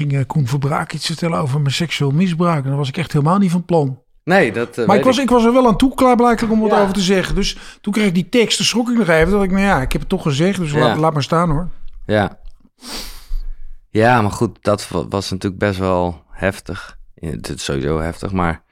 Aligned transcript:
ging 0.00 0.12
eh, 0.12 0.26
Koen 0.26 0.46
Verbraak 0.46 0.92
iets 0.92 1.06
vertellen 1.06 1.38
over 1.38 1.60
mijn 1.60 1.74
seksueel 1.74 2.10
misbruik. 2.10 2.62
En 2.62 2.68
daar 2.68 2.78
was 2.78 2.88
ik 2.88 2.96
echt 2.96 3.12
helemaal 3.12 3.38
niet 3.38 3.50
van 3.50 3.64
plan. 3.64 4.02
Nee, 4.24 4.52
dat 4.52 4.78
eh, 4.78 4.86
Maar 4.86 4.96
ik 4.96 5.04
was, 5.04 5.18
ik 5.18 5.30
was 5.30 5.44
er 5.44 5.52
wel 5.52 5.66
aan 5.66 5.76
toe 5.76 5.94
klaarblijkelijk 5.94 6.52
om 6.52 6.60
wat 6.60 6.70
Ja. 6.70 6.80
over 6.82 6.94
te 6.94 7.00
zeggen. 7.00 7.34
Dus 7.34 7.56
toen 7.80 7.92
kreeg 7.92 8.06
ik 8.06 8.14
die 8.14 8.28
tekst, 8.28 8.56
toen 8.56 8.66
schrok 8.66 8.90
ik 8.90 8.96
nog 8.98 9.08
even. 9.08 9.30
Dat 9.30 9.42
ik, 9.42 9.50
nou 9.50 9.62
ja, 9.62 9.80
ik 9.82 9.92
heb 9.92 10.00
het 10.00 10.10
toch 10.10 10.22
gezegd, 10.22 10.58
dus 10.58 10.70
Ja. 10.72 10.78
laat, 10.78 10.96
laat 10.96 11.12
maar 11.12 11.22
staan 11.22 11.50
hoor. 11.50 11.68
Ja. 12.06 12.38
Ja, 13.90 14.22
maar 14.22 14.30
goed, 14.30 14.58
dat 14.60 14.88
wa- 14.88 15.08
was 15.08 15.30
natuurlijk 15.30 15.60
best 15.60 15.78
wel 15.78 16.22
heftig. 16.30 16.98
Het 17.14 17.48
is 17.48 17.64
sowieso 17.64 18.00
heftig, 18.00 18.32
maar... 18.32 18.62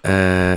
eh, 0.00 0.52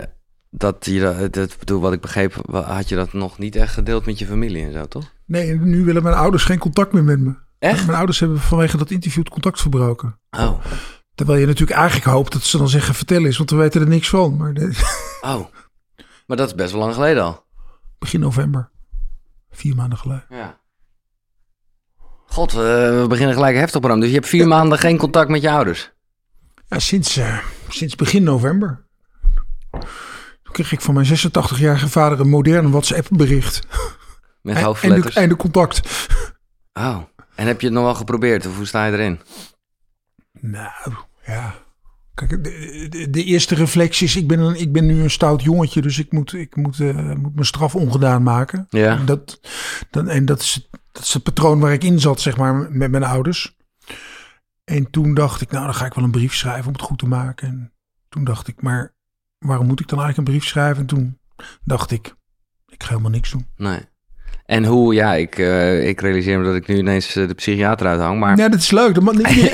dat 0.50 0.86
je 0.86 1.30
dat, 1.32 1.56
bedoel, 1.60 1.80
wat 1.82 1.94
ik 1.94 2.02
begreep, 2.02 2.36
had 2.52 2.90
je 2.90 2.96
dat 2.96 3.14
nog 3.14 3.38
niet 3.38 3.56
echt 3.56 3.74
gedeeld 3.74 4.06
met 4.06 4.20
je 4.20 4.26
familie 4.26 4.66
en 4.66 4.74
zo, 4.74 4.86
toch? 4.86 5.14
Nee, 5.26 5.56
nu 5.60 5.84
willen 5.86 6.04
mijn 6.04 6.16
ouders 6.16 6.44
geen 6.44 6.60
contact 6.60 6.94
meer 6.94 7.04
met 7.04 7.20
me. 7.20 7.34
Echt? 7.62 7.86
Mijn 7.86 7.98
ouders 7.98 8.20
hebben 8.20 8.40
vanwege 8.40 8.78
dat 8.78 8.92
interview 8.92 9.24
het 9.24 9.32
contact 9.34 9.62
verbroken. 9.62 10.20
Oh, 10.32 10.66
Terwijl 11.16 11.40
je 11.40 11.46
natuurlijk 11.46 11.80
eigenlijk 11.80 12.10
hoopt 12.10 12.32
dat 12.32 12.42
ze 12.44 12.58
dan 12.58 12.70
zeggen 12.70 12.96
vertel 12.96 13.26
eens, 13.26 13.38
want 13.38 13.50
we 13.50 13.56
weten 13.56 13.82
er 13.82 13.88
niks 13.88 14.10
van. 14.10 14.38
Maar 14.38 14.54
de- 14.54 14.92
oh. 15.22 15.46
Maar 16.28 16.38
dat 16.38 16.48
is 16.48 16.56
best 16.56 16.72
wel 16.72 16.82
lang 16.82 16.94
geleden 16.94 17.24
al. 17.24 17.46
begin 18.00 18.20
november, 18.20 18.70
vier 19.52 19.76
maanden 19.76 19.98
geleden. 19.98 20.26
Ja. 20.30 20.60
God, 22.26 22.52
eh, 22.52 22.58
we 23.02 23.06
beginnen 23.10 23.36
gelijk 23.36 23.56
heftig, 23.56 23.82
Bram. 23.82 24.00
Dus 24.00 24.10
je 24.10 24.16
hebt 24.16 24.28
vier 24.28 24.48
maanden 24.48 24.78
geen 24.78 24.98
contact 24.98 25.30
met 25.30 25.42
je 25.42 25.52
ouders. 25.52 25.92
Ja, 26.68 26.80
sinds, 26.80 27.18
eh, 27.18 27.38
sinds 27.70 27.96
begin 27.96 28.24
november. 28.24 28.86
Toen 30.44 30.52
kreeg 30.52 30.72
ik 30.72 30.82
van 30.82 30.94
mijn 30.94 31.06
86-jarige 31.06 31.90
vader 31.90 32.20
een 32.20 32.30
moderne 32.30 32.70
WhatsApp-bericht. 32.70 33.62
Met 34.42 34.54
Einde, 34.56 34.68
hoofdletters. 34.70 35.16
einde 35.16 35.36
contact. 35.36 36.08
Oh. 36.74 36.98
En 37.42 37.48
heb 37.48 37.62
je 37.62 37.68
het 37.68 37.76
nog 37.76 37.84
wel 37.84 37.96
geprobeerd? 37.96 38.46
Of 38.46 38.56
hoe 38.56 38.66
sta 38.66 38.86
je 38.86 38.94
erin? 38.94 39.20
Nou, 40.32 40.94
ja. 41.26 41.56
Kijk, 42.14 42.44
de, 42.44 42.88
de, 42.90 43.10
de 43.10 43.24
eerste 43.24 43.56
reflectie 43.56 44.08
is, 44.08 44.16
ik 44.16 44.28
ben, 44.28 44.40
een, 44.40 44.56
ik 44.56 44.72
ben 44.72 44.86
nu 44.86 45.02
een 45.02 45.10
stout 45.10 45.44
jongetje, 45.44 45.82
dus 45.82 46.00
ik 46.00 46.12
moet, 46.12 46.34
ik 46.34 46.56
moet, 46.56 46.80
eh, 46.80 47.14
moet 47.14 47.34
mijn 47.34 47.46
straf 47.46 47.76
ongedaan 47.76 48.24
maken. 48.24 48.66
Ja. 48.70 48.98
En, 48.98 49.06
dat, 49.06 49.40
dan, 49.90 50.10
en 50.10 50.26
dat, 50.26 50.40
is, 50.40 50.70
dat 50.92 51.04
is 51.04 51.14
het 51.14 51.24
patroon 51.24 51.60
waar 51.60 51.74
ik 51.74 51.84
in 51.84 52.00
zat, 52.00 52.22
zeg 52.22 52.38
maar, 52.38 52.72
met 52.72 52.92
mijn 52.92 53.04
ouders. 53.04 53.58
En 54.64 54.90
toen 54.90 55.14
dacht 55.14 55.42
ik, 55.42 55.52
nou, 55.52 55.66
dan 55.66 55.76
ga 55.76 55.86
ik 55.86 55.94
wel 55.94 56.04
een 56.04 56.12
brief 56.12 56.34
schrijven 56.34 56.66
om 56.66 56.74
het 56.74 56.82
goed 56.82 57.00
te 57.00 57.08
maken. 57.08 57.48
En 57.48 57.74
toen 58.10 58.24
dacht 58.24 58.48
ik, 58.48 58.62
maar 58.62 58.94
waarom 59.38 59.68
moet 59.68 59.80
ik 59.80 59.88
dan 59.88 60.00
eigenlijk 60.00 60.28
een 60.28 60.34
brief 60.34 60.50
schrijven? 60.50 60.82
En 60.82 60.88
toen 60.88 61.20
dacht 61.64 61.92
ik, 61.92 62.16
ik 62.68 62.84
ga 62.84 62.90
helemaal 62.90 63.12
niks 63.12 63.32
doen. 63.32 63.48
Nee. 63.56 63.80
En 64.52 64.66
hoe, 64.66 64.94
ja, 64.94 65.14
ik, 65.14 65.38
eh, 65.38 65.88
ik 65.88 66.02
realiseer 66.02 66.40
me 66.40 66.46
dat 66.46 66.56
ik 66.56 66.68
nu 66.68 66.78
ineens 66.78 67.16
eh, 67.16 67.28
de 67.28 67.34
psychiater 67.34 67.88
uithang, 67.88 68.20
maar... 68.20 68.38
Ja, 68.38 68.50
dat 68.50 68.60
is 68.60 68.72
leuk. 68.72 68.98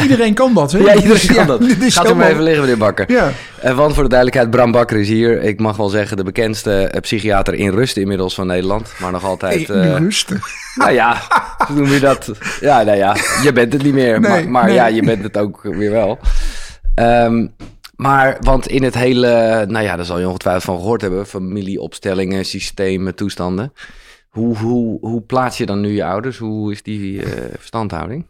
Iedereen, 0.02 0.34
kan 0.34 0.54
dat, 0.54 0.72
hè? 0.72 0.80
Ja, 0.88 0.94
iedereen 0.94 1.10
Dus, 1.10 1.26
kan 1.26 1.48
dat. 1.48 1.64
Gaat 1.80 2.10
u 2.10 2.14
maar 2.14 2.30
even 2.30 2.44
liggen, 2.44 2.62
meneer 2.62 2.78
Bakker. 2.78 3.12
Ja, 3.12 3.32
Eh, 3.62 3.76
want 3.76 3.94
voor 3.94 4.04
de 4.04 4.10
duidelijkheid, 4.10 4.52
Bram 4.52 4.72
Bakker 4.72 4.98
is 4.98 5.08
hier. 5.08 5.42
Ik 5.44 5.60
mag 5.60 5.78
wel 5.78 5.90
zeggen 5.90 6.18
de 6.18 6.24
bekendste 6.24 6.94
psychiater 7.02 7.54
in 7.54 7.70
rust 7.70 7.98
inmiddels 7.98 8.36
van 8.36 8.48
Nederland. 8.48 8.94
Maar 9.00 9.12
nog 9.12 9.24
altijd... 9.24 9.70
eh, 9.70 9.98
rusten. 9.98 10.40
nou 10.76 10.92
ja, 10.92 11.22
hoe 11.68 11.76
noem 11.76 11.88
je 11.92 12.00
dat? 12.00 12.32
Ja, 12.60 12.84
nou 12.84 12.98
ja, 12.98 13.16
je 13.44 13.52
bent 13.54 13.74
het 13.74 13.84
niet 13.84 13.94
meer. 13.94 14.20
Nee, 14.20 14.30
maar 14.32 14.50
maar 14.50 14.66
nee. 14.66 14.74
ja, 14.76 14.88
je 14.88 15.02
bent 15.02 15.24
het 15.24 15.38
ook 15.38 15.62
weer 15.64 15.92
wel. 15.92 16.20
Ehm, 16.96 17.48
maar, 17.96 18.38
want 18.40 18.68
in 18.68 18.84
het 18.84 18.96
hele... 18.96 19.66
Nou 19.68 19.86
ja, 19.86 19.96
daar 19.96 20.06
zal 20.06 20.20
je 20.20 20.28
ongetwijfeld 20.28 20.64
van 20.64 20.78
gehoord 20.78 21.02
hebben. 21.02 21.26
Familieopstellingen, 21.28 22.46
systemen, 22.46 23.16
toestanden. 23.16 23.74
Hoe, 24.38 24.58
hoe, 24.58 25.00
hoe 25.00 25.22
plaats 25.22 25.58
je 25.58 25.66
dan 25.66 25.80
nu 25.82 25.90
je 25.90 26.06
ouders? 26.06 26.38
Hoe 26.38 26.72
is 26.72 26.84
die 26.84 27.24
eh, 27.24 27.54
verstandhouding? 27.56 28.26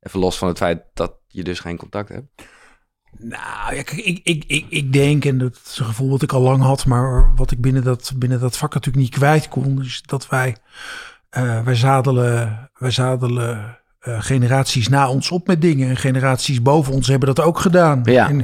Even 0.00 0.20
los 0.20 0.38
van 0.38 0.48
het 0.48 0.56
feit 0.56 0.82
dat 0.94 1.12
je 1.26 1.44
dus 1.44 1.60
geen 1.60 1.76
contact 1.76 2.08
hebt. 2.08 2.26
Nou, 3.18 3.74
ja, 3.74 3.82
kijk, 3.82 3.92
ik, 3.92 4.20
ik, 4.22 4.44
ik, 4.46 4.66
ik 4.68 4.92
denk, 4.92 5.24
en 5.24 5.38
dat 5.38 5.60
is 5.64 5.78
een 5.78 5.84
gevoel 5.84 6.10
wat 6.10 6.22
ik 6.22 6.32
al 6.32 6.40
lang 6.40 6.62
had, 6.62 6.86
maar 6.86 7.34
wat 7.34 7.50
ik 7.50 7.60
binnen 7.60 7.84
dat, 7.84 8.12
binnen 8.16 8.40
dat 8.40 8.56
vak 8.56 8.74
natuurlijk 8.74 9.04
niet 9.04 9.14
kwijt 9.14 9.48
kon, 9.48 9.82
is 9.82 10.02
dat 10.06 10.28
wij, 10.28 10.56
eh, 11.30 11.64
wij 11.64 11.74
zadelen, 11.74 12.70
wij 12.78 12.90
zadelen 12.90 13.78
eh, 13.98 14.22
generaties 14.22 14.88
na 14.88 15.08
ons 15.08 15.30
op 15.30 15.46
met 15.46 15.60
dingen. 15.60 15.88
En 15.88 15.96
generaties 15.96 16.62
boven 16.62 16.94
ons 16.94 17.08
hebben 17.08 17.34
dat 17.34 17.44
ook 17.44 17.58
gedaan. 17.58 18.00
Ja. 18.04 18.28
En 18.28 18.38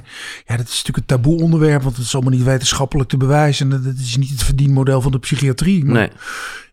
ja, 0.47 0.57
dat 0.57 0.69
is 0.69 0.85
natuurlijk 0.85 0.97
een 0.97 1.17
taboe 1.17 1.43
onderwerp, 1.43 1.83
want 1.83 1.97
het 1.97 2.05
is 2.05 2.15
allemaal 2.15 2.33
niet 2.33 2.43
wetenschappelijk 2.43 3.09
te 3.09 3.17
bewijzen. 3.17 3.73
En 3.73 3.83
dat 3.83 3.95
is 3.95 4.17
niet 4.17 4.31
het 4.31 4.43
verdienmodel 4.43 5.01
van 5.01 5.13
de 5.13 5.19
psychiatrie. 5.19 5.85
Maar 5.85 5.95
Nee. 5.95 6.11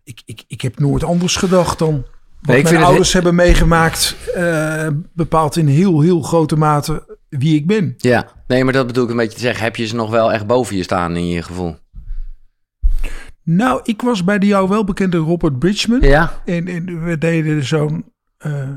Ik, 0.07 0.22
ik, 0.25 0.44
ik 0.47 0.62
heb 0.62 0.79
nooit 0.79 1.03
anders 1.03 1.35
gedacht 1.35 1.79
dan 1.79 1.94
wat 1.94 2.06
Nee, 2.41 2.57
ik 2.57 2.63
mijn 2.63 2.75
het 2.75 2.85
ouders 2.85 3.13
hebben 3.13 3.35
meegemaakt. 3.35 4.16
eh, 4.35 4.88
bepaalt 5.13 5.56
in 5.57 5.68
heel, 5.68 6.01
heel 6.01 6.22
grote 6.22 6.56
mate 6.56 7.18
wie 7.29 7.56
ik 7.56 7.68
ben. 7.68 7.94
Ja, 7.97 8.28
nee, 8.47 8.63
maar 8.63 8.73
dat 8.73 8.88
bedoel 8.88 9.03
ik 9.03 9.09
een 9.09 9.16
beetje 9.16 9.34
te 9.34 9.40
zeggen. 9.40 9.63
Heb 9.63 9.75
je 9.75 9.85
ze 9.85 9.96
nog 9.96 10.09
wel 10.09 10.31
echt 10.34 10.47
boven 10.47 10.75
je 10.75 10.84
staan 10.84 11.16
in 11.16 11.28
je 11.28 11.44
gevoel? 11.44 11.75
Nou, 13.44 13.81
ik 13.84 14.01
was 14.01 14.23
bij 14.23 14.40
de 14.40 14.46
jou 14.46 14.69
wel 14.69 14.84
bekende 14.84 15.17
Robert 15.17 15.59
Bridgman. 15.59 16.01
Ja? 16.01 16.41
En, 16.46 16.67
en 16.67 17.03
we 17.03 17.17
deden 17.17 17.63
zo'n 17.63 18.06
eh, 18.37 18.69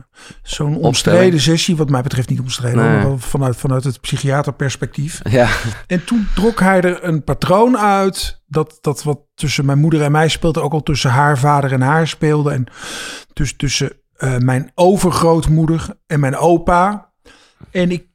zo'n 0.42 0.76
omstreden 0.76 1.40
sessie. 1.40 1.76
Wat 1.76 1.90
mij 1.90 2.02
betreft 2.02 2.28
niet 2.28 2.40
omstreden, 2.40 3.02
Nee. 3.08 3.16
vanuit, 3.18 3.56
vanuit 3.56 3.84
het 3.84 4.00
psychiaterperspectief. 4.00 5.20
Ja. 5.30 5.48
En 5.86 6.04
toen 6.04 6.28
trok 6.34 6.60
hij 6.60 6.80
er 6.80 7.04
een 7.04 7.24
patroon 7.24 7.78
uit. 7.78 8.42
Dat, 8.46 8.78
dat 8.80 9.02
wat 9.02 9.20
tussen 9.34 9.64
mijn 9.64 9.78
moeder 9.78 10.02
en 10.02 10.12
mij 10.12 10.28
speelde, 10.28 10.60
ook 10.60 10.72
al 10.72 10.82
tussen 10.82 11.10
haar 11.10 11.38
vader 11.38 11.72
en 11.72 11.80
haar 11.80 12.08
speelde. 12.08 12.50
En 12.50 12.66
dus 13.32 13.56
tussen 13.56 13.92
eh, 14.16 14.36
mijn 14.36 14.70
overgrootmoeder 14.74 15.86
en 16.06 16.20
mijn 16.20 16.36
opa. 16.36 17.12
En 17.70 17.90
ik 17.90 18.06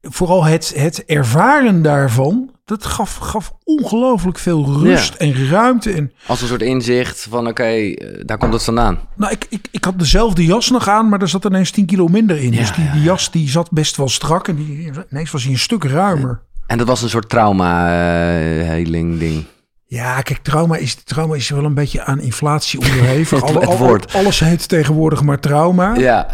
vooral 0.00 0.44
het, 0.44 0.72
het 0.76 1.04
ervaren 1.04 1.82
daarvan, 1.82 2.50
dat 2.64 2.84
gaf, 2.84 3.16
gaf 3.16 3.52
ongelooflijk 3.64 4.38
veel 4.38 4.64
rust 4.82 5.12
Ja. 5.12 5.18
en 5.18 5.48
ruimte. 5.48 5.90
En 5.92 6.12
Als 6.26 6.40
een 6.42 6.48
soort 6.48 6.62
inzicht 6.62 7.26
van, 7.30 7.46
oké, 7.48 7.62
eh, 7.62 8.22
daar 8.26 8.38
komt 8.38 8.52
het 8.52 8.64
vandaan. 8.64 8.98
nou, 9.16 9.32
ik, 9.32 9.46
ik, 9.48 9.68
ik 9.70 9.84
had 9.84 9.98
dezelfde 9.98 10.44
jas 10.44 10.70
nog 10.70 10.88
aan, 10.88 11.08
maar 11.08 11.20
er 11.20 11.28
zat 11.28 11.44
ineens 11.44 11.70
10 11.70 11.86
kilo 11.86 12.06
minder 12.08 12.36
in. 12.42 12.52
Ja, 12.52 12.58
dus 12.58 12.74
die, 12.74 12.90
die 12.90 13.02
jas 13.02 13.30
die 13.30 13.48
zat 13.48 13.70
best 13.70 13.96
wel 13.96 14.08
strak 14.08 14.48
en 14.48 14.56
die, 14.56 14.90
ineens 15.10 15.30
was 15.30 15.42
hij 15.42 15.52
een 15.52 15.58
stuk 15.58 15.84
ruimer. 15.84 16.42
En 16.66 16.78
dat 16.78 16.86
was 16.86 17.02
een 17.02 17.08
soort 17.08 17.28
trauma-heling 17.28 19.18
ding. 19.18 19.44
Ja, 19.86 20.20
kijk, 20.20 20.38
trauma 20.42 20.76
is, 20.76 20.94
trauma 20.94 21.34
is 21.34 21.48
wel 21.48 21.64
een 21.64 21.74
beetje 21.74 22.04
aan 22.04 22.20
inflatie 22.20 22.78
onderhevig. 22.80 23.40
Het- 23.40 23.48
Alle- 23.50 23.60
het 23.60 23.68
al- 23.68 23.76
woord. 23.78 24.12
alles 24.14 24.40
heet 24.40 24.68
tegenwoordig 24.68 25.22
maar 25.22 25.40
trauma. 25.40 25.94
Ja. 25.94 26.26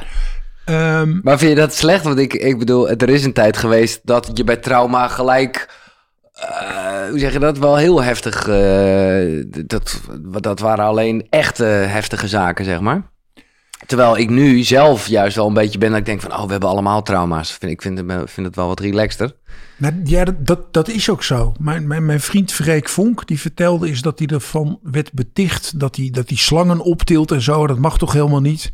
Ehm, 0.67 1.19
Maar 1.23 1.39
vind 1.39 1.51
je 1.51 1.57
dat 1.57 1.75
slecht? 1.75 2.05
Want 2.05 2.19
ik, 2.19 2.33
ik 2.35 2.59
bedoel, 2.59 2.89
er 2.89 3.09
is 3.09 3.25
een 3.25 3.33
tijd 3.33 3.57
geweest 3.57 4.01
dat 4.03 4.31
je 4.35 4.45
bij 4.45 4.57
trauma 4.57 5.09
gelijk... 5.09 5.69
eh, 6.33 7.09
hoe 7.11 7.19
zeg 7.19 7.33
je 7.33 7.39
dat? 7.39 7.59
Wel 7.59 7.77
heel 7.77 8.03
heftig... 8.03 8.49
eh, 8.49 9.45
dat, 9.67 10.01
dat 10.41 10.59
waren 10.59 10.85
alleen 10.85 11.27
echte 11.31 11.65
heftige 11.65 12.29
zaken, 12.29 12.65
zeg 12.65 12.81
maar. 12.81 13.03
Terwijl 13.87 14.17
ik 14.19 14.31
nu 14.31 14.63
zelf 14.63 15.07
juist 15.07 15.37
wel 15.37 15.47
een 15.47 15.55
beetje 15.55 15.79
ben 15.79 15.91
dat 15.91 15.99
ik 15.99 16.05
denk 16.05 16.21
van... 16.21 16.33
oh, 16.33 16.45
we 16.45 16.51
hebben 16.51 16.69
allemaal 16.69 17.03
trauma's. 17.03 17.53
Vind- 17.53 17.73
Ik 17.73 17.83
vind 17.83 17.99
het, 17.99 18.31
vind 18.31 18.47
het 18.47 18.57
wel 18.57 18.67
wat 18.67 18.81
relaxter. 18.81 19.35
ja, 20.05 20.25
dat, 20.25 20.47
dat, 20.47 20.73
dat 20.73 20.89
is 20.89 21.11
ook 21.11 21.23
zo. 21.23 21.53
Mijn, 21.59 21.87
mijn, 21.87 22.07
mijn 22.07 22.21
vriend 22.21 22.53
Freek 22.53 22.89
Vonk, 22.89 23.27
die 23.27 23.41
vertelde 23.41 23.89
is 23.91 24.03
dat 24.03 24.19
hij 24.19 24.29
ervan 24.29 24.79
werd 24.83 25.13
beticht 25.13 25.81
dat 25.81 25.97
hij, 25.97 26.09
dat 26.13 26.29
hij 26.29 26.37
slangen 26.39 26.81
optilt 26.81 27.31
en 27.31 27.43
zo. 27.43 27.67
Dat 27.67 27.79
mag 27.79 27.99
toch 27.99 28.13
helemaal 28.13 28.41
niet? 28.41 28.73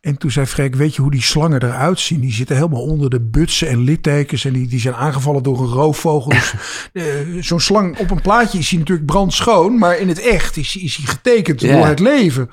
En 0.00 0.18
toen 0.18 0.30
zei 0.30 0.46
Freek, 0.46 0.74
weet 0.74 0.94
je 0.94 1.02
hoe 1.02 1.10
die 1.10 1.22
slangen 1.22 1.62
eruit 1.62 2.00
zien? 2.00 2.20
Die 2.20 2.32
zitten 2.32 2.56
helemaal 2.56 2.82
onder 2.82 3.10
de 3.10 3.20
butsen 3.20 3.68
en 3.68 3.78
littekens 3.82 4.44
en 4.44 4.52
die, 4.52 4.68
die 4.68 4.80
zijn 4.80 4.94
aangevallen 4.94 5.42
door 5.42 5.58
een 5.60 5.68
roofvogel. 5.68 6.30
Dus, 6.30 6.54
eh, 6.92 7.04
Zo'n 7.40 7.60
slang 7.60 7.98
op 7.98 8.10
een 8.10 8.20
plaatje 8.22 8.58
is 8.58 8.70
hij 8.70 8.78
natuurlijk 8.78 9.06
brandschoon, 9.06 9.78
maar 9.78 9.98
in 9.98 10.08
het 10.08 10.20
echt 10.20 10.56
is, 10.56 10.72
hij- 10.72 10.82
is 10.82 10.96
hij 10.96 11.06
getekend 11.06 11.60
door 11.60 11.86
het 11.86 11.98
leven. 11.98 12.50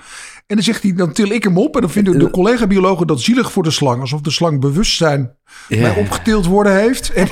En 0.47 0.55
dan 0.55 0.63
zegt 0.65 0.83
hij, 0.83 0.93
dan 0.93 1.13
til 1.13 1.31
ik 1.31 1.43
hem 1.43 1.57
op 1.57 1.75
en 1.75 1.81
dan 1.81 1.89
vinden 1.89 2.19
de 2.19 2.29
collega-biologen 2.29 3.07
dat 3.07 3.21
zielig 3.21 3.51
voor 3.51 3.63
de 3.63 3.71
slang. 3.71 4.01
Alsof 4.01 4.21
de 4.21 4.31
slang 4.31 4.59
bewustzijn 4.59 5.35
bij 5.67 5.95
opgetild 5.97 6.45
worden 6.45 6.75
heeft. 6.75 7.13
En 7.13 7.27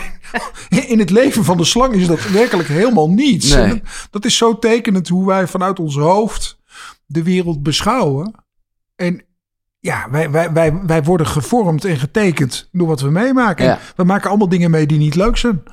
in 0.88 1.00
het 1.00 1.10
leven 1.10 1.44
van 1.44 1.58
de 1.58 1.64
slang 1.64 1.94
is 1.94 2.08
dat 2.08 2.30
werkelijk 2.30 2.68
helemaal 2.68 3.10
niets. 3.10 3.50
Nee. 3.54 3.64
En 3.64 3.70
dat, 3.70 3.80
dat 4.10 4.26
is 4.26 4.38
zo 4.38 4.60
tekenend 4.60 5.08
hoe 5.08 5.26
wij 5.28 5.48
vanuit 5.48 5.80
ons 5.80 5.96
hoofd 5.96 6.60
de 7.06 7.24
wereld 7.24 7.64
beschouwen. 7.64 8.34
En 8.96 9.24
ja, 9.84 10.10
wij, 10.10 10.32
wij, 10.32 10.52
wij, 10.52 10.74
wij 10.86 11.04
worden 11.04 11.28
gevormd 11.28 11.86
en 11.86 11.98
getekend 11.98 12.70
door 12.72 12.88
wat 12.88 13.02
we 13.02 13.10
meemaken. 13.10 13.66
Ja. 13.66 13.80
We 13.96 14.04
maken 14.04 14.30
allemaal 14.30 14.50
dingen 14.50 14.72
mee 14.72 14.86
die 14.86 14.98
niet 14.98 15.16
leuk 15.16 15.38
zijn. 15.38 15.64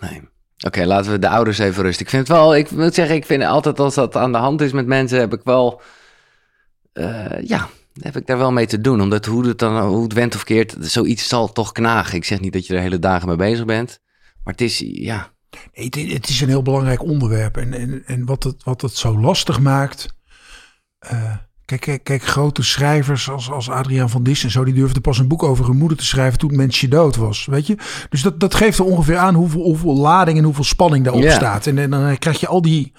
Nee. 0.00 0.22
Oké, 0.66 0.84
laten 0.84 1.10
we 1.12 1.18
de 1.18 1.28
ouders 1.28 1.58
even 1.58 1.82
rusten. 1.82 2.04
Ik 2.04 2.10
vind 2.10 2.28
het 2.28 2.36
wel, 2.36 2.56
ik 2.56 2.70
moet 2.70 2.94
zeggen, 2.94 3.16
ik 3.16 3.26
vind 3.26 3.42
altijd 3.42 3.80
als 3.80 3.94
dat 3.94 4.16
aan 4.16 4.32
de 4.32 4.38
hand 4.38 4.60
is 4.60 4.72
met 4.72 4.86
mensen, 4.86 5.18
heb 5.18 5.32
ik 5.32 5.40
wel, 5.44 5.80
eh, 6.92 7.40
ja, 7.42 7.68
heb 8.00 8.16
ik 8.16 8.26
daar 8.26 8.38
wel 8.38 8.52
mee 8.52 8.66
te 8.66 8.80
doen. 8.80 9.00
Omdat 9.00 9.24
hoe 9.26 9.46
het 9.46 9.58
dan, 9.58 9.80
hoe 9.86 10.02
het 10.02 10.12
went 10.12 10.34
of 10.34 10.44
keert, 10.44 10.76
zoiets 10.80 11.28
zal 11.28 11.52
toch 11.52 11.72
knagen. 11.72 12.16
Ik 12.16 12.24
zeg 12.24 12.40
niet 12.40 12.52
dat 12.52 12.66
je 12.66 12.74
er 12.74 12.80
hele 12.80 12.98
dagen 12.98 13.28
mee 13.28 13.36
bezig 13.36 13.64
bent, 13.64 14.00
maar 14.44 14.52
het 14.52 14.62
is, 14.62 14.78
ja, 14.84 15.32
Nee, 15.74 15.84
het, 15.84 16.12
het 16.12 16.28
is 16.28 16.40
een 16.40 16.48
heel 16.48 16.62
belangrijk 16.62 17.02
onderwerp. 17.02 17.56
En, 17.56 17.72
en, 17.72 18.02
en 18.06 18.24
wat, 18.24 18.42
het, 18.42 18.64
wat 18.64 18.80
het 18.80 18.96
zo 18.96 19.18
lastig 19.20 19.60
maakt. 19.60 20.06
eh, 20.98 21.36
Kijk, 21.66 21.80
kijk, 21.80 22.04
kijk, 22.04 22.22
grote 22.22 22.62
schrijvers 22.62 23.30
als, 23.30 23.50
als 23.50 23.70
Adriaan 23.70 24.10
van 24.10 24.22
Dis 24.22 24.44
en 24.44 24.50
zo, 24.50 24.64
die 24.64 24.74
durfden 24.74 25.02
pas 25.02 25.18
een 25.18 25.28
boek 25.28 25.42
over 25.42 25.66
hun 25.66 25.76
moeder 25.76 25.98
te 25.98 26.04
schrijven 26.04 26.38
toen 26.38 26.48
het 26.48 26.58
mensje 26.58 26.88
dood 26.88 27.16
was. 27.16 27.46
Weet 27.46 27.66
je? 27.66 27.76
Dus 28.08 28.22
dat, 28.22 28.40
dat 28.40 28.54
geeft 28.54 28.78
er 28.78 28.84
ongeveer 28.84 29.16
aan 29.16 29.34
hoeveel, 29.34 29.62
hoeveel 29.62 29.96
lading 29.96 30.38
en 30.38 30.44
hoeveel 30.44 30.64
spanning 30.64 31.04
daarop 31.04 31.22
Ja. 31.22 31.30
staat. 31.34 31.66
En, 31.66 31.78
en 31.78 31.90
dan 31.90 32.18
krijg 32.18 32.40
je 32.40 32.46
al 32.46 32.62
die, 32.62 32.92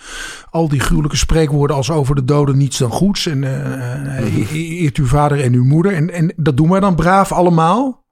al 0.50 0.68
die 0.70 0.80
gruwelijke 0.80 1.18
spreekwoorden 1.18 1.76
als 1.76 1.92
over 1.92 2.16
de 2.16 2.26
doden 2.26 2.58
niets 2.58 2.78
dan 2.78 2.92
goeds. 2.92 3.26
En 3.26 3.44
eh, 3.44 4.18
eh, 4.18 4.52
eert 4.82 4.98
uw 4.98 5.08
vader 5.08 5.42
en 5.42 5.54
uw 5.54 5.64
moeder. 5.64 5.94
En, 5.94 6.10
en 6.14 6.34
dat 6.36 6.58
doen 6.58 6.70
wij 6.70 6.80
dan 6.80 6.96
braaf 6.96 7.32
allemaal. 7.32 8.04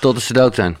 Totdat 0.00 0.22
ze 0.22 0.32
dood 0.32 0.54
zijn. 0.54 0.76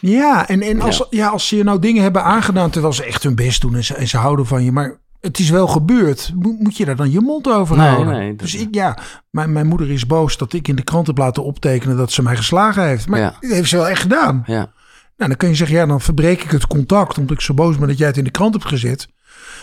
Ja, 0.00 0.48
en, 0.48 0.62
en 0.62 0.80
als, 0.80 0.96
Ja. 0.98 1.06
ja. 1.10 1.28
als 1.28 1.48
ze 1.48 1.56
je 1.56 1.64
nou 1.64 1.78
dingen 1.78 2.02
hebben 2.02 2.24
aangedaan 2.24 2.70
terwijl 2.70 2.92
ze 2.92 3.04
echt 3.04 3.22
hun 3.22 3.34
best 3.34 3.60
doen 3.60 3.74
en 3.74 3.84
ze, 3.84 3.94
en 3.94 4.08
ze 4.08 4.16
houden 4.16 4.46
van 4.46 4.64
je, 4.64 4.72
maar 4.72 5.00
het 5.20 5.38
is 5.38 5.50
wel 5.50 5.66
gebeurd, 5.66 6.32
moet, 6.58 6.76
je 6.76 6.84
daar 6.84 6.96
dan 6.96 7.10
je 7.10 7.20
mond 7.20 7.48
over 7.48 7.76
Nee, 7.76 7.88
houden? 7.88 8.14
nee, 8.14 8.28
dat- 8.28 8.38
dus 8.38 8.54
ik, 8.54 8.74
ja, 8.74 8.98
mijn, 9.30 9.52
mijn 9.52 9.66
moeder 9.66 9.90
is 9.90 10.06
boos 10.06 10.36
dat 10.36 10.52
ik 10.52 10.68
in 10.68 10.76
de 10.76 10.82
krant 10.84 11.06
heb 11.06 11.18
laten 11.18 11.44
optekenen 11.44 11.96
dat 11.96 12.12
ze 12.12 12.22
mij 12.22 12.36
geslagen 12.36 12.86
heeft. 12.86 13.08
Maar 13.08 13.20
Ja. 13.20 13.36
dat 13.40 13.50
heeft 13.50 13.68
ze 13.68 13.76
wel 13.76 13.88
echt 13.88 14.00
gedaan. 14.02 14.42
Ja. 14.46 14.72
Nou, 15.16 15.28
dan 15.30 15.36
kun 15.36 15.48
je 15.48 15.54
zeggen, 15.54 15.76
ja, 15.76 15.86
dan 15.86 16.00
verbreek 16.00 16.42
ik 16.42 16.50
het 16.50 16.66
contact 16.66 17.18
omdat 17.18 17.36
ik 17.36 17.40
zo 17.42 17.54
boos 17.54 17.78
ben 17.78 17.88
dat 17.88 17.98
jij 17.98 18.06
het 18.06 18.16
in 18.16 18.24
de 18.24 18.30
krant 18.30 18.54
hebt 18.54 18.66
gezet. 18.66 19.08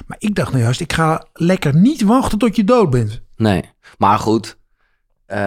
Maar 0.08 0.18
ik 0.20 0.36
dacht 0.36 0.52
nou 0.52 0.64
juist, 0.64 0.80
ik 0.82 0.94
ga 0.94 1.26
lekker 1.34 1.76
niet 1.76 2.02
wachten 2.02 2.38
tot 2.38 2.56
je 2.56 2.64
dood 2.64 2.90
bent. 2.90 3.22
Nee. 3.36 3.64
Maar 3.98 4.20
goed, 4.20 4.58
eh, 5.26 5.38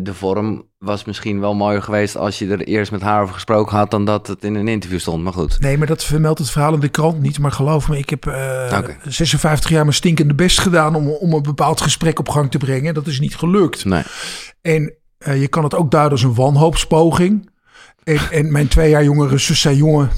de 0.00 0.14
vorm 0.14 0.64
was 0.82 1.04
misschien 1.04 1.40
wel 1.40 1.54
mooier 1.54 1.82
geweest 1.82 2.16
als 2.16 2.38
je 2.38 2.48
er 2.48 2.60
eerst 2.60 2.92
met 2.92 3.00
haar 3.00 3.22
over 3.22 3.34
gesproken 3.34 3.76
had 3.76 3.90
dan 3.90 4.04
dat 4.04 4.26
het 4.26 4.44
in 4.44 4.54
een 4.54 4.68
interview 4.68 4.98
stond. 4.98 5.22
Maar 5.22 5.32
goed. 5.32 5.60
Nee, 5.60 5.78
maar 5.78 5.86
dat 5.86 6.04
vermeldt 6.04 6.38
het 6.38 6.50
verhaal 6.50 6.74
in 6.74 6.80
de 6.80 6.88
krant 6.88 7.20
niet. 7.20 7.38
Maar 7.38 7.52
geloof 7.52 7.88
me, 7.88 7.98
ik 7.98 8.10
heb 8.10 8.26
eh, 8.26 8.78
Oké. 8.78 8.96
56 9.08 9.70
jaar 9.70 9.82
mijn 9.82 9.94
stinkende 9.94 10.34
best 10.34 10.60
gedaan 10.60 10.94
om, 10.94 11.08
om 11.08 11.32
een 11.32 11.42
bepaald 11.42 11.80
gesprek 11.80 12.18
op 12.18 12.28
gang 12.28 12.50
te 12.50 12.58
brengen. 12.58 12.94
Dat 12.94 13.06
is 13.06 13.20
niet 13.20 13.36
gelukt. 13.36 13.84
Nee. 13.84 14.02
En 14.60 14.94
eh, 15.18 15.40
je 15.40 15.48
kan 15.48 15.64
het 15.64 15.74
ook 15.74 15.90
duiden 15.90 16.12
als 16.12 16.22
een 16.22 16.34
wanhoopspoging. 16.34 17.50
En, 18.04 18.18
en 18.30 18.52
mijn 18.52 18.68
twee 18.68 18.90
jaar 18.90 19.04
jongere 19.04 19.38
zus 19.38 19.60
zei, 19.60 19.76
jongen, 19.76 20.10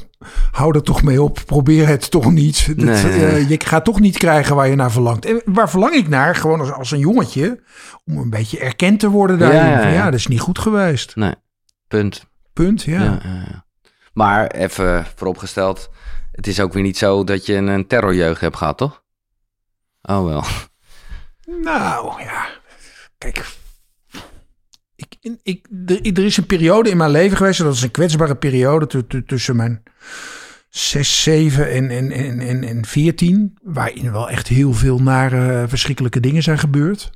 hou 0.51 0.75
er 0.75 0.83
toch 0.83 1.03
mee 1.03 1.23
op. 1.23 1.43
Probeer 1.47 1.87
het 1.87 2.11
toch 2.11 2.31
niet. 2.33 2.67
Dat, 2.67 2.77
Nee. 2.77 3.27
eh, 3.27 3.49
je 3.49 3.61
gaat 3.65 3.85
toch 3.85 4.01
niet 4.01 4.19
krijgen 4.19 4.57
waar 4.57 4.69
je 4.69 4.75
naar 4.75 4.93
verlangt. 4.93 5.25
En 5.25 5.43
waar 5.45 5.71
verlang 5.71 5.95
ik 5.95 6.09
naar? 6.09 6.35
Gewoon 6.37 6.61
als, 6.61 6.73
als 6.73 6.91
een 6.91 6.99
jongetje. 6.99 7.63
Om 8.05 8.17
een 8.17 8.31
beetje 8.31 8.59
erkend 8.59 9.01
te 9.01 9.09
worden 9.09 9.39
daarin. 9.39 9.61
Ja, 9.61 9.89
ja, 9.89 10.05
dat 10.05 10.15
is 10.15 10.27
niet 10.27 10.41
goed 10.41 10.59
geweest. 10.59 11.17
Nee. 11.17 11.35
Punt. 11.89 12.27
Punt, 12.53 12.83
ja. 12.83 13.03
Ja. 13.03 13.21
ja, 13.23 13.45
ja. 13.51 13.65
Maar 14.13 14.47
even 14.47 15.07
vooropgesteld, 15.17 15.91
het 16.33 16.47
is 16.47 16.61
ook 16.61 16.73
weer 16.73 16.83
niet 16.83 16.99
zo 16.99 17.25
dat 17.25 17.47
je 17.47 17.55
een 17.55 17.87
terrorjeugd 17.87 18.41
hebt 18.41 18.57
gehad, 18.57 18.79
toch? 18.79 19.03
Oh 20.03 20.25
wel. 20.25 20.45
Nou, 21.63 22.23
ja. 22.23 22.47
Kijk. 23.19 23.47
Ik, 25.43 25.67
er, 25.87 26.13
er 26.13 26.25
is 26.25 26.37
een 26.37 26.47
periode 26.47 26.91
in 26.91 26.97
mijn 26.97 27.11
leven 27.11 27.37
geweest. 27.37 27.59
Dat 27.59 27.75
is 27.75 27.83
een 27.83 27.91
kwetsbare 27.91 28.37
periode 28.37 28.87
tu- 28.87 29.07
tu- 29.07 29.25
tussen 29.25 29.57
mijn 29.57 29.83
6, 30.69 31.23
7 31.23 31.71
en, 31.71 31.91
en, 31.91 32.11
en, 32.11 32.41
en, 32.41 32.65
en 32.65 32.87
14. 32.87 33.59
Waarin 33.63 34.13
wel 34.13 34.31
echt 34.31 34.49
heel 34.49 34.73
veel 34.73 34.99
nare, 34.99 35.69
verschrikkelijke 35.69 36.21
dingen 36.21 36.43
zijn 36.43 36.59
gebeurd. 36.59 37.11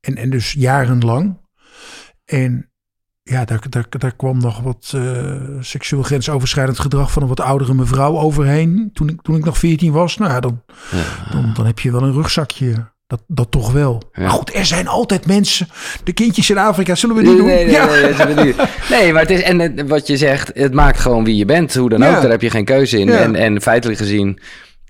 En, 0.00 0.16
en 0.16 0.30
dus 0.30 0.52
jarenlang. 0.52 1.40
En 2.24 2.70
ja, 3.22 3.44
daar, 3.44 3.70
daar, 3.70 3.86
daar 3.88 4.16
kwam 4.16 4.38
nog 4.38 4.60
wat 4.60 4.92
eh, 4.94 5.40
seksueel 5.60 6.02
grensoverschrijdend 6.02 6.78
gedrag 6.78 7.12
van 7.12 7.22
een 7.22 7.28
wat 7.28 7.40
oudere 7.40 7.74
mevrouw 7.74 8.18
overheen. 8.18 8.90
Toen 8.92 9.08
ik, 9.08 9.22
toen 9.22 9.36
ik 9.36 9.44
nog 9.44 9.58
14 9.58 9.92
was. 9.92 10.16
Nou 10.16 10.30
ja, 10.32 10.40
dan, 10.40 10.62
dan, 11.30 11.54
dan 11.54 11.66
heb 11.66 11.78
je 11.78 11.92
wel 11.92 12.02
een 12.02 12.12
rugzakje. 12.12 12.92
Dat, 13.06 13.22
dat 13.26 13.50
toch 13.50 13.72
wel. 13.72 14.02
Ja. 14.12 14.20
Maar 14.22 14.30
goed, 14.30 14.54
er 14.54 14.66
zijn 14.66 14.88
altijd 14.88 15.26
mensen. 15.26 15.68
De 16.04 16.12
kindjes 16.12 16.50
in 16.50 16.58
Afrika, 16.58 16.94
zullen 16.94 17.16
we 17.16 17.22
die 17.22 17.36
doen? 17.36 17.46
Nee, 17.46 17.64
nee, 17.64 17.74
ja. 17.74 17.86
nee, 17.86 18.34
nee, 18.34 18.44
niet. 18.44 18.56
nee, 18.90 19.12
maar 19.12 19.22
het 19.22 19.30
is, 19.30 19.42
en 19.42 19.58
het- 19.58 19.88
wat 19.88 20.06
je 20.06 20.16
zegt, 20.16 20.50
het 20.54 20.72
maakt 20.74 20.98
gewoon 21.00 21.24
wie 21.24 21.36
je 21.36 21.44
bent, 21.44 21.74
hoe 21.74 21.88
dan 21.88 22.00
Ja. 22.00 22.14
ook. 22.16 22.22
Daar 22.22 22.30
heb 22.30 22.42
je 22.42 22.50
geen 22.50 22.64
keuze 22.64 22.98
in. 22.98 23.08
En, 23.08 23.34
en 23.34 23.60
feitelijk 23.62 23.98
gezien, 23.98 24.38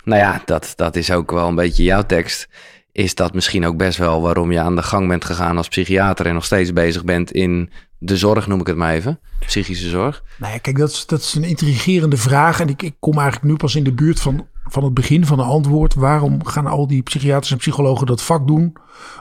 nou 0.03 0.19
ja, 0.21 0.41
dat, 0.45 0.73
dat 0.75 0.95
is 0.95 1.11
ook 1.11 1.31
wel 1.31 1.47
een 1.47 1.55
beetje 1.55 1.83
jouw 1.83 2.03
tekst. 2.05 2.47
Is 2.91 3.15
dat 3.15 3.33
misschien 3.33 3.65
ook 3.65 3.77
best 3.77 3.97
wel 3.97 4.21
waarom 4.21 4.51
je 4.51 4.59
aan 4.59 4.75
de 4.75 4.83
gang 4.83 5.07
bent 5.07 5.25
gegaan 5.25 5.57
als 5.57 5.67
psychiater 5.67 6.25
en 6.25 6.33
nog 6.33 6.45
steeds 6.45 6.73
bezig 6.73 7.03
bent 7.03 7.31
in 7.31 7.69
de 7.99 8.17
zorg, 8.17 8.47
noem 8.47 8.59
ik 8.59 8.67
het 8.67 8.75
maar 8.75 8.93
even. 8.93 9.19
Psychische 9.45 9.89
zorg. 9.89 10.23
Nou 10.37 10.53
ja, 10.53 10.59
kijk, 10.59 10.77
dat 10.77 10.89
is, 10.89 11.05
dat 11.05 11.19
is 11.19 11.33
een 11.33 11.43
intrigerende 11.43 12.17
vraag. 12.17 12.59
En 12.59 12.69
ik, 12.69 12.81
ik 12.81 12.95
kom 12.99 13.13
eigenlijk 13.17 13.45
nu 13.45 13.55
pas 13.55 13.75
in 13.75 13.83
de 13.83 13.93
buurt 13.93 14.19
van, 14.19 14.47
van 14.69 14.83
het 14.83 14.93
begin 14.93 15.25
van 15.25 15.39
een 15.39 15.45
antwoord. 15.45 15.93
Waarom 15.93 16.45
gaan 16.45 16.67
al 16.67 16.87
die 16.87 17.01
psychiaters 17.01 17.51
en 17.51 17.57
psychologen 17.57 18.07
dat 18.07 18.21
vak 18.21 18.47
doen 18.47 18.73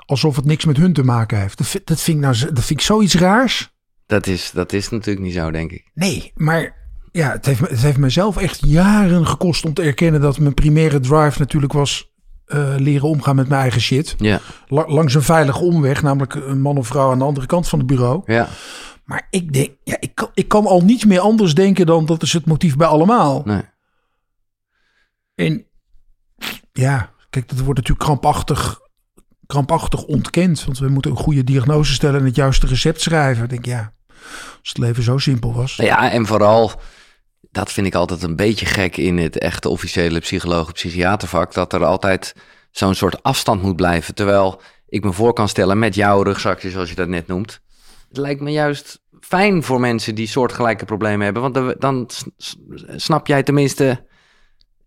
alsof 0.06 0.36
het 0.36 0.44
niks 0.44 0.64
met 0.64 0.76
hun 0.76 0.92
te 0.92 1.02
maken 1.04 1.40
heeft? 1.40 1.58
Dat, 1.58 1.66
vind- 1.66 1.86
dat, 1.86 2.00
vind, 2.00 2.16
ik 2.16 2.22
nou, 2.22 2.36
dat 2.52 2.64
vind 2.64 2.80
ik 2.80 2.86
zoiets 2.86 3.14
raars. 3.14 3.72
Dat 4.06 4.26
is, 4.26 4.50
dat 4.54 4.72
is 4.72 4.88
natuurlijk 4.88 5.24
niet 5.26 5.34
zo, 5.34 5.50
denk 5.50 5.70
ik. 5.72 5.90
Nee, 5.94 6.32
maar 6.34 6.76
ja, 7.12 7.30
het 7.30 7.46
heeft, 7.46 7.60
het 7.60 7.80
heeft 7.82 7.98
mezelf 7.98 8.36
echt 8.36 8.60
jaren 8.66 9.26
gekost 9.26 9.64
om 9.64 9.74
te 9.74 9.82
erkennen 9.82 10.20
dat 10.20 10.38
mijn 10.38 10.54
primaire 10.54 11.00
drive 11.00 11.38
natuurlijk 11.38 11.72
was 11.72 12.12
eh, 12.44 12.74
leren 12.78 13.08
omgaan 13.08 13.36
met 13.36 13.48
mijn 13.48 13.60
eigen 13.60 13.80
shit. 13.80 14.14
Ja, 14.18 14.40
La- 14.66 14.86
langs 14.88 15.14
een 15.14 15.22
veilige 15.22 15.58
omweg, 15.64 16.02
namelijk 16.02 16.34
een 16.34 16.60
man 16.60 16.76
of 16.76 16.86
vrouw 16.86 17.10
aan 17.10 17.18
de 17.18 17.24
andere 17.24 17.46
kant 17.46 17.68
van 17.68 17.78
het 17.78 17.88
bureau. 17.88 18.22
ja. 18.26 18.48
Maar 19.04 19.26
ik 19.30 19.52
denk, 19.52 19.70
ja, 19.84 19.96
ik 20.00 20.14
kan, 20.14 20.28
ik 20.34 20.48
kan 20.48 20.66
al 20.66 20.80
niet 20.80 21.06
meer 21.06 21.20
anders 21.20 21.54
denken 21.54 21.86
dan 21.86 22.06
dat 22.06 22.22
is 22.22 22.32
het 22.32 22.46
motief 22.46 22.76
bij 22.76 22.86
allemaal. 22.86 23.42
Nee. 23.44 23.60
En 25.34 25.66
ja, 26.72 27.12
kijk, 27.30 27.48
dat 27.48 27.58
wordt 27.58 27.78
natuurlijk 27.78 28.06
krampachtig, 28.06 28.80
krampachtig 29.46 30.04
ontkend. 30.04 30.64
Want 30.64 30.78
we 30.78 30.88
moeten 30.88 31.10
een 31.10 31.16
goede 31.16 31.44
diagnose 31.44 31.92
stellen 31.92 32.20
en 32.20 32.26
het 32.26 32.36
juiste 32.36 32.66
recept 32.66 33.00
schrijven. 33.00 33.44
Ik 33.44 33.50
denk, 33.50 33.64
ja, 33.64 33.92
als 34.60 34.68
het 34.68 34.78
leven 34.78 35.02
zo 35.02 35.18
simpel 35.18 35.54
was. 35.54 35.76
Nou 35.76 35.88
Ja, 35.90 36.10
en 36.10 36.26
vooral, 36.26 36.72
dat 37.50 37.72
vind 37.72 37.86
ik 37.86 37.94
altijd 37.94 38.22
een 38.22 38.36
beetje 38.36 38.66
gek 38.66 38.96
in 38.96 39.18
het 39.18 39.38
echte 39.38 39.68
officiële 39.68 40.20
psycholoog-psychiatervak, 40.20 41.52
dat 41.52 41.72
er 41.72 41.84
altijd 41.84 42.34
zo'n 42.70 42.94
soort 42.94 43.22
afstand 43.22 43.62
moet 43.62 43.76
blijven. 43.76 44.14
Terwijl 44.14 44.60
ik 44.88 45.04
me 45.04 45.12
voor 45.12 45.32
kan 45.32 45.48
stellen 45.48 45.78
met 45.78 45.94
jouw 45.94 46.22
rugzakje, 46.22 46.70
zoals 46.70 46.88
je 46.88 46.94
dat 46.94 47.08
net 47.08 47.26
noemt. 47.26 47.60
Het 48.08 48.16
lijkt 48.16 48.40
me 48.40 48.50
juist 48.50 49.02
fijn 49.20 49.62
voor 49.62 49.80
mensen 49.80 50.14
die 50.14 50.26
soortgelijke 50.26 50.84
problemen 50.84 51.24
hebben, 51.24 51.42
want 51.42 51.80
dan- 51.80 52.10
snap 52.96 53.26
jij 53.26 53.42
tenminste 53.42 54.06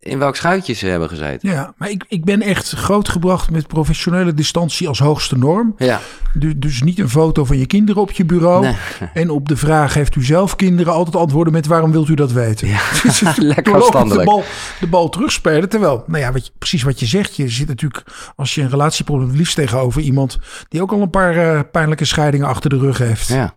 in 0.08 0.20
welk 0.20 0.36
schuitje 0.36 0.74
ze 0.74 0.86
hebben 0.86 1.10
gezeten. 1.10 1.50
Ja, 1.50 1.74
maar 1.78 1.90
ik, 1.90 2.06
ik 2.08 2.26
ben 2.26 2.42
echt 2.42 2.72
grootgebracht 2.72 3.50
met 3.50 3.68
professionele 3.68 4.34
distantie 4.34 4.88
als 4.88 5.00
hoogste 5.00 5.38
norm. 5.38 5.76
Ja, 5.78 6.00
Dus, 6.34 6.54
dus 6.56 6.82
niet 6.82 7.00
een 7.00 7.10
foto 7.10 7.46
van 7.46 7.58
je 7.58 7.66
kinderen 7.66 8.02
op 8.02 8.12
je 8.12 8.26
bureau. 8.26 8.62
Nee. 8.62 8.76
En 9.14 9.30
op 9.30 9.48
de 9.48 9.58
vraag, 9.58 9.94
heeft 9.94 10.16
u 10.16 10.24
zelf 10.24 10.56
kinderen? 10.56 10.94
Altijd 10.94 11.16
antwoorden 11.16 11.54
met 11.54 11.66
waarom 11.68 11.92
wilt 11.92 12.10
u 12.10 12.14
dat 12.14 12.32
weten? 12.32 12.68
Ja, 12.68 12.80
Dus 13.04 13.22
lekker 13.38 13.76
afstandelijk. 13.76 14.20
De 14.20 14.36
bal, 14.36 14.44
de 14.80 14.88
bal 14.88 15.10
terugspelen. 15.10 15.70
Terwijl, 15.70 16.04
nou 16.08 16.24
ja, 16.24 16.32
wat 16.32 16.46
je, 16.46 16.52
precies 16.58 16.84
wat 16.84 17.00
je 17.00 17.06
zegt. 17.06 17.36
Je 17.36 17.50
zit 17.50 17.68
natuurlijk, 17.68 18.04
als 18.36 18.56
je 18.56 18.62
een 18.62 18.70
relatieprobleem 18.70 19.36
liefst 19.36 19.56
tegenover 19.56 20.02
iemand 20.02 20.38
die 20.70 20.82
ook 20.82 20.92
al 20.92 21.02
een 21.02 21.10
paar 21.10 21.36
eh, 21.38 21.60
pijnlijke 21.72 22.06
scheidingen 22.06 22.48
achter 22.48 22.70
de 22.70 22.78
rug 22.78 22.98
heeft. 22.98 23.28
Ja. 23.28 23.56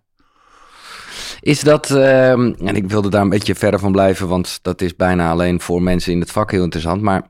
Is 1.41 1.61
dat, 1.61 1.91
ehm, 1.91 2.53
en 2.65 2.77
ik 2.77 2.89
wilde 2.89 3.11
daar 3.11 3.23
een 3.23 3.29
beetje 3.29 3.55
verder 3.55 3.81
van 3.81 3.93
blijven, 3.93 4.29
want 4.29 4.59
dat 4.63 4.81
is 4.81 4.97
bijna 4.97 5.31
alleen 5.31 5.61
voor 5.61 5.83
mensen 5.83 6.13
in 6.13 6.21
het 6.21 6.31
vak 6.31 6.51
heel 6.51 6.63
interessant. 6.63 7.03
Maar 7.03 7.23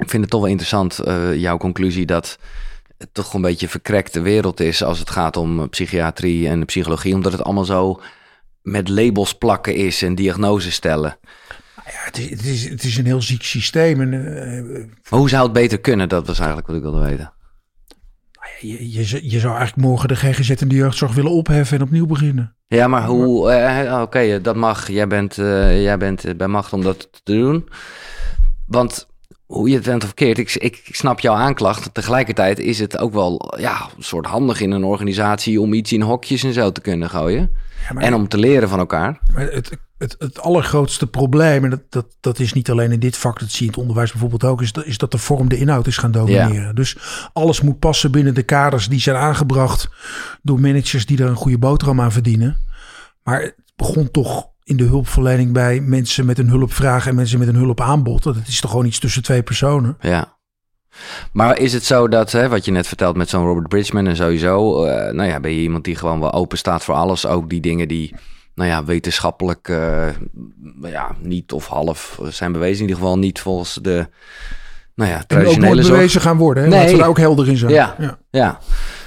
ik 0.00 0.10
vind 0.10 0.22
het 0.22 0.30
toch 0.30 0.40
wel 0.40 0.50
interessant, 0.50 0.98
eh, 0.98 1.34
jouw 1.34 1.56
conclusie, 1.56 2.06
dat 2.06 2.38
het 2.98 3.08
toch 3.12 3.34
een 3.34 3.40
beetje 3.40 3.66
een 3.66 3.72
verkrekte 3.72 4.20
wereld 4.20 4.60
is 4.60 4.82
als 4.82 4.98
het 4.98 5.10
gaat 5.10 5.36
om 5.36 5.60
eh, 5.60 5.68
psychiatrie 5.68 6.48
en 6.48 6.64
psychologie, 6.64 7.14
omdat 7.14 7.32
het 7.32 7.42
allemaal 7.42 7.64
zo 7.64 8.00
met 8.62 8.88
labels 8.88 9.34
plakken 9.34 9.74
is 9.74 10.02
en 10.02 10.14
diagnoses 10.14 10.74
stellen. 10.74 11.18
Ja, 11.84 12.04
het, 12.04 12.18
is, 12.18 12.30
het, 12.30 12.44
is, 12.44 12.68
het 12.68 12.82
is 12.82 12.96
een 12.96 13.06
heel 13.06 13.22
ziek 13.22 13.42
systeem. 13.42 14.00
En, 14.00 14.12
eh, 14.12 14.84
hoe 15.08 15.28
zou 15.28 15.42
het 15.42 15.52
beter 15.52 15.80
kunnen? 15.80 16.08
Dat 16.08 16.26
was 16.26 16.38
eigenlijk 16.38 16.66
wat 16.66 16.76
ik 16.76 16.82
wilde 16.82 17.00
weten. 17.00 17.32
Je, 18.60 18.92
je, 18.92 19.30
je 19.30 19.38
zou 19.40 19.56
eigenlijk 19.56 19.88
morgen 19.88 20.08
de 20.08 20.16
GGZ 20.16 20.50
en 20.50 20.68
de 20.68 20.74
jeugdzorg 20.74 21.14
willen 21.14 21.30
opheffen 21.30 21.76
en 21.76 21.82
opnieuw 21.82 22.06
beginnen. 22.06 22.54
Ja, 22.66 22.88
maar 22.88 23.04
hoe... 23.06 23.50
eh, 23.50 24.00
Oké, 24.02 24.18
eh, 24.18 24.42
dat 24.42 24.56
mag. 24.56 24.88
Jij 24.90 25.06
bent, 25.06 25.38
eh, 25.38 25.82
jij 25.82 25.98
bent 25.98 26.24
eh, 26.24 26.34
bij 26.34 26.46
macht 26.48 26.72
om 26.72 26.82
dat 26.82 27.08
te 27.22 27.32
doen. 27.34 27.68
Want 28.66 29.06
hoe 29.46 29.68
je 29.68 29.74
het 29.74 29.84
bent 29.84 30.00
of 30.02 30.06
verkeerd, 30.06 30.38
ik, 30.38 30.54
ik, 30.54 30.82
ik 30.86 30.94
snap 30.94 31.20
jouw 31.20 31.34
aanklacht. 31.34 31.94
Tegelijkertijd 31.94 32.58
is 32.58 32.78
het 32.78 32.98
ook 32.98 33.12
wel 33.12 33.54
ja, 33.58 33.88
een 33.96 34.02
soort 34.02 34.26
handig 34.26 34.60
in 34.60 34.70
een 34.70 34.84
organisatie... 34.84 35.60
om 35.60 35.72
iets 35.72 35.92
in 35.92 36.00
hokjes 36.02 36.44
en 36.44 36.52
zo 36.52 36.72
te 36.72 36.80
kunnen 36.80 37.10
gooien. 37.10 37.50
Ja, 37.88 37.94
maar- 37.94 38.02
En 38.02 38.14
om 38.14 38.28
te 38.28 38.38
leren 38.38 38.68
van 38.68 38.78
elkaar. 38.78 39.18
Maar 39.32 39.42
het, 39.42 39.78
het, 39.98 40.16
het 40.18 40.40
allergrootste 40.40 41.06
probleem, 41.06 41.64
en 41.64 41.70
dat, 41.70 41.82
dat, 41.88 42.06
dat 42.20 42.38
is 42.38 42.52
niet 42.52 42.70
alleen 42.70 42.92
in 42.92 43.00
dit 43.00 43.16
vak, 43.16 43.38
dat 43.40 43.48
zie 43.50 43.58
je 43.58 43.64
in 43.64 43.70
het 43.70 43.78
onderwijs 43.80 44.10
bijvoorbeeld 44.10 44.44
ook, 44.44 44.62
is 44.62 44.72
dat, 44.72 44.84
is 44.84 44.98
dat 44.98 45.10
de 45.10 45.18
vorm 45.18 45.48
de 45.48 45.58
inhoud 45.58 45.86
is 45.86 45.96
gaan 45.98 46.10
domineren. 46.10 46.74
Dus 46.74 46.96
alles 47.32 47.60
moet 47.60 47.78
passen 47.78 48.10
binnen 48.10 48.34
de 48.34 48.42
kaders 48.42 48.88
die 48.88 49.00
zijn 49.00 49.16
aangebracht 49.16 49.88
door 50.42 50.60
managers 50.60 51.06
die 51.06 51.18
er 51.22 51.28
een 51.28 51.34
goede 51.36 51.58
boterham 51.58 52.00
aan 52.00 52.12
verdienen. 52.12 52.56
Maar 53.22 53.40
het 53.42 53.54
begon 53.76 54.10
toch 54.10 54.48
in 54.64 54.76
de 54.76 54.84
hulpverlening 54.84 55.52
bij 55.52 55.80
mensen 55.80 56.26
met 56.26 56.38
een 56.38 56.48
hulpvraag 56.48 57.06
en 57.06 57.14
mensen 57.14 57.38
met 57.38 57.48
een 57.48 57.54
hulpaanbod. 57.54 58.22
Dat 58.22 58.36
is 58.46 58.60
toch 58.60 58.70
gewoon 58.70 58.86
iets 58.86 58.98
tussen 58.98 59.22
twee 59.22 59.42
personen. 59.42 59.96
Ja. 60.00 60.35
Maar 61.32 61.58
is 61.58 61.72
het 61.72 61.84
zo 61.84 62.08
dat, 62.08 62.32
hè, 62.32 62.48
wat 62.48 62.64
je 62.64 62.70
net 62.70 62.86
vertelt 62.86 63.16
met 63.16 63.28
zo'n 63.28 63.46
Robert 63.46 63.68
Bridgman 63.68 64.06
en 64.06 64.16
sowieso, 64.16 64.84
eh, 64.84 65.12
nou 65.12 65.28
ja, 65.28 65.40
ben 65.40 65.50
je 65.50 65.60
iemand 65.60 65.84
die 65.84 65.96
gewoon 65.96 66.20
wel 66.20 66.32
open 66.32 66.58
staat 66.58 66.84
voor 66.84 66.94
alles, 66.94 67.26
ook 67.26 67.50
die 67.50 67.60
dingen 67.60 67.88
die, 67.88 68.14
nou 68.54 68.70
ja, 68.70 68.84
wetenschappelijk, 68.84 69.68
uh, 69.68 70.08
ja, 70.82 71.14
niet 71.20 71.52
of 71.52 71.66
half 71.66 72.20
zijn 72.28 72.52
bewezen, 72.52 72.76
in 72.76 72.88
ieder 72.88 72.96
geval 72.96 73.18
niet 73.18 73.40
volgens 73.40 73.78
de, 73.82 74.08
nou 74.94 75.10
ja, 75.10 75.22
traditionele 75.26 75.80
en 75.80 75.86
ook 75.86 75.90
bewezen 75.90 76.20
gaan 76.20 76.36
worden, 76.36 76.62
hè? 76.62 76.68
Nee. 76.68 76.78
Laten 76.78 76.94
we 76.94 77.00
daar 77.00 77.08
ook 77.08 77.18
helder 77.18 77.48
in 77.48 77.56
zijn. 77.56 77.72
Ja, 77.72 77.94
ja. 77.98 78.18
ja. 78.30 78.58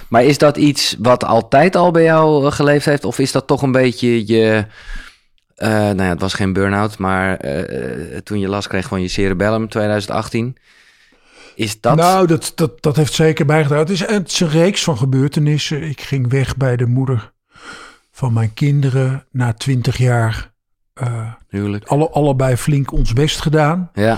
Maar 0.07 0.23
is 0.23 0.37
dat 0.37 0.57
iets 0.57 0.95
wat 0.99 1.23
altijd 1.23 1.75
al 1.75 1.91
bij 1.91 2.03
jou 2.03 2.51
geleefd 2.51 2.85
heeft, 2.85 3.05
of 3.05 3.19
is 3.19 3.31
dat 3.31 3.47
toch 3.47 3.61
een 3.61 3.71
beetje 3.71 4.27
je 4.27 4.65
uh, 5.59 5.69
nou 5.69 6.01
ja, 6.03 6.09
het 6.09 6.21
was 6.21 6.33
geen 6.33 6.53
burn-out, 6.53 6.97
maar 6.97 7.45
uh, 7.45 8.17
toen 8.17 8.39
je 8.39 8.47
last 8.47 8.67
kreeg 8.67 8.87
van 8.87 9.01
je 9.01 9.07
cerebellum 9.07 9.69
2018. 9.69 10.57
Is 11.59 11.81
dat... 11.81 11.95
Nou, 11.95 12.27
dat, 12.27 12.51
dat, 12.55 12.81
dat 12.81 12.95
heeft 12.95 13.13
zeker 13.13 13.45
bijgedragen. 13.45 13.85
Het 13.85 13.93
is, 13.93 14.07
het 14.07 14.31
is 14.31 14.39
een 14.39 14.49
reeks 14.49 14.83
van 14.83 14.97
gebeurtenissen. 14.97 15.83
Ik 15.83 16.01
ging 16.01 16.29
weg 16.29 16.57
bij 16.57 16.75
de 16.75 16.85
moeder 16.85 17.31
van 18.11 18.33
mijn 18.33 18.53
kinderen 18.53 19.25
na 19.31 19.53
twintig 19.53 19.97
jaar. 19.97 20.51
Uh, 21.03 21.33
Huwelijk. 21.47 21.85
Alle, 21.85 22.09
allebei 22.09 22.55
flink 22.55 22.91
ons 22.91 23.13
best 23.13 23.41
gedaan. 23.41 23.89
Ja. 23.93 24.17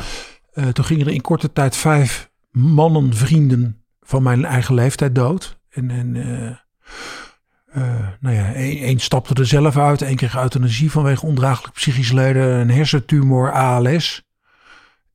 Uh, 0.53 0.67
toen 0.67 0.85
gingen 0.85 1.07
er 1.07 1.13
in 1.13 1.21
korte 1.21 1.53
tijd 1.53 1.75
vijf 1.75 2.29
mannen, 2.51 3.13
vrienden 3.13 3.83
van 4.01 4.23
mijn 4.23 4.45
eigen 4.45 4.75
leeftijd 4.75 5.15
dood. 5.15 5.59
En, 5.69 5.91
en 5.91 6.15
uh, 6.15 8.07
nou 8.19 8.35
ja, 8.35 8.53
één 8.53 8.99
stapte 8.99 9.33
er 9.33 9.47
zelf 9.47 9.77
uit. 9.77 10.01
Eén 10.01 10.15
kreeg 10.15 10.35
euthanasie 10.35 10.91
vanwege 10.91 11.25
ondraaglijk 11.25 11.73
psychisch 11.73 12.11
lijden. 12.11 12.59
Een 12.59 12.71
hersentumor, 12.71 13.51
ALS 13.51 14.23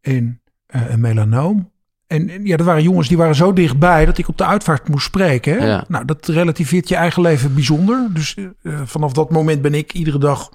en 0.01 0.41
een 0.67 1.01
melanoom. 1.01 1.75
En 2.07 2.47
ja, 2.47 2.57
dat 2.57 2.67
waren 2.67 2.83
jongens 2.83 3.09
die 3.09 3.17
waren 3.17 3.35
zo 3.35 3.53
dichtbij 3.53 4.05
dat 4.05 4.19
ik 4.19 4.29
op 4.29 4.39
de 4.39 4.45
uitvaart 4.45 4.89
moest 4.89 5.05
spreken. 5.05 5.59
Hè? 5.59 5.67
Ja. 5.67 5.85
Nou, 5.89 6.05
dat 6.05 6.27
relativeert 6.27 6.89
je 6.89 6.95
eigen 6.95 7.23
leven 7.23 7.55
bijzonder. 7.55 8.09
Dus 8.13 8.37
uh, 8.63 8.81
vanaf 8.85 9.13
dat 9.13 9.31
moment 9.31 9.63
ben 9.63 9.75
ik 9.75 9.93
iedere 9.93 10.19
dag 10.19 10.51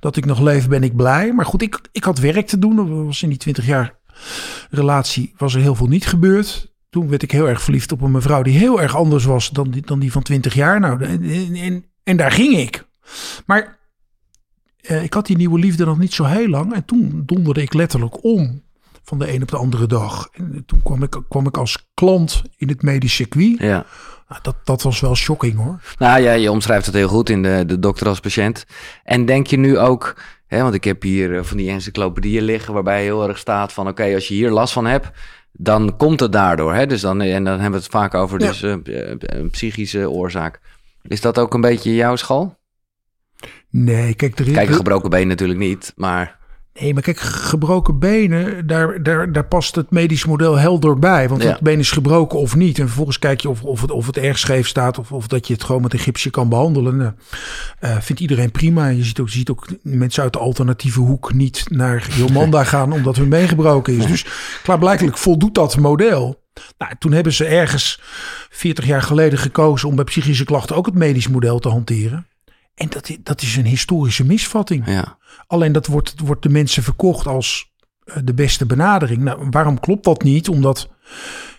dat 0.00 0.16
ik 0.16 0.24
nog 0.24 0.40
leef, 0.40 0.68
ben 0.68 0.82
ik 0.82 0.96
blij. 0.96 1.32
Maar 1.32 1.46
goed, 1.46 1.62
ik, 1.62 1.80
ik 1.92 2.04
had 2.04 2.18
werk 2.18 2.46
te 2.46 2.58
doen. 2.58 2.76
Dat 2.76 2.88
was 2.88 3.22
in 3.22 3.28
die 3.28 3.38
twintig 3.38 3.66
jaar 3.66 3.98
relatie 4.70 5.34
was 5.36 5.54
er 5.54 5.60
heel 5.60 5.74
veel 5.74 5.86
niet 5.86 6.06
gebeurd 6.06 6.70
toen 6.90 7.08
werd 7.08 7.22
ik 7.22 7.30
heel 7.30 7.48
erg 7.48 7.62
verliefd 7.62 7.92
op 7.92 8.00
een 8.00 8.10
mevrouw 8.10 8.42
die 8.42 8.58
heel 8.58 8.80
erg 8.80 8.96
anders 8.96 9.24
was 9.24 9.50
dan 9.50 9.70
die, 9.70 9.82
dan 9.82 9.98
die 9.98 10.12
van 10.12 10.22
20 10.22 10.54
jaar. 10.54 10.80
Nou, 10.80 11.04
en, 11.04 11.54
en, 11.54 11.84
en 12.02 12.16
daar 12.16 12.32
ging 12.32 12.56
ik. 12.56 12.86
Maar 13.46 13.78
eh, 14.80 15.02
ik 15.02 15.14
had 15.14 15.26
die 15.26 15.36
nieuwe 15.36 15.58
liefde 15.58 15.84
nog 15.84 15.98
niet 15.98 16.12
zo 16.12 16.24
heel 16.24 16.48
lang. 16.48 16.74
En 16.74 16.84
toen 16.84 17.22
donderde 17.26 17.62
ik 17.62 17.74
letterlijk 17.74 18.24
om 18.24 18.62
van 19.10 19.18
de 19.18 19.32
een 19.34 19.42
op 19.42 19.48
de 19.48 19.56
andere 19.56 19.86
dag. 19.86 20.28
En 20.32 20.62
toen 20.66 20.82
kwam 20.82 21.02
ik, 21.02 21.20
kwam 21.28 21.46
ik 21.46 21.56
als 21.56 21.88
klant 21.94 22.42
in 22.56 22.68
het 22.68 22.82
medisch 22.82 23.14
circuit. 23.14 23.58
Ja. 23.58 23.86
Nou, 24.28 24.42
dat, 24.42 24.56
dat 24.64 24.82
was 24.82 25.00
wel 25.00 25.14
shocking 25.14 25.56
hoor. 25.56 25.80
Nou 25.98 26.20
ja, 26.20 26.32
je 26.32 26.50
omschrijft 26.50 26.86
het 26.86 26.94
heel 26.94 27.08
goed 27.08 27.28
in 27.30 27.42
de, 27.42 27.64
de 27.66 27.78
dokter 27.78 28.08
als 28.08 28.20
patiënt. 28.20 28.66
En 29.04 29.24
denk 29.24 29.46
je 29.46 29.56
nu 29.56 29.78
ook, 29.78 30.16
hè, 30.46 30.62
want 30.62 30.74
ik 30.74 30.84
heb 30.84 31.02
hier 31.02 31.36
eh, 31.36 31.44
van 31.44 31.56
die 31.56 31.70
encyclopedieën 31.70 32.42
liggen 32.42 32.74
waarbij 32.74 33.02
heel 33.02 33.28
erg 33.28 33.38
staat 33.38 33.72
van 33.72 33.88
oké, 33.88 34.14
als 34.14 34.28
je 34.28 34.34
hier 34.34 34.50
last 34.50 34.72
van 34.72 34.86
hebt 34.86 35.10
dan 35.52 35.96
komt 35.96 36.20
het 36.20 36.32
daardoor. 36.32 36.74
Hè? 36.74 36.86
Dus 36.86 37.00
dan, 37.00 37.20
en 37.20 37.44
dan 37.44 37.52
hebben 37.52 37.70
we 37.70 37.84
het 37.86 37.94
vaak 37.94 38.14
over 38.14 38.40
Ja. 38.40 38.46
dus, 38.46 38.62
eh, 38.62 38.76
een 39.18 39.50
psychische 39.50 40.10
oorzaak. 40.10 40.60
Is 41.02 41.20
dat 41.20 41.38
ook 41.38 41.54
een 41.54 41.60
beetje 41.60 41.94
jouw 41.94 42.16
school? 42.16 42.58
Nee, 43.70 44.14
kijk, 44.14 44.38
er 44.38 44.46
is, 44.46 44.54
Kijk, 44.54 44.70
gebroken 44.70 45.10
been 45.10 45.28
natuurlijk 45.28 45.58
niet, 45.58 45.92
maar 45.96 46.38
Nee, 46.74 46.94
maar 46.94 47.02
kijk, 47.02 47.18
gebroken 47.20 47.98
benen, 47.98 48.66
daar, 48.66 49.02
daar, 49.02 49.32
daar 49.32 49.44
past 49.44 49.74
het 49.74 49.90
medisch 49.90 50.24
model 50.24 50.58
helder 50.58 50.98
bij. 50.98 51.28
Want 51.28 51.42
Ja. 51.42 51.50
het 51.50 51.60
been 51.60 51.78
is 51.78 51.90
gebroken 51.90 52.38
of 52.38 52.56
niet. 52.56 52.78
En 52.78 52.86
vervolgens 52.86 53.18
kijk 53.18 53.40
je 53.40 53.48
of, 53.48 53.62
of, 53.62 53.80
het, 53.80 53.90
of 53.90 54.06
het 54.06 54.16
erg 54.16 54.38
scheef 54.38 54.68
staat 54.68 54.98
of, 54.98 55.12
of 55.12 55.26
dat 55.26 55.46
je 55.46 55.52
het 55.52 55.64
gewoon 55.64 55.82
met 55.82 55.92
een 55.92 55.98
gipsje 55.98 56.30
kan 56.30 56.48
behandelen. 56.48 56.96
Nou, 56.96 57.12
eh, 57.78 58.00
vindt 58.00 58.20
iedereen 58.20 58.50
prima. 58.50 58.86
Je 58.88 59.04
ziet, 59.04 59.20
ook, 59.20 59.28
je 59.28 59.32
ziet 59.32 59.50
ook 59.50 59.66
mensen 59.82 60.22
uit 60.22 60.32
de 60.32 60.38
alternatieve 60.38 61.00
hoek 61.00 61.32
niet 61.32 61.64
naar 61.68 62.08
Jomanda 62.16 62.64
gaan 62.74 62.92
omdat 62.92 63.16
hun 63.16 63.28
been 63.28 63.48
gebroken 63.48 63.96
is. 63.96 64.06
Dus 64.06 64.26
klaarblijkelijk 64.62 65.18
voldoet 65.18 65.54
dat 65.54 65.76
model. 65.76 66.42
Nou, 66.78 66.92
toen 66.98 67.12
hebben 67.12 67.32
ze 67.32 67.44
ergens 67.44 68.00
40 68.50 68.86
jaar 68.86 69.02
geleden 69.02 69.38
gekozen 69.38 69.88
om 69.88 69.94
bij 69.96 70.04
psychische 70.04 70.44
klachten 70.44 70.76
ook 70.76 70.86
het 70.86 70.94
medisch 70.94 71.28
model 71.28 71.58
te 71.58 71.68
hanteren. 71.68 72.26
En 72.80 72.88
dat, 72.88 73.08
i- 73.08 73.20
dat 73.22 73.42
is 73.42 73.56
een 73.56 73.66
historische 73.66 74.24
misvatting. 74.24 74.86
ja. 74.86 75.18
Alleen 75.46 75.72
dat 75.72 75.86
wordt, 75.86 76.14
wordt 76.24 76.42
de 76.42 76.48
mensen 76.48 76.82
verkocht 76.82 77.26
als 77.26 77.72
eh, 78.04 78.16
de 78.24 78.34
beste 78.34 78.66
benadering. 78.66 79.22
Nou, 79.22 79.46
waarom 79.50 79.80
klopt 79.80 80.04
dat 80.04 80.22
niet? 80.22 80.48
Omdat 80.48 80.90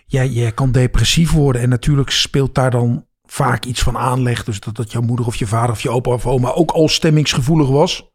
ja, 0.06 0.22
je 0.22 0.50
kan 0.52 0.72
depressief 0.72 1.30
worden 1.32 1.62
en 1.62 1.68
natuurlijk 1.68 2.10
speelt 2.10 2.54
daar 2.54 2.70
dan 2.70 3.06
vaak 3.24 3.64
iets 3.64 3.82
van 3.82 3.96
aanleg. 3.98 4.44
Dus 4.44 4.60
dat, 4.60 4.76
dat 4.76 4.92
jouw 4.92 5.00
moeder 5.02 5.26
of 5.26 5.36
je 5.36 5.46
vader 5.46 5.70
of 5.70 5.80
je 5.82 5.90
opa 5.90 6.10
of 6.10 6.26
oma 6.26 6.52
ook 6.52 6.70
al 6.70 6.88
stemmingsgevoelig 6.88 7.68
was. 7.68 8.10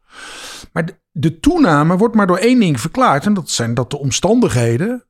Maar 0.72 0.86
de, 0.86 1.00
de 1.12 1.40
toename 1.40 1.96
wordt 1.96 2.14
maar 2.14 2.26
door 2.26 2.36
één 2.38 2.60
ding 2.60 2.80
verklaard. 2.80 3.26
En 3.26 3.34
dat 3.34 3.50
zijn 3.50 3.74
dat 3.74 3.90
de 3.90 3.98
omstandigheden 3.98 5.06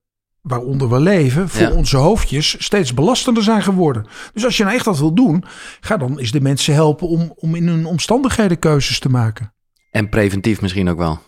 waaronder 0.48 0.88
we 0.90 1.00
leven 1.00 1.48
voor 1.48 1.60
Ja. 1.68 1.72
onze 1.72 1.96
hoofdjes 1.96 2.56
steeds 2.58 2.94
belastender 2.94 3.42
zijn 3.42 3.62
geworden. 3.62 4.06
Dus 4.32 4.44
als 4.44 4.56
je 4.56 4.62
nou 4.62 4.74
echt 4.76 4.84
wat 4.84 4.98
wil 4.98 5.14
doen, 5.14 5.44
ga 5.80 5.96
dan 5.96 6.18
eens 6.18 6.30
de 6.30 6.40
mensen 6.40 6.74
helpen 6.74 7.08
om, 7.08 7.32
om 7.36 7.54
in 7.54 7.68
hun 7.68 7.86
omstandigheden 7.86 8.58
keuzes 8.58 8.98
te 8.98 9.08
maken. 9.08 9.52
En 9.90 10.08
preventief 10.08 10.60
misschien 10.60 10.88
ook 10.88 10.98
wel. 10.98 11.18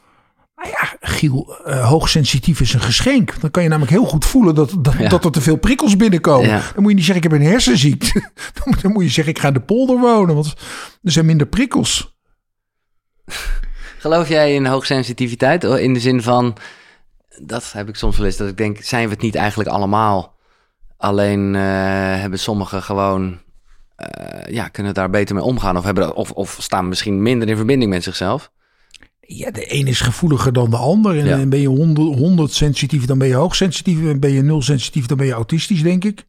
Nou 0.57 0.69
ja, 0.73 0.97
Giel, 1.00 1.57
eh, 1.65 1.89
hoogsensitief 1.89 2.61
is 2.61 2.73
een 2.75 2.81
geschenk. 2.81 3.41
Dan 3.41 3.50
kan 3.50 3.62
je 3.62 3.69
namelijk 3.69 3.93
heel 3.93 4.05
goed 4.05 4.25
voelen 4.25 4.55
dat, 4.55 4.75
dat, 4.81 4.95
Ja. 4.99 5.09
dat 5.09 5.25
er 5.25 5.31
te 5.31 5.41
veel 5.41 5.57
prikkels 5.57 5.97
binnenkomen. 5.97 6.49
Ja. 6.49 6.57
Dan 6.75 6.83
moet 6.83 6.91
je 6.91 6.97
niet 6.97 7.05
zeggen, 7.05 7.25
ik 7.25 7.31
heb 7.31 7.41
een 7.41 7.47
hersenziekte. 7.47 8.12
Dan 8.55 8.62
moet, 8.65 8.83
dan 8.83 8.93
moet 8.93 9.03
je 9.03 9.09
zeggen, 9.11 9.35
ik 9.35 9.41
ga 9.41 9.49
in 9.49 9.55
de 9.55 9.61
polder 9.61 9.99
wonen, 9.99 10.35
want 10.35 10.55
er 11.03 11.12
zijn 11.12 11.27
minder 11.27 11.47
prikkels. 11.47 12.19
Geloof 13.99 14.29
jij 14.29 14.55
in 14.55 14.67
hoogsensitiviteit? 14.67 15.65
In 15.65 15.95
de 15.95 16.00
zin 16.00 16.23
van, 16.23 16.57
dat 17.39 17.73
heb 17.73 17.89
ik 17.89 17.97
soms 17.97 18.17
wel 18.17 18.27
eens, 18.27 18.37
dat 18.37 18.49
ik 18.49 18.57
denk, 18.57 18.83
zijn 18.83 19.05
we 19.05 19.13
het 19.15 19.23
niet 19.23 19.35
eigenlijk 19.35 19.69
allemaal? 19.69 20.39
Alleen 20.97 21.55
eh, 21.55 21.63
hebben 22.21 22.39
sommigen 22.39 22.83
gewoon, 22.83 23.41
eh, 23.97 24.53
ja, 24.55 24.69
kunnen 24.69 24.95
daar 24.95 25.11
beter 25.11 25.35
mee 25.35 25.45
omgaan. 25.45 25.77
Of, 25.77 25.85
hebben, 25.85 26.15
of, 26.15 26.31
of 26.31 26.57
staan 26.61 26.89
misschien 26.89 27.23
minder 27.23 27.49
in 27.49 27.57
verbinding 27.57 27.91
met 27.91 28.03
zichzelf. 28.03 28.51
Ja, 29.21 29.51
de 29.51 29.75
een 29.75 29.87
is 29.87 30.01
gevoeliger 30.01 30.53
dan 30.53 30.71
de 30.71 30.77
ander. 30.77 31.19
En 31.19 31.27
Ja. 31.27 31.47
ben 31.47 31.61
je 31.61 31.69
100, 31.69 32.19
100 32.19 32.53
sensitief, 32.53 33.05
dan 33.05 33.19
ben 33.19 33.29
je 33.29 33.35
hoogsensitief. 33.35 33.99
En 33.99 34.21
ben 34.21 34.31
je 34.33 34.43
nul 34.43 34.63
sensitief, 34.63 35.07
dan 35.07 35.17
ben 35.17 35.27
je 35.27 35.33
autistisch, 35.33 35.83
denk 35.83 36.05
ik. 36.05 36.27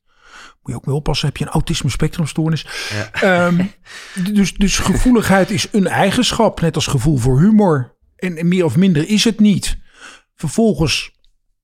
Moet 0.62 0.72
je 0.72 0.75
ook 0.75 0.86
mee 0.86 0.96
oppassen, 0.96 1.27
heb 1.27 1.38
je 1.38 1.46
een 1.46 1.51
autisme 1.51 1.89
spectrumstoornis. 1.89 2.65
Ehm, 3.12 3.65
dus, 4.34 4.53
dus 4.53 4.77
gevoeligheid 4.77 5.50
is 5.50 5.67
een 5.72 5.88
eigenschap, 5.88 6.62
net 6.62 6.75
als 6.75 6.88
gevoel 6.88 7.17
voor 7.17 7.39
humor. 7.39 7.96
En, 8.15 8.38
en 8.38 8.48
meer 8.48 8.65
of 8.65 8.77
minder 8.77 9.10
is 9.10 9.24
het 9.24 9.39
niet. 9.39 9.77
Vervolgens 10.41 11.12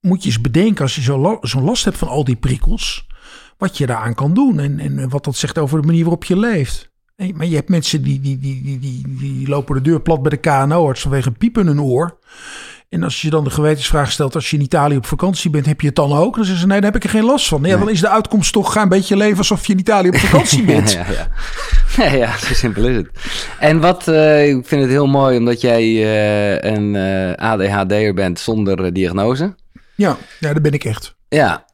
moet 0.00 0.22
je 0.22 0.28
eens 0.28 0.40
bedenken, 0.40 0.82
als 0.82 0.94
je 0.94 1.02
zo 1.02 1.38
zo'n 1.40 1.64
last 1.64 1.84
hebt 1.84 1.98
van 1.98 2.08
al 2.08 2.24
die 2.24 2.36
prikkels, 2.36 3.06
wat 3.56 3.78
je 3.78 3.86
daaraan 3.86 4.14
kan 4.14 4.34
doen. 4.34 4.58
En, 4.58 4.78
en 4.78 5.08
wat 5.08 5.24
dat 5.24 5.36
zegt 5.36 5.58
over 5.58 5.80
de 5.80 5.86
manier 5.86 6.02
waarop 6.02 6.24
je 6.24 6.38
leeft. 6.38 6.90
Nee, 7.16 7.34
maar 7.34 7.46
je 7.46 7.54
hebt 7.54 7.68
mensen 7.68 8.02
die, 8.02 8.20
die, 8.20 8.38
die, 8.38 8.62
die, 8.62 8.78
die, 8.78 9.16
die 9.16 9.48
lopen 9.48 9.74
de 9.74 9.80
deur 9.80 10.00
plat 10.00 10.22
bij 10.22 10.30
de 10.30 10.36
KNO-arts 10.36 11.00
vanwege 11.00 11.28
een 11.28 11.36
piep 11.36 11.58
in 11.58 11.66
hun 11.66 11.80
oor. 11.80 12.18
En 12.88 13.02
als 13.02 13.20
je 13.20 13.30
dan 13.30 13.44
de 13.44 13.50
gewetensvraag 13.50 14.12
stelt, 14.12 14.34
als 14.34 14.50
je 14.50 14.56
in 14.56 14.62
Italië 14.62 14.96
op 14.96 15.06
vakantie 15.06 15.50
bent, 15.50 15.66
heb 15.66 15.80
je 15.80 15.86
het 15.86 15.96
dan 15.96 16.12
ook? 16.12 16.34
Dan 16.34 16.44
zeggen 16.44 16.60
ze, 16.60 16.66
nee, 16.66 16.80
daar 16.80 16.92
heb 16.92 17.02
ik 17.02 17.04
er 17.04 17.16
geen 17.16 17.24
last 17.24 17.48
van. 17.48 17.62
Ja, 17.62 17.78
dan 17.78 17.90
is 17.90 18.00
de 18.00 18.08
uitkomst 18.08 18.52
toch, 18.52 18.72
ga 18.72 18.82
een 18.82 18.88
beetje 18.88 19.16
leven 19.16 19.38
alsof 19.38 19.66
je 19.66 19.72
in 19.72 19.78
Italië 19.78 20.08
op 20.08 20.16
vakantie 20.16 20.64
bent. 20.74 20.92
Ja, 20.92 21.06
ja, 22.04 22.12
ja. 22.12 22.36
zo 22.36 22.54
simpel 22.54 22.84
is 22.84 22.96
het. 22.96 23.08
En 23.58 23.80
wat, 23.80 24.08
eh, 24.08 24.48
ik 24.48 24.66
vind 24.66 24.82
het 24.82 24.90
heel 24.90 25.06
mooi 25.06 25.38
omdat 25.38 25.60
jij 25.60 25.82
eh, 25.82 26.72
een 26.72 26.96
eh, 26.96 27.50
ADHD'er 27.50 28.14
bent 28.14 28.38
zonder 28.40 28.92
diagnose. 28.92 29.54
Ja, 29.94 30.16
ja, 30.40 30.52
daar 30.52 30.62
ben 30.62 30.72
ik 30.72 30.84
echt. 30.84 31.16
Ja, 31.28 31.64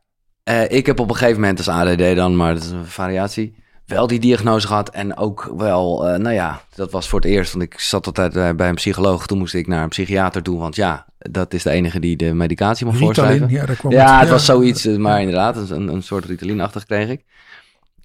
ik 0.69 0.87
heb 0.87 1.01
op 1.01 1.09
een 1.09 1.17
gegeven 1.17 1.41
moment 1.41 1.59
als 1.59 1.69
ADD 1.69 2.17
dan, 2.17 2.37
maar 2.37 2.55
dat 2.55 2.63
is 2.63 2.71
een 2.71 2.87
variatie, 2.87 3.55
wel 3.87 4.07
die 4.07 4.19
diagnose 4.19 4.67
gehad. 4.67 4.89
En 4.91 5.17
ook 5.17 5.53
wel, 5.57 6.09
eh, 6.09 6.19
nou 6.19 6.35
ja, 6.35 6.61
dat 6.75 6.91
was 6.91 7.09
voor 7.09 7.21
het 7.21 7.29
eerst, 7.29 7.53
want 7.53 7.65
ik 7.65 7.81
zat 7.81 8.07
altijd 8.07 8.37
eh, 8.37 8.51
bij 8.51 8.69
een 8.69 8.75
psycholoog. 8.75 9.27
Toen 9.27 9.39
moest 9.39 9.55
ik 9.55 9.67
naar 9.67 9.83
een 9.83 9.89
psychiater 9.89 10.43
toe, 10.43 10.59
want 10.59 10.77
ja, 10.77 11.07
dat 11.19 11.55
is 11.55 11.63
de 11.63 11.71
enige 11.71 12.01
die 12.01 12.17
de 12.17 12.35
medicatie 12.35 12.87
mag 12.87 12.95
Ritalin, 12.99 13.15
voorschrijven. 13.15 13.57
ja, 13.57 13.67
daar 13.67 13.77
kwam 13.77 13.93
Ja, 13.93 14.21
het 14.21 14.29
was 14.29 14.45
zoiets, 14.45 14.87
eh, 14.87 14.97
maar 14.97 15.21
inderdaad, 15.21 15.71
een, 15.71 15.89
een 15.89 16.03
soort 16.03 16.25
Ritalin-achtig 16.25 16.85
kreeg 16.85 17.09
ik. 17.09 17.25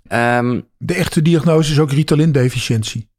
Ehm, 0.08 0.62
De 0.78 0.94
echte 0.94 1.22
diagnose 1.22 1.72
is 1.72 1.80
ook 1.80 1.92
Ritalin-deficiëntie. 1.92 3.10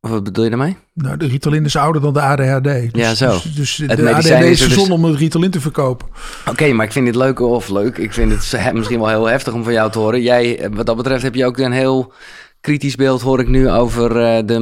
Wat 0.00 0.24
bedoel 0.24 0.44
je 0.44 0.50
daarmee? 0.50 0.76
Nou, 0.94 1.16
de 1.16 1.26
Ritalin 1.26 1.64
is 1.64 1.76
ouder 1.76 2.02
dan 2.02 2.12
de 2.12 2.20
ADHD. 2.20 2.64
Dus, 2.64 2.88
Ja, 2.92 3.14
zo. 3.14 3.30
Dus, 3.30 3.42
dus 3.54 3.76
de 3.76 4.02
medicijn 4.02 4.36
ADHD 4.42 4.50
is 4.50 4.60
er 4.60 4.68
dus- 4.68 4.90
om 4.90 5.04
het 5.04 5.16
Ritalin 5.16 5.50
te 5.50 5.60
verkopen. 5.60 6.08
Oké, 6.48 6.72
maar 6.72 6.86
ik 6.86 6.92
vind 6.92 7.06
dit 7.06 7.14
leuk 7.14 7.40
of 7.40 7.68
leuk. 7.68 7.98
Ik 7.98 8.12
vind 8.12 8.32
het 8.32 8.50
he- 8.62 8.72
misschien 8.72 8.98
wel 8.98 9.08
heel 9.08 9.26
heftig 9.26 9.52
om 9.52 9.64
van 9.64 9.72
jou 9.72 9.90
te 9.90 9.98
horen. 9.98 10.22
Jij, 10.22 10.58
eh, 10.58 10.70
wat 10.72 10.86
dat 10.86 10.96
betreft, 10.96 11.22
heb 11.22 11.34
je 11.34 11.46
ook 11.46 11.58
een 11.58 11.72
heel 11.72 12.12
kritisch 12.60 12.96
beeld, 12.96 13.20
hoor 13.20 13.40
ik 13.40 13.48
nu, 13.48 13.70
over 13.70 14.20
eh, 14.20 14.46
de 14.46 14.60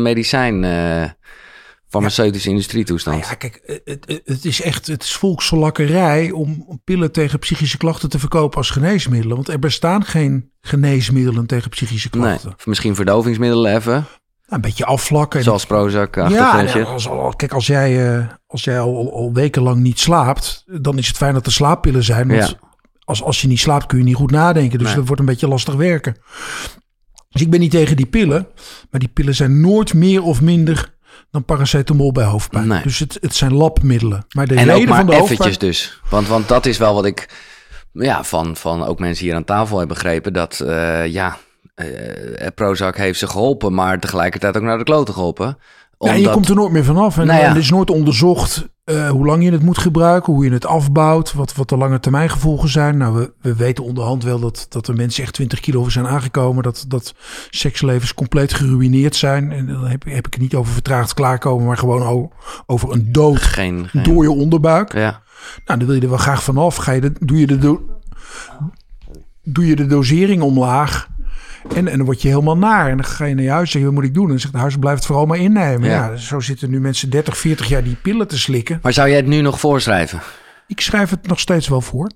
farmaceutische 1.89 2.49
industrie 2.49 2.85
toestand. 2.85 3.17
Nou 3.17 3.29
ja, 3.29 3.35
kijk, 3.35 3.61
het, 3.85 4.05
het, 4.07 4.21
het 4.25 4.45
is 4.45 4.63
echt 4.63 4.87
het 4.87 5.03
is 5.03 5.13
volksverlakkerij 5.13 6.31
om 6.31 6.81
pillen 6.85 7.13
tegen 7.13 7.39
psychische 7.39 7.77
klachten 7.77 8.09
te 8.09 8.19
verkopen 8.19 8.59
als 8.59 8.71
geneesmiddelen. 8.71 9.37
Want 9.37 9.49
er 9.49 9.59
bestaan 9.59 10.05
geen 10.05 10.51
geneesmiddelen 10.61 11.47
tegen 11.47 11.71
psychische 11.71 12.11
klachten. 12.11 12.55
misschien 12.65 12.95
verdovingsmiddelen 12.95 13.75
even, 13.77 14.07
een 14.47 14.61
beetje 14.61 14.85
afvlakken. 14.85 15.39
en 15.39 15.45
zoals 15.45 15.67
Prozac, 15.67 16.15
Ja, 16.15 16.23
achtergrondje. 16.23 16.79
en 16.79 16.87
als, 16.87 17.37
kijk, 17.37 17.53
als 17.53 17.67
jij, 17.67 18.17
eh, 18.19 18.27
als 18.47 18.65
jij 18.65 18.81
al, 18.81 19.13
al- 19.13 19.33
wekenlang 19.33 19.81
niet 19.81 20.01
slaapt, 20.01 20.65
dan 20.81 20.99
is 20.99 21.07
het 21.09 21.17
fijn 21.17 21.35
dat 21.35 21.47
er 21.47 21.53
slaappillen 21.53 22.05
zijn. 22.05 22.29
Want 22.29 22.49
Ja. 22.49 22.69
als, 23.05 23.23
als 23.23 23.41
je 23.41 23.49
niet 23.49 23.61
slaapt, 23.61 23.87
kun 23.87 23.99
je 23.99 24.05
niet 24.05 24.15
goed 24.15 24.31
nadenken. 24.31 24.79
Dus 24.79 24.87
Nee. 24.87 24.97
dat 24.97 25.07
wordt 25.07 25.21
een 25.21 25.27
beetje 25.27 25.49
lastig 25.49 25.75
werken. 25.75 26.17
Dus 27.29 27.43
ik 27.43 27.51
ben 27.51 27.61
niet 27.61 27.71
tegen 27.71 27.97
die 27.97 28.07
pillen. 28.07 28.47
Maar 28.91 29.01
die 29.01 29.09
pillen 29.09 29.35
zijn 29.35 29.61
nooit 29.61 29.95
meer 29.95 30.23
of 30.23 30.41
minder 30.41 30.95
dan 31.31 31.45
paracetamol 31.45 32.13
bij 32.13 32.25
hoofdpijn. 32.25 32.67
Nee. 32.69 32.83
Dus 32.83 32.99
het, 32.99 33.19
het 33.21 33.35
zijn 33.35 33.55
labmiddelen. 33.55 34.27
Maar 34.29 34.47
de 34.47 34.55
En 34.55 34.69
ook 34.71 34.75
reden 34.75 34.89
maar 34.89 34.97
van 34.99 35.07
de 35.07 35.13
eventjes 35.13 35.39
hoofdpijn... 35.47 35.71
dus. 35.71 36.01
Want, 36.11 36.29
want 36.29 36.49
dat 36.49 36.67
is 36.67 36.79
wel 36.79 36.95
wat 36.95 37.05
ik 37.05 37.29
ja, 37.93 38.25
van, 38.25 38.57
van 38.57 38.85
ook 38.85 38.99
mensen 38.99 39.25
hier 39.25 39.35
aan 39.35 39.45
tafel 39.45 39.79
heb 39.79 39.89
begrepen. 39.89 40.33
Dat 40.33 40.61
eh, 40.61 41.07
ja, 41.07 41.37
eh, 41.85 42.47
Prozac 42.55 42.97
heeft 42.97 43.19
ze 43.19 43.27
geholpen, 43.27 43.75
maar 43.75 44.01
tegelijkertijd 44.01 44.57
ook 44.57 44.63
naar 44.63 44.79
de 44.79 44.85
kloten 44.85 45.15
geholpen. 45.15 45.47
Ja, 45.47 45.57
Omdat, 45.99 46.21
je 46.21 46.31
komt 46.31 46.49
er 46.49 46.55
nooit 46.55 46.73
meer 46.73 46.85
vanaf. 46.85 47.19
En 47.19 47.27
Nou 47.27 47.41
ja. 47.41 47.51
er 47.51 47.57
is 47.57 47.71
nooit 47.71 47.91
onderzocht 47.91 48.69
eh, 48.85 49.09
hoe 49.11 49.27
lang 49.27 49.45
je 49.45 49.53
het 49.53 49.63
moet 49.63 49.79
gebruiken, 49.79 50.33
hoe 50.33 50.45
je 50.45 50.51
het 50.53 50.67
afbouwt, 50.67 51.33
wat, 51.33 51.55
wat 51.55 51.69
de 51.69 51.77
lange 51.77 52.01
termijn 52.01 52.31
gevolgen 52.31 52.69
zijn. 52.69 52.97
Nou, 52.97 53.15
we, 53.15 53.33
we 53.41 53.55
weten 53.55 53.85
onderhand 53.85 54.25
wel 54.25 54.39
dat, 54.41 54.67
dat 54.69 54.89
er 54.89 54.95
mensen 54.95 55.23
echt 55.23 55.33
20 55.33 55.61
kilo 55.61 55.81
over 55.81 55.93
zijn 55.93 56.07
aangekomen. 56.07 56.63
Dat, 56.63 56.85
dat 56.89 57.15
sekslevens 57.51 58.15
compleet 58.15 58.55
geruineerd 58.55 59.17
zijn. 59.17 59.53
En 59.53 59.67
dan 59.67 59.87
heb, 59.87 60.05
heb 60.05 60.27
ik 60.27 60.33
het 60.33 60.43
niet 60.43 60.55
over 60.55 60.73
vertraagd 60.73 61.15
klaarkomen, 61.15 61.67
maar 61.67 61.79
gewoon 61.79 62.31
over 62.67 62.93
een 62.93 63.13
dood 63.13 63.39
geen, 63.39 63.89
geen 63.89 64.03
door 64.03 64.23
je 64.23 64.31
onderbuik. 64.31 64.93
ja. 64.93 65.23
Nou, 65.65 65.79
dan 65.79 65.87
wil 65.89 65.97
je 65.97 66.03
er 66.03 66.09
wel 66.09 66.19
graag 66.19 66.43
vanaf. 66.43 66.77
Ga 66.77 66.93
je 66.93 67.01
de, 67.01 67.13
doe, 67.21 67.39
je 67.41 67.47
de 67.47 67.59
do- 67.59 67.83
doe 69.43 69.67
je 69.67 69.77
de 69.77 69.87
dosering 69.87 70.43
omlaag. 70.43 71.09
En, 71.75 71.89
en 71.89 71.97
dan 71.97 72.05
word 72.05 72.23
je 72.23 72.29
helemaal 72.29 72.57
naar. 72.57 72.91
En 72.91 72.97
dan 72.97 73.07
ga 73.07 73.25
je 73.25 73.35
naar 73.35 73.45
je 73.45 73.51
huis 73.51 73.65
en 73.65 73.71
zeg 73.71 73.81
je, 73.81 73.87
wat 73.87 73.95
moet 73.95 74.05
ik 74.05 74.15
doen? 74.15 74.25
En 74.25 74.31
dan 74.31 74.39
zegt 74.39 74.53
de 74.53 74.59
huis, 74.59 74.77
blijf 74.79 74.97
het 74.97 75.07
vooral 75.07 75.27
maar 75.27 75.39
innemen. 75.39 75.89
Ja. 75.89 76.11
Ja. 76.11 76.17
zo 76.17 76.41
zitten 76.41 76.71
nu 76.71 76.81
mensen 76.81 77.11
30, 77.11 77.37
40 77.37 77.69
jaar 77.69 77.83
die 77.85 77.97
pillen 78.03 78.29
te 78.29 78.39
slikken. 78.39 78.79
Maar 78.83 78.93
zou 78.93 79.09
jij 79.09 79.17
het 79.17 79.27
nu 79.27 79.41
nog 79.41 79.61
voorschrijven? 79.61 80.21
Ik 80.67 80.81
schrijf 80.81 81.11
het 81.11 81.27
nog 81.27 81.41
steeds 81.41 81.69
wel 81.69 81.81
voor. 81.81 82.11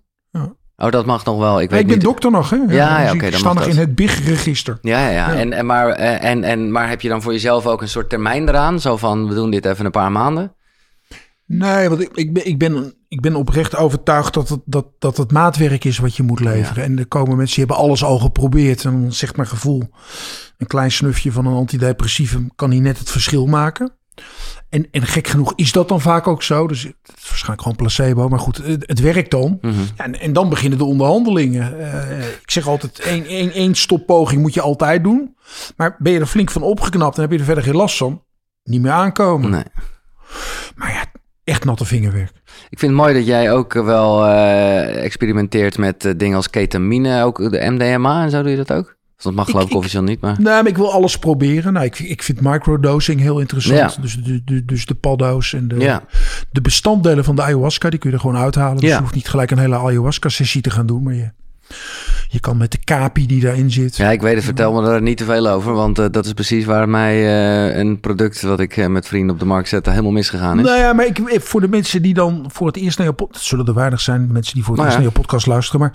Oh, 0.80 0.90
dat 0.90 1.07
mag 1.07 1.25
nog 1.25 1.38
wel. 1.38 1.61
Ik 1.61 1.71
weet 1.71 1.80
ik 1.80 1.87
ben 1.87 1.95
niet. 1.95 2.04
dokter 2.04 2.30
nog, 2.30 2.50
hè? 2.50 2.57
Ja, 2.57 2.66
ja, 2.69 3.02
dus 3.02 3.14
oké, 3.14 3.25
ik 3.25 3.30
dan 3.30 3.40
sta 3.40 3.52
mag 3.52 3.64
nog 3.64 3.75
in 3.75 3.80
het 3.80 3.95
BIG-register. 3.95 4.78
Ja, 4.83 4.99
ja, 4.99 5.09
ja. 5.11 5.33
Ja. 5.33 5.38
En, 5.38 5.52
en, 5.52 5.66
maar, 5.66 5.88
eh, 5.88 6.30
en, 6.30 6.45
en, 6.45 6.73
maar 6.73 6.88
heb 6.88 7.00
je 7.00 7.09
dan 7.09 7.23
voor 7.23 7.33
jezelf 7.33 7.66
ook 7.66 7.83
een 7.83 7.88
soort 7.88 8.09
termijn 8.09 8.49
eraan? 8.49 8.80
Zo 8.80 8.97
van, 8.97 9.28
we 9.28 9.35
doen 9.35 9.50
dit 9.50 9.64
even 9.64 9.85
een 9.85 9.90
paar 9.90 10.12
maanden? 10.12 10.54
Nee, 11.52 11.88
want 11.88 12.00
ik, 12.00 12.11
ik, 12.14 12.33
ben, 12.33 12.47
ik, 12.47 12.59
ben, 12.59 12.95
ik 13.09 13.21
ben 13.21 13.35
oprecht 13.35 13.76
overtuigd 13.76 14.35
dat 14.35 14.49
het, 14.49 14.61
dat, 14.64 14.87
dat 14.99 15.16
het 15.16 15.33
maatwerk 15.33 15.85
is 15.85 15.99
wat 15.99 16.16
je 16.16 16.23
moet 16.23 16.40
leveren. 16.40 16.85
En 16.85 16.99
er 16.99 17.07
komen 17.07 17.37
mensen 17.37 17.57
die 17.57 17.64
hebben 17.64 17.85
alles 17.85 18.04
al 18.04 18.19
geprobeerd. 18.19 18.85
En 18.85 19.00
dan 19.00 19.12
zegt 19.12 19.37
mijn 19.37 19.49
gevoel, 19.49 19.83
een 20.59 20.66
klein 20.66 20.90
snufje 20.90 21.33
van 21.33 21.47
een 21.47 21.54
antidepressivum 21.54 22.50
kan 22.54 22.71
hier 22.71 22.80
net 22.80 22.99
het 22.99 23.11
verschil 23.11 23.47
maken. 23.47 23.92
En, 24.69 24.88
en 24.90 25.07
gek 25.07 25.28
genoeg 25.28 25.52
is 25.57 25.73
dat 25.73 25.88
dan 25.88 26.00
vaak 26.00 26.26
ook 26.26 26.42
zo. 26.42 26.66
Dus 26.66 26.83
het 26.83 27.16
is 27.16 27.28
waarschijnlijk 27.28 27.62
gewoon 27.62 27.76
placebo. 27.76 28.28
Maar 28.28 28.38
goed, 28.38 28.57
het, 28.57 28.85
het 28.87 29.00
werkt 29.00 29.30
dan. 29.30 29.59
Mhm. 29.61 29.75
Ja, 29.97 30.04
en, 30.04 30.21
en 30.21 30.33
dan 30.33 30.49
beginnen 30.49 30.78
de 30.78 30.85
onderhandelingen. 30.85 31.92
Eh, 31.92 32.19
ik 32.19 32.50
zeg 32.50 32.66
altijd, 32.66 32.99
één, 32.99 33.26
één, 33.26 33.52
één 33.52 33.75
stoppoging 33.75 34.42
moet 34.42 34.54
je 34.54 34.61
altijd 34.61 35.04
doen. 35.04 35.37
Maar 35.76 35.97
ben 35.99 36.12
je 36.12 36.21
er 36.21 36.26
flink 36.26 36.50
van 36.50 36.62
opgeknapt 36.62 37.16
en 37.16 37.23
heb 37.23 37.33
je 37.33 37.38
er 37.38 37.45
verder 37.45 37.64
geen 37.64 37.76
last 37.76 37.97
van, 37.97 38.25
niet 38.62 38.80
meer 38.80 38.92
aankomen. 38.92 39.50
Nee. 39.50 39.64
Echt 41.50 41.64
natte 41.64 41.85
vingerwerk. 41.85 42.33
Ik 42.71 42.78
vind 42.78 42.92
het 42.92 43.00
mooi 43.00 43.14
dat 43.14 43.26
jij 43.26 43.52
ook 43.52 43.73
wel 43.73 44.26
eh, 44.26 45.04
experimenteert 45.04 45.78
met 45.78 46.04
eh, 46.04 46.12
dingen 46.16 46.37
als 46.37 46.50
ketamine, 46.50 47.23
ook 47.25 47.50
de 47.50 47.71
MDMA 47.71 48.23
en 48.23 48.30
zo 48.30 48.42
doe 48.42 48.50
je 48.50 48.57
dat 48.57 48.73
ook? 48.73 48.99
Dat 49.16 49.35
mag 49.35 49.47
geloof 49.47 49.62
ik 49.64 49.71
ik- 49.71 49.76
officieel 49.76 50.02
niet, 50.02 50.21
maar... 50.21 50.35
Nee, 50.37 50.45
maar 50.45 50.66
ik 50.66 50.76
wil 50.76 50.92
alles 50.92 51.19
proberen. 51.19 51.73
Nou, 51.73 51.85
ik, 51.87 51.99
ik 51.99 52.23
vind 52.23 52.40
microdosing 52.40 53.21
heel 53.21 53.40
interessant. 53.40 53.95
Ja. 53.95 54.02
Dus, 54.02 54.14
de, 54.23 54.42
de, 54.45 54.64
dus 54.64 54.87
de 54.87 54.95
paddo's 54.95 55.52
en 55.54 55.69
de, 55.69 55.76
Ja. 55.78 56.02
de 56.50 56.61
bestanddelen 56.61 57.25
van 57.25 57.36
de 57.36 57.43
ayahuasca, 57.43 57.91
die 57.91 57.99
kun 57.99 58.10
je 58.10 58.17
er 58.17 58.23
gewoon 58.23 58.36
uithalen. 58.36 58.76
Dus 58.80 58.89
Ja. 58.89 58.95
je 58.97 59.00
hoeft 59.02 59.15
niet 59.15 59.28
gelijk 59.28 59.50
een 59.50 59.58
hele 59.58 59.76
ayahuasca-sessie 59.76 60.63
te 60.63 60.71
gaan 60.71 60.86
doen. 60.86 61.02
Maar 61.02 61.15
je, 61.15 61.30
je 62.28 62.41
kan 62.41 62.56
met 62.56 62.73
de 62.73 62.78
kapi 62.85 63.26
die 63.26 63.41
daarin 63.41 63.71
zit. 63.71 63.97
Ja, 63.97 64.11
ik 64.11 64.21
weet 64.21 64.35
het. 64.35 64.45
Vertel 64.45 64.73
me 64.73 64.83
daar 64.83 65.02
niet 65.02 65.17
te 65.17 65.25
veel 65.25 65.49
over, 65.49 65.73
want 65.73 65.99
eh, 65.99 66.06
dat 66.11 66.25
is 66.26 66.33
precies 66.33 66.65
waar 66.65 66.89
mij 66.89 67.15
eh, 67.15 67.78
een 67.78 68.00
product 68.00 68.43
wat 68.43 68.61
ik 68.61 68.76
eh, 68.76 68.87
met 68.87 69.06
vrienden 69.06 69.35
op 69.35 69.41
de 69.41 69.47
markt 69.47 69.69
zette 69.69 69.91
helemaal 69.91 70.13
misgegaan 70.13 70.59
is. 70.59 70.65
Nou 70.65 70.78
ja, 70.78 70.93
maar 70.93 71.06
ik, 71.06 71.41
voor 71.43 71.61
de 71.61 71.69
mensen 71.69 72.02
die 72.02 72.15
dan 72.15 72.45
voor 72.52 72.67
het 72.67 72.76
eerst 72.76 72.99
naar 72.99 73.06
je 73.06 73.13
podcast... 73.13 73.47
zullen 73.47 73.67
er 73.67 73.75
weinig 73.75 74.00
zijn, 74.00 74.33
mensen 74.33 74.54
die 74.54 74.65
voor 74.65 74.75
het 74.76 74.83
Maar 74.83 74.93
eerst 74.93 74.99
ja. 74.99 75.04
naar 75.04 75.15
je 75.15 75.21
podcast 75.21 75.47
luisteren. 75.47 75.80
Maar 75.80 75.93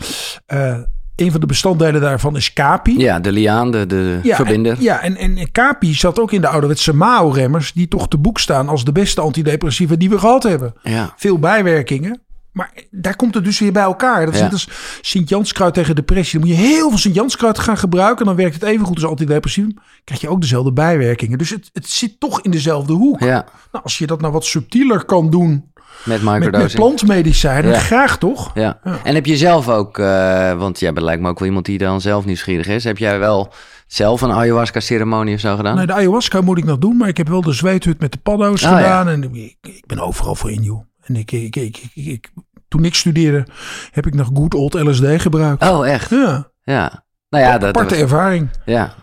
een 1.16 1.32
van 1.32 1.40
de 1.40 1.46
bestanddelen 1.46 2.02
daarvan 2.02 2.36
is 2.36 2.54
kapi. 2.54 3.00
Ja, 3.00 3.20
de 3.20 3.32
liaan, 3.32 3.72
de, 3.72 3.86
de 3.86 4.20
verbinder. 4.24 4.78
En, 4.78 4.84
ja, 4.84 5.02
en, 5.02 5.18
en 5.18 5.52
Kapi 5.52 5.94
zat 5.94 6.20
ook 6.20 6.32
in 6.32 6.42
de 6.42 6.48
ouderwetse 6.48 6.94
Mao-remmers... 6.94 7.74
die 7.74 7.88
toch 7.88 8.08
te 8.08 8.18
boek 8.18 8.40
staan 8.40 8.70
als 8.70 8.86
de 8.86 8.92
beste 8.92 9.22
antidepressiva 9.22 9.96
die 9.96 10.10
we 10.10 10.20
gehad 10.20 10.44
hebben. 10.44 10.74
Ja. 10.84 11.14
Veel 11.16 11.40
bijwerkingen. 11.40 12.22
Maar 12.56 12.72
daar 12.92 13.16
komt 13.16 13.34
het 13.36 13.44
dus 13.44 13.60
weer 13.60 13.72
bij 13.72 13.84
elkaar. 13.84 14.26
Dat 14.26 14.34
is 14.34 14.40
Ja. 14.40 14.48
als 14.48 14.68
Sint-Janskruid 15.02 15.74
tegen 15.74 15.96
depressie. 15.96 16.40
Dan 16.40 16.48
moet 16.50 16.58
je 16.58 16.64
heel 16.64 16.90
veel 16.90 16.98
Sint-Janskruid 16.98 17.60
gaan 17.60 17.78
gebruiken... 17.78 18.20
en 18.20 18.26
dan 18.26 18.36
werkt 18.36 18.54
het 18.54 18.64
even 18.64 18.86
goed 18.86 18.96
als 18.96 19.06
antidepressief. 19.10 19.66
krijg 20.04 20.22
je 20.22 20.30
ook 20.30 20.42
dezelfde 20.42 20.74
bijwerkingen. 20.74 21.38
Dus 21.38 21.50
het, 21.50 21.70
het 21.74 21.90
zit 21.90 22.20
toch 22.20 22.42
in 22.42 22.52
dezelfde 22.52 22.94
hoek. 22.94 23.20
Ja, 23.20 23.46
Nou, 23.72 23.84
als 23.84 23.98
je 23.98 24.08
dat 24.08 24.22
nou 24.22 24.34
wat 24.34 24.46
subtieler 24.46 25.06
kan 25.06 25.30
doen... 25.30 25.52
met 25.52 26.22
met, 26.22 26.22
met 26.24 26.40
microdosing. 26.40 26.82
plantmedicijnen, 26.82 27.72
Ja. 27.72 27.80
graag 27.80 28.18
toch? 28.18 28.52
Ja. 28.54 28.80
Ja. 28.84 29.00
En 29.04 29.16
heb 29.16 29.26
je 29.26 29.38
zelf 29.38 29.70
ook, 29.70 29.98
eh, 29.98 30.54
want 30.58 30.80
jij 30.80 30.94
bent 30.94 31.06
lijkt 31.06 31.22
me 31.22 31.30
ook 31.30 31.40
wel 31.40 31.48
iemand 31.48 31.66
die 31.66 31.78
dan 31.78 32.02
zelf 32.02 32.26
nieuwsgierig 32.26 32.68
is. 32.68 32.84
Heb 32.84 32.98
jij 32.98 33.20
wel 33.20 33.54
zelf 33.88 34.22
een 34.22 34.32
ayahuasca 34.32 34.80
ceremonie 34.80 35.34
of 35.34 35.40
zo 35.40 35.56
gedaan? 35.56 35.76
Nee, 35.76 35.86
de 35.86 35.94
ayahuasca 35.94 36.42
moet 36.42 36.58
ik 36.58 36.64
nog 36.66 36.78
doen, 36.78 36.98
maar 36.98 37.08
ik 37.08 37.18
heb 37.18 37.28
wel 37.28 37.42
de 37.42 37.54
zweethut 37.54 38.00
met 38.00 38.12
de 38.12 38.18
paddo's 38.18 38.64
Ah, 38.66 38.76
gedaan. 38.78 39.08
En 39.08 39.24
ik, 39.34 39.56
ik 39.62 39.84
ben 39.86 40.00
overal 40.00 40.36
voor 40.36 40.52
in, 40.52 40.64
joh. 40.64 40.84
En 41.06 41.16
ik, 41.16 41.32
ik, 41.32 41.56
ik, 41.56 41.84
ik, 41.94 42.30
toen 42.68 42.86
ik 42.86 42.96
studeerde, 42.96 43.46
heb 43.92 44.06
ik 44.08 44.14
nog 44.14 44.30
good 44.34 44.54
old 44.54 44.74
LSD 44.74 45.06
gebruikt. 45.22 45.64
Oh, 45.64 45.88
echt? 45.88 46.10
Ja, 46.10 46.52
Ja. 46.64 47.04
Nou 47.30 47.44
ja, 47.44 47.58
dat, 47.58 47.70
aparte 47.76 47.96
ervaring. 47.96 48.50
ja. 48.66 48.96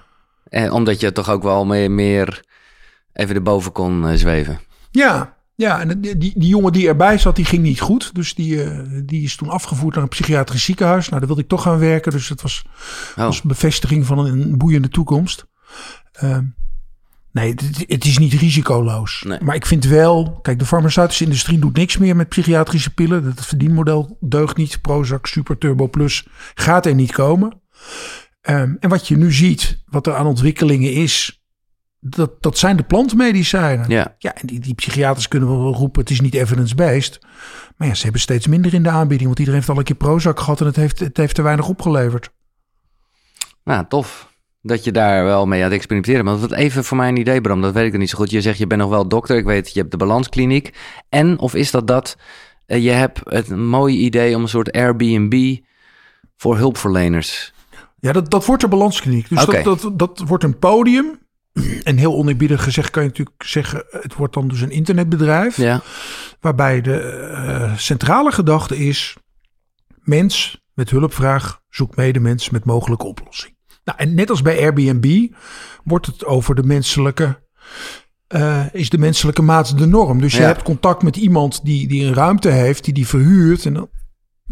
En 0.48 0.72
omdat 0.72 1.00
je 1.00 1.12
toch 1.12 1.30
ook 1.30 1.42
wel 1.42 1.64
meer, 1.64 1.90
meer 1.90 2.44
even 3.12 3.34
erboven 3.34 3.72
kon 3.72 4.08
eh, 4.08 4.14
zweven. 4.16 4.60
Ja, 4.90 5.36
ja 5.54 5.80
en 5.80 6.00
die, 6.00 6.16
die, 6.18 6.32
die 6.36 6.48
jongen 6.48 6.72
die 6.72 6.88
erbij 6.88 7.18
zat, 7.18 7.36
die 7.36 7.44
ging 7.44 7.62
niet 7.62 7.80
goed. 7.80 8.14
Dus 8.14 8.34
die, 8.34 8.64
eh, 8.64 8.78
die 9.04 9.22
is 9.22 9.36
toen 9.36 9.48
afgevoerd 9.48 9.94
naar 9.94 10.02
een 10.02 10.08
psychiatrisch 10.08 10.64
ziekenhuis. 10.64 11.06
Nou, 11.08 11.18
daar 11.18 11.26
wilde 11.26 11.42
ik 11.42 11.48
toch 11.48 11.62
gaan 11.62 11.78
werken. 11.78 12.12
Dus 12.12 12.28
het 12.28 12.42
was, 12.42 12.64
Oh. 13.10 13.16
was 13.24 13.42
een 13.42 13.48
bevestiging 13.48 14.06
van 14.06 14.18
een 14.18 14.58
boeiende 14.58 14.88
toekomst. 14.88 15.46
Ehm, 16.12 16.44
nee, 17.32 17.54
het, 17.86 18.04
is 18.04 18.18
niet 18.18 18.32
risicoloos. 18.32 19.24
Nee. 19.26 19.38
Maar 19.40 19.54
ik 19.54 19.66
vind 19.66 19.84
wel... 19.84 20.38
Kijk, 20.42 20.58
de 20.58 20.66
farmaceutische 20.66 21.24
industrie 21.24 21.58
doet 21.58 21.76
niks 21.76 21.96
meer 21.96 22.16
met 22.16 22.28
psychiatrische 22.28 22.94
pillen. 22.94 23.24
Het 23.24 23.46
verdienmodel 23.46 24.16
deugt 24.20 24.56
niet. 24.56 24.80
Prozac, 24.80 25.26
Super 25.26 25.58
Turbo 25.58 25.88
Plus 25.88 26.26
gaat 26.54 26.86
er 26.86 26.94
niet 26.94 27.12
komen. 27.12 27.60
Ehm, 28.40 28.74
en 28.80 28.88
wat 28.88 29.08
je 29.08 29.16
nu 29.16 29.32
ziet, 29.32 29.82
wat 29.86 30.06
er 30.06 30.14
aan 30.14 30.26
ontwikkelingen 30.26 30.92
is... 30.92 31.42
Dat, 32.04 32.42
dat 32.42 32.58
zijn 32.58 32.76
de 32.76 32.82
plantmedicijnen. 32.82 33.88
Ja. 33.88 34.14
Ja, 34.18 34.34
en 34.34 34.46
die, 34.46 34.60
die 34.60 34.74
psychiaters 34.74 35.28
kunnen 35.28 35.48
wel 35.48 35.74
roepen, 35.74 36.00
het 36.00 36.10
is 36.10 36.20
niet 36.20 36.34
evidence-based. 36.34 37.18
Maar 37.76 37.88
ja, 37.88 37.94
ze 37.94 38.02
hebben 38.02 38.20
steeds 38.20 38.46
minder 38.46 38.74
in 38.74 38.82
de 38.82 38.88
aanbieding. 38.88 39.26
Want 39.26 39.38
iedereen 39.38 39.60
heeft 39.60 39.72
al 39.72 39.78
een 39.78 39.84
keer 39.84 39.96
Prozac 39.96 40.40
gehad 40.40 40.60
en 40.60 40.66
het 40.66 40.76
heeft, 40.76 40.98
het 40.98 41.16
heeft 41.16 41.34
te 41.34 41.42
weinig 41.42 41.68
opgeleverd. 41.68 42.30
Nou, 43.64 43.84
tof. 43.88 44.31
Dat 44.64 44.84
je 44.84 44.92
daar 44.92 45.24
wel 45.24 45.46
mee 45.46 45.58
aan 45.58 45.64
het 45.64 45.74
experimenteren. 45.74 46.24
Maar 46.24 46.38
wat 46.38 46.52
even 46.52 46.84
voor 46.84 46.96
mij 46.96 47.08
een 47.08 47.16
idee, 47.16 47.40
Bram, 47.40 47.62
dat 47.62 47.74
weet 47.74 47.84
ik 47.84 47.90
nog 47.90 48.00
niet 48.00 48.10
zo 48.10 48.18
goed. 48.18 48.30
Je 48.30 48.40
zegt, 48.40 48.58
je 48.58 48.66
bent 48.66 48.80
nog 48.80 48.90
wel 48.90 49.08
dokter. 49.08 49.36
Ik 49.36 49.44
weet, 49.44 49.72
je 49.72 49.78
hebt 49.78 49.90
de 49.90 49.96
balanskliniek. 49.96 50.76
En, 51.08 51.38
of 51.38 51.54
is 51.54 51.70
dat 51.70 51.86
dat, 51.86 52.16
eh, 52.66 52.84
je 52.84 52.90
hebt 52.90 53.20
het 53.24 53.50
een 53.50 53.66
mooi 53.68 53.96
idee 53.98 54.36
om 54.36 54.42
een 54.42 54.48
soort 54.48 54.72
Airbnb 54.72 55.58
voor 56.36 56.56
hulpverleners. 56.56 57.52
Ja, 58.00 58.12
dat, 58.12 58.30
dat 58.30 58.46
wordt 58.46 58.62
de 58.62 58.68
balanskliniek. 58.68 59.28
Dus 59.28 59.44
dat, 59.44 59.64
dat, 59.64 59.90
dat 59.98 60.22
wordt 60.26 60.44
een 60.44 60.58
podium. 60.58 61.20
En 61.82 61.96
heel 61.96 62.14
oneerbiedig 62.14 62.62
gezegd 62.62 62.90
kan 62.90 63.02
je 63.02 63.08
natuurlijk 63.08 63.42
zeggen... 63.42 63.84
het 63.90 64.14
wordt 64.14 64.34
dan 64.34 64.48
dus 64.48 64.60
een 64.60 64.70
internetbedrijf... 64.70 65.56
Ja, 65.56 65.82
waarbij 66.40 66.80
de 66.80 66.98
eh, 67.00 67.76
centrale 67.76 68.32
gedachte 68.32 68.76
is... 68.76 69.16
mens 70.02 70.60
met 70.74 70.90
hulpvraag 70.90 71.60
zoekt 71.68 71.96
medemens 71.96 72.50
met 72.50 72.64
mogelijke 72.64 73.06
oplossing. 73.06 73.54
Nou, 73.84 73.98
en 73.98 74.14
net 74.14 74.30
als 74.30 74.42
bij 74.42 74.60
Airbnb 74.60 75.32
wordt 75.84 76.06
het 76.06 76.24
over 76.24 76.54
de 76.54 76.62
menselijke... 76.62 77.40
eh, 78.26 78.64
is 78.72 78.90
de 78.90 78.98
menselijke 78.98 79.42
maat 79.42 79.78
de 79.78 79.86
norm. 79.86 80.20
Dus 80.20 80.32
je 80.32 80.40
Ja. 80.40 80.46
hebt 80.46 80.62
contact 80.62 81.02
met 81.02 81.16
iemand 81.16 81.64
die, 81.64 81.88
die 81.88 82.04
een 82.04 82.14
ruimte 82.14 82.48
heeft... 82.50 82.84
die 82.84 82.94
die 82.94 83.06
verhuurt... 83.06 83.66
en 83.66 83.74
dan 83.74 83.88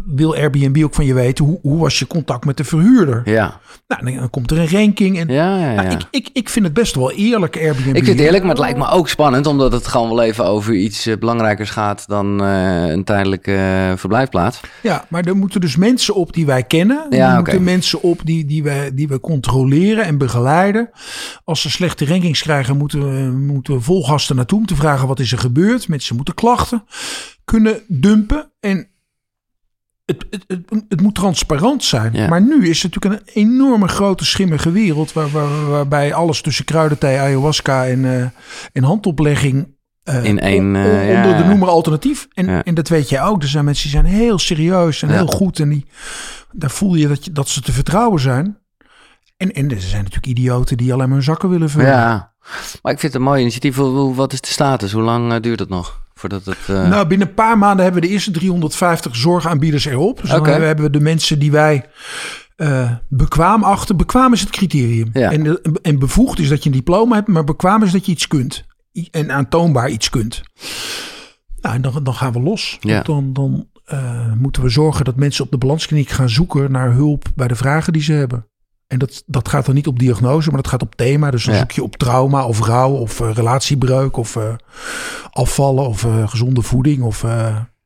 wil 0.05 0.35
Airbnb 0.35 0.83
ook 0.83 0.93
van 0.93 1.05
je 1.05 1.13
weten 1.13 1.45
hoe, 1.45 1.59
hoe 1.61 1.79
was 1.79 1.99
je 1.99 2.07
contact 2.07 2.45
met 2.45 2.57
de 2.57 2.63
verhuurder. 2.63 3.21
Ja, 3.25 3.59
Nou, 3.87 4.15
dan, 4.15 4.29
komt 4.29 4.51
er 4.51 4.59
een 4.59 4.69
ranking 4.69 5.19
en 5.19 5.27
ja, 5.27 5.57
ja. 5.57 5.71
ja. 5.71 5.81
nou, 5.81 5.95
ik, 5.95 6.07
ik, 6.11 6.29
ik 6.33 6.49
vind 6.49 6.65
het 6.65 6.73
best 6.73 6.95
wel 6.95 7.11
eerlijk 7.11 7.55
Airbnb. 7.55 7.95
Ik 7.95 8.03
vind 8.03 8.17
het 8.17 8.19
eerlijk, 8.19 8.43
maar 8.43 8.51
het 8.51 8.59
lijkt 8.59 8.77
me 8.77 8.87
ook 8.87 9.09
spannend, 9.09 9.45
omdat 9.45 9.71
het 9.71 9.87
gewoon 9.87 10.09
wel 10.09 10.21
even 10.21 10.45
over 10.45 10.75
iets 10.75 11.05
eh, 11.05 11.17
belangrijkers 11.17 11.69
gaat 11.69 12.07
dan 12.07 12.43
eh, 12.43 12.89
een 12.89 13.03
tijdelijke 13.03 13.55
eh, 13.55 13.91
verblijfplaats. 13.97 14.59
Ja, 14.81 15.05
maar 15.09 15.25
er 15.25 15.37
moeten 15.37 15.61
dus 15.61 15.75
mensen 15.75 16.15
op 16.15 16.33
die 16.33 16.45
wij 16.45 16.63
kennen. 16.63 17.05
Ja, 17.09 17.29
er 17.29 17.35
moeten 17.35 17.63
mensen 17.63 18.01
op 18.01 18.19
die, 18.23 18.45
die, 18.45 18.63
we, 18.63 18.91
die 18.93 19.07
we 19.07 19.19
controleren 19.19 20.05
en 20.05 20.17
begeleiden. 20.17 20.89
Als 21.43 21.61
ze 21.61 21.69
slechte 21.69 22.05
rankings 22.05 22.41
krijgen, 22.41 22.77
moeten 22.77 22.99
we, 22.99 23.31
moeten 23.31 23.73
we 23.73 23.81
vol 23.81 24.03
gasten 24.03 24.35
naartoe 24.35 24.59
om 24.59 24.65
te 24.65 24.75
vragen 24.75 25.07
wat 25.07 25.19
is 25.19 25.31
er 25.31 25.37
gebeurd. 25.37 25.87
Mensen 25.87 26.15
moeten 26.15 26.33
klachten 26.33 26.83
kunnen 27.51 27.81
dumpen. 27.87 28.51
En 28.59 28.90
het, 30.11 30.25
het, 30.47 30.63
het, 30.69 30.83
het 30.89 31.01
moet 31.01 31.15
transparant 31.15 31.83
zijn. 31.83 32.13
Ja. 32.13 32.27
Maar 32.27 32.41
nu 32.41 32.67
is 32.69 32.83
het 32.83 32.93
natuurlijk 32.93 33.21
een 33.25 33.33
enorme 33.33 33.87
grote 33.87 34.25
schimmige 34.25 34.71
wereld. 34.71 35.13
Waar, 35.13 35.29
waar, 35.29 35.65
waarbij 35.69 36.13
alles 36.13 36.41
tussen 36.41 36.65
kruidenthee, 36.65 37.19
ayahuasca 37.19 37.85
en, 37.87 38.33
en 38.73 38.83
handoplegging. 38.83 39.75
eh, 40.03 40.23
In 40.23 40.39
één, 40.39 40.73
ja, 40.75 41.15
onder 41.25 41.37
de 41.37 41.43
noemer 41.49 41.67
alternatief. 41.69 42.27
En, 42.33 42.45
Ja. 42.45 42.63
en 42.63 42.73
dat 42.73 42.87
weet 42.87 43.09
jij 43.09 43.23
ook. 43.23 43.41
Er 43.41 43.47
zijn 43.47 43.65
mensen 43.65 43.83
die 43.91 43.99
zijn 43.99 44.13
heel 44.13 44.39
serieus 44.39 45.01
en 45.01 45.09
heel 45.09 45.27
goed. 45.27 45.59
En 45.59 45.69
die, 45.69 45.85
daar 46.51 46.71
voel 46.71 46.95
je 46.95 47.07
dat, 47.07 47.25
je 47.25 47.31
dat 47.31 47.49
ze 47.49 47.61
te 47.61 47.71
vertrouwen 47.71 48.19
zijn. 48.19 48.57
En, 49.37 49.51
en 49.51 49.71
er 49.71 49.81
zijn 49.81 50.03
natuurlijk 50.03 50.37
idioten 50.39 50.77
die 50.77 50.93
alleen 50.93 51.05
maar 51.07 51.15
hun 51.17 51.23
zakken 51.25 51.49
willen 51.49 51.69
vullen. 51.69 51.87
Ja, 51.87 52.33
maar 52.81 52.91
ik 52.93 52.99
vind 52.99 53.13
het 53.13 53.21
een 53.21 53.27
mooi 53.27 53.41
initiatief. 53.41 53.75
Wat 54.15 54.33
is 54.33 54.41
de 54.41 54.47
status? 54.47 54.91
Hoe 54.91 55.01
lang 55.03 55.39
duurt 55.39 55.59
het 55.59 55.69
nog? 55.69 56.00
Voordat 56.21 56.45
het... 56.45 56.57
eh, 56.67 56.89
Nou, 56.89 57.07
binnen 57.07 57.27
een 57.27 57.33
paar 57.33 57.57
maanden 57.57 57.83
hebben 57.83 58.01
we 58.01 58.07
de 58.07 58.13
eerste 58.13 58.31
350 58.31 59.15
zorgaanbieders 59.15 59.85
erop. 59.85 60.21
Dus 60.21 60.29
dan 60.29 60.61
hebben 60.61 60.85
we 60.85 60.91
de 60.91 60.99
mensen 60.99 61.39
die 61.39 61.51
wij 61.51 61.85
eh, 62.55 62.91
bekwaam 63.09 63.63
achter. 63.63 63.95
Bekwaam 63.95 64.33
is 64.33 64.41
het 64.41 64.49
criterium. 64.49 65.09
Ja. 65.13 65.31
En, 65.31 65.61
en 65.81 65.99
bevoegd 65.99 66.39
is 66.39 66.49
dat 66.49 66.63
je 66.63 66.69
een 66.69 66.75
diploma 66.75 67.15
hebt, 67.15 67.27
maar 67.27 67.43
bekwaam 67.43 67.83
is 67.83 67.91
dat 67.91 68.05
je 68.05 68.11
iets 68.11 68.27
kunt. 68.27 68.63
En 69.11 69.31
aantoonbaar 69.31 69.89
iets 69.89 70.09
kunt. 70.09 70.41
Nou, 71.61 71.75
en 71.75 71.81
dan, 71.81 72.03
dan 72.03 72.13
gaan 72.13 72.33
we 72.33 72.39
los. 72.39 72.77
Ja. 72.79 72.93
Want 72.93 73.05
Dan, 73.05 73.33
dan 73.33 73.67
eh, 73.85 74.33
moeten 74.33 74.61
we 74.63 74.69
zorgen 74.69 75.05
dat 75.05 75.15
mensen 75.15 75.43
op 75.45 75.51
de 75.51 75.57
balanskliniek 75.57 76.09
gaan 76.09 76.29
zoeken 76.29 76.71
naar 76.71 76.91
hulp 76.93 77.25
bij 77.35 77.47
de 77.47 77.55
vragen 77.55 77.93
die 77.93 78.01
ze 78.01 78.13
hebben. 78.13 78.45
En 78.91 78.99
dat, 78.99 79.23
dat 79.25 79.47
gaat 79.47 79.65
dan 79.65 79.75
niet 79.75 79.87
op 79.87 79.99
diagnose, 79.99 80.47
maar 80.51 80.61
dat 80.61 80.71
gaat 80.71 80.81
op 80.81 80.95
thema. 80.95 81.31
Dus 81.31 81.43
dan 81.43 81.53
Ja. 81.53 81.59
zoek 81.59 81.71
je 81.71 81.83
op 81.83 81.95
trauma 81.95 82.45
of 82.45 82.65
rouw 82.65 82.91
of 82.91 83.19
eh, 83.21 83.31
relatiebreuk 83.33 84.17
of 84.17 84.35
eh, 84.35 84.43
afvallen 85.31 85.87
of 85.87 86.03
eh, 86.05 86.27
gezonde 86.29 86.61
voeding 86.61 87.01
of 87.03 87.25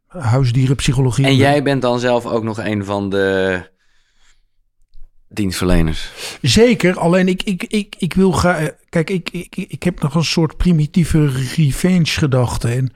huisdierenpsychologie. 0.07 1.25
En 1.25 1.35
jij 1.35 1.63
bent 1.63 1.81
dan 1.81 1.99
zelf 1.99 2.25
ook 2.25 2.43
nog 2.43 2.57
een 2.59 2.85
van 2.85 3.09
de 3.09 3.59
dienstverleners. 5.35 6.11
Zeker, 6.41 6.99
alleen 6.99 7.27
ik, 7.27 7.43
ik, 7.43 7.63
ik, 7.63 7.95
ik 7.97 8.13
wil 8.13 8.31
graag. 8.31 8.69
Kijk, 8.89 9.09
ik, 9.09 9.29
ik, 9.31 9.55
ik 9.67 9.83
heb 9.83 10.01
nog 10.01 10.15
een 10.15 10.23
soort 10.25 10.57
primitieve 10.57 11.29
revenge 11.55 12.05
gedachte. 12.05 12.67
En 12.67 12.93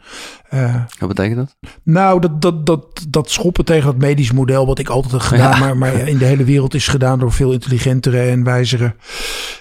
eh, 0.49 0.75
Wat 0.99 1.09
betekent 1.09 1.35
dat? 1.37 1.55
nou, 1.83 2.21
dat, 2.21 2.41
dat, 2.41 2.65
dat, 2.65 3.05
dat 3.09 3.31
schoppen 3.31 3.65
tegen 3.65 3.85
dat 3.85 3.97
medisch 3.97 4.31
model, 4.31 4.65
wat 4.65 4.79
ik 4.79 4.89
altijd 4.89 5.11
heb 5.13 5.21
gedaan, 5.21 5.51
Ja. 5.51 5.59
maar, 5.59 5.77
maar 5.77 6.07
in 6.07 6.17
de 6.17 6.25
hele 6.25 6.43
wereld 6.43 6.73
is 6.73 6.87
gedaan 6.87 7.19
door 7.19 7.31
veel 7.31 7.51
intelligentere 7.51 8.21
en 8.21 8.43
wijzere 8.43 8.95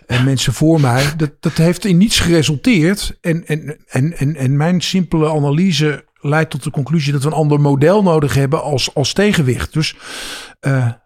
eh, 0.06 0.24
mensen 0.24 0.52
voor 0.52 0.80
mij. 0.80 1.04
Dat, 1.16 1.30
dat 1.40 1.56
heeft 1.56 1.84
in 1.84 1.96
niets 1.96 2.20
geresulteerd. 2.20 3.18
En, 3.20 3.46
en, 3.46 3.76
en, 3.88 4.16
en, 4.18 4.36
en 4.36 4.56
mijn 4.56 4.80
simpele 4.80 5.30
analyse 5.30 6.04
leidt 6.20 6.50
tot 6.50 6.62
de 6.62 6.70
conclusie 6.70 7.12
dat 7.12 7.22
we 7.22 7.28
een 7.28 7.34
ander 7.34 7.60
model 7.60 8.02
nodig 8.02 8.34
hebben 8.34 8.62
als, 8.62 8.94
als 8.94 9.12
tegenwicht. 9.12 9.72
Dus 9.72 9.96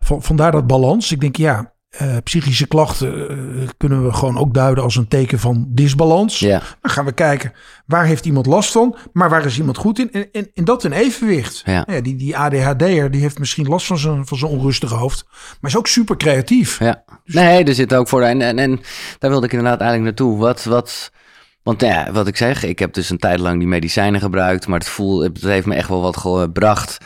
van, 0.00 0.22
vandaar 0.22 0.52
dat 0.52 0.66
balans. 0.66 1.12
Ik 1.12 1.20
denk, 1.20 1.36
ja, 1.36 1.72
eh, 1.92 2.16
psychische 2.24 2.66
klachten 2.66 3.28
eh, 3.28 3.68
kunnen 3.76 4.04
we 4.04 4.12
gewoon 4.12 4.38
ook 4.38 4.54
duiden 4.54 4.84
als 4.84 4.96
een 4.96 5.08
teken 5.08 5.38
van 5.38 5.66
disbalans. 5.68 6.38
Ja, 6.38 6.62
Dan 6.80 6.90
gaan 6.90 7.04
we 7.04 7.12
kijken, 7.12 7.52
waar 7.86 8.04
heeft 8.04 8.24
iemand 8.24 8.46
last 8.46 8.72
van, 8.72 8.96
maar 9.12 9.30
waar 9.30 9.44
is 9.44 9.58
iemand 9.58 9.76
goed 9.76 9.98
in? 9.98 10.12
En, 10.12 10.28
en, 10.32 10.50
en 10.54 10.64
dat 10.64 10.84
in 10.84 10.92
evenwicht. 10.92 11.62
Ja. 11.64 11.84
die, 12.00 12.16
die 12.16 12.36
ADHD'er 12.36 13.10
die 13.10 13.20
heeft 13.20 13.38
misschien 13.38 13.66
last 13.68 13.86
van 13.86 13.98
zijn, 13.98 14.26
van 14.26 14.38
zijn 14.38 14.50
onrustige 14.50 14.94
hoofd, 14.94 15.26
maar 15.60 15.70
is 15.70 15.76
ook 15.76 15.86
super 15.86 16.16
creatief. 16.16 16.78
ja. 16.78 17.04
Nee, 17.24 17.64
er 17.64 17.74
zit 17.74 17.94
ook 17.94 18.08
voor. 18.08 18.22
En, 18.22 18.42
en, 18.42 18.58
en 18.58 18.80
daar 19.18 19.30
wilde 19.30 19.46
ik 19.46 19.52
inderdaad 19.52 19.80
eigenlijk 19.80 20.18
naartoe. 20.18 20.38
Wat, 20.38 20.64
wat, 20.64 21.12
want 21.62 21.80
ja, 21.80 22.12
wat 22.12 22.26
ik 22.26 22.36
zeg, 22.36 22.64
ik 22.64 22.78
heb 22.78 22.92
dus 22.94 23.10
een 23.10 23.18
tijd 23.18 23.38
lang 23.38 23.58
die 23.58 23.68
medicijnen 23.68 24.20
gebruikt, 24.20 24.66
maar 24.66 24.78
het, 24.78 24.88
voel, 24.88 25.20
het 25.20 25.42
heeft 25.42 25.66
me 25.66 25.74
echt 25.74 25.88
wel 25.88 26.00
wat 26.00 26.16
gebracht. 26.16 26.98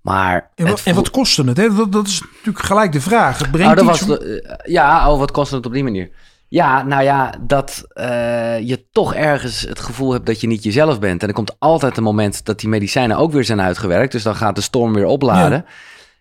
Maar 0.00 0.50
En, 0.54 0.66
wat, 0.66 0.82
en 0.84 1.10
kostte 1.10 1.44
het? 1.44 1.56
Hè? 1.56 1.74
Dat, 1.74 1.92
dat 1.92 2.06
is 2.06 2.20
natuurlijk 2.20 2.64
gelijk 2.64 2.92
de 2.92 3.00
vraag. 3.00 3.38
Het 3.38 3.50
brengt 3.50 3.70
Oh, 3.80 3.86
dat 3.86 3.94
iets 3.96 4.06
was 4.06 4.18
de- 4.18 4.42
eh, 4.42 4.72
ja, 4.72 5.10
oh, 5.12 5.18
wat 5.18 5.30
kost 5.30 5.50
het 5.50 5.66
op 5.66 5.72
die 5.72 5.84
manier? 5.84 6.10
Ja, 6.48 6.82
nou 6.82 7.02
ja, 7.02 7.34
dat 7.40 7.84
eh, 7.88 8.60
je 8.60 8.86
toch 8.92 9.14
ergens 9.14 9.60
het 9.60 9.80
gevoel 9.80 10.12
hebt 10.12 10.26
dat 10.26 10.40
je 10.40 10.46
niet 10.46 10.62
jezelf 10.62 10.98
bent. 11.00 11.22
En 11.22 11.28
er 11.28 11.34
komt 11.34 11.56
altijd 11.58 11.96
een 11.96 12.02
moment 12.02 12.44
dat 12.44 12.60
die 12.60 12.68
medicijnen 12.68 13.16
ook 13.16 13.32
weer 13.32 13.44
zijn 13.44 13.60
uitgewerkt. 13.60 14.12
Dus 14.12 14.22
dan 14.22 14.36
gaat 14.36 14.54
de 14.54 14.60
storm 14.60 14.94
weer 14.94 15.06
opladen. 15.06 15.64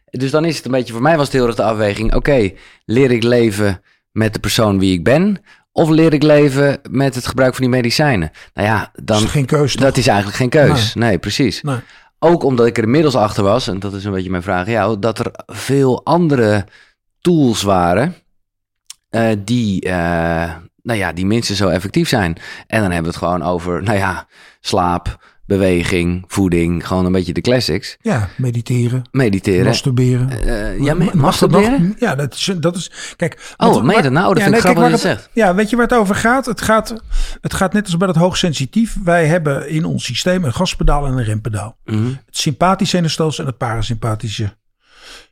Dus 0.09 0.31
dan 0.31 0.45
is 0.45 0.55
het 0.55 0.65
een 0.65 0.71
beetje, 0.71 0.93
voor 0.93 1.01
mij 1.01 1.17
was 1.17 1.25
het 1.25 1.33
heel 1.35 1.45
erg 1.47 1.55
de 1.55 1.63
afweging. 1.63 2.13
Oké, 2.15 2.51
leer 2.85 3.11
ik 3.11 3.23
leven 3.23 3.81
met 4.11 4.33
de 4.33 4.39
persoon 4.39 4.79
wie 4.79 4.93
ik 4.93 5.03
ben? 5.03 5.37
Of 5.75 5.89
leer 5.89 6.13
ik 6.13 6.23
leven 6.23 6.79
met 6.89 7.15
het 7.15 7.27
gebruik 7.27 7.53
van 7.53 7.61
die 7.61 7.73
medicijnen? 7.73 8.31
Nou 8.53 8.67
ja, 8.67 8.91
dat 8.93 9.07
dan, 9.07 9.23
is 9.23 9.29
geen 9.29 9.45
keuze. 9.45 9.77
dat 9.77 9.97
is 9.97 10.07
eigenlijk 10.07 10.37
geen 10.37 10.49
keus. 10.49 10.93
Nee, 10.93 11.17
precies. 11.17 11.61
Nee. 11.61 11.79
Ook 12.19 12.43
omdat 12.43 12.65
ik 12.65 12.77
er 12.77 12.83
inmiddels 12.83 13.15
achter 13.15 13.43
was, 13.43 13.67
en 13.67 13.79
dat 13.79 13.93
is 13.93 14.05
een 14.05 14.11
beetje 14.11 14.29
mijn 14.29 14.43
vraag 14.43 14.65
aan 14.65 14.71
jou, 14.71 14.99
dat 14.99 15.19
er 15.19 15.31
veel 15.45 16.05
andere 16.05 16.65
tools 17.21 17.61
waren 17.61 18.15
eh, 19.09 19.29
die, 19.39 19.81
eh, 19.81 20.51
nou 20.81 20.99
ja, 20.99 21.13
die 21.13 21.25
minstens 21.25 21.57
zo 21.57 21.67
effectief 21.67 22.07
zijn. 22.07 22.37
En 22.67 22.81
dan 22.81 22.91
hebben 22.91 23.11
we 23.11 23.17
het 23.17 23.27
gewoon 23.27 23.43
over, 23.43 23.83
nou 23.83 23.97
ja, 23.97 24.27
slaap, 24.59 25.32
beweging, 25.45 26.23
voeding, 26.27 26.87
gewoon 26.87 27.05
een 27.05 27.11
beetje 27.11 27.33
de 27.33 27.41
classics. 27.41 27.97
Ja, 28.01 28.29
mediteren, 28.37 29.03
Mediteren. 29.11 29.65
masturberen. 29.65 30.29
Eh, 30.29 30.79
ja, 30.79 30.93
Ma- 30.93 31.09
dat? 31.13 31.99
Ja, 31.99 32.15
dat 32.15 32.33
is, 32.33 32.51
dat 32.59 32.75
is 32.75 32.91
kijk. 33.15 33.53
Oh, 33.57 33.67
wat- 33.73 33.83
dat 34.03 34.11
nou? 34.11 34.33
Dat 34.33 34.43
vind 34.43 34.55
ik 34.55 34.61
grappig 34.61 34.83
dat 34.83 34.91
je 34.91 34.97
zegt. 34.97 35.29
Ja, 35.33 35.55
weet 35.55 35.69
je 35.69 35.75
waar 35.75 35.87
het 35.87 35.97
over 35.97 36.15
gaat? 36.15 36.45
Het 36.45 36.61
gaat, 36.61 36.93
het 37.41 37.53
gaat 37.53 37.73
net 37.73 37.85
als 37.85 37.97
bij 37.97 38.07
het 38.07 38.17
hoogsensitief. 38.17 38.95
Wij 39.03 39.25
hebben 39.25 39.69
in 39.69 39.85
ons 39.85 40.05
systeem 40.05 40.43
een 40.43 40.53
gaspedaal 40.53 41.05
en 41.05 41.13
een 41.17 41.23
rempedaal. 41.23 41.77
Mhm. 41.85 42.05
Het 42.05 42.37
sympathisch 42.37 42.89
zenuwstelsel 42.89 43.43
en 43.43 43.49
het 43.49 43.57
parasympathische 43.57 44.55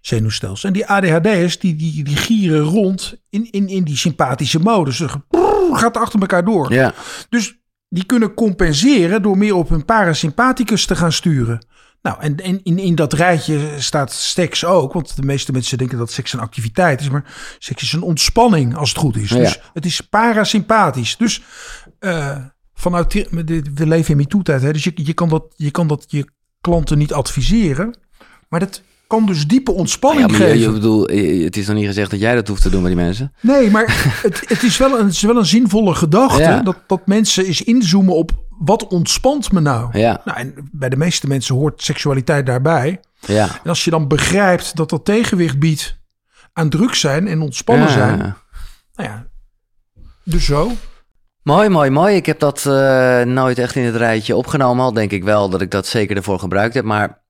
zenuwstelsel. 0.02 0.68
En 0.68 0.74
die 0.74 0.86
ADHD'ers, 0.88 1.60
die, 1.60 1.76
die, 1.76 2.04
die 2.04 2.16
gieren 2.16 2.60
rond 2.62 3.16
in, 3.30 3.48
in, 3.52 3.68
in 3.68 3.84
die 3.84 3.98
sympathische 3.98 4.60
modus. 4.60 4.98
Ze 4.98 5.10
gaan- 5.10 5.26
gaat 5.74 5.98
achter 5.98 6.20
elkaar 6.20 6.46
door. 6.46 6.74
Ja, 6.74 6.94
Dus 7.30 7.60
die 7.94 8.06
kunnen 8.06 8.34
compenseren 8.34 9.22
door 9.22 9.38
meer 9.38 9.56
op 9.56 9.70
hun 9.70 9.86
parasympathicus 9.86 10.86
te 10.86 10.96
gaan 10.96 11.12
sturen. 11.12 11.66
Nou, 12.02 12.20
en, 12.20 12.38
en 12.38 12.64
in, 12.64 12.78
in 12.78 12.96
dat 12.96 13.14
rijtje 13.14 13.76
staat 13.78 14.12
seks 14.12 14.66
ook. 14.66 14.94
Want 14.94 15.16
de 15.16 15.22
meeste 15.22 15.52
mensen 15.52 15.78
denken 15.78 15.98
dat 15.98 16.12
seks 16.12 16.34
een 16.34 16.40
activiteit 16.40 17.02
is. 17.02 17.10
Maar 17.10 17.56
seks 17.60 17.84
is 17.84 17.94
een 17.94 18.02
ontspanning 18.02 18.76
als 18.76 18.90
het 18.90 18.98
goed 18.98 19.16
is. 19.16 19.30
Ja. 19.30 19.38
Dus 19.38 19.60
het 19.74 19.86
is 19.86 20.02
parasympathisch. 20.02 21.18
Dus 21.18 21.42
eh, 22.00 22.38
vanuit, 22.74 23.14
we 23.74 23.88
leven 23.88 24.12
in 24.12 24.18
MeToo-tijd. 24.18 24.62
hè, 24.62 24.74
Dus 24.74 24.84
je, 24.84 24.92
je, 24.96 25.14
kan 25.14 25.30
dat, 25.30 25.54
je 25.56 25.72
kan 25.72 25.88
dat 25.88 26.06
je 26.08 26.28
klanten 26.62 26.98
niet 26.98 27.14
adviseren. 27.14 27.98
Maar 28.50 28.60
dat 28.60 28.82
kan 29.12 29.26
dus 29.26 29.48
diepe 29.48 29.72
ja 29.72 29.78
ontspanning 29.78 30.30
je, 30.32 30.36
geven. 30.36 30.60
je 30.60 30.72
bedoel, 30.72 31.08
eh, 31.08 31.44
het 31.44 31.58
is 31.58 31.68
nog 31.68 31.76
niet 31.76 31.86
gezegd 31.86 32.12
dat 32.12 32.20
jij 32.20 32.36
dat 32.36 32.48
hoeft 32.48 32.62
te 32.62 32.70
doen 32.70 32.82
bij 32.82 32.92
die 32.94 33.04
mensen. 33.04 33.34
Nee, 33.42 33.70
maar 33.72 33.86
het, 34.28 34.44
het, 34.50 34.64
is 34.64 34.78
wel 34.78 35.00
een, 35.00 35.06
het 35.06 35.14
is 35.14 35.22
wel 35.22 35.38
een 35.38 35.46
zinvolle 35.46 35.96
gedachte. 35.96 36.42
Ja. 36.42 36.62
Dat, 36.62 36.78
dat 36.88 37.08
mensen 37.08 37.46
eens 37.46 37.64
inzoomen 37.64 38.16
op 38.16 38.32
wat 38.60 38.88
ontspant 38.88 39.52
me 39.52 39.60
nou. 39.60 40.00
Ja, 40.00 40.22
Nou, 40.26 40.38
en 40.40 40.70
bij 40.72 40.90
de 40.90 40.98
meeste 40.98 41.28
mensen 41.28 41.56
hoort 41.56 41.82
seksualiteit 41.84 42.46
daarbij. 42.46 43.00
ja. 43.20 43.48
En 43.64 43.70
als 43.70 43.84
je 43.84 43.92
dan 43.92 44.08
begrijpt 44.08 44.76
dat 44.76 44.90
dat 44.90 45.06
tegenwicht 45.06 45.60
biedt 45.60 46.00
aan 46.54 46.70
druk 46.70 46.96
zijn 46.96 47.28
en 47.28 47.42
ontspannen 47.42 47.88
Ja. 47.88 47.94
zijn. 47.94 48.18
Nou 48.96 49.10
ja, 49.10 49.26
dus 50.24 50.46
zo. 50.46 50.72
Mooi, 51.44 51.70
mooi, 51.70 51.90
mooi. 51.90 52.16
Ik 52.16 52.26
heb 52.26 52.40
dat 52.40 52.66
eh, 52.66 53.22
nooit 53.22 53.58
echt 53.58 53.76
in 53.76 53.84
het 53.84 53.96
rijtje 53.96 54.36
opgenomen. 54.36 54.84
Al 54.84 54.94
denk 54.94 55.12
ik 55.12 55.24
wel 55.24 55.50
dat 55.50 55.62
ik 55.62 55.72
dat 55.72 55.88
zeker 55.88 56.16
ervoor 56.16 56.40
gebruikt 56.40 56.74
heb. 56.74 56.84
Maar 56.84 57.21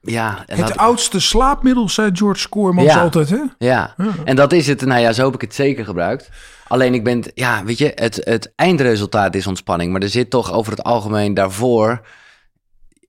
ja, 0.00 0.44
en 0.46 0.58
Het 0.58 0.68
dat, 0.68 0.76
oudste 0.76 1.20
slaapmiddel, 1.20 1.88
zei 1.88 2.10
George 2.12 2.48
Koormans 2.48 2.92
Ja. 2.92 3.00
altijd. 3.00 3.30
Hè? 3.30 3.36
ja. 3.36 3.46
Ja. 3.58 3.94
en 4.24 4.36
dat 4.36 4.52
is 4.52 4.66
het. 4.66 4.84
Nou 4.84 5.00
ja, 5.00 5.12
zo 5.12 5.24
heb 5.24 5.34
ik 5.34 5.40
het 5.40 5.54
zeker 5.54 5.84
gebruikt. 5.84 6.30
Alleen 6.68 6.94
ik 6.94 7.04
ben, 7.04 7.24
ja, 7.34 7.64
weet 7.64 7.78
je, 7.78 7.92
het, 7.94 8.20
het 8.24 8.52
eindresultaat 8.56 9.34
is 9.34 9.46
ontspanning. 9.46 9.92
Maar 9.92 10.02
er 10.02 10.08
zit 10.08 10.30
toch 10.30 10.52
over 10.52 10.72
het 10.72 10.82
algemeen 10.82 11.34
daarvoor... 11.34 12.00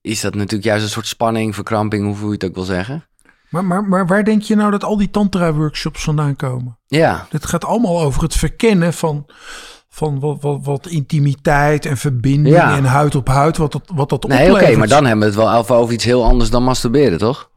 is 0.00 0.20
dat 0.20 0.34
natuurlijk 0.34 0.64
juist 0.64 0.84
een 0.84 0.90
soort 0.90 1.06
spanning, 1.06 1.54
verkramping, 1.54 2.18
hoe 2.18 2.26
je 2.26 2.32
het 2.32 2.44
ook 2.44 2.54
wil 2.54 2.64
zeggen. 2.64 3.04
Maar, 3.48 3.64
maar, 3.64 3.84
maar 3.84 4.06
waar 4.06 4.24
denk 4.24 4.42
je 4.42 4.56
nou 4.56 4.70
dat 4.70 4.84
al 4.84 4.96
die 4.96 5.10
tantra-workshops 5.10 6.02
vandaan 6.02 6.36
komen? 6.36 6.78
Ja, 6.86 7.26
Dit 7.30 7.46
gaat 7.46 7.64
allemaal 7.64 8.00
over 8.00 8.22
het 8.22 8.34
verkennen 8.34 8.92
van, 8.92 9.26
van 9.92 10.20
wat, 10.20 10.36
wat, 10.40 10.58
wat 10.62 10.86
intimiteit 10.86 11.86
en 11.86 11.96
verbinding 11.96 12.54
Ja. 12.56 12.76
en 12.76 12.84
huid 12.84 13.14
op 13.14 13.28
huid, 13.28 13.56
wat 13.56 13.72
dat, 13.72 13.82
wat 13.94 14.08
dat 14.08 14.26
Nee, 14.28 14.38
oké, 14.42 14.50
oplevert. 14.52 14.78
maar 14.78 14.88
dan 14.88 15.04
hebben 15.04 15.20
we 15.20 15.34
het 15.34 15.44
wel 15.44 15.52
over, 15.52 15.74
over 15.74 15.94
iets 15.94 16.04
heel 16.04 16.24
anders 16.24 16.50
dan 16.50 16.62
masturberen, 16.62 17.18
toch? 17.18 17.50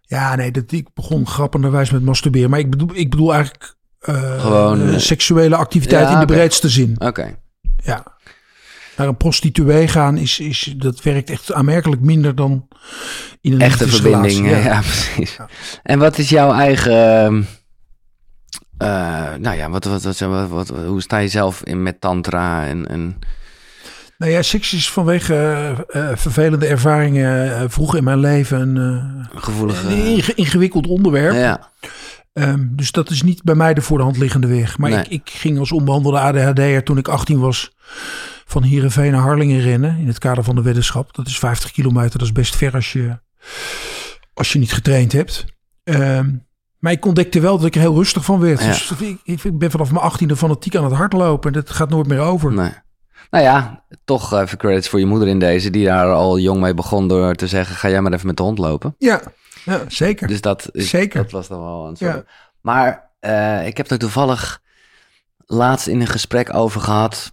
Ja, 0.00 0.34
nee, 0.34 0.50
dat, 0.50 0.72
ik 0.72 0.88
begon 0.94 1.26
grappenderwijs 1.26 1.90
met 1.90 2.02
masturberen. 2.02 2.50
Maar 2.50 2.58
ik 2.58 2.70
bedoel, 2.70 2.90
ik 2.92 3.10
bedoel 3.10 3.32
eigenlijk 3.34 3.76
eh, 3.98 4.40
Gewoon, 4.40 4.80
eh, 4.80 4.94
eh, 4.94 5.00
seksuele 5.00 5.56
activiteit 5.56 6.02
ja, 6.02 6.12
in 6.12 6.18
de 6.18 6.24
oké. 6.24 6.32
breedste 6.34 6.68
zin. 6.68 6.94
Oké. 6.98 7.36
Ja. 7.84 8.04
Naar 8.96 9.08
een 9.08 9.16
prostituee 9.16 9.88
gaan, 9.88 10.16
is, 10.16 10.38
is, 10.40 10.74
dat 10.76 11.02
werkt 11.02 11.30
echt 11.30 11.52
aanmerkelijk 11.52 12.00
minder 12.02 12.34
dan 12.34 12.68
in 13.40 13.52
een 13.52 13.60
Echte 13.60 13.88
verbinding, 13.88 14.50
ja, 14.50 14.56
Ja. 14.72 14.80
precies. 14.80 15.36
En 15.82 15.98
wat 15.98 16.18
is 16.18 16.28
jouw 16.28 16.52
eigen... 16.52 17.46
eh, 18.78 19.34
nou 19.40 19.56
ja, 19.56 19.70
wat, 19.70 19.84
wat, 19.84 20.02
wat, 20.02 20.18
wat, 20.18 20.48
wat- 20.48 20.68
hoe 20.68 21.02
sta 21.02 21.18
je 21.18 21.28
zelf 21.28 21.62
in 21.64 21.82
met 21.82 22.00
tantra 22.00 22.66
en... 22.66 22.86
en 22.88 23.18
Nou 24.18 24.32
ja, 24.32 24.42
seks 24.42 24.72
is 24.74 24.90
vanwege 24.90 25.34
eh, 25.88 26.10
vervelende 26.14 26.66
ervaringen 26.66 27.56
eh, 27.58 27.64
vroeg 27.68 27.96
in 27.96 28.04
mijn 28.04 28.18
leven 28.20 28.76
een, 28.76 29.26
inge- 30.06 30.34
ingewikkeld 30.34 30.86
onderwerp. 30.86 31.34
ja, 31.34 31.70
Ehm, 32.32 32.66
dus 32.70 32.92
dat 32.92 33.10
is 33.10 33.22
niet 33.22 33.42
bij 33.42 33.54
mij 33.54 33.74
de 33.74 33.80
voor 33.80 33.98
de 33.98 34.04
hand 34.04 34.16
liggende 34.16 34.46
weg. 34.46 34.78
Maar 34.78 34.90
Nee. 34.90 34.98
ik, 34.98 35.08
ik 35.08 35.30
ging 35.30 35.58
als 35.58 35.72
onbehandelde 35.72 36.18
ADHD'er 36.18 36.82
toen 36.84 36.98
ik 36.98 37.08
18 37.08 37.38
was 37.38 37.72
van 38.46 38.62
Heerenveen 38.62 39.12
naar 39.12 39.20
Harlingen 39.20 39.60
rennen. 39.60 39.98
In 39.98 40.06
het 40.06 40.18
kader 40.18 40.44
van 40.44 40.54
de 40.54 40.62
weddenschap. 40.62 41.14
Dat 41.14 41.26
is 41.26 41.38
50 41.38 41.70
kilometer. 41.70 42.10
Dat 42.18 42.22
is 42.28 42.32
best 42.32 42.56
ver 42.56 42.74
als 42.74 42.92
je, 42.92 43.18
als 44.34 44.52
je 44.52 44.58
niet 44.58 44.72
getraind 44.72 45.12
hebt. 45.12 45.44
Ehm, 45.84 46.30
maar 46.78 46.92
ik 46.92 47.04
ontdekte 47.06 47.40
wel 47.40 47.56
dat 47.58 47.66
ik 47.66 47.74
er 47.74 47.80
heel 47.80 47.94
rustig 47.94 48.24
van 48.24 48.40
werd. 48.40 48.60
Ja. 48.60 48.66
Dus 48.66 48.92
ik, 48.98 49.20
ik 49.24 49.58
ben 49.58 49.70
vanaf 49.70 49.90
mijn 49.92 50.12
18e 50.12 50.36
fanatiek 50.36 50.76
aan 50.76 50.84
het 50.84 50.92
hardlopen. 50.92 51.52
En 51.52 51.60
dat 51.60 51.70
gaat 51.70 51.88
nooit 51.90 52.06
meer 52.06 52.20
over. 52.20 52.52
nee. 52.52 52.72
Nou 53.30 53.44
ja, 53.44 53.84
toch 54.04 54.32
even 54.32 54.58
credits 54.58 54.88
voor 54.88 54.98
je 54.98 55.06
moeder 55.06 55.28
in 55.28 55.38
deze... 55.38 55.70
die 55.70 55.84
daar 55.84 56.12
al 56.12 56.38
jong 56.38 56.60
mee 56.60 56.74
begon 56.74 57.08
door 57.08 57.34
te 57.34 57.46
zeggen... 57.46 57.76
ga 57.76 57.88
jij 57.88 58.00
maar 58.00 58.12
even 58.12 58.26
met 58.26 58.36
de 58.36 58.42
hond 58.42 58.58
lopen. 58.58 58.94
Ja, 58.98 59.20
ja 59.64 59.80
zeker. 59.88 60.26
Dus 60.28 60.40
dat, 60.40 60.68
is, 60.72 60.88
Zeker. 60.88 61.22
dat 61.22 61.30
was 61.30 61.48
dan 61.48 61.60
wel 61.60 61.86
een 61.86 61.96
Ja. 61.98 62.12
soort... 62.12 62.26
Maar 62.60 63.10
eh, 63.20 63.66
ik 63.66 63.76
heb 63.76 63.90
er 63.90 63.98
toevallig 63.98 64.60
laatst 65.46 65.86
in 65.86 66.00
een 66.00 66.06
gesprek 66.06 66.54
over 66.54 66.80
gehad. 66.80 67.32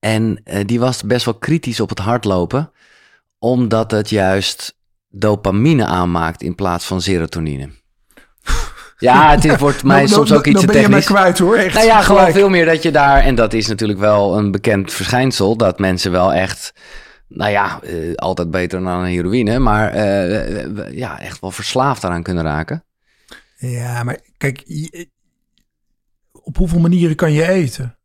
En 0.00 0.40
eh, 0.44 0.64
die 0.66 0.80
was 0.80 1.02
best 1.02 1.24
wel 1.24 1.34
kritisch 1.34 1.80
op 1.80 1.88
het 1.88 1.98
hardlopen. 1.98 2.70
Omdat 3.38 3.90
het 3.90 4.10
juist 4.10 4.76
dopamine 5.08 5.84
aanmaakt 5.86 6.42
in 6.42 6.54
plaats 6.54 6.84
van 6.84 7.00
serotonine. 7.00 7.70
Ja, 8.98 9.30
het 9.34 9.44
is, 9.44 9.56
wordt 9.56 9.82
mij 9.84 10.06
soms 10.06 10.32
ook 10.32 10.46
iets 10.46 10.60
te 10.60 10.66
ben 10.66 10.76
je 10.76 10.82
technisch. 10.82 11.04
kwijt 11.04 11.38
hoor. 11.38 11.56
Echt 11.56 11.74
Nou 11.74 11.86
ja, 11.86 12.00
gewoon 12.02 12.32
veel 12.32 12.48
meer 12.48 12.64
dat 12.64 12.82
je 12.82 12.90
daar... 12.90 13.22
En 13.22 13.34
dat 13.34 13.52
is 13.52 13.66
natuurlijk 13.66 13.98
wel 13.98 14.38
een 14.38 14.50
bekend 14.50 14.92
verschijnsel. 14.92 15.56
Dat 15.56 15.78
mensen 15.78 16.10
wel 16.12 16.32
echt... 16.32 16.72
Nou 17.28 17.50
ja, 17.50 17.80
eh, 17.82 18.14
altijd 18.14 18.50
beter 18.50 18.80
dan 18.80 18.98
een 19.00 19.04
heroïne. 19.10 19.58
Maar 19.58 19.92
eh, 19.92 20.60
eh, 20.64 20.92
ja, 20.96 21.20
echt 21.20 21.40
wel 21.40 21.50
verslaafd 21.50 22.02
daaraan 22.02 22.22
kunnen 22.22 22.44
raken. 22.44 22.84
Ja, 23.56 24.02
maar 24.02 24.18
kijk, 24.36 24.62
je- 24.64 25.08
op 26.32 26.56
hoeveel 26.56 26.78
manieren 26.80 27.16
kan 27.16 27.32
je 27.32 27.48
eten? 27.48 27.98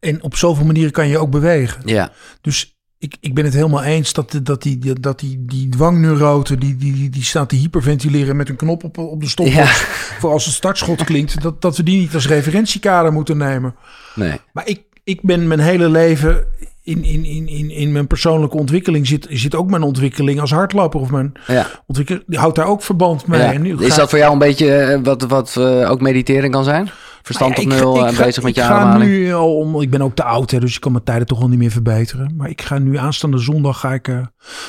En 0.00 0.22
op 0.22 0.36
zoveel 0.36 0.64
manieren 0.64 0.92
kan 0.92 1.08
je 1.08 1.18
ook 1.18 1.30
bewegen. 1.30 1.82
Ja, 1.84 2.10
Dus 2.40 2.73
ik, 3.04 3.16
ik 3.20 3.34
ben 3.34 3.44
het 3.44 3.54
helemaal 3.54 3.82
eens 3.82 4.12
dat, 4.12 4.40
dat, 4.42 4.62
die, 4.62 5.00
dat 5.00 5.20
die, 5.20 5.44
die 5.46 5.68
dwangneuroten, 5.68 6.58
die, 6.58 6.76
die, 6.76 6.92
die, 6.92 7.10
die 7.10 7.24
staan 7.24 7.46
te 7.46 7.56
hyperventileren 7.56 8.36
met 8.36 8.48
een 8.48 8.56
knop 8.56 8.84
op, 8.84 8.98
op 8.98 9.20
de 9.20 9.28
stopwatch. 9.28 9.80
Ja. 9.80 10.18
Voor 10.20 10.30
als 10.30 10.44
het 10.44 10.54
startschot 10.54 11.04
klinkt, 11.04 11.42
dat, 11.42 11.62
dat 11.62 11.76
we 11.76 11.82
die 11.82 11.98
niet 11.98 12.14
als 12.14 12.28
referentiekader 12.28 13.12
moeten 13.12 13.36
nemen. 13.36 13.74
nee. 14.14 14.40
Maar 14.52 14.68
ik, 14.68 14.82
ik 15.04 15.22
ben 15.22 15.46
mijn 15.48 15.60
hele 15.60 15.88
leven 15.88 16.46
in, 16.82 17.04
in, 17.04 17.24
in, 17.24 17.48
in, 17.48 17.70
in 17.70 17.92
mijn 17.92 18.06
persoonlijke 18.06 18.56
ontwikkeling 18.56 19.06
zit, 19.06 19.26
zit 19.30 19.54
ook 19.54 19.70
mijn 19.70 19.82
ontwikkeling 19.82 20.40
als 20.40 20.50
hardloper 20.50 21.00
of 21.00 21.10
mijn 21.10 21.32
Ja. 21.46 21.66
ontwikkeling, 21.86 22.24
die 22.26 22.38
houdt 22.38 22.56
daar 22.56 22.66
ook 22.66 22.82
verband 22.82 23.26
mee. 23.26 23.40
Ja. 23.40 23.52
En 23.52 23.62
nu 23.62 23.76
Is 23.78 23.94
dat 23.94 24.10
voor 24.10 24.18
jou 24.18 24.32
een 24.32 24.38
beetje 24.38 24.74
eh, 24.74 25.00
wat, 25.02 25.22
wat 25.22 25.56
eh, 25.56 25.90
ook 25.90 26.00
mediteren 26.00 26.50
kan 26.50 26.64
zijn? 26.64 26.90
Verstand 27.24 27.50
op 27.58 27.62
ik 27.62 27.68
nul 27.68 27.94
ga- 27.94 28.02
en 28.04 28.10
ik 28.10 28.16
ga- 28.16 28.24
bezig 28.24 28.42
met 28.42 28.56
ik 28.56 28.62
je 28.62 28.68
ga 28.68 28.74
ademhaling? 28.78 29.10
nu 29.10 29.34
al 29.34 29.56
om, 29.56 29.80
ik 29.80 29.90
ben 29.90 30.02
ook 30.02 30.14
te 30.14 30.22
oud, 30.24 30.50
hè, 30.50 30.60
dus 30.60 30.74
ik 30.74 30.80
kan 30.80 30.92
mijn 30.92 31.04
tijden 31.04 31.26
toch 31.26 31.38
wel 31.38 31.48
niet 31.48 31.58
meer 31.58 31.70
verbeteren. 31.70 32.34
Maar 32.36 32.48
ik 32.48 32.62
ga 32.62 32.78
nu 32.78 32.96
aanstaande 32.98 33.38
zondag 33.38 33.80
ga 33.80 33.92
ik 33.92 34.08
eh, 34.08 34.18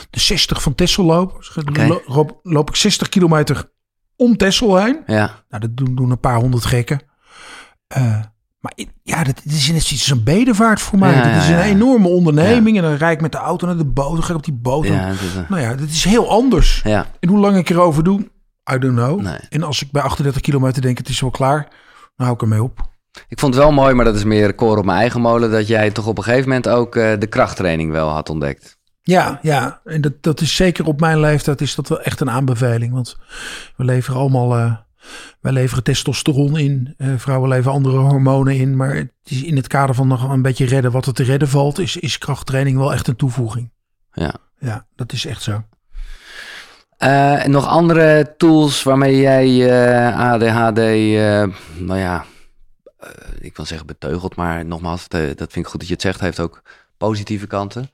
de 0.10 0.20
60 0.20 0.62
van 0.62 0.76
Tessel 0.76 1.04
lopen. 1.04 1.38
Dus 1.38 1.48
ga- 1.48 1.88
lo- 1.88 2.02
loop, 2.06 2.40
loop 2.44 2.70
ik 2.70 2.76
60 2.76 3.10
kilometer 3.10 3.70
om 4.16 4.38
Tessel 4.38 4.78
heen. 4.84 5.00
Ja, 5.06 5.44
Nou, 5.50 5.62
dat 5.62 5.78
doen, 5.78 5.96
doen 5.96 6.12
een 6.12 6.20
paar 6.20 6.36
honderd 6.40 6.66
gekken. 6.66 7.00
Eh, 7.88 8.20
maar 8.60 8.72
ik- 8.76 8.92
ja, 9.04 9.24
dat, 9.24 9.42
is 9.44 9.72
net 9.72 9.84
zoiets 9.84 9.92
als 9.92 10.10
een 10.18 10.24
bedevaart 10.24 10.82
voor 10.82 11.00
mij. 11.00 11.14
Ja, 11.16 11.28
ja, 11.28 11.38
is 11.38 11.48
een 11.48 11.54
ja. 11.56 11.64
enorme 11.64 12.08
onderneming. 12.08 12.78
En 12.78 12.84
dan 12.84 12.94
rijd 12.96 13.16
ik 13.16 13.22
met 13.22 13.32
de 13.32 13.38
auto 13.38 13.66
naar 13.68 13.78
de 13.78 13.86
boot. 13.86 14.14
Dan 14.14 14.24
ga 14.24 14.30
ik 14.30 14.36
op 14.38 14.44
die 14.46 14.54
boot. 14.54 14.86
eh, 14.86 15.10
Nou 15.50 15.62
ja, 15.62 15.76
dat 15.76 15.88
is 15.90 16.04
heel 16.04 16.30
anders. 16.30 16.82
ja, 16.84 17.06
En 17.20 17.30
hoe 17.30 17.40
lang 17.40 17.58
ik 17.58 17.70
erover 17.70 18.04
doe, 18.04 18.20
I 18.74 18.78
don't 18.78 18.96
know. 18.96 19.22
nee. 19.22 19.38
En 19.50 19.64
als 19.64 19.82
ik 19.84 19.92
bij 19.92 20.02
38 20.02 20.42
kilometer 20.42 20.82
denk, 20.82 20.98
het 20.98 21.10
is 21.10 21.20
wel 21.22 21.30
klaar, 21.32 21.68
dan 22.16 22.26
hou 22.26 22.34
ik 22.34 22.42
ermee 22.42 22.64
op. 22.64 22.94
Ik 23.28 23.40
vond 23.40 23.54
het 23.54 23.64
wel 23.64 23.72
mooi, 23.72 23.94
maar 23.94 24.06
dat 24.06 24.16
is 24.16 24.24
meer 24.24 24.54
koor 24.54 24.78
op 24.78 24.86
mijn 24.86 24.98
eigen 24.98 25.22
molen... 25.22 25.52
dat 25.52 25.68
jij 25.68 25.92
toch 25.92 26.08
op 26.08 26.18
een 26.18 26.24
gegeven 26.24 26.48
moment 26.48 26.70
ook 26.70 26.96
eh, 26.96 27.20
de 27.20 27.28
krachttraining 27.28 27.92
wel 27.92 28.10
had 28.10 28.30
ontdekt. 28.30 28.78
Ja, 29.02 29.40
ja. 29.42 29.82
En 29.84 30.02
dat, 30.02 30.14
dat 30.24 30.42
is 30.42 30.56
zeker 30.56 30.86
op 30.86 31.00
mijn 31.00 31.20
leeftijd 31.20 31.62
is 31.62 31.76
dat 31.76 31.90
wel 31.90 32.02
echt 32.02 32.20
een 32.20 32.30
aanbeveling. 32.30 32.94
Want 32.94 33.18
we 33.76 33.84
leveren 33.84 34.20
allemaal, 34.20 34.56
eh, 34.58 34.76
wij 35.42 35.52
leveren 35.52 35.84
testosteron 35.84 36.58
in. 36.58 36.94
eh, 36.98 37.10
vrouwen 37.18 37.50
leveren 37.50 37.74
andere 37.74 37.98
hormonen 37.98 38.56
in. 38.56 38.76
Maar 38.76 38.96
het 38.96 39.12
is 39.24 39.44
in 39.44 39.56
het 39.56 39.68
kader 39.68 39.96
van 39.96 40.08
nog 40.08 40.30
een 40.30 40.42
beetje 40.42 40.66
redden 40.66 40.92
wat 40.92 41.06
er 41.06 41.14
te 41.14 41.24
redden 41.24 41.48
valt, 41.50 41.80
is, 41.80 41.98
is 41.98 42.18
krachttraining 42.18 42.78
wel 42.78 42.94
echt 42.94 43.08
een 43.08 43.16
toevoeging. 43.16 43.72
Ja. 44.12 44.34
Ja, 44.60 44.86
dat 44.96 45.12
is 45.12 45.26
echt 45.26 45.42
zo. 45.42 45.64
Eh, 46.98 47.46
en 47.46 47.52
nog 47.52 47.68
andere 47.68 48.34
tools 48.38 48.84
waarmee 48.84 49.18
jij 49.18 49.70
eh, 49.70 50.20
ADHD, 50.20 50.78
eh, 50.78 51.58
nou 51.78 52.00
ja, 52.00 52.26
ik 53.40 53.56
wil 53.56 53.66
zeggen 53.66 53.88
beteugeld, 53.88 54.36
maar 54.36 54.66
nogmaals, 54.66 55.08
dat 55.08 55.38
vind 55.38 55.56
ik 55.56 55.68
goed 55.68 55.80
dat 55.80 55.88
je 55.88 55.94
het 55.94 56.02
zegt, 56.02 56.20
heeft 56.20 56.40
ook 56.40 56.62
positieve 56.98 57.48
kanten. 57.48 57.92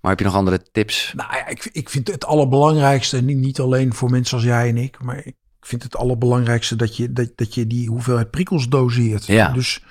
Maar 0.00 0.10
heb 0.10 0.20
je 0.20 0.26
nog 0.26 0.34
andere 0.34 0.62
tips? 0.72 1.12
Nou 1.16 1.36
ja, 1.36 1.46
ik, 1.46 1.68
ik 1.72 1.90
vind 1.90 2.08
het 2.08 2.24
allerbelangrijkste, 2.24 3.22
niet, 3.22 3.36
niet 3.36 3.60
alleen 3.60 3.94
voor 3.94 4.10
mensen 4.10 4.36
als 4.36 4.46
jij 4.46 4.68
en 4.68 4.76
ik, 4.76 5.02
maar 5.02 5.18
ik 5.24 5.34
vind 5.60 5.82
het 5.82 5.96
allerbelangrijkste 5.96 6.76
dat 6.76 6.96
je, 6.96 7.12
dat, 7.12 7.30
dat 7.34 7.54
je 7.54 7.66
die 7.66 7.88
hoeveelheid 7.88 8.30
prikkels 8.30 8.68
doseert. 8.68 9.26
Ja. 9.26 9.48
Dus 9.48 9.82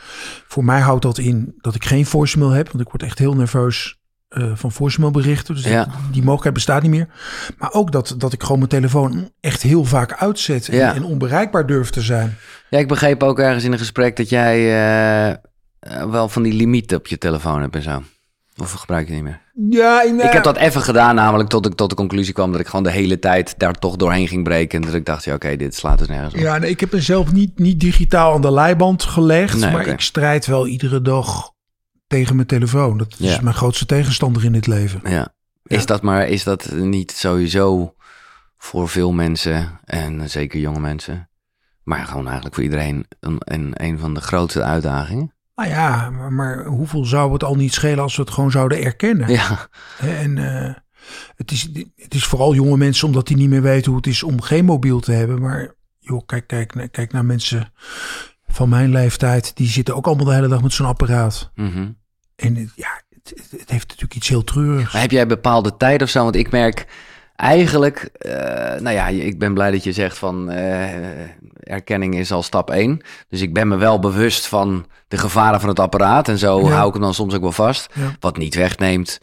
voor 0.48 0.66
mij 0.66 0.80
houdt 0.80 1.02
dat 1.02 1.18
in 1.18 1.54
dat 1.58 1.76
ik 1.76 1.86
geen 1.86 2.06
voicemail 2.06 2.50
heb, 2.50 2.66
want 2.70 2.84
ik 2.84 2.90
word 2.90 3.04
echt 3.04 3.20
heel 3.20 3.36
nerveus 3.36 4.01
eh, 4.32 4.52
van 4.54 4.72
voicemailberichten. 4.72 5.56
Dus 5.56 5.64
Ja. 5.64 5.88
die, 6.12 6.20
mogelijkheid 6.22 6.54
bestaat 6.54 6.82
niet 6.82 6.92
meer. 6.92 7.08
Maar 7.58 7.74
ook 7.74 7.92
dat, 7.92 8.16
dat 8.18 8.34
ik 8.34 8.42
gewoon 8.42 8.58
mijn 8.58 8.70
telefoon 8.70 9.30
echt 9.40 9.62
heel 9.62 9.86
vaak 9.86 10.14
uitzet 10.14 10.70
en, 10.70 10.76
Ja. 10.78 10.96
en 10.96 11.04
onbereikbaar 11.04 11.66
durf 11.66 11.90
te 11.90 12.02
zijn. 12.02 12.38
Ja, 12.70 12.78
ik 12.80 12.88
begreep 12.88 13.24
ook 13.24 13.40
ergens 13.40 13.64
in 13.64 13.72
een 13.72 13.78
gesprek 13.80 14.16
dat 14.16 14.30
jij 14.30 14.58
eh, 14.58 15.30
eh, 15.30 15.38
wel 16.10 16.30
van 16.30 16.44
die 16.44 16.54
limieten 16.54 16.98
op 16.98 17.08
je 17.08 17.18
telefoon 17.18 17.62
hebt 17.62 17.76
en 17.76 17.82
zo. 17.82 18.04
Of 18.62 18.72
gebruik 18.72 19.08
je 19.08 19.14
niet 19.14 19.24
meer? 19.24 19.40
Ja, 19.70 20.02
Ik 20.02 20.32
heb 20.32 20.44
dat 20.44 20.58
even 20.58 20.82
gedaan, 20.82 21.16
namelijk 21.16 21.50
tot 21.50 21.66
ik 21.66 21.74
tot 21.74 21.90
de 21.90 21.96
conclusie 21.96 22.34
kwam 22.34 22.52
dat 22.52 22.62
ik 22.62 22.68
gewoon 22.68 22.84
de 22.84 22.92
hele 22.92 23.20
tijd 23.20 23.54
daar 23.58 23.74
toch 23.74 23.96
doorheen 23.96 24.28
ging 24.28 24.44
breken. 24.44 24.80
En 24.80 24.86
dat 24.86 24.96
ik 24.96 25.06
dacht, 25.06 25.24
ja, 25.24 25.34
oké, 25.34 25.56
dit 25.56 25.76
slaat 25.76 25.98
dus 25.98 26.08
nergens 26.08 26.34
op. 26.34 26.40
Ja, 26.40 26.58
nee, 26.58 26.70
ik 26.70 26.80
heb 26.80 26.92
mezelf 26.92 27.32
niet, 27.32 27.60
niet 27.60 27.80
digitaal 27.80 28.34
aan 28.34 28.42
de 28.42 28.52
leiband 28.52 29.04
gelegd. 29.04 29.60
Nee, 29.60 29.72
maar 29.72 29.88
ik 29.88 30.02
strijd 30.02 30.46
wel 30.46 30.68
iedere 30.68 31.02
dag 31.02 31.52
tegen 32.12 32.36
mijn 32.36 32.48
telefoon. 32.48 32.98
Dat 32.98 33.16
is 33.20 33.36
Ja. 33.36 33.42
mijn 33.42 33.56
grootste 33.56 33.86
tegenstander 33.86 34.44
in 34.46 34.52
dit 34.52 34.68
leven. 34.68 35.02
Ja. 35.04 35.34
Is 35.64 35.86
dat 35.86 36.02
maar, 36.02 36.28
is 36.28 36.44
dat 36.44 36.72
niet 36.72 37.12
sowieso 37.12 37.94
voor 38.58 38.90
veel 38.90 39.12
mensen 39.12 39.80
en 39.86 40.30
zeker 40.30 40.60
jonge 40.60 40.80
mensen, 40.80 41.30
maar 41.84 42.06
gewoon 42.06 42.26
eigenlijk 42.26 42.56
voor 42.56 42.64
iedereen 42.64 43.06
een, 43.20 43.36
een, 43.40 43.72
een 43.74 44.00
van 44.00 44.14
de 44.14 44.22
grootste 44.22 44.64
uitdagingen? 44.64 45.34
Nou 45.56 45.70
ja, 45.70 46.10
maar, 46.10 46.34
maar 46.34 46.66
hoeveel 46.66 47.06
zou 47.06 47.34
het 47.34 47.44
al 47.44 47.56
niet 47.56 47.74
schelen 47.74 48.00
als 48.04 48.16
we 48.16 48.22
het 48.22 48.32
gewoon 48.32 48.52
zouden 48.52 48.84
erkennen? 48.84 49.30
Ja, 49.30 49.68
En 50.00 50.38
eh, 50.38 50.74
het, 51.36 51.52
is, 51.52 51.70
het 51.96 52.14
is 52.14 52.24
vooral 52.26 52.54
jonge 52.56 52.78
mensen 52.78 53.08
omdat 53.08 53.28
die 53.28 53.38
niet 53.38 53.50
meer 53.50 53.62
weten 53.62 53.88
hoe 53.92 53.98
het 54.02 54.08
is 54.10 54.24
om 54.24 54.42
geen 54.42 54.66
mobiel 54.66 55.00
te 55.00 55.12
hebben. 55.12 55.42
Maar 55.42 55.74
joh, 56.00 56.22
kijk, 56.26 56.48
kijk, 56.48 56.88
kijk 56.92 57.12
naar 57.12 57.26
mensen 57.26 57.74
van 58.48 58.70
mijn 58.70 58.90
leeftijd. 58.92 59.56
Die 59.56 59.68
zitten 59.68 59.96
ook 59.96 60.06
allemaal 60.08 60.26
de 60.26 60.34
hele 60.34 60.48
dag 60.48 60.62
met 60.62 60.74
zo'n 60.74 60.88
apparaat. 60.88 61.52
mhm. 61.56 61.90
En 62.42 62.56
het- 62.56 62.72
ja, 62.76 63.02
het, 63.10 63.34
het 63.52 63.70
heeft 63.70 63.88
natuurlijk 63.88 64.16
iets 64.16 64.30
heel 64.30 64.44
treurigs. 64.44 64.94
Maar 64.94 65.02
heb 65.02 65.12
jij 65.12 65.28
bepaalde 65.28 65.78
tijd 65.78 66.02
of 66.02 66.10
zo? 66.10 66.24
Want 66.24 66.36
ik 66.36 66.52
merk 66.52 66.86
eigenlijk, 67.36 68.10
eh, 68.18 68.34
nou 68.80 68.90
ja, 68.90 69.08
ik 69.08 69.40
ben 69.40 69.54
blij 69.54 69.72
dat 69.72 69.84
je 69.84 69.92
zegt 69.94 70.18
van 70.18 70.50
eh, 70.52 70.90
erkenning 71.60 72.16
is 72.16 72.32
al 72.32 72.44
stap 72.44 72.70
één. 72.70 73.02
Dus 73.30 73.42
ik 73.42 73.54
ben 73.54 73.68
me 73.68 73.76
wel 73.78 74.00
bewust 74.00 74.48
van 74.48 74.86
de 75.08 75.18
gevaren 75.18 75.60
van 75.60 75.70
het 75.70 75.80
apparaat 75.80 76.28
en 76.28 76.38
zo 76.38 76.60
Ja. 76.62 76.68
hou 76.74 76.88
ik 76.88 76.94
hem 76.94 77.02
dan 77.02 77.14
soms 77.14 77.34
ook 77.34 77.42
wel 77.42 77.52
vast. 77.52 77.90
Ja. 77.94 78.16
Wat 78.20 78.38
niet 78.38 78.56
wegneemt 78.56 79.20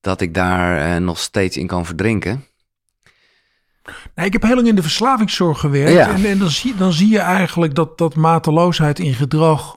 dat 0.00 0.20
ik 0.20 0.34
daar 0.34 0.94
eh, 0.94 1.00
nog 1.02 1.18
steeds 1.18 1.56
in 1.56 1.66
kan 1.66 1.86
verdrinken. 1.86 2.44
Nee, 4.14 4.26
ik 4.26 4.32
heb 4.32 4.42
heel 4.42 4.54
lang 4.54 4.66
in 4.68 4.74
de 4.74 4.82
verslavingszorg 4.82 5.58
gewerkt. 5.60 5.92
Ja. 5.92 6.08
En, 6.14 6.24
en 6.24 6.38
dan, 6.38 6.50
zie, 6.50 6.74
dan 6.76 6.92
zie 6.92 7.08
je 7.08 7.18
eigenlijk 7.18 7.74
dat, 7.74 7.98
dat 7.98 8.14
mateloosheid 8.14 8.98
in 8.98 9.14
gedrag 9.14 9.76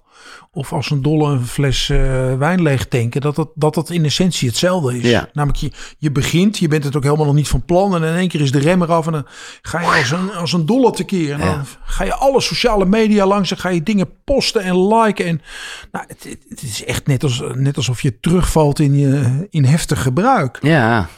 of 0.52 0.74
als 0.74 0.90
een 0.90 1.02
dolle 1.02 1.32
een 1.32 1.46
fles 1.46 1.90
eh, 1.90 1.98
wijn 2.38 2.62
leeg 2.62 2.88
tanken, 2.88 3.22
dat 3.22 3.36
dat, 3.36 3.50
dat 3.56 3.74
dat 3.74 3.90
in 3.90 4.06
essentie 4.06 4.48
hetzelfde 4.48 4.98
is. 4.98 5.10
Ja. 5.10 5.30
Namelijk, 5.34 5.60
je, 5.60 5.72
je 5.98 6.12
begint, 6.12 6.58
je 6.58 6.68
bent 6.68 6.84
het 6.84 6.96
ook 6.96 7.04
helemaal 7.04 7.26
nog 7.26 7.36
niet 7.36 7.48
van 7.48 7.66
plan 7.66 7.96
en 7.96 8.04
in 8.04 8.16
één 8.16 8.28
keer 8.28 8.42
is 8.42 8.52
de 8.52 8.60
rem 8.60 8.82
eraf 8.82 9.06
en 9.06 9.12
dan 9.12 9.26
ga 9.62 9.80
je 9.80 9.86
als 9.88 10.12
een, 10.12 10.34
als 10.34 10.54
een 10.54 10.66
dolle 10.66 10.92
tekeer. 10.92 11.32
En 11.34 11.40
dan 11.40 11.48
Ja. 11.48 11.64
ga 11.86 12.04
je 12.04 12.14
alle 12.16 12.42
sociale 12.42 12.86
media 12.86 13.26
langs 13.26 13.52
en 13.52 13.58
ga 13.58 13.70
je 13.70 13.84
dingen 13.84 14.10
posten 14.24 14.62
en 14.62 14.88
liken. 14.88 15.26
En 15.26 15.42
nou, 15.92 16.06
het, 16.08 16.38
het 16.50 16.62
is 16.62 16.86
echt 16.86 17.08
net, 17.08 17.24
als, 17.24 17.44
net 17.54 17.78
alsof 17.78 18.02
je 18.02 18.20
terugvalt 18.20 18.80
in, 18.80 18.98
je, 18.98 19.48
in 19.50 19.66
heftig 19.66 20.02
gebruik. 20.02 20.60
Ja, 20.62 21.10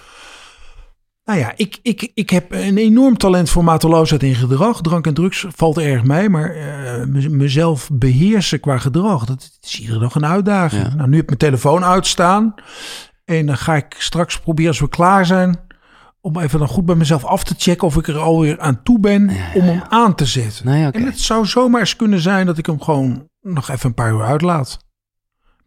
Nou 1.27 1.39
ja, 1.39 1.53
ik, 1.55 1.79
ik, 1.81 2.11
ik 2.13 2.29
heb 2.29 2.51
een 2.51 2.77
enorm 2.77 3.17
talent 3.17 3.49
voor 3.49 3.63
mateloosheid 3.63 4.23
in 4.23 4.35
gedrag. 4.35 4.81
Drank 4.81 5.07
en 5.07 5.13
drugs 5.13 5.45
valt 5.49 5.77
erg 5.77 6.03
mee. 6.03 6.29
Maar 6.29 6.55
eh, 6.55 7.05
me- 7.05 7.29
mezelf 7.29 7.89
beheersen 7.93 8.59
qua 8.59 8.77
gedrag, 8.77 9.25
dat 9.25 9.57
is 9.61 9.79
iedere 9.79 9.99
dag 9.99 10.15
een 10.15 10.25
uitdaging. 10.25 10.83
Ja. 10.83 10.93
Nou, 10.95 11.07
nu 11.09 11.13
heb 11.13 11.21
ik 11.23 11.27
mijn 11.27 11.51
telefoon 11.51 11.83
uitstaan. 11.83 12.53
En 13.25 13.45
dan 13.45 13.57
ga 13.57 13.75
ik 13.75 13.95
straks 13.97 14.39
proberen, 14.39 14.69
als 14.71 14.79
we 14.79 14.89
klaar 14.89 15.25
zijn... 15.25 15.59
om 16.21 16.39
even 16.39 16.59
dan 16.59 16.67
goed 16.67 16.85
bij 16.85 16.95
mezelf 16.95 17.25
af 17.25 17.43
te 17.43 17.55
checken... 17.57 17.87
of 17.87 17.97
ik 17.97 18.07
er 18.07 18.17
alweer 18.17 18.59
aan 18.59 18.83
toe 18.83 18.99
ben 18.99 19.29
om 19.53 19.61
hem 19.61 19.81
aan 19.89 20.15
te 20.15 20.25
zetten. 20.25 20.65
nee. 20.65 20.91
En 20.91 21.05
het 21.05 21.19
zou 21.19 21.45
zomaar 21.45 21.79
eens 21.79 21.95
kunnen 21.95 22.19
zijn 22.19 22.45
dat 22.45 22.57
ik 22.57 22.65
hem 22.65 22.81
gewoon 22.81 23.27
nog 23.41 23.69
even 23.69 23.87
een 23.89 23.93
paar 23.95 24.11
uur 24.11 24.23
uitlaat. 24.23 24.77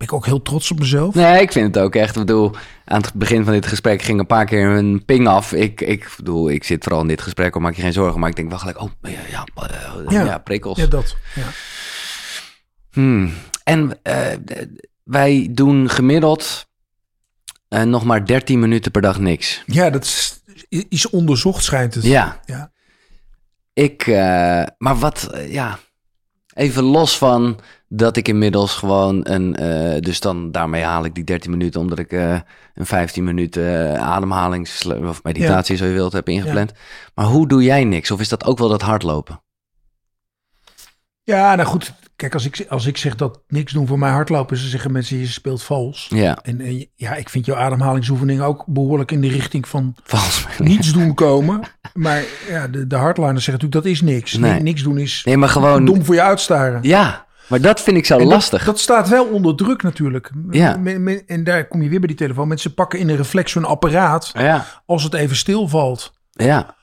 Ben 0.00 0.08
ik 0.08 0.14
ook 0.14 0.26
heel 0.26 0.42
trots 0.42 0.70
op 0.70 0.78
mezelf. 0.78 1.14
Nee, 1.14 1.40
ik 1.40 1.52
vind 1.52 1.74
het 1.74 1.84
ook 1.84 1.94
echt. 1.94 2.16
Ik 2.16 2.20
bedoel, 2.26 2.52
aan 2.84 3.00
het 3.00 3.14
begin 3.14 3.44
van 3.44 3.52
dit 3.52 3.66
gesprek 3.66 4.02
ging 4.02 4.18
een 4.20 4.26
paar 4.26 4.44
keer 4.44 4.66
een 4.66 5.04
ping 5.04 5.28
af. 5.28 5.52
Ik, 5.52 5.80
ik 5.80 6.14
bedoel, 6.16 6.50
ik 6.50 6.64
zit 6.64 6.82
vooral 6.82 7.00
in 7.00 7.08
dit 7.08 7.20
gesprek, 7.20 7.58
maak 7.58 7.74
je 7.74 7.82
geen 7.82 7.92
zorgen. 7.92 8.20
Maar 8.20 8.28
ik 8.28 8.36
denk 8.36 8.48
wel 8.48 8.58
gelijk, 8.58 8.80
oh, 8.80 8.90
ja, 9.02 9.20
ja, 9.30 9.46
eh, 9.54 10.04
Ja. 10.08 10.24
ja, 10.24 10.38
prikkels. 10.38 10.78
Ja, 10.78 10.86
dat. 10.86 11.16
Ja. 11.34 11.46
Hmm. 12.92 13.32
En 13.64 13.98
eh, 14.02 14.36
wij 15.02 15.48
doen 15.50 15.90
gemiddeld 15.90 16.66
eh, 17.68 17.82
nog 17.82 18.04
maar 18.04 18.26
13 18.26 18.58
minuten 18.58 18.90
per 18.90 19.02
dag 19.02 19.18
niks. 19.18 19.62
Ja, 19.66 19.90
dat 19.90 20.04
is, 20.04 20.42
is 20.88 21.10
onderzocht, 21.10 21.64
schijnt 21.64 21.94
het. 21.94 22.04
Ja. 22.04 22.40
Ja. 22.44 22.72
Ik, 23.72 24.06
maar 24.78 24.98
wat, 24.98 25.30
ja, 25.48 25.78
even 26.60 26.84
los 26.84 27.18
van 27.18 27.58
dat 27.88 28.16
ik 28.16 28.28
inmiddels 28.28 28.74
gewoon 28.74 29.20
een, 29.22 29.56
eh, 29.56 30.00
dus 30.00 30.20
dan 30.20 30.50
daarmee 30.50 30.82
haal 30.82 31.04
ik 31.04 31.14
die 31.14 31.24
13 31.24 31.50
minuten 31.50 31.80
omdat 31.80 31.98
ik 31.98 32.12
eh, 32.12 32.32
een 32.74 32.86
15 32.86 33.24
minuten 33.24 33.94
eh, 33.94 34.02
ademhalings- 34.02 34.86
of 34.86 35.22
meditatie, 35.22 35.76
zo 35.76 35.84
je 35.84 35.92
wilt, 35.92 36.12
heb 36.12 36.28
ingepland. 36.28 36.72
Maar 37.14 37.26
hoe 37.26 37.48
doe 37.48 37.62
jij 37.62 37.84
niks? 37.84 38.10
Of 38.10 38.20
is 38.20 38.28
dat 38.28 38.44
ook 38.44 38.58
wel 38.58 38.68
dat 38.68 38.82
hardlopen? 38.82 39.40
Ja, 41.36 41.54
nou 41.54 41.68
goed. 41.68 41.92
Kijk, 42.16 42.34
als 42.34 42.44
ik, 42.44 42.66
als 42.68 42.86
ik 42.86 42.96
zeg 42.96 43.14
dat 43.16 43.40
niks 43.48 43.72
doen 43.72 43.86
voor 43.86 43.98
mij 43.98 44.10
hardlopen 44.10 44.54
is, 44.56 44.60
dan 44.62 44.70
zeggen 44.70 44.92
mensen 44.92 45.18
je 45.18 45.26
speelt 45.26 45.62
vals. 45.62 46.06
Ja, 46.10 46.38
En, 46.42 46.60
en 46.60 46.86
ja, 46.94 47.14
ik 47.14 47.28
vind 47.28 47.46
jouw 47.46 47.56
ademhalingsoefening 47.56 48.40
ook 48.40 48.64
behoorlijk 48.66 49.10
in 49.12 49.20
de 49.20 49.28
richting 49.28 49.68
van 49.68 49.94
niets 50.58 50.92
doen 50.92 51.14
komen. 51.14 51.60
Maar 51.94 52.22
ja, 52.48 52.68
de, 52.68 52.86
de 52.86 52.96
hardliners 52.96 53.44
zeggen 53.44 53.64
natuurlijk 53.64 53.82
dat 53.82 53.84
is 53.92 54.00
niks. 54.14 54.32
Nee. 54.36 54.50
Nee, 54.52 54.60
niks 54.62 54.82
doen 54.82 54.98
is 54.98 55.22
Nee, 55.24 55.36
maar 55.36 55.48
gewoon, 55.48 55.84
dom 55.84 56.04
voor 56.04 56.14
je 56.14 56.22
uitstaren. 56.22 56.78
ja, 56.82 57.26
maar 57.48 57.60
dat 57.60 57.80
vind 57.80 57.96
ik 57.96 58.06
zo 58.06 58.18
dat- 58.18 58.26
lastig. 58.26 58.64
Dat, 58.64 58.78
staat 58.80 59.08
wel 59.08 59.24
onder 59.24 59.56
druk 59.56 59.82
natuurlijk. 59.82 60.30
Ja. 60.50 60.76
Men- 60.76 61.02
men- 61.02 61.22
en 61.26 61.44
daar 61.44 61.68
kom 61.68 61.82
je 61.82 61.88
weer 61.88 61.98
bij 61.98 62.08
die 62.08 62.16
telefoon. 62.16 62.48
Mensen 62.48 62.74
pakken 62.74 62.98
in 62.98 63.08
een 63.08 63.16
reflex 63.16 63.52
zo'n 63.52 63.64
apparaat 63.64 64.30
ja, 64.34 64.66
als 64.86 65.02
het 65.02 65.14
even 65.14 65.36
stilvalt. 65.36 66.12
ja. 66.30 66.78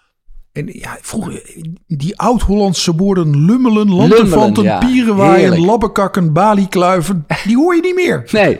En 0.57 0.69
ja, 0.71 0.97
vroeger, 1.01 1.41
die 1.87 2.17
oud-Hollandse 2.19 2.95
woorden 2.95 3.45
lummelen, 3.45 3.89
lantefanten, 3.91 4.63
ja. 4.63 4.77
pierenwaaien, 4.77 5.59
labbekakken, 5.59 6.33
baliekluiven, 6.33 7.25
die 7.45 7.55
hoor 7.55 7.75
je 7.75 7.81
niet 7.81 7.95
meer. 7.95 8.23
Nee. 8.31 8.59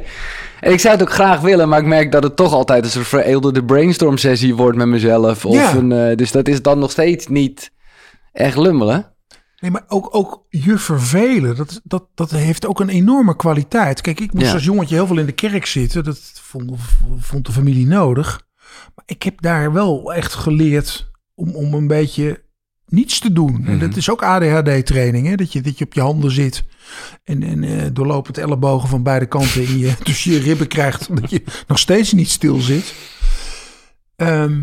En 0.60 0.72
ik 0.72 0.80
zou 0.80 0.94
het 0.94 1.04
ook 1.04 1.14
graag 1.14 1.40
willen, 1.42 1.70
maar 1.70 1.80
ik 1.80 1.86
merk 1.86 2.12
dat 2.12 2.24
het 2.24 2.36
toch 2.36 2.54
altijd 2.54 2.84
een 2.84 2.90
soort 2.90 3.08
veredelde 3.08 3.64
brainstorm 3.66 4.18
sessie 4.18 4.56
wordt 4.56 4.78
met 4.78 4.88
mezelf. 4.88 5.46
Of 5.46 5.56
Ja. 5.56 5.76
een, 5.76 5.92
eh, 5.92 6.16
dus 6.16 6.32
dat 6.32 6.48
is 6.48 6.62
dan 6.62 6.80
nog 6.80 6.92
steeds 6.92 7.28
niet 7.28 7.72
echt 8.32 8.58
lummelen. 8.58 9.14
Nee, 9.60 9.72
maar 9.72 9.84
ook, 9.88 10.08
ook 10.16 10.46
je 10.50 10.78
vervelen, 10.78 11.56
dat, 11.56 11.82
dat, 11.84 12.08
dat 12.16 12.32
heeft 12.32 12.66
ook 12.66 12.80
een 12.80 12.90
enorme 12.90 13.36
kwaliteit. 13.36 14.02
Kijk, 14.02 14.20
ik 14.20 14.34
moest 14.34 14.46
Ja. 14.46 14.54
als 14.54 14.64
jongetje 14.64 14.96
heel 14.96 15.08
veel 15.08 15.18
in 15.20 15.26
de 15.26 15.32
kerk 15.32 15.66
zitten. 15.66 16.04
Dat 16.04 16.20
vond, 16.42 16.72
vond 17.20 17.46
de 17.46 17.52
familie 17.52 17.88
nodig. 17.88 18.42
Maar 18.96 19.06
ik 19.08 19.24
heb 19.24 19.42
daar 19.42 19.74
wel 19.74 20.14
echt 20.14 20.34
geleerd 20.34 21.10
om, 21.38 21.56
om 21.56 21.74
een 21.74 21.88
beetje 21.88 22.42
niets 22.88 23.20
te 23.20 23.34
doen. 23.34 23.56
En 23.66 23.76
Mhm. 23.76 23.80
dat 23.80 23.96
is 23.96 24.10
ook 24.10 24.24
ADHD-training, 24.24 25.28
hè? 25.28 25.36
Dat, 25.36 25.54
je, 25.54 25.62
dat 25.62 25.78
je 25.78 25.86
op 25.86 25.94
je 25.94 26.02
handen 26.02 26.32
zit 26.32 26.64
en, 27.24 27.44
en 27.44 27.64
eh, 27.64 27.86
doorlopend 27.94 28.38
ellebogen 28.38 28.90
van 28.90 29.04
beide 29.04 29.26
kanten 29.26 29.64
in 29.68 29.78
je, 29.78 29.94
tussen 30.04 30.32
je 30.32 30.40
ribben 30.40 30.68
krijgt, 30.68 31.10
omdat 31.10 31.30
je 31.30 31.44
nog 31.68 31.80
steeds 31.80 32.12
niet 32.14 32.30
stil 32.30 32.60
zit. 32.60 32.94
Ehm, 34.16 34.62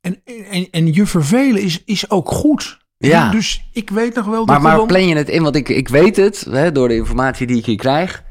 en, 0.00 0.20
en, 0.50 0.68
en 0.70 0.92
je 0.94 1.06
vervelen 1.06 1.62
is, 1.62 1.82
is 1.84 2.10
ook 2.10 2.30
goed. 2.30 2.78
Ja. 2.98 3.30
Dus 3.30 3.68
ik 3.72 3.90
weet 3.90 4.14
nog 4.14 4.24
wel 4.26 4.44
Maar, 4.44 4.54
dat 4.54 4.62
maar 4.64 4.76
dan... 4.76 4.86
plan 4.86 5.08
je 5.08 5.16
het 5.16 5.28
in? 5.28 5.42
Want 5.42 5.56
ik, 5.56 5.68
ik 5.68 5.88
weet 5.88 6.16
het, 6.16 6.46
hè, 6.50 6.72
door 6.72 6.88
de 6.88 6.94
informatie 6.96 7.46
die 7.46 7.56
ik 7.58 7.64
hier 7.66 7.76
krijg. 7.76 8.22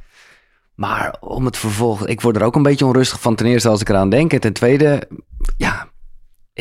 Maar 0.76 1.18
om 1.20 1.46
het 1.46 1.58
vervolg, 1.58 2.08
ik 2.08 2.22
word 2.22 2.36
er 2.36 2.44
ook 2.44 2.56
een 2.56 2.64
beetje 2.64 2.86
onrustig 2.86 3.22
van. 3.22 3.36
Ten 3.36 3.46
eerste 3.46 3.70
als 3.70 3.82
ik 3.82 3.90
eraan 3.90 4.10
denk. 4.10 4.34
En 4.34 4.40
ten 4.40 4.54
tweede, 4.54 5.08
ja, 5.58 5.87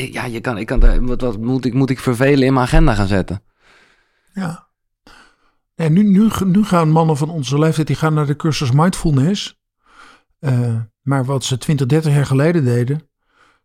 ja 0.03 0.25
je 0.25 0.41
kan, 0.41 0.57
ik 0.57 0.65
kan, 0.65 1.05
wat, 1.05 1.21
wat 1.21 1.37
moet, 1.37 1.65
ik, 1.65 1.73
moet 1.73 1.89
ik 1.89 1.99
vervelen 1.99 2.45
in 2.47 2.53
mijn 2.53 2.65
agenda 2.65 2.93
gaan 2.95 3.07
zetten? 3.07 3.43
Ja. 4.33 4.67
En 5.75 5.93
nu, 5.93 6.03
nu, 6.03 6.29
nu 6.45 6.63
gaan 6.63 6.89
mannen 6.89 7.17
van 7.17 7.29
onze 7.29 7.59
leeftijd 7.59 7.87
die 7.87 7.95
gaan 7.95 8.13
naar 8.13 8.25
de 8.25 8.35
cursus 8.35 8.71
mindfulness. 8.71 9.59
Eh, 10.39 10.75
maar 11.01 11.25
wat 11.25 11.43
ze 11.43 11.57
20, 11.57 11.87
30 11.87 12.13
jaar 12.13 12.25
geleden 12.25 12.63
deden, 12.63 13.09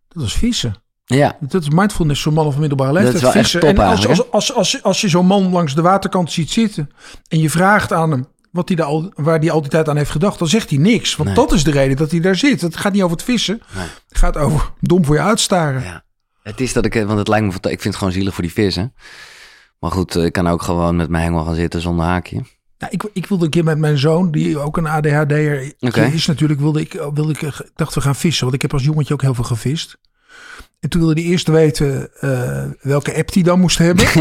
dat 0.08 0.22
was 0.22 0.34
vissen. 0.34 0.74
Ja, 1.04 1.36
Dat 1.40 1.62
is 1.62 1.70
mindfulness 1.70 2.22
voor 2.22 2.32
mannen 2.32 2.52
van 2.52 2.60
middelbare 2.60 2.92
Dat 2.92 3.00
is 3.02 3.12
leeftijd. 3.12 3.32
wel 3.32 3.42
vissen. 3.42 3.60
top 3.60 3.68
en 3.68 3.84
als, 3.84 4.06
als, 4.06 4.30
als, 4.30 4.54
als, 4.54 4.82
als, 4.82 5.00
je 5.00 5.08
zo'n 5.08 5.26
man 5.26 5.50
langs 5.50 5.74
de 5.74 5.82
waterkant 5.82 6.32
ziet 6.32 6.50
zitten 6.50 6.90
en 7.28 7.38
je 7.38 7.50
vraagt 7.50 7.92
aan 7.92 8.10
hem 8.10 8.26
wat 8.50 8.68
hij 8.68 8.76
daar 8.76 8.86
al, 8.86 9.12
waar 9.14 9.38
hij 9.38 9.50
al 9.50 9.60
die 9.60 9.70
tijd 9.70 9.88
aan 9.88 9.96
heeft 9.96 10.10
gedacht, 10.10 10.38
dan 10.38 10.48
zegt 10.48 10.70
hij 10.70 10.78
niks. 10.78 11.16
Want 11.16 11.28
Nee. 11.28 11.38
dat 11.38 11.52
is 11.52 11.64
de 11.64 11.70
reden 11.70 11.96
dat 11.96 12.10
hij 12.10 12.20
daar 12.20 12.36
zit. 12.36 12.60
Het 12.60 12.76
gaat 12.76 12.92
niet 12.92 13.02
over 13.02 13.16
het 13.16 13.24
vissen. 13.24 13.60
Nee. 13.74 13.86
Het 14.08 14.18
gaat 14.18 14.36
over 14.36 14.70
dom 14.80 15.04
voor 15.04 15.14
je 15.14 15.20
uitstaren. 15.20 15.82
ja. 15.82 16.04
Het 16.42 16.60
is 16.60 16.72
dat 16.72 16.84
ik, 16.84 16.94
want 16.94 17.18
het 17.18 17.28
lijkt 17.28 17.46
me, 17.46 17.52
ik 17.52 17.62
vind 17.62 17.84
het 17.84 17.96
gewoon 17.96 18.12
zielig 18.12 18.34
voor 18.34 18.42
die 18.42 18.52
vissen. 18.52 18.94
Maar 19.78 19.90
goed, 19.90 20.16
eh, 20.16 20.24
ik 20.24 20.32
kan 20.32 20.48
ook 20.48 20.62
gewoon 20.62 20.96
met 20.96 21.08
mijn 21.08 21.24
hengel 21.24 21.44
gaan 21.44 21.54
zitten 21.54 21.80
zonder 21.80 22.04
haakje. 22.04 22.42
Nou, 22.78 22.92
ik, 22.92 23.04
ik 23.12 23.26
wilde 23.26 23.44
een 23.44 23.50
keer 23.50 23.64
met 23.64 23.78
mijn 23.78 23.98
zoon, 23.98 24.30
die 24.30 24.58
ook 24.58 24.76
een 24.76 24.86
ADHD'er 24.86 25.72
is 26.12 26.26
natuurlijk, 26.26 26.60
wilde 26.60 26.80
ik, 26.80 26.92
wilde 27.14 27.32
ik, 27.32 27.42
ik 27.42 27.70
dacht 27.74 27.94
we 27.94 28.00
gaan 28.00 28.14
vissen. 28.14 28.42
Want 28.42 28.54
ik 28.54 28.62
heb 28.62 28.72
als 28.72 28.84
jongetje 28.84 29.14
ook 29.14 29.22
heel 29.22 29.34
veel 29.34 29.44
gevist. 29.44 29.98
En 30.80 30.88
toen 30.88 31.00
wilde 31.00 31.20
hij 31.20 31.30
eerst 31.30 31.48
weten 31.48 32.08
eh, 32.20 32.64
welke 32.80 33.16
app 33.16 33.32
hij 33.32 33.42
dan 33.42 33.60
moest 33.60 33.78
hebben. 33.78 34.04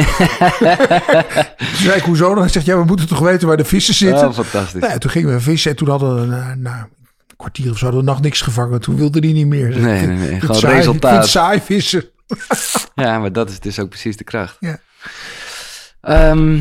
toen 1.57 1.81
zei 1.81 1.97
ik, 1.97 2.03
hoezo 2.03 2.29
dan? 2.29 2.37
Hij 2.37 2.49
zegt, 2.49 2.65
ja, 2.65 2.77
we 2.77 2.83
moeten 2.83 3.07
toch 3.07 3.19
weten 3.19 3.47
waar 3.47 3.57
de 3.57 3.65
vissen 3.65 3.93
zitten. 3.93 4.27
Oh, 4.27 4.33
fantastisch. 4.33 4.81
Nou, 4.81 4.99
toen 4.99 5.11
gingen 5.11 5.33
we 5.33 5.39
vissen 5.39 5.71
en 5.71 5.77
toen 5.77 5.89
hadden 5.89 6.19
we 6.19 6.25
na, 6.25 6.55
na 6.55 6.87
een 7.27 7.35
kwartier 7.37 7.71
of 7.71 7.77
zo 7.77 7.85
hadden 7.85 8.03
we 8.03 8.09
nog 8.11 8.21
niks 8.21 8.41
gevangen. 8.41 8.81
Toen 8.81 8.95
wilde 8.95 9.19
hij 9.19 9.31
niet 9.31 9.47
meer. 9.47 9.69
Nee, 9.79 10.07
nee, 10.07 10.17
nee, 10.17 10.39
gewoon 10.39 10.55
saai, 10.55 10.75
resultaat. 10.75 11.27
saai 11.27 11.61
vissen. 11.61 12.03
Ja, 12.95 13.19
maar 13.19 13.31
dat 13.31 13.49
is 13.49 13.59
dus 13.59 13.79
ook 13.79 13.89
precies 13.89 14.17
de 14.17 14.23
kracht. 14.23 14.57
Ja. 14.59 14.79
Ehm, 16.01 16.59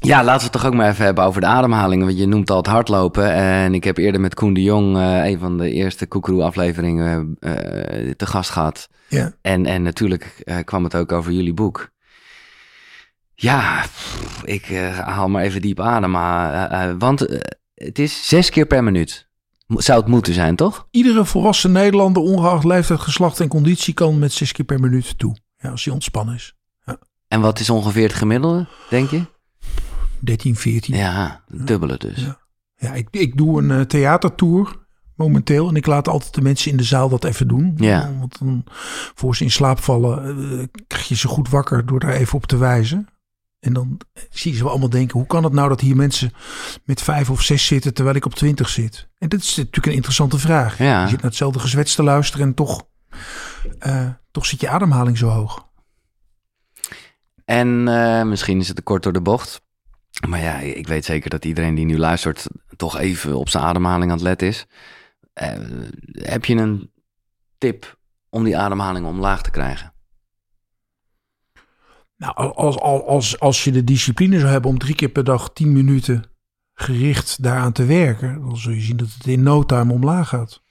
ja, 0.00 0.24
laten 0.24 0.36
we 0.36 0.42
het 0.42 0.52
toch 0.52 0.66
ook 0.66 0.74
maar 0.74 0.90
even 0.90 1.04
hebben 1.04 1.24
over 1.24 1.40
de 1.40 1.46
ademhalingen. 1.46 2.06
Want 2.06 2.18
je 2.18 2.26
noemt 2.26 2.50
al 2.50 2.56
het 2.56 2.66
hardlopen. 2.66 3.32
En 3.32 3.74
ik 3.74 3.84
heb 3.84 3.96
eerder 3.96 4.20
met 4.20 4.34
Koen 4.34 4.54
de 4.54 4.62
Jong, 4.62 4.96
eh, 4.96 5.24
een 5.24 5.38
van 5.38 5.58
de 5.58 5.70
eerste 5.70 6.06
Koekeroe-afleveringen, 6.06 7.36
eh, 7.40 7.52
te 8.16 8.26
gast 8.26 8.50
gehad. 8.50 8.88
Ja. 9.08 9.32
En, 9.42 9.66
en 9.66 9.82
natuurlijk 9.82 10.40
eh, 10.44 10.56
kwam 10.64 10.84
het 10.84 10.94
ook 10.94 11.12
over 11.12 11.32
jullie 11.32 11.54
boek. 11.54 11.90
Ja, 13.34 13.80
pff, 13.80 14.42
ik 14.44 14.66
haal 15.04 15.28
maar 15.28 15.42
even 15.42 15.60
diep 15.60 15.80
adem. 15.80 16.10
Maar, 16.10 16.98
want 16.98 17.20
het 17.74 17.98
is 17.98 18.28
zes 18.28 18.50
keer 18.50 18.66
per 18.66 18.84
minuut. 18.84 19.25
Zou 19.66 20.00
het 20.00 20.08
moeten 20.08 20.34
zijn, 20.34 20.56
toch? 20.56 20.86
Iedere 20.90 21.24
volwassen 21.24 21.72
Nederlander, 21.72 22.22
ongeacht 22.22 22.64
leeftijd, 22.64 23.00
geslacht 23.00 23.40
en 23.40 23.48
conditie, 23.48 23.94
kan 23.94 24.18
met 24.18 24.32
zes 24.32 24.52
keer 24.52 24.64
per 24.64 24.80
minuut 24.80 25.18
toe. 25.18 25.36
Ja, 25.56 25.70
als 25.70 25.84
hij 25.84 25.94
ontspannen 25.94 26.34
is. 26.34 26.54
En 27.28 27.40
wat 27.40 27.60
is 27.60 27.70
ongeveer 27.70 28.02
het 28.02 28.16
gemiddelde, 28.16 28.66
denk 28.90 29.10
je? 29.10 29.22
13, 30.20 30.56
14. 30.56 30.94
Ja, 30.96 31.44
dubbele 31.48 31.96
dus. 31.96 32.20
Ja. 32.20 32.38
Ja, 32.76 32.92
ik, 32.92 33.08
ik 33.10 33.36
doe 33.36 33.62
een 33.62 33.70
eh, 33.70 33.80
theatertour 33.80 34.86
momenteel. 35.14 35.68
En 35.68 35.76
ik 35.76 35.86
laat 35.86 36.08
altijd 36.08 36.34
de 36.34 36.42
mensen 36.42 36.70
in 36.70 36.76
de 36.76 36.82
zaal 36.82 37.08
dat 37.08 37.24
even 37.24 37.48
doen. 37.48 37.72
Ja. 37.76 38.12
Want 38.18 38.38
dan, 38.38 38.64
voor 39.14 39.36
ze 39.36 39.44
in 39.44 39.50
slaap 39.50 39.78
vallen, 39.78 40.24
eh, 40.26 40.66
krijg 40.86 41.08
je 41.08 41.16
ze 41.16 41.28
goed 41.28 41.48
wakker 41.48 41.86
door 41.86 42.00
daar 42.00 42.12
even 42.12 42.34
op 42.34 42.46
te 42.46 42.56
wijzen. 42.56 43.08
En 43.66 43.72
dan 43.72 44.00
zie 44.30 44.52
je 44.52 44.58
ze 44.58 44.68
allemaal 44.68 44.90
denken, 44.90 45.18
hoe 45.18 45.26
kan 45.26 45.44
het 45.44 45.52
nou 45.52 45.68
dat 45.68 45.80
hier 45.80 45.96
mensen 45.96 46.32
met 46.84 47.02
vijf 47.02 47.30
of 47.30 47.42
zes 47.42 47.66
zitten 47.66 47.94
terwijl 47.94 48.16
ik 48.16 48.24
op 48.24 48.34
twintig 48.34 48.68
zit? 48.68 49.08
En 49.18 49.28
dat 49.28 49.40
is 49.40 49.56
natuurlijk 49.56 49.86
een 49.86 49.92
interessante 49.92 50.38
vraag. 50.38 50.78
Ja. 50.78 51.02
Je 51.02 51.08
zit 51.08 51.16
naar 51.16 51.30
hetzelfde 51.30 51.58
gezwets 51.58 51.94
te 51.94 52.02
luisteren 52.02 52.46
en 52.46 52.54
toch, 52.54 52.86
eh, 53.78 54.08
toch 54.30 54.46
zit 54.46 54.60
je 54.60 54.68
ademhaling 54.68 55.18
zo 55.18 55.28
hoog. 55.28 55.68
En 57.44 57.88
eh, 57.88 58.22
misschien 58.22 58.60
is 58.60 58.66
het 58.66 58.76
te 58.76 58.82
kort 58.82 59.02
door 59.02 59.12
de 59.12 59.20
bocht. 59.20 59.62
Maar 60.28 60.40
ja, 60.40 60.58
ik 60.58 60.86
weet 60.86 61.04
zeker 61.04 61.30
dat 61.30 61.44
iedereen 61.44 61.74
die 61.74 61.84
nu 61.84 61.98
luistert 61.98 62.46
toch 62.76 62.98
even 62.98 63.36
op 63.36 63.48
zijn 63.48 63.64
ademhaling 63.64 64.10
aan 64.10 64.16
het 64.16 64.26
letten 64.26 64.48
is. 64.48 64.66
Eh, 65.32 65.52
heb 66.12 66.44
je 66.44 66.54
een 66.54 66.90
tip 67.58 67.98
om 68.28 68.44
die 68.44 68.58
ademhaling 68.58 69.06
omlaag 69.06 69.42
te 69.42 69.50
krijgen? 69.50 69.94
Nou, 72.16 72.34
als, 72.34 72.78
als, 72.78 73.02
als, 73.06 73.40
als 73.40 73.64
je 73.64 73.72
de 73.72 73.84
discipline 73.84 74.38
zou 74.38 74.50
hebben 74.50 74.70
om 74.70 74.78
drie 74.78 74.94
keer 74.94 75.08
per 75.08 75.24
dag 75.24 75.50
tien 75.52 75.72
minuten 75.72 76.24
gericht 76.74 77.42
daaraan 77.42 77.72
te 77.72 77.84
werken, 77.84 78.40
dan 78.40 78.56
zul 78.56 78.72
je 78.72 78.80
zien 78.80 78.96
dat 78.96 79.08
het 79.18 79.26
in 79.26 79.42
no 79.42 79.64
time 79.64 79.92
omlaag 79.92 80.28
gaat. 80.28 80.62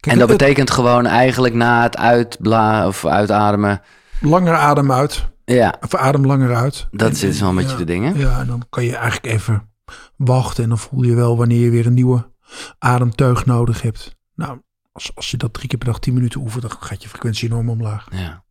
Kijk, 0.00 0.14
en 0.14 0.18
dat 0.18 0.28
betekent 0.28 0.70
gewoon 0.70 1.06
eigenlijk 1.06 1.54
na 1.54 1.82
het 1.82 1.96
uitbla 1.96 2.86
of 2.86 3.06
uitademen. 3.06 3.80
Langer 4.20 4.54
adem 4.54 4.92
uit. 4.92 5.28
Ja. 5.44 5.76
Of 5.80 5.94
adem 5.94 6.26
langer 6.26 6.54
uit. 6.54 6.88
Dat 6.90 7.16
zit 7.16 7.38
wel 7.38 7.52
met 7.52 7.64
ja, 7.64 7.70
je 7.70 7.76
de 7.76 7.84
dingen. 7.84 8.18
Ja, 8.18 8.40
en 8.40 8.46
dan 8.46 8.66
kan 8.70 8.84
je 8.84 8.96
eigenlijk 8.96 9.34
even 9.34 9.68
wachten. 10.16 10.62
En 10.62 10.68
dan 10.68 10.78
voel 10.78 11.02
je 11.02 11.14
wel 11.14 11.36
wanneer 11.36 11.60
je 11.60 11.70
weer 11.70 11.86
een 11.86 11.94
nieuwe 11.94 12.30
ademteug 12.78 13.46
nodig 13.46 13.82
hebt. 13.82 14.16
Nou, 14.34 14.60
als, 14.92 15.10
als 15.14 15.30
je 15.30 15.36
dat 15.36 15.52
drie 15.54 15.68
keer 15.68 15.78
per 15.78 15.88
dag 15.88 15.98
tien 15.98 16.14
minuten 16.14 16.40
oefent, 16.40 16.62
dan 16.62 16.70
gaat 16.80 17.02
je 17.02 17.08
frequentie 17.08 17.48
enorm 17.48 17.68
omlaag. 17.70 18.06
Ja. 18.10 18.44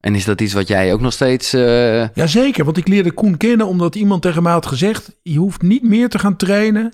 En 0.00 0.14
is 0.14 0.24
dat 0.24 0.40
iets 0.40 0.52
wat 0.52 0.68
jij 0.68 0.92
ook 0.92 1.00
nog 1.00 1.12
steeds... 1.12 1.54
Uh... 1.54 2.08
Jazeker, 2.14 2.64
want 2.64 2.76
ik 2.76 2.88
leerde 2.88 3.12
Koen 3.12 3.36
kennen 3.36 3.66
omdat 3.66 3.94
iemand 3.94 4.22
tegen 4.22 4.42
mij 4.42 4.52
had 4.52 4.66
gezegd... 4.66 5.18
je 5.22 5.38
hoeft 5.38 5.62
niet 5.62 5.82
meer 5.82 6.08
te 6.08 6.18
gaan 6.18 6.36
trainen 6.36 6.92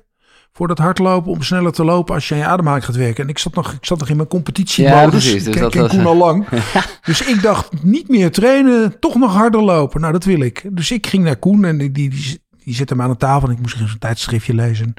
voor 0.57 0.69
dat 0.69 0.79
hardlopen 0.79 1.33
om 1.33 1.43
sneller 1.43 1.73
te 1.73 1.85
lopen 1.85 2.15
als 2.15 2.29
je 2.29 2.35
aan 2.35 2.41
je 2.41 2.47
ademhaling 2.47 2.85
gaat 2.85 2.97
werken. 2.97 3.25
En 3.25 3.31
ik 3.31 3.39
zat 3.39 3.55
nog, 3.55 3.73
ik 3.73 3.85
zat 3.85 3.99
nog 3.99 4.09
in 4.09 4.17
mijn 4.17 4.29
competitiemodus. 4.29 5.25
Ja, 5.27 5.33
dus 5.33 5.47
ik 5.47 5.53
ken, 5.53 5.71
ken 5.71 5.89
Koen 5.89 6.07
al 6.07 6.17
lang. 6.17 6.47
dus 7.05 7.27
ik 7.27 7.43
dacht, 7.43 7.83
niet 7.83 8.09
meer 8.09 8.31
trainen, 8.31 8.99
toch 8.99 9.15
nog 9.15 9.33
harder 9.33 9.63
lopen. 9.63 10.01
Nou, 10.01 10.13
dat 10.13 10.25
wil 10.25 10.41
ik. 10.41 10.63
Dus 10.71 10.91
ik 10.91 11.07
ging 11.07 11.25
naar 11.25 11.37
Koen 11.37 11.65
en 11.65 11.79
die, 11.79 11.91
die, 11.91 12.11
die, 12.11 12.44
die 12.65 12.75
zette 12.75 12.97
me 12.97 13.03
aan 13.03 13.11
de 13.11 13.17
tafel 13.17 13.49
en 13.49 13.55
ik 13.55 13.61
moest 13.61 13.81
een 13.81 13.99
tijdschriftje 13.99 14.55
lezen. 14.55 14.95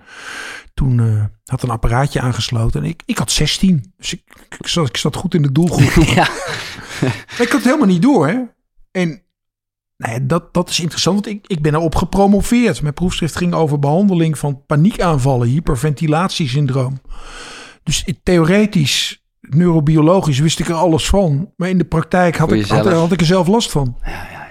Toen 0.74 0.98
uh, 0.98 1.24
had 1.46 1.64
een 1.64 1.70
apparaatje 1.70 2.22
aangesloten 2.22 2.84
en 2.84 2.90
ik, 2.90 3.02
ik 3.06 3.18
had 3.18 3.32
16. 3.32 3.94
Dus 3.98 4.14
ik, 4.14 4.22
ik, 4.60 4.68
zat, 4.68 4.88
ik 4.88 4.98
zat 4.98 5.16
goed 5.16 5.34
in 5.34 5.42
de 5.42 5.52
doelgroep. 5.52 6.06
ja. 6.16 6.28
ik 7.44 7.50
had 7.50 7.52
het 7.52 7.64
helemaal 7.64 7.88
niet 7.88 8.02
door, 8.02 8.28
hè. 8.28 8.42
En 8.92 9.20
Nee, 9.98 10.26
dat, 10.26 10.54
dat 10.54 10.70
is 10.70 10.80
interessant, 10.80 11.16
want 11.16 11.36
ik, 11.36 11.48
ik 11.48 11.62
ben 11.62 11.74
erop 11.74 11.96
gepromoveerd. 11.96 12.82
Mijn 12.82 12.94
proefschrift 12.94 13.36
ging 13.36 13.54
over 13.54 13.80
behandeling 13.80 14.38
van 14.38 14.66
paniekaanvallen, 14.66 15.48
hyperventilatiesyndroom. 15.48 17.02
Dus 17.84 18.06
theoretisch, 18.24 19.24
neurobiologisch 19.40 20.40
wist 20.40 20.60
ik 20.60 20.68
er 20.68 20.76
alles 20.76 21.10
van. 21.10 21.52
Maar 21.56 21.70
in 21.70 21.78
de 21.78 21.86
praktijk 21.86 22.38
had, 22.38 22.52
ik, 22.52 22.66
had, 22.66 22.86
had, 22.86 23.12
ik 23.12 23.20
er 23.20 23.26
zelf 23.26 23.48
last 23.48 23.72
van. 23.72 23.98
Ja. 24.04 24.45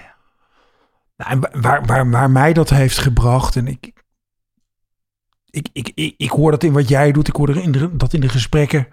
Nou, 1.17 1.31
en 1.31 1.61
waar, 1.61 1.85
waar, 1.85 2.09
waar 2.09 2.29
mij 2.29 2.53
dat 2.53 2.69
heeft 2.69 2.97
gebracht, 2.97 3.55
en 3.55 3.67
ik, 3.67 3.93
ik, 5.49 5.67
ik, 5.73 5.91
ik, 5.95 6.13
ik 6.17 6.29
hoor 6.29 6.51
dat 6.51 6.63
in 6.63 6.73
wat 6.73 6.89
jij 6.89 7.11
doet, 7.11 7.27
ik 7.27 7.35
hoor 7.35 7.49
er 7.49 7.57
in 7.57 7.71
de, 7.71 7.95
dat 7.95 8.13
in 8.13 8.21
de 8.21 8.29
gesprekken 8.29 8.87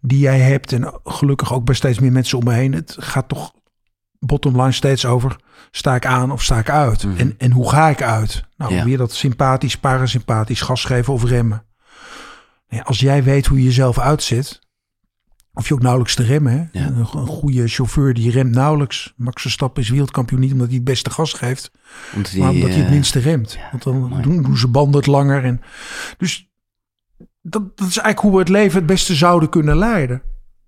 die 0.00 0.18
jij 0.18 0.38
hebt, 0.38 0.72
en 0.72 1.00
gelukkig 1.04 1.52
ook 1.52 1.64
bij 1.64 1.74
steeds 1.74 1.98
meer 1.98 2.12
mensen 2.12 2.38
om 2.38 2.44
me 2.44 2.52
heen. 2.52 2.72
Het 2.72 2.96
gaat 2.98 3.28
toch 3.28 3.52
bottom 4.18 4.56
line 4.60 4.72
steeds 4.72 5.06
over 5.06 5.36
sta 5.70 5.94
ik 5.94 6.06
aan 6.06 6.30
of 6.30 6.42
sta 6.42 6.58
ik 6.58 6.70
uit? 6.70 7.04
Mhm. 7.04 7.18
en, 7.18 7.34
en 7.38 7.50
hoe 7.50 7.70
ga 7.70 7.88
ik 7.88 8.02
uit? 8.02 8.44
Nou, 8.56 8.74
ja. 8.74 8.84
weer 8.84 8.98
dat 8.98 9.12
sympathisch, 9.12 9.76
parasympathisch, 9.76 10.60
gas 10.60 10.84
geven 10.84 11.12
of 11.12 11.24
remmen. 11.24 11.64
Ja, 12.66 12.80
als 12.80 13.00
jij 13.00 13.22
weet 13.22 13.46
hoe 13.46 13.58
je 13.58 13.64
jezelf 13.64 13.98
uitzet, 13.98 14.60
of 15.54 15.68
je 15.68 15.74
ook 15.74 15.82
nauwelijks 15.82 16.14
te 16.14 16.22
remmen. 16.22 16.70
Hè? 16.72 16.80
Een, 16.80 16.96
een, 16.96 17.26
goede 17.26 17.68
chauffeur 17.68 18.14
die 18.14 18.30
remt 18.30 18.54
nauwelijks. 18.54 19.14
Max 19.16 19.42
Verstappen 19.42 19.82
is 19.82 19.88
wereldkampioen 19.88 20.40
niet 20.40 20.52
omdat 20.52 20.66
hij 20.66 20.76
het 20.76 20.84
beste 20.84 21.10
gas 21.10 21.32
geeft, 21.32 21.70
omdat 22.14 22.32
maar 22.32 22.50
omdat 22.50 22.68
hij 22.68 22.78
het 22.78 22.86
eh, 22.86 22.92
minste 22.92 23.18
remt. 23.18 23.58
Want 23.70 23.82
dan 23.82 24.22
doen, 24.22 24.42
doen, 24.42 24.56
ze 24.56 24.68
banden 24.68 24.96
het 25.00 25.06
langer. 25.06 25.44
En, 25.44 25.60
dus 26.16 26.50
dat, 27.42 27.76
dat 27.76 27.88
is 27.88 27.98
eigenlijk 27.98 28.18
hoe 28.18 28.32
we 28.32 28.38
het 28.38 28.48
leven 28.48 28.78
het 28.78 28.86
beste 28.86 29.14
zouden 29.14 29.48
kunnen 29.48 29.76
leiden. 29.76 30.22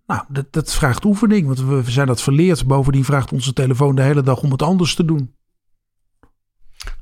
Nou, 0.07 0.23
dat, 0.29 0.53
dat 0.53 0.75
vraagt 0.75 1.05
oefening, 1.05 1.47
want 1.47 1.61
we, 1.61 1.91
zijn 1.91 2.07
dat 2.07 2.23
verleerd. 2.23 2.67
Bovendien 2.67 3.05
vraagt 3.05 3.33
onze 3.33 3.53
telefoon 3.53 3.95
de 3.95 4.03
hele 4.03 4.23
dag 4.23 4.43
om 4.43 4.51
het 4.51 4.63
anders 4.63 4.95
te 4.95 5.05
doen. 5.05 5.35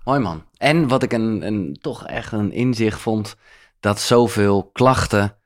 Mooi 0.05 0.20
man. 0.20 0.45
En 0.57 0.89
wat 0.89 1.03
ik 1.03 1.12
een, 1.12 1.47
een, 1.47 1.78
toch 1.80 2.07
echt 2.07 2.33
een 2.33 2.53
inzicht 2.53 3.01
vond, 3.01 3.37
dat 3.80 4.01
zoveel 4.01 4.70
klachten 4.72 5.37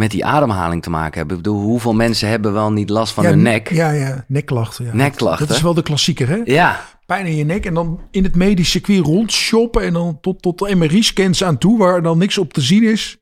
met 0.00 0.10
die 0.10 0.24
ademhaling 0.24 0.82
te 0.82 0.90
maken 0.90 1.18
hebben. 1.18 1.36
Ik 1.36 1.42
bedoel, 1.42 1.60
hoeveel 1.62 1.94
mensen 1.94 2.28
hebben 2.28 2.52
wel 2.52 2.72
niet 2.72 2.88
last 2.88 3.12
van 3.12 3.24
hun 3.24 3.42
nek? 3.42 3.70
Ja, 3.70 3.90
ja, 3.90 4.24
nekklachten. 4.28 4.84
Ja. 4.84 4.94
Nekklachten. 4.94 5.46
Dat 5.46 5.56
is 5.56 5.62
wel 5.62 5.74
de 5.74 5.82
klassieker, 5.82 6.28
hè? 6.28 6.40
Ja. 6.44 6.80
Pijn 7.06 7.26
in 7.26 7.36
je 7.36 7.44
nek 7.44 7.66
en 7.66 7.74
dan 7.74 8.00
in 8.10 8.24
het 8.24 8.36
medisch 8.36 8.70
circuit 8.70 9.04
rondshoppen 9.04 9.82
en 9.82 9.92
dan 9.92 10.18
tot, 10.20 10.42
tot 10.42 10.58
de 10.58 10.74
MRI-scans 10.74 11.44
aan 11.44 11.58
toe, 11.58 11.78
waar 11.78 12.02
dan 12.02 12.18
niks 12.18 12.38
op 12.38 12.52
te 12.52 12.60
zien 12.60 12.82
is. 12.82 13.18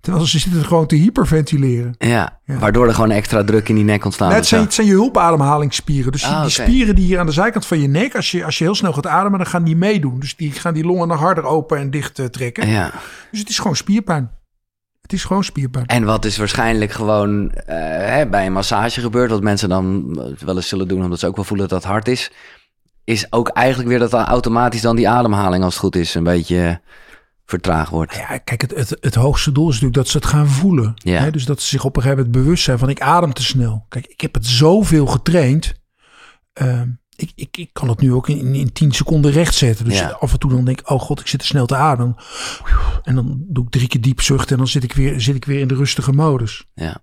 Terwijl 0.00 0.26
ze 0.26 0.38
zitten 0.38 0.64
gewoon 0.64 0.86
te 0.86 0.94
hyperventileren. 0.94 1.94
Ja, 1.98 2.38
waardoor 2.44 2.86
er 2.86 2.94
gewoon 2.94 3.10
extra 3.10 3.44
druk 3.44 3.68
in 3.68 3.74
die 3.74 3.84
nek 3.84 4.04
ontstaat. 4.04 4.32
Net 4.32 4.46
zijn, 4.46 4.62
het 4.62 4.74
zijn 4.74 4.86
je 4.86 4.92
hulpademhalingsspieren. 4.92 6.12
Dus 6.12 6.24
ah, 6.24 6.40
die 6.42 6.50
spieren 6.50 6.94
die 6.94 7.04
hier 7.04 7.18
aan 7.18 7.26
de 7.26 7.32
zijkant 7.32 7.66
van 7.66 7.80
je 7.80 7.88
nek, 7.88 8.14
als 8.16 8.30
je, 8.30 8.44
als 8.44 8.58
je 8.58 8.64
heel 8.64 8.74
snel 8.74 8.92
gaat 8.92 9.06
ademen, 9.06 9.38
dan 9.38 9.48
gaan 9.48 9.64
die 9.64 9.76
meedoen. 9.76 10.20
Dus 10.20 10.36
die 10.36 10.52
gaan 10.52 10.74
die 10.74 10.84
longen 10.84 11.08
nog 11.08 11.18
harder 11.18 11.44
open 11.44 11.78
en 11.78 11.90
dicht 11.90 12.18
uh, 12.18 12.26
trekken. 12.26 12.68
Ja. 12.68 12.92
Dus 13.30 13.40
het 13.40 13.48
is 13.48 13.58
gewoon 13.58 13.76
spierpijn. 13.76 14.30
Het 15.12 15.20
is 15.20 15.26
gewoon 15.26 15.44
spierpijn. 15.44 15.86
En 15.86 16.04
wat 16.04 16.24
is 16.24 16.36
waarschijnlijk 16.36 16.92
gewoon 16.92 17.44
uh, 17.44 17.52
hè, 17.66 18.26
bij 18.26 18.46
een 18.46 18.52
massage 18.52 19.00
gebeurt, 19.00 19.30
wat 19.30 19.42
mensen 19.42 19.68
dan 19.68 20.14
wel 20.44 20.56
eens 20.56 20.68
zullen 20.68 20.88
doen, 20.88 21.02
omdat 21.02 21.18
ze 21.18 21.26
ook 21.26 21.36
wel 21.36 21.44
voelen 21.44 21.68
dat 21.68 21.82
dat 21.82 21.90
hard 21.90 22.08
is, 22.08 22.30
is 23.04 23.32
ook 23.32 23.48
eigenlijk 23.48 23.88
weer 23.88 23.98
dat 23.98 24.12
automatisch 24.12 24.80
dan 24.80 24.96
die 24.96 25.08
ademhaling, 25.08 25.64
als 25.64 25.72
het 25.72 25.82
goed 25.82 25.96
is, 25.96 26.14
een 26.14 26.24
beetje 26.24 26.80
vertraagd 27.46 27.90
wordt. 27.90 28.14
Ja, 28.14 28.38
kijk, 28.38 28.60
het, 28.60 28.74
het, 28.74 28.96
het 29.00 29.14
hoogste 29.14 29.52
doel 29.52 29.68
is 29.68 29.72
natuurlijk 29.72 29.94
dat 29.94 30.08
ze 30.08 30.16
het 30.16 30.26
gaan 30.26 30.48
voelen. 30.48 30.94
Ja. 30.94 31.20
Hè? 31.20 31.30
Dus 31.30 31.44
dat 31.44 31.60
ze 31.60 31.68
zich 31.68 31.84
op 31.84 31.96
een 31.96 32.02
gegeven 32.02 32.24
moment 32.24 32.44
bewust 32.44 32.64
zijn 32.64 32.78
van 32.78 32.88
ik 32.88 33.00
adem 33.00 33.32
te 33.32 33.42
snel. 33.42 33.86
Kijk, 33.88 34.06
ik 34.06 34.20
heb 34.20 34.34
het 34.34 34.46
zoveel 34.46 35.06
getraind. 35.06 35.74
Uh, 36.62 36.80
ik, 37.22 37.32
ik, 37.34 37.56
ik 37.56 37.70
kan 37.72 37.88
het 37.88 38.00
nu 38.00 38.12
ook 38.12 38.28
in, 38.28 38.54
in 38.54 38.72
10 38.72 38.92
seconden 38.92 39.30
rechtzetten. 39.30 39.84
Dus 39.84 39.98
ja. 39.98 40.16
af 40.20 40.32
en 40.32 40.38
toe 40.38 40.50
dan 40.50 40.64
denk 40.64 40.80
ik, 40.80 40.90
oh 40.90 41.00
god, 41.00 41.20
ik 41.20 41.26
zit 41.26 41.40
te 41.40 41.46
snel 41.46 41.66
te 41.66 41.76
ademen. 41.76 42.16
En 43.02 43.14
dan 43.14 43.44
doe 43.48 43.64
ik 43.64 43.70
drie 43.70 43.88
keer 43.88 44.00
diep 44.00 44.20
zuchten 44.20 44.50
en 44.50 44.56
dan 44.56 44.68
zit 44.68 44.84
ik 44.84 44.92
weer, 44.92 45.20
zit 45.20 45.34
ik 45.34 45.44
weer 45.44 45.60
in 45.60 45.68
de 45.68 45.74
rustige 45.74 46.12
modus. 46.12 46.66
Ja. 46.74 47.02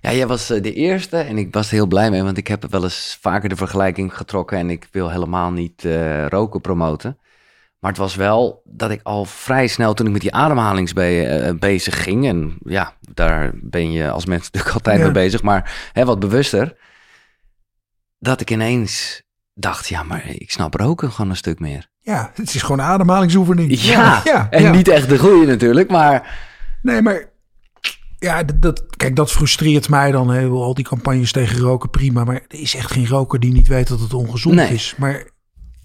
Ja, 0.00 0.12
jij 0.12 0.26
was 0.26 0.50
eh, 0.50 0.62
de 0.62 0.74
eerste 0.74 1.16
en 1.16 1.38
ik 1.38 1.54
was 1.54 1.66
er 1.66 1.72
heel 1.72 1.86
blij 1.86 2.10
mee, 2.10 2.22
want 2.22 2.36
ik 2.36 2.48
heb 2.48 2.66
wel 2.70 2.82
eens 2.82 3.18
vaker 3.20 3.48
de 3.48 3.56
vergelijking 3.56 4.16
getrokken 4.16 4.58
en 4.58 4.70
ik 4.70 4.88
wil 4.90 5.10
helemaal 5.10 5.50
niet 5.50 5.84
uh, 5.84 6.26
roken 6.26 6.60
promoten. 6.60 7.18
Maar 7.78 7.90
het 7.90 8.00
was 8.00 8.14
wel 8.14 8.62
dat 8.64 8.90
ik 8.90 9.00
al 9.02 9.24
vrij 9.24 9.66
snel, 9.66 9.94
toen 9.94 10.06
ik 10.06 10.12
met 10.12 10.20
die 10.20 10.34
ademhalings 10.34 10.92
uh, 10.94 11.50
bezig 11.58 12.02
ging, 12.02 12.26
en 12.26 12.56
ja, 12.64 12.96
daar 13.14 13.50
ben 13.54 13.92
je 13.92 14.10
als 14.10 14.26
mens 14.26 14.42
natuurlijk 14.42 14.74
altijd 14.78 15.00
mee 15.00 15.10
bezig, 15.10 15.42
maar 15.42 15.90
hè, 15.92 16.04
wat 16.04 16.18
bewuster, 16.18 16.76
dat 18.22 18.40
ik 18.40 18.50
ineens 18.50 19.22
dacht, 19.54 19.88
ja, 19.88 20.02
maar 20.02 20.26
ik 20.28 20.50
snap 20.50 20.74
roken 20.74 21.12
gewoon 21.12 21.30
een 21.30 21.36
stuk 21.36 21.60
meer. 21.60 21.88
Ja, 22.00 22.30
het 22.34 22.54
is 22.54 22.62
gewoon 22.62 22.78
een 22.78 22.84
ademhalingsoefening. 22.84 23.80
Ja, 23.80 24.20
ja, 24.24 24.50
en 24.50 24.72
niet 24.72 24.88
echt 24.88 25.08
de 25.08 25.18
goede 25.18 25.46
natuurlijk, 25.46 25.90
maar... 25.90 26.40
Nee, 26.82 27.02
maar 27.02 27.30
ja, 28.18 28.42
dat, 28.42 28.62
dat, 28.62 28.86
kijk, 28.96 29.16
dat 29.16 29.30
frustreert 29.30 29.88
mij 29.88 30.10
dan. 30.10 30.30
Hè. 30.30 30.46
Al 30.46 30.74
die 30.74 30.84
campagnes 30.84 31.32
tegen 31.32 31.58
roken, 31.58 31.90
prima. 31.90 32.24
Maar 32.24 32.34
er 32.34 32.60
is 32.60 32.74
echt 32.74 32.92
geen 32.92 33.06
roker 33.06 33.40
die 33.40 33.52
niet 33.52 33.68
weet 33.68 33.88
dat 33.88 34.00
het 34.00 34.14
ongezond 34.14 34.60
is. 34.60 34.94
Maar 34.96 35.24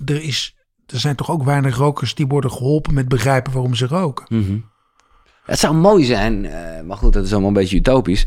er 0.06 0.22
is 0.22 0.56
er 0.88 1.00
zijn 1.00 1.16
toch 1.16 1.32
ook 1.32 1.44
weinig 1.44 1.78
rokers 1.78 2.16
die 2.16 2.28
worden 2.28 2.52
geholpen 2.52 2.94
met 2.94 3.08
begrijpen 3.08 3.54
waarom 3.54 3.76
ze 3.76 3.88
roken. 3.88 4.26
Mhm. 4.30 4.58
Het 5.46 5.60
zou 5.60 5.76
mooi 5.76 6.04
zijn, 6.04 6.44
uh, 6.44 6.52
maar 6.86 6.98
goed, 6.98 7.14
dat 7.14 7.26
is 7.26 7.32
allemaal 7.32 7.50
een 7.50 7.56
beetje 7.56 7.76
utopisch. 7.76 8.26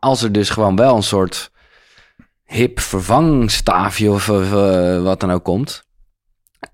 Als 0.00 0.22
er 0.22 0.32
dus 0.32 0.50
gewoon 0.50 0.76
wel 0.76 0.96
een 0.96 1.02
soort 1.02 1.50
hip 2.50 2.80
vervangstaafje 2.80 4.10
of 4.10 4.28
uh, 4.28 5.02
wat 5.02 5.20
dan 5.20 5.30
ook 5.30 5.44
komt. 5.44 5.84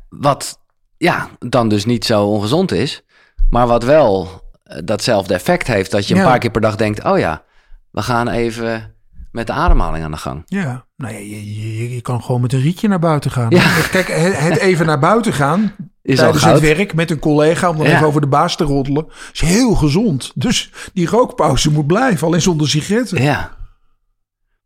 Wat 0.09 0.59
ja, 0.97 1.29
dan 1.39 1.69
dus 1.69 1.85
niet 1.85 2.05
zo 2.05 2.25
ongezond 2.25 2.73
is. 2.73 3.03
Maar 3.51 3.67
wat 3.67 3.85
wel 3.85 4.29
uh, 4.65 4.79
datzelfde 4.85 5.35
effect 5.35 5.67
heeft. 5.67 5.91
Dat 5.91 6.09
je 6.09 6.15
een 6.15 6.23
paar 6.23 6.39
keer 6.39 6.51
per 6.51 6.61
dag 6.61 6.77
denkt: 6.77 7.05
oh 7.05 7.19
ja, 7.19 7.43
we 7.91 8.03
gaan 8.03 8.29
even 8.29 8.95
met 9.31 9.47
de 9.47 9.53
ademhaling 9.53 10.05
aan 10.05 10.11
de 10.11 10.17
gang. 10.17 10.43
Ja, 10.47 10.85
nou 10.97 11.13
ja, 11.13 11.19
je, 11.19 11.55
je, 11.79 11.95
je 11.95 12.01
kan 12.01 12.23
gewoon 12.23 12.41
met 12.41 12.53
een 12.53 12.61
rietje 12.61 12.89
naar 12.89 12.99
buiten 12.99 13.31
gaan. 13.31 13.51
Ja. 13.51 13.81
Kijk, 13.91 14.09
het, 14.09 14.59
even 14.59 14.87
naar 14.87 14.99
buiten 14.99 15.33
gaan 15.33 15.75
is 16.03 16.19
tijdens 16.19 16.45
het 16.45 16.61
werk 16.61 16.95
met 16.95 17.11
een 17.11 17.19
collega 17.19 17.69
om 17.69 17.77
dan 17.77 17.87
even 17.87 18.07
over 18.07 18.21
de 18.21 18.27
baas 18.27 18.57
te 18.57 18.65
roddelen, 18.65 19.07
is 19.33 19.41
heel 19.41 19.75
gezond. 19.75 20.33
Dus 20.35 20.71
die 20.93 21.09
rookpauze 21.09 21.71
moet 21.71 21.87
blijven, 21.87 22.27
alleen 22.27 22.43
zonder 22.43 22.69
sigaretten. 22.69 23.23
Ja. 23.23 23.57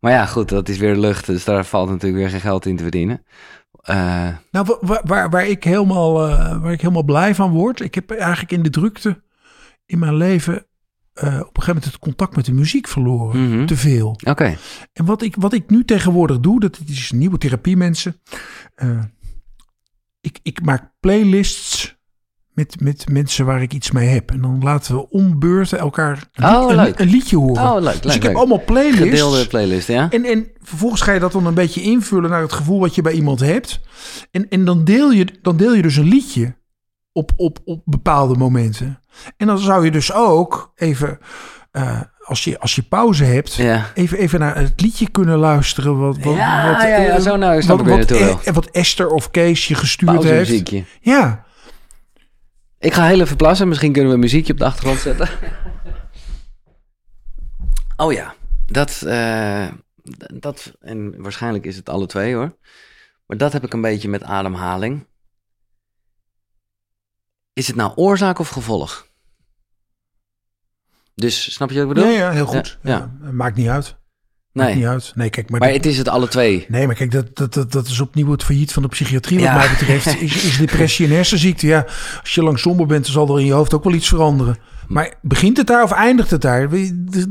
Maar 0.01 0.11
ja, 0.11 0.25
goed, 0.25 0.49
dat 0.49 0.69
is 0.69 0.77
weer 0.77 0.97
lucht, 0.97 1.25
dus 1.25 1.43
daar 1.43 1.65
valt 1.65 1.89
natuurlijk 1.89 2.21
weer 2.21 2.29
geen 2.29 2.41
geld 2.41 2.65
in 2.65 2.75
te 2.75 2.83
verdienen. 2.83 3.23
Uh... 3.89 4.27
Nou, 4.51 4.77
waar, 4.81 5.01
waar, 5.05 5.29
waar, 5.29 5.47
ik 5.47 5.63
helemaal, 5.63 6.29
uh, 6.29 6.61
waar 6.61 6.71
ik 6.71 6.81
helemaal 6.81 7.03
blij 7.03 7.35
van 7.35 7.51
word, 7.51 7.79
ik 7.79 7.95
heb 7.95 8.11
eigenlijk 8.11 8.51
in 8.51 8.63
de 8.63 8.69
drukte 8.69 9.23
in 9.85 9.99
mijn 9.99 10.15
leven 10.15 10.53
uh, 10.53 10.59
op 11.23 11.23
een 11.23 11.35
gegeven 11.37 11.65
moment 11.65 11.85
het 11.85 11.99
contact 11.99 12.35
met 12.35 12.45
de 12.45 12.53
muziek 12.53 12.87
verloren. 12.87 13.49
Mhm. 13.49 13.65
Te 13.65 13.75
veel. 13.75 14.19
Oké. 14.27 14.57
En 14.93 15.05
wat 15.05 15.21
ik, 15.21 15.35
wat 15.35 15.53
ik 15.53 15.69
nu 15.69 15.85
tegenwoordig 15.85 16.39
doe, 16.39 16.59
dat 16.59 16.79
is 16.85 17.11
nieuwe 17.11 17.37
therapie 17.37 17.77
mensen. 17.77 18.21
Ik, 20.21 20.39
ik 20.43 20.61
maak 20.65 20.91
playlists 20.99 21.99
met, 22.53 22.79
met 22.81 23.09
mensen 23.09 23.45
waar 23.45 23.61
ik 23.61 23.73
iets 23.73 23.91
mee 23.91 24.07
heb. 24.07 24.31
En 24.31 24.41
dan 24.41 24.59
laten 24.63 24.95
we 24.95 25.09
om 25.09 25.39
beurten 25.39 25.79
elkaar 25.79 26.23
een, 26.33 26.45
Oh, 26.55 26.85
een- 26.95 27.07
liedje 27.09 27.37
horen. 27.37 27.63
Oh, 27.63 27.81
leuk, 27.81 27.93
dus 27.93 28.03
leuk, 28.03 28.13
ik 28.15 28.21
heb 28.23 28.31
leuk. 28.31 28.35
allemaal 28.35 28.63
playlists. 28.65 28.99
Gedeelde 29.03 29.47
playlist, 29.47 29.87
ja? 29.87 30.07
En, 30.09 30.25
en 30.25 30.47
vervolgens 30.61 31.01
ga 31.01 31.11
je 31.11 31.19
dat 31.19 31.31
dan 31.31 31.45
een 31.45 31.53
beetje 31.53 31.81
invullen 31.81 32.29
naar 32.29 32.41
het 32.41 32.53
gevoel 32.53 32.79
wat 32.79 32.95
je 32.95 33.01
bij 33.01 33.13
iemand 33.13 33.39
hebt. 33.39 33.79
En, 34.31 34.49
en 34.49 34.65
dan, 34.65 34.83
deel 34.83 35.11
je, 35.11 35.27
dan 35.41 35.57
deel 35.57 35.73
je 35.73 35.81
dus 35.81 35.95
een 35.95 36.07
liedje 36.07 36.55
op, 37.11 37.31
op, 37.35 37.59
op 37.65 37.81
bepaalde 37.85 38.35
momenten. 38.37 38.99
En 39.37 39.47
dan 39.47 39.57
zou 39.57 39.85
je 39.85 39.91
dus 39.91 40.13
ook 40.13 40.71
even, 40.75 41.19
eh, 41.71 42.01
als, 42.23 42.43
je, 42.43 42.59
als 42.59 42.75
je 42.75 42.81
pauze 42.81 43.23
hebt, 43.23 43.53
Ja. 43.53 43.85
even, 43.93 44.17
even 44.17 44.39
naar 44.39 44.55
het 44.57 44.81
liedje 44.81 45.09
kunnen 45.09 45.37
luisteren. 45.37 45.99
Wat, 45.99 46.17
wat, 46.17 46.35
Ja, 46.35 46.71
wat, 46.71 46.81
ja, 46.81 46.87
ja, 46.87 46.95
eh, 46.97 47.19
zo 47.21 47.35
nou 47.35 47.61
wat, 47.67 47.79
ik 47.79 47.85
weer 47.85 47.97
wat, 47.97 48.09
wel. 48.43 48.53
wat 48.53 48.65
Esther 48.71 49.07
of 49.07 49.31
Kees 49.31 49.67
je 49.67 49.75
gestuurd 49.75 50.23
heeft. 50.23 50.71
Ja, 51.01 51.43
Ik 52.81 52.93
ga 52.93 53.07
heel 53.07 53.19
even 53.21 53.35
plassen. 53.35 53.67
Misschien 53.67 53.91
kunnen 53.91 54.09
we 54.09 54.15
een 54.15 54.23
muziekje 54.23 54.53
op 54.53 54.59
de 54.59 54.65
achtergrond 54.65 54.99
zetten. 54.99 55.29
Oh 57.97 58.13
ja, 58.13 58.35
dat, 58.65 59.01
eh, 59.01 59.67
dat, 60.33 60.73
en 60.79 61.21
waarschijnlijk 61.21 61.65
is 61.65 61.75
het 61.75 61.89
alle 61.89 62.05
twee 62.05 62.35
hoor. 62.35 62.57
Maar 63.25 63.37
dat 63.37 63.53
heb 63.53 63.63
ik 63.63 63.73
een 63.73 63.81
beetje 63.81 64.09
met 64.09 64.23
ademhaling. 64.23 65.05
Is 67.53 67.67
het 67.67 67.75
nou 67.75 67.91
oorzaak 67.95 68.39
of 68.39 68.49
gevolg? 68.49 69.07
Dus, 71.15 71.53
snap 71.53 71.69
je 71.69 71.75
wat 71.75 71.83
ik 71.83 71.93
bedoel? 71.93 72.11
ja, 72.11 72.17
ja, 72.17 72.31
heel 72.31 72.45
goed. 72.45 72.79
Ja, 72.81 73.11
Ja, 73.21 73.31
maakt 73.31 73.55
niet 73.55 73.67
uit. 73.67 73.95
Nee, 74.53 74.75
niet 74.75 74.85
uit. 74.85 75.11
Nee, 75.15 75.29
kijk, 75.29 75.49
maar, 75.49 75.59
maar 75.59 75.71
het 75.71 75.85
is 75.85 75.97
het 75.97 76.07
alle 76.07 76.27
twee. 76.27 76.65
Nee, 76.67 76.85
maar 76.85 76.95
kijk, 76.95 77.11
dat, 77.11 77.35
dat, 77.35 77.53
dat, 77.53 77.71
dat 77.71 77.87
is 77.87 77.99
opnieuw 77.99 78.31
het 78.31 78.43
failliet 78.43 78.71
van 78.73 78.81
de 78.83 78.87
psychiatrie 78.89 79.37
wat 79.39 79.47
Ja. 79.47 79.55
mij 79.55 79.69
betreft. 79.69 80.05
Is, 80.21 80.43
is 80.43 80.57
depressie 80.57 81.05
en 81.07 81.11
hersenziekte. 81.15 81.67
Ja, 81.67 81.85
als 82.21 82.35
je 82.35 82.43
lang 82.43 82.59
somber 82.59 82.85
bent, 82.85 83.03
dan 83.03 83.13
zal 83.13 83.29
er 83.35 83.39
in 83.39 83.45
je 83.45 83.51
hoofd 83.53 83.73
ook 83.73 83.83
wel 83.83 83.93
iets 83.93 84.07
veranderen. 84.07 84.57
Maar 84.87 85.13
begint 85.21 85.57
het 85.57 85.67
daar 85.67 85.83
of 85.83 85.91
eindigt 85.91 86.31
het 86.31 86.41
daar? 86.41 86.61
Er, 86.61 86.69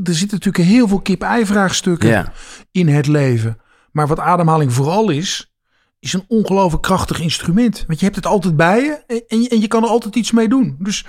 er 0.03 0.13
zitten 0.15 0.37
natuurlijk 0.37 0.57
heel 0.65 0.87
veel 0.87 1.01
kip-ei-vraagstukken 1.01 2.09
Ja, 2.09 2.31
in 2.71 2.87
het 2.87 3.07
leven. 3.07 3.57
Maar 3.91 4.07
wat 4.07 4.19
ademhaling 4.19 4.73
vooral 4.73 5.09
is, 5.09 5.53
is 5.99 6.13
een 6.13 6.25
ongelooflijk 6.27 6.83
krachtig 6.83 7.19
instrument. 7.19 7.83
Want 7.87 7.99
je 7.99 8.05
hebt 8.05 8.17
het 8.17 8.25
altijd 8.25 8.55
bij 8.55 8.79
je 8.83 9.03
en- 9.07 9.23
en 9.27 9.41
je, 9.41 9.49
en 9.49 9.61
je 9.61 9.67
kan 9.67 9.83
er 9.83 9.89
altijd 9.89 10.15
iets 10.15 10.31
mee 10.31 10.47
doen. 10.49 10.75
Dus 10.79 11.05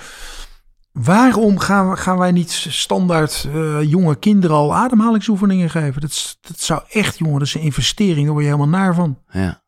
waarom 0.93 1.59
gaan, 1.59 1.90
we, 1.90 1.97
gaan 1.97 2.18
wij 2.18 2.32
niet 2.32 2.51
standaard 2.51 3.49
eh, 3.55 3.82
jonge 3.82 4.16
kinderen 4.16 4.57
al 4.57 4.74
ademhalingsoefeningen 4.74 5.70
geven? 5.70 6.01
Dat, 6.01 6.38
dat 6.40 6.61
zou 6.61 6.82
echt, 6.88 7.18
jongen, 7.18 7.38
dat 7.38 7.49
is 7.49 7.55
een 7.55 7.61
investering. 7.61 8.24
Daar 8.24 8.32
word 8.32 8.45
je 8.45 8.51
helemaal 8.51 8.80
naar 8.80 8.95
van. 8.95 9.18
ja. 9.30 9.61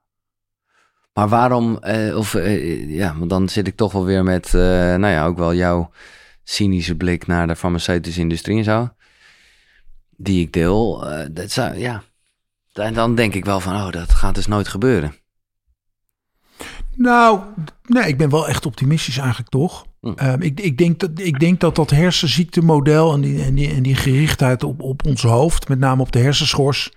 Maar 1.12 1.29
waarom, 1.29 1.79
eh, 1.79 2.16
of 2.16 2.35
eh, 2.35 2.91
ja, 2.91 3.14
want 3.18 3.31
dan 3.31 3.49
zit 3.49 3.66
ik 3.66 3.77
toch 3.77 3.93
wel 3.93 4.05
weer 4.05 4.25
met, 4.25 4.53
nou 4.53 5.07
ja, 5.07 5.27
ook 5.27 5.37
wel 5.37 5.55
jouw 5.55 5.91
cynische 6.45 6.95
blik 6.95 7.27
naar 7.27 7.47
de 7.47 7.57
farmaceutische 7.57 8.20
industrie 8.20 8.59
en 8.59 8.64
zo. 8.64 8.89
Die 10.16 10.41
ik 10.41 10.53
deel. 10.53 11.07
dat 11.33 11.51
zou, 11.51 11.79
ja. 11.79 12.03
En 12.72 12.95
dan 12.95 13.14
denk 13.14 13.35
ik 13.35 13.45
wel 13.45 13.61
van, 13.61 13.75
oh, 13.75 13.91
dat 13.91 14.11
gaat 14.11 14.35
dus 14.35 14.47
nooit 14.47 14.68
gebeuren. 14.68 15.14
Nou, 16.95 17.41
nee, 17.83 18.07
ik 18.07 18.18
ben 18.18 18.31
wel 18.31 18.49
echt 18.49 18.66
optimistisch 18.66 19.18
eigenlijk 19.18 19.51
toch. 19.51 19.87
Hm. 20.05 20.13
Ehm, 20.17 20.41
ik, 20.41 20.61
ik, 20.61 20.79
denk 20.79 21.01
dat, 21.01 21.11
ik 21.15 21.41
denk 21.41 21.61
dat 21.61 21.75
dat 21.75 21.91
hersenziektemodel 21.91 23.13
en 23.13 23.21
die, 23.21 23.43
en 23.43 23.55
die, 23.55 23.75
en 23.75 23.83
die 23.83 23.95
gerichtheid 23.95 24.65
op, 24.65 24.83
op 24.83 25.07
ons 25.07 25.23
hoofd, 25.23 25.69
met 25.69 25.79
name 25.79 26.03
op 26.03 26.13
de 26.13 26.19
hersenschors, 26.19 26.93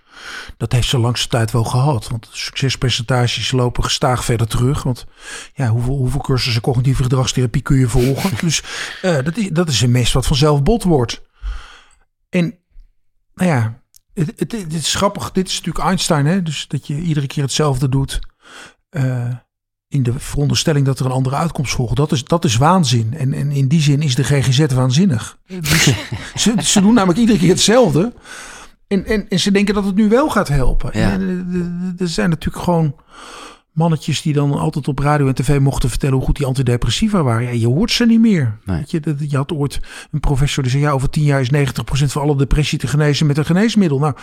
dat 0.57 0.71
heeft 0.71 0.87
ze 0.87 0.97
langste 0.97 1.27
tijd 1.27 1.51
wel 1.51 1.63
gehad. 1.63 2.07
Want 2.07 2.29
succespercentages 2.31 3.51
lopen 3.51 3.83
gestaag 3.83 4.25
verder 4.25 4.47
terug. 4.47 4.83
Want 4.83 5.05
ja, 5.53 5.67
hoeveel, 5.69 5.95
hoeveel 5.95 6.21
cursussen 6.21 6.61
cognitieve 6.61 7.03
gedragstherapie 7.03 7.61
kun 7.61 7.77
je 7.77 7.87
volgen? 7.87 8.31
dus 8.45 8.63
eh, 9.01 9.23
dat, 9.23 9.37
is, 9.37 9.49
dat 9.49 9.69
is 9.69 9.81
een 9.81 9.91
mes 9.91 10.13
wat 10.13 10.27
vanzelf 10.27 10.63
bot 10.63 10.83
wordt. 10.83 11.21
En 12.29 12.59
nou 13.33 13.49
ja, 13.49 13.81
het, 14.13 14.33
het, 14.35 14.51
het 14.51 14.73
is 14.73 14.95
grappig. 14.95 15.31
Dit 15.31 15.47
is 15.47 15.57
natuurlijk 15.57 15.85
Einstein, 15.85 16.25
hè? 16.25 16.43
dus 16.43 16.67
dat 16.67 16.87
je 16.87 16.95
iedere 16.95 17.27
keer 17.27 17.43
hetzelfde 17.43 17.89
doet. 17.89 18.19
Eh, 18.89 19.35
in 19.89 20.03
de 20.03 20.13
veronderstelling 20.17 20.85
dat 20.85 20.99
er 20.99 21.05
een 21.05 21.11
andere 21.11 21.35
uitkomst 21.35 21.73
volgt. 21.73 21.95
Dat 21.95 22.11
is, 22.11 22.23
dat 22.23 22.45
is 22.45 22.57
waanzin. 22.57 23.13
En, 23.17 23.33
en 23.33 23.51
in 23.51 23.67
die 23.67 23.81
zin 23.81 24.01
is 24.01 24.15
de 24.15 24.23
GGZ 24.23 24.73
waanzinnig. 24.73 25.37
Ze, 26.35 26.53
ze 26.61 26.81
doen 26.81 26.93
namelijk 26.93 27.19
iedere 27.19 27.37
keer 27.37 27.49
hetzelfde. 27.49 28.13
En, 28.87 29.05
en, 29.05 29.29
en 29.29 29.39
ze 29.39 29.51
denken 29.51 29.73
dat 29.73 29.85
het 29.85 29.95
nu 29.95 30.09
wel 30.09 30.29
gaat 30.29 30.47
helpen. 30.47 30.99
Ja. 30.99 31.11
En, 31.11 31.91
eh, 31.97 32.01
er 32.01 32.07
zijn 32.07 32.29
natuurlijk 32.29 32.63
gewoon 32.63 32.95
mannetjes 33.77 34.21
die 34.21 34.33
dan 34.33 34.51
altijd 34.53 34.87
op 34.87 34.99
radio 34.99 35.27
en 35.27 35.35
tv 35.35 35.59
mochten 35.59 35.89
vertellen 35.89 36.15
hoe 36.15 36.25
goed 36.25 36.35
die 36.37 36.45
antidepressiva 36.45 37.23
waren. 37.23 37.43
Ja, 37.43 37.49
je 37.51 37.67
hoort 37.67 37.91
ze 37.91 38.05
niet 38.05 38.19
meer. 38.19 38.57
Nee. 38.65 38.77
Weet 38.77 38.91
je, 38.91 38.99
dat, 38.99 39.31
je 39.31 39.37
had 39.37 39.51
ooit 39.51 39.79
een 40.11 40.19
professor 40.19 40.63
die 40.63 40.71
zei, 40.71 40.83
ja, 40.83 40.91
over 40.91 41.09
tien 41.09 41.23
jaar 41.23 41.41
is 41.41 41.51
90% 41.51 41.71
van 41.83 42.21
alle 42.21 42.35
depressie 42.37 42.77
te 42.79 42.87
genezen 42.87 43.27
met 43.27 43.37
een 43.37 43.45
geneesmiddel. 43.45 43.99
Nou, 43.99 44.13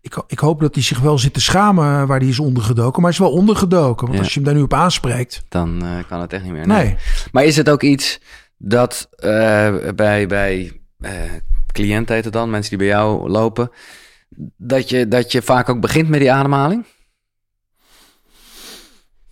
ik, 0.00 0.22
ik 0.26 0.38
hoop 0.38 0.60
dat 0.60 0.74
hij 0.74 0.82
zich 0.84 0.98
wel 1.00 1.18
zit 1.18 1.32
te 1.32 1.40
schamen 1.40 2.06
waar 2.06 2.18
hij 2.18 2.28
is 2.28 2.38
ondergedoken. 2.38 3.02
Maar 3.02 3.10
hij 3.12 3.20
is 3.20 3.26
wel 3.26 3.38
ondergedoken. 3.38 4.06
Want 4.06 4.18
Ja. 4.18 4.24
als 4.24 4.34
je 4.34 4.40
hem 4.40 4.48
daar 4.48 4.54
nu 4.58 4.62
op 4.62 4.74
aanspreekt, 4.74 5.44
Dan 5.48 5.82
eh, 5.84 5.90
kan 6.08 6.20
het 6.20 6.32
echt 6.32 6.42
niet 6.44 6.52
meer. 6.52 6.66
nee. 6.66 6.96
Maar 7.32 7.44
is 7.44 7.56
het 7.56 7.68
ook 7.70 7.82
iets 7.82 8.20
dat 8.58 9.08
eh, 9.16 9.74
bij, 9.94 10.26
bij 10.26 10.80
eh 11.00 11.12
cliënten 11.72 12.14
heet 12.14 12.24
het 12.24 12.32
dan, 12.32 12.50
mensen 12.50 12.70
die 12.70 12.78
bij 12.78 12.88
jou 12.96 13.28
lopen, 13.30 13.70
dat 14.56 14.88
je, 14.88 15.08
dat 15.08 15.32
je 15.32 15.42
vaak 15.42 15.68
ook 15.68 15.80
begint 15.80 16.08
met 16.08 16.20
die 16.20 16.32
ademhaling? 16.32 16.84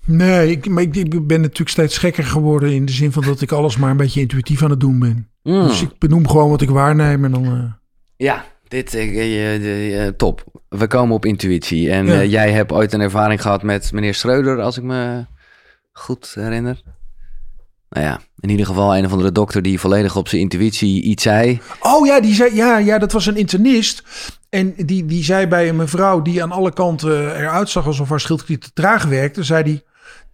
Nee, 0.04 0.50
ik, 0.50 0.68
maar 0.68 0.82
ik, 0.82 0.96
ik 0.96 1.26
ben 1.26 1.40
natuurlijk 1.40 1.70
steeds 1.70 1.98
gekker 1.98 2.24
geworden 2.24 2.72
in 2.72 2.84
de 2.84 2.92
zin 2.92 3.12
van 3.12 3.22
dat 3.24 3.40
ik 3.40 3.52
alles 3.52 3.76
maar 3.76 3.90
een 3.90 3.96
beetje 3.96 4.20
intuïtief 4.20 4.62
aan 4.62 4.70
het 4.70 4.80
doen 4.80 4.98
ben. 4.98 5.28
Mm. 5.42 5.66
Dus 5.66 5.82
ik 5.82 5.98
benoem 5.98 6.28
gewoon 6.28 6.50
wat 6.50 6.60
ik 6.60 6.70
waarneem 6.70 7.24
en 7.24 7.30
dan... 7.30 7.44
eh, 7.44 7.72
Ja, 8.16 8.44
dit 8.68 8.94
eh, 8.94 10.06
eh, 10.06 10.14
top. 10.16 10.44
We 10.68 10.86
komen 10.86 11.14
op 11.14 11.24
intuïtie. 11.24 11.90
En 11.90 12.06
Ja. 12.06 12.24
jij 12.24 12.50
hebt 12.52 12.72
ooit 12.72 12.92
een 12.92 13.00
ervaring 13.00 13.42
gehad 13.42 13.62
met 13.62 13.92
meneer 13.92 14.14
Schreuder, 14.14 14.60
als 14.60 14.76
ik 14.76 14.82
me 14.82 15.26
goed 15.92 16.32
herinner. 16.34 16.82
Nou 17.88 18.06
ja, 18.06 18.20
in 18.38 18.50
ieder 18.50 18.66
geval 18.66 18.96
een 18.96 19.04
of 19.04 19.12
andere 19.12 19.32
dokter 19.32 19.62
die 19.62 19.80
volledig 19.80 20.16
op 20.16 20.28
zijn 20.28 20.40
intuïtie 20.42 21.02
iets 21.02 21.22
zei. 21.22 21.60
Oh 21.80 22.06
ja, 22.06 22.20
die 22.20 22.34
zei, 22.34 22.54
ja, 22.54 22.78
ja, 22.78 22.98
dat 22.98 23.12
was 23.12 23.26
een 23.26 23.36
internist. 23.36 24.02
En 24.48 24.74
die, 24.76 25.04
die 25.04 25.24
zei 25.24 25.46
bij 25.46 25.68
een 25.68 25.76
mevrouw 25.76 26.22
die 26.22 26.42
aan 26.42 26.52
alle 26.52 26.72
kanten 26.72 27.36
eruit 27.36 27.68
zag 27.68 27.86
alsof 27.86 28.08
haar 28.08 28.20
schildklier 28.20 28.58
te 28.58 28.70
traag 28.72 29.04
werkte, 29.04 29.42
zei 29.42 29.62
die, 29.62 29.82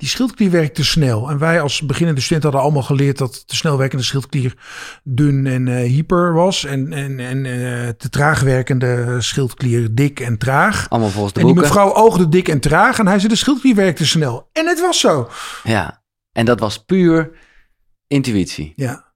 die 0.01 0.09
schildklier 0.09 0.51
werkt 0.51 0.75
te 0.75 0.85
snel. 0.85 1.31
En 1.31 1.39
wij 1.39 1.61
als 1.61 1.81
beginnende 1.81 2.21
studenten 2.21 2.51
hadden 2.51 2.69
allemaal 2.69 2.97
geleerd 2.97 3.19
dat 3.19 3.43
de 3.47 3.55
snel 3.55 3.79
werkende 3.79 4.05
schildklier 4.05 4.55
dun 5.05 5.47
en 5.47 5.69
eh, 5.69 5.75
hyper 5.75 6.33
was. 6.33 6.65
En, 6.65 6.93
en, 6.93 7.21
en 7.21 7.47
eh, 7.47 7.89
te 7.89 8.09
traag 8.09 8.41
werkende 8.41 9.17
schildklier 9.19 9.95
dik 9.95 10.21
en 10.21 10.39
traag. 10.39 10.87
Allemaal 10.89 11.11
volgens 11.11 11.33
de 11.33 11.41
En 11.41 11.47
die 11.47 11.55
boeken. 11.55 11.73
mevrouw 11.73 11.95
oogde 11.95 12.29
dik 12.29 12.49
en 12.49 12.61
traag 12.61 12.99
en 12.99 13.07
hij 13.07 13.19
zei 13.19 13.29
de 13.29 13.39
schildklier 13.39 13.75
werkte 13.75 14.07
snel. 14.07 14.49
En 14.53 14.67
het 14.67 14.81
was 14.81 15.01
zo. 15.01 15.29
Ja, 15.63 16.03
en 16.33 16.45
dat 16.45 16.61
was 16.61 16.85
puur 16.85 17.31
intuïtie. 18.07 18.73
Ja. 18.77 19.10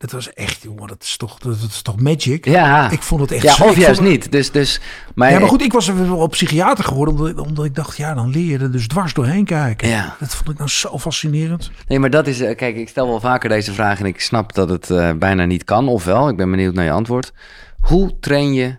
Dat 0.00 0.10
was 0.12 0.32
echt, 0.32 0.62
jongen, 0.62 0.88
dat 0.88 1.02
is 1.02 1.16
toch, 1.16 1.38
dat 1.38 1.56
is 1.56 1.82
toch 1.82 2.00
magic? 2.00 2.44
Ja, 2.44 2.90
Ik 2.90 3.02
vond 3.02 3.20
het 3.20 3.30
echt 3.32 3.42
ja 3.42 3.54
zo- 3.54 3.64
of 3.64 3.76
juist 3.76 3.96
vond- 3.98 4.10
niet. 4.10 4.32
Dus, 4.32 4.50
dus, 4.50 4.80
maar, 5.14 5.30
Ja, 5.30 5.38
maar 5.38 5.48
goed, 5.48 5.62
ik 5.62 5.72
was 5.72 5.86
wel 5.88 6.26
psychiater 6.26 6.84
geworden 6.84 7.14
omdat, 7.14 7.38
omdat 7.46 7.64
ik 7.64 7.74
dacht, 7.74 7.96
ja, 7.96 8.14
dan 8.14 8.28
leer 8.30 8.44
je 8.44 8.58
er 8.58 8.72
dus 8.72 8.86
dwars 8.88 9.14
doorheen 9.14 9.44
kijken. 9.44 9.88
Ja. 9.88 10.16
Dat 10.20 10.34
vond 10.34 10.48
ik 10.50 10.56
nou 10.58 10.70
zo 10.70 10.98
fascinerend. 10.98 11.70
Nee, 11.86 11.98
maar 11.98 12.10
dat 12.10 12.26
is... 12.26 12.40
eh, 12.40 12.56
Kijk, 12.56 12.76
ik 12.76 12.88
stel 12.88 13.06
wel 13.06 13.20
vaker 13.20 13.48
deze 13.48 13.72
vraag 13.72 13.98
en 14.00 14.06
ik 14.06 14.20
snap 14.20 14.52
dat 14.54 14.68
het 14.68 14.90
eh, 14.90 15.12
bijna 15.12 15.44
niet 15.44 15.64
kan. 15.64 15.88
Ofwel, 15.88 16.28
ik 16.28 16.36
ben 16.36 16.50
benieuwd 16.50 16.74
naar 16.74 16.84
je 16.84 16.90
antwoord. 16.90 17.32
Hoe 17.80 18.18
train 18.18 18.52
je 18.54 18.78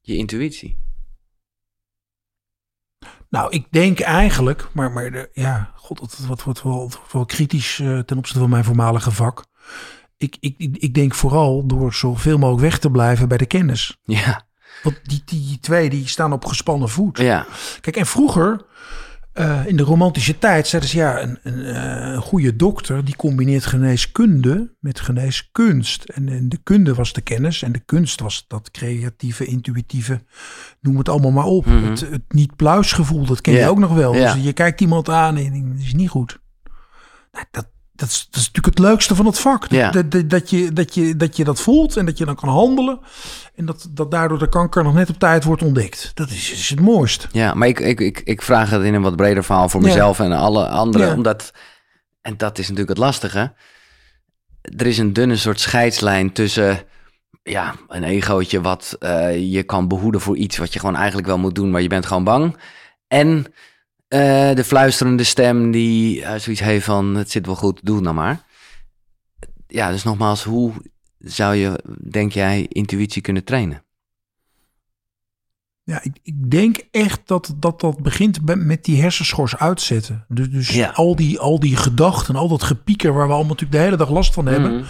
je 0.00 0.16
intuïtie? 0.16 0.78
Nou, 3.30 3.50
ik 3.52 3.66
denk 3.70 4.00
eigenlijk, 4.00 4.68
maar, 4.72 4.90
maar 4.92 5.10
de- 5.10 5.30
ja, 5.32 5.72
god, 5.76 5.98
dat 6.00 6.18
wordt, 6.26 6.42
wordt 6.42 6.62
wel, 6.62 6.90
wel 7.12 7.24
kritisch 7.24 7.78
eh, 7.80 7.98
ten 7.98 8.16
opzichte 8.18 8.40
van 8.40 8.50
mijn 8.50 8.64
voormalige 8.64 9.10
vak. 9.10 9.44
Ik, 10.18 10.36
ik, 10.40 10.54
ik 10.58 10.94
denk 10.94 11.14
vooral 11.14 11.66
door 11.66 11.94
zoveel 11.94 12.38
mogelijk 12.38 12.62
weg 12.62 12.78
te 12.78 12.90
blijven 12.90 13.28
bij 13.28 13.38
de 13.38 13.46
kennis. 13.46 13.96
Ja, 14.02 14.46
Want 14.82 15.00
die, 15.02 15.22
die 15.24 15.58
twee 15.60 15.90
die 15.90 16.08
staan 16.08 16.32
op 16.32 16.44
gespannen 16.44 16.88
voet. 16.88 17.18
ja, 17.18 17.46
Kijk, 17.80 17.96
en 17.96 18.06
vroeger, 18.06 18.66
eh, 19.32 19.66
in 19.66 19.76
de 19.76 19.82
romantische 19.82 20.38
tijd, 20.38 20.66
zeiden 20.66 20.90
ze 20.90 20.96
ja, 20.96 21.22
een, 21.22 21.38
een, 21.42 21.64
eh, 21.64 22.12
een 22.12 22.22
goede 22.22 22.56
dokter 22.56 23.04
die 23.04 23.16
combineert 23.16 23.66
geneeskunde 23.66 24.74
met 24.80 25.00
geneeskunst. 25.00 26.04
En, 26.04 26.28
en 26.28 26.48
de 26.48 26.58
kunde 26.62 26.94
was 26.94 27.12
de 27.12 27.20
kennis 27.20 27.62
en 27.62 27.72
de 27.72 27.82
kunst 27.84 28.20
was 28.20 28.44
dat 28.48 28.70
creatieve, 28.70 29.44
intuïtieve, 29.44 30.20
noem 30.80 30.98
het 30.98 31.08
allemaal 31.08 31.30
maar 31.30 31.44
op. 31.44 31.66
Mhm. 31.66 31.84
Het, 31.84 32.00
het 32.00 32.22
niet-pluisgevoel, 32.28 33.26
dat 33.26 33.40
ken 33.40 33.54
je 33.54 33.68
ook 33.68 33.78
nog 33.78 33.94
wel. 33.94 34.12
Dus 34.12 34.34
je 34.34 34.52
kijkt 34.52 34.80
iemand 34.80 35.08
aan 35.08 35.36
en 35.36 35.44
je 35.44 35.50
denkt, 35.50 35.68
dat 35.72 35.86
is 35.86 35.94
niet 35.94 36.08
goed. 36.08 36.40
Nou, 37.32 37.44
dat, 37.50 37.68
dat 37.98 38.08
is, 38.08 38.26
dat 38.30 38.40
is 38.40 38.46
natuurlijk 38.46 38.76
het 38.76 38.78
leukste 38.78 39.14
van 39.14 39.26
het 39.26 39.38
vak. 39.38 39.66
Ja. 39.70 39.90
Dat, 39.90 40.10
dat, 40.10 40.30
dat, 40.30 40.50
je, 40.50 40.72
dat, 40.72 40.94
je, 40.94 41.16
dat 41.16 41.36
je 41.36 41.44
dat 41.44 41.60
voelt 41.60 41.96
en 41.96 42.06
dat 42.06 42.18
je 42.18 42.24
dan 42.24 42.34
kan 42.34 42.48
handelen. 42.48 43.00
En 43.54 43.66
dat, 43.66 43.88
dat 43.90 44.10
daardoor 44.10 44.38
de 44.38 44.48
kanker 44.48 44.84
nog 44.84 44.94
net 44.94 45.10
op 45.10 45.18
tijd 45.18 45.44
wordt 45.44 45.62
ontdekt. 45.62 46.10
Dat 46.14 46.30
is, 46.30 46.52
is 46.52 46.70
het 46.70 46.80
mooist. 46.80 47.28
Ja, 47.32 47.54
maar 47.54 47.68
ik, 47.68 47.80
ik, 47.80 48.00
ik, 48.00 48.20
ik 48.24 48.42
vraag 48.42 48.70
het 48.70 48.82
in 48.82 48.94
een 48.94 49.02
wat 49.02 49.16
breder 49.16 49.44
verhaal 49.44 49.68
voor 49.68 49.80
Ja. 49.80 49.86
mezelf 49.86 50.20
en 50.20 50.32
alle 50.32 50.68
anderen. 50.68 51.06
Ja. 51.06 51.14
Omdat, 51.14 51.52
en 52.20 52.36
dat 52.36 52.58
is 52.58 52.64
natuurlijk 52.64 52.88
het 52.88 52.98
lastige. 52.98 53.52
Er 54.76 54.86
is 54.86 54.98
een 54.98 55.12
dunne 55.12 55.36
soort 55.36 55.60
scheidslijn 55.60 56.32
tussen 56.32 56.82
ja, 57.42 57.74
een 57.88 58.04
egootje 58.04 58.60
wat 58.60 58.96
eh, 58.98 59.52
je 59.52 59.62
kan 59.62 59.88
behoeden 59.88 60.20
voor 60.20 60.36
iets 60.36 60.56
wat 60.56 60.72
je 60.72 60.78
gewoon 60.78 60.96
eigenlijk 60.96 61.26
wel 61.26 61.38
moet 61.38 61.54
doen, 61.54 61.70
maar 61.70 61.82
je 61.82 61.88
bent 61.88 62.06
gewoon 62.06 62.24
bang. 62.24 62.56
En 63.08 63.46
eh, 64.08 64.54
de 64.54 64.64
fluisterende 64.64 65.24
stem 65.24 65.70
die 65.70 66.24
eh, 66.24 66.38
zoiets 66.38 66.62
heeft 66.62 66.84
van 66.84 67.14
het 67.14 67.30
zit 67.30 67.46
wel 67.46 67.56
goed, 67.56 67.80
doe 67.82 67.94
het 67.94 68.04
nou 68.04 68.16
maar. 68.16 68.46
Ja, 69.66 69.90
dus 69.90 70.02
nogmaals, 70.02 70.44
hoe 70.44 70.72
zou 71.18 71.54
je, 71.54 71.84
denk 72.10 72.32
jij, 72.32 72.66
intuïtie 72.68 73.22
kunnen 73.22 73.44
trainen? 73.44 73.82
Ja, 75.84 76.02
ik, 76.02 76.18
ik 76.22 76.50
denk 76.50 76.76
echt 76.90 77.20
dat 77.24 77.54
dat, 77.56 77.80
dat 77.80 78.02
begint 78.02 78.56
met 78.56 78.84
die 78.84 79.00
hersenschors 79.00 79.56
uitzetten. 79.56 80.24
Dus, 80.28 80.50
dus 80.50 80.68
Ja. 80.68 80.88
al, 80.88 81.16
die, 81.16 81.38
al 81.38 81.60
die 81.60 81.76
gedachten, 81.76 82.36
al 82.36 82.48
dat 82.48 82.62
gepieker 82.62 83.12
waar 83.12 83.26
we 83.26 83.32
allemaal 83.32 83.48
natuurlijk 83.52 83.78
de 83.78 83.84
hele 83.84 83.96
dag 83.96 84.10
last 84.10 84.34
van 84.34 84.46
hebben. 84.46 84.74
Mhm. 84.74 84.84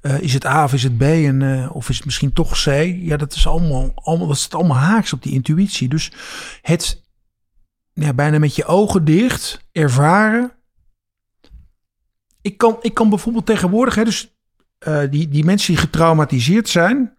Eh, 0.00 0.20
is 0.20 0.34
het 0.34 0.46
A 0.46 0.64
of 0.64 0.72
is 0.72 0.82
het 0.82 0.98
B 0.98 1.02
en, 1.02 1.70
of 1.70 1.88
is 1.88 1.96
het 1.96 2.04
misschien 2.04 2.32
toch 2.32 2.62
C? 2.62 2.66
Ja, 3.00 3.16
dat 3.16 3.34
is 3.34 3.46
allemaal, 3.46 3.92
allemaal, 3.94 4.26
dat 4.26 4.38
zit 4.38 4.54
allemaal 4.54 4.76
haaks 4.76 5.12
op 5.12 5.22
die 5.22 5.32
intuïtie. 5.32 5.88
Dus 5.88 6.12
het 6.62 7.01
ja, 7.94 8.12
bijna 8.12 8.38
met 8.38 8.54
je 8.56 8.64
ogen 8.64 9.04
dicht 9.04 9.64
ervaren. 9.72 10.52
Ik 12.42 12.56
kan, 12.58 12.76
ik 12.80 12.94
kan 12.94 13.08
bijvoorbeeld 13.08 13.46
tegenwoordig, 13.46 13.94
hè, 13.94 14.04
dus 14.04 14.34
eh, 14.78 15.00
die, 15.10 15.28
die 15.28 15.44
mensen 15.44 15.72
die 15.72 15.82
getraumatiseerd 15.82 16.68
zijn, 16.68 17.16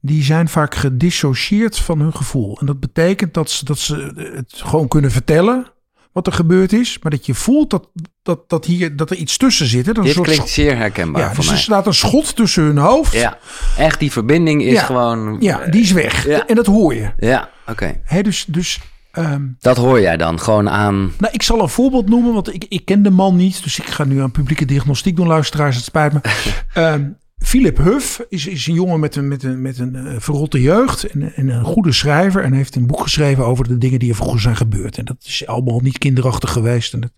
die 0.00 0.22
zijn 0.22 0.48
vaak 0.48 0.74
gedissocieerd 0.74 1.78
van 1.78 2.00
hun 2.00 2.14
gevoel. 2.14 2.58
En 2.60 2.66
dat 2.66 2.80
betekent 2.80 3.34
dat 3.34 3.50
ze, 3.50 3.64
dat 3.64 3.78
ze 3.78 3.96
het 4.34 4.52
gewoon 4.64 4.88
kunnen 4.88 5.10
vertellen 5.10 5.66
wat 6.12 6.26
er 6.26 6.32
gebeurd 6.32 6.72
is, 6.72 6.98
maar 7.02 7.10
dat 7.10 7.26
je 7.26 7.34
voelt 7.34 7.70
dat, 7.70 7.88
dat, 8.22 8.48
dat, 8.48 8.64
hier, 8.64 8.96
dat 8.96 9.10
er 9.10 9.16
iets 9.16 9.36
tussen 9.36 9.66
zit. 9.66 9.86
Hè? 9.86 9.92
Dat 9.92 10.04
Dit 10.04 10.20
klinkt 10.20 10.48
zeer 10.48 10.76
herkenbaar 10.76 11.22
ja, 11.22 11.26
voor 11.28 11.36
dus 11.36 11.46
mij. 11.46 11.54
er 11.54 11.60
staat 11.62 11.86
een 11.86 11.94
schot 11.94 12.36
tussen 12.36 12.62
hun 12.62 12.78
hoofd. 12.78 13.12
Ja, 13.12 13.38
echt 13.76 13.98
die 13.98 14.12
verbinding 14.12 14.62
is 14.62 14.72
Ja. 14.72 14.84
gewoon... 14.84 15.36
Ja, 15.40 15.66
die 15.66 15.82
is 15.82 15.92
weg. 15.92 16.26
Ja. 16.26 16.46
En 16.46 16.54
dat 16.54 16.66
hoor 16.66 16.94
je. 16.94 17.10
Ja, 17.18 17.50
oké. 17.66 18.00
Hè, 18.04 18.22
dus 18.22 18.44
dus 18.48 18.80
ehm, 19.12 19.46
Dat 19.58 19.76
hoor 19.76 20.00
jij 20.00 20.16
dan 20.16 20.40
gewoon 20.40 20.68
aan... 20.68 21.12
nou, 21.18 21.32
ik 21.32 21.42
zal 21.42 21.60
een 21.60 21.68
voorbeeld 21.68 22.08
noemen, 22.08 22.32
want 22.32 22.54
ik, 22.54 22.64
ik 22.68 22.84
ken 22.84 23.02
de 23.02 23.10
man 23.10 23.36
niet. 23.36 23.62
Dus 23.62 23.78
ik 23.78 23.86
ga 23.86 24.04
nu 24.04 24.20
aan 24.20 24.30
publieke 24.30 24.64
diagnostiek 24.64 25.16
doen, 25.16 25.26
luisteraars. 25.26 25.76
Het 25.76 25.84
spijt 25.84 26.12
me. 26.12 26.20
Ehm, 26.74 27.08
Philip 27.40 27.76
Huff 27.76 28.20
is, 28.28 28.46
is 28.46 28.66
een 28.66 28.74
jongen 28.74 29.00
met 29.00 29.16
een, 29.16 29.28
met 29.28 29.42
een, 29.42 29.62
met 29.62 29.78
een 29.78 29.96
eh, 29.96 30.14
verrotte 30.18 30.60
jeugd 30.60 31.04
en, 31.04 31.34
en 31.34 31.48
een 31.48 31.64
goede 31.64 31.92
schrijver. 31.92 32.42
En 32.42 32.52
heeft 32.52 32.74
een 32.74 32.86
boek 32.86 33.00
geschreven 33.00 33.46
over 33.46 33.68
de 33.68 33.78
dingen 33.78 33.98
die 33.98 34.08
er 34.08 34.14
vroeger 34.14 34.40
zijn 34.40 34.56
gebeurd. 34.56 34.98
En 34.98 35.04
dat 35.04 35.16
is 35.24 35.46
allemaal 35.46 35.80
niet 35.80 35.98
kinderachtig 35.98 36.52
geweest. 36.52 36.92
En 36.92 37.00
het 37.02 37.12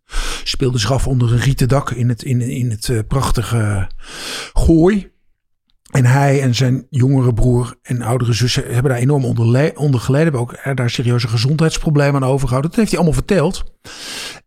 speelde 0.44 0.78
zich 0.78 0.92
af 0.92 1.06
onder 1.06 1.32
een 1.32 1.40
rieten 1.40 1.68
dak 1.68 1.90
in 1.90 2.08
het, 2.08 2.22
in, 2.22 2.40
in 2.40 2.70
het 2.70 2.88
eh, 2.88 2.98
prachtige 3.08 3.88
Gooi. 4.52 5.11
En 5.92 6.04
hij 6.04 6.42
en 6.42 6.54
zijn 6.54 6.86
jongere 6.90 7.34
broer 7.34 7.74
en 7.82 8.02
oudere 8.02 8.32
zus 8.32 8.54
hebben 8.54 8.90
daar 8.90 9.00
enorm 9.00 9.24
onder, 9.24 9.46
le- 9.48 9.72
onder 9.74 10.00
geleden. 10.00 10.32
Hebben 10.32 10.40
ook 10.40 10.76
daar 10.76 10.90
serieuze 10.90 11.28
gezondheidsproblemen 11.28 12.22
aan 12.22 12.28
overgehouden. 12.28 12.70
Dat 12.70 12.78
heeft 12.80 12.90
hij 12.92 13.00
allemaal 13.00 13.18
verteld. 13.18 13.64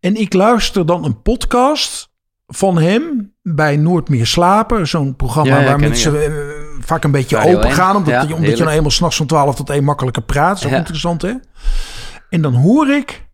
En 0.00 0.14
ik 0.16 0.32
luister 0.32 0.86
dan 0.86 1.04
een 1.04 1.22
podcast 1.22 2.08
van 2.46 2.78
hem 2.78 3.34
bij 3.42 3.76
Nooit 3.76 4.08
meer 4.08 4.26
slapen. 4.26 4.86
Zo'n 4.88 5.16
programma 5.16 5.50
Ja, 5.54 5.58
ja, 5.60 5.64
waar 5.66 5.74
ik, 5.74 5.80
mensen 5.80 6.24
eh, 6.24 6.32
vaak 6.80 7.04
een 7.04 7.10
beetje 7.10 7.36
Radio 7.36 7.54
open 7.54 7.66
1. 7.68 7.74
gaan. 7.74 7.96
Omdat, 7.96 8.28
je, 8.28 8.34
omdat 8.34 8.58
je 8.58 8.64
nou 8.64 8.76
eenmaal 8.76 8.90
s'nachts 8.90 9.16
van 9.16 9.26
12 9.26 9.56
tot 9.56 9.70
1 9.70 9.84
makkelijker 9.84 10.22
praat. 10.22 10.48
Dat 10.56 10.64
is 10.64 10.70
ook 10.72 10.78
interessant 10.78 11.22
hè. 11.22 11.32
En 12.30 12.40
dan 12.42 12.54
hoor 12.54 12.88
ik 12.90 13.24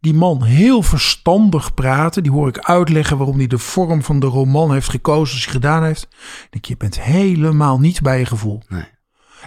die 0.00 0.14
man 0.14 0.42
heel 0.42 0.82
verstandig 0.82 1.74
praten. 1.74 2.22
Die 2.22 2.32
hoor 2.32 2.48
ik 2.48 2.58
uitleggen 2.58 3.16
waarom 3.16 3.36
hij 3.38 3.46
de 3.46 3.58
vorm 3.58 4.02
van 4.02 4.20
de 4.20 4.26
roman 4.26 4.72
heeft 4.72 4.88
gekozen 4.88 5.34
als 5.34 5.44
hij 5.44 5.52
gedaan 5.54 5.84
heeft. 5.84 6.02
Ik 6.44 6.46
denk, 6.50 6.64
je 6.64 6.76
bent 6.76 7.00
helemaal 7.02 7.78
niet 7.78 8.02
bij 8.02 8.18
je 8.18 8.26
gevoel. 8.26 8.62
Nee. 8.68 8.84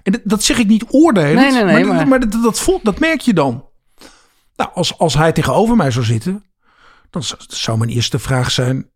En 0.03 0.11
dat, 0.11 0.21
dat 0.23 0.43
zeg 0.43 0.57
ik 0.57 0.67
niet 0.67 0.85
oordelend, 0.89 1.35
Nee, 1.35 1.51
nee, 1.51 1.63
nee, 1.63 1.85
maar, 1.85 1.95
maar- 1.95 2.07
maar 2.07 2.19
dat, 2.19 2.43
dat, 2.43 2.59
voelt, 2.59 2.85
dat 2.85 2.99
merk 2.99 3.21
je 3.21 3.33
dan. 3.33 3.65
Nou, 4.55 4.69
als, 4.73 4.97
als 4.97 5.13
hij 5.13 5.31
tegenover 5.31 5.75
mij 5.75 5.91
zou 5.91 6.05
zitten, 6.05 6.43
dan 7.09 7.23
zou- 7.23 7.41
zou 7.47 7.77
mijn 7.77 7.89
eerste 7.89 8.19
vraag 8.19 8.51
zijn... 8.51 8.91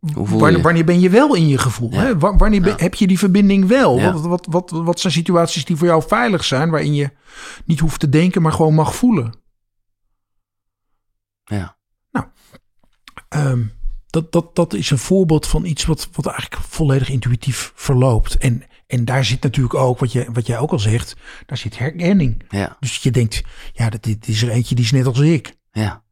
Wanneer, 0.00 0.84
ben 0.84 1.00
je 1.00 1.10
wel 1.10 1.34
in 1.34 1.48
je 1.48 1.58
gevoel? 1.58 1.92
Ja. 1.92 2.00
Hè? 2.00 2.18
Wa- 2.18 2.36
Wanneer 2.36 2.60
ben- 2.60 2.70
Ja. 2.70 2.76
heb 2.82 2.94
je 2.94 3.06
die 3.06 3.18
verbinding 3.18 3.66
wel? 3.66 3.98
Ja. 3.98 4.12
Wat, 4.12 4.24
wat, 4.26 4.46
wat, 4.50 4.70
wat 4.70 5.00
zijn 5.00 5.12
situaties 5.12 5.64
die 5.64 5.76
voor 5.76 5.86
jou 5.86 6.02
veilig 6.06 6.44
zijn, 6.44 6.70
waarin 6.70 6.94
je 6.94 7.10
niet 7.64 7.80
hoeft 7.80 8.00
te 8.00 8.08
denken, 8.08 8.42
maar 8.42 8.52
gewoon 8.52 8.74
mag 8.74 8.94
voelen? 8.96 9.34
Ja. 11.46 11.76
Ehm, 13.28 13.62
dat, 14.06 14.32
dat, 14.32 14.56
dat 14.56 14.74
is 14.74 14.90
een 14.90 14.98
voorbeeld 14.98 15.46
van 15.46 15.64
iets 15.64 15.84
wat, 15.84 16.08
wat 16.12 16.26
eigenlijk 16.26 16.62
volledig 16.62 17.08
intuïtief 17.08 17.72
verloopt. 17.74 18.36
En, 18.36 18.62
en 18.86 19.04
daar 19.04 19.24
zit 19.24 19.42
natuurlijk 19.42 19.74
ook, 19.74 19.98
wat, 19.98 20.12
je, 20.12 20.32
wat 20.32 20.46
jij 20.46 20.58
ook 20.58 20.70
al 20.70 20.78
zegt, 20.78 21.16
daar 21.46 21.58
zit 21.58 21.78
herkenning. 21.78 22.44
Ja, 22.48 22.76
Dus 22.80 22.96
je 22.96 23.10
denkt, 23.10 23.42
ja, 23.72 23.88
dit, 23.90 24.02
dit 24.02 24.28
is 24.28 24.42
er 24.42 24.48
eentje 24.50 24.74
die 24.74 24.84
is 24.84 24.90
net 24.92 25.06
als 25.06 25.18
ik. 25.20 25.56
ja. 25.72 26.04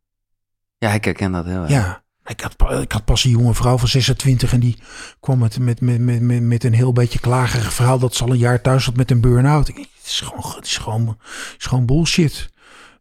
Ja, 0.78 0.92
ik 0.92 1.04
herken 1.04 1.32
dat 1.32 1.44
heel 1.44 1.60
erg. 1.60 1.70
Ja, 1.70 2.04
ik 2.24 2.40
had, 2.40 2.80
ik 2.82 2.92
had 2.92 3.04
pas 3.04 3.24
een 3.24 3.30
jonge 3.30 3.54
vrouw 3.54 3.78
van 3.78 3.88
26 3.88 4.52
en 4.52 4.60
die 4.60 4.78
kwam 5.20 5.38
met, 5.38 5.58
met, 5.58 5.80
met, 5.80 6.00
met, 6.00 6.20
met, 6.20 6.42
met 6.42 6.64
een 6.64 6.72
heel 6.72 6.92
beetje 6.92 7.18
klagerig 7.18 7.72
verhaal 7.72 7.98
dat 7.98 8.14
ze 8.14 8.24
al 8.24 8.30
een 8.30 8.38
jaar 8.38 8.60
thuis 8.60 8.84
zat 8.84 8.96
met 8.96 9.10
een 9.10 9.20
burn-out. 9.20 9.66
Het 9.66 9.88
is 10.04 10.20
gewoon, 10.20 10.54
het 10.56 10.64
is 10.66 10.76
gewoon, 10.76 11.08
het 11.08 11.54
is 11.58 11.66
gewoon 11.66 11.86
bullshit. 11.86 12.52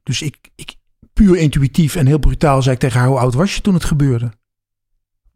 Dus 0.04 0.22
ik, 0.22 0.38
ik, 0.56 0.76
puur 1.14 1.38
intuïtief 1.38 1.96
en 1.96 2.06
heel 2.06 2.20
brutaal 2.20 2.62
zei 2.62 2.76
ik 2.76 2.82
tegen 2.82 3.00
haar, 3.00 3.08
hoe 3.10 3.20
oud 3.20 3.34
was 3.34 3.56
je 3.56 3.62
toen 3.62 3.74
het 3.74 3.84
gebeurde? 3.86 4.32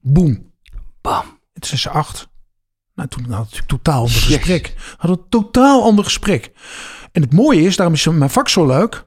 Boom. 0.01 0.51
Bam. 1.01 1.39
Het 1.53 1.71
is 1.71 1.81
ze 1.81 1.89
acht. 1.89 2.27
Nou, 2.95 3.09
toen 3.09 3.21
natuurlijk 3.27 3.57
een 3.61 3.65
totaal 3.65 3.99
ander 4.01 4.11
gesprek. 4.21 4.73
We 4.77 4.95
hadden 4.97 5.17
een 5.19 5.29
totaal 5.29 5.83
ander 5.83 6.03
gesprek. 6.03 6.51
En 7.11 7.21
het 7.21 7.33
mooie 7.33 7.61
is, 7.61 7.75
daarom 7.75 7.95
is 7.95 8.07
mijn 8.07 8.29
vak 8.29 8.49
zo 8.49 8.65
leuk. 8.65 9.05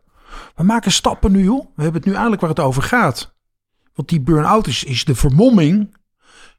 We 0.54 0.62
maken 0.62 0.92
stappen 0.92 1.32
nu, 1.32 1.44
joh. 1.44 1.60
We 1.76 1.82
hebben 1.82 1.94
het 2.00 2.04
nu 2.04 2.10
eigenlijk 2.12 2.40
waar 2.40 2.50
het 2.50 2.60
over 2.60 2.82
gaat. 2.82 3.34
Want 3.94 4.08
die 4.08 4.20
burn-out 4.20 4.66
is, 4.66 4.84
is 4.84 5.04
de 5.04 5.14
vermomming 5.14 5.96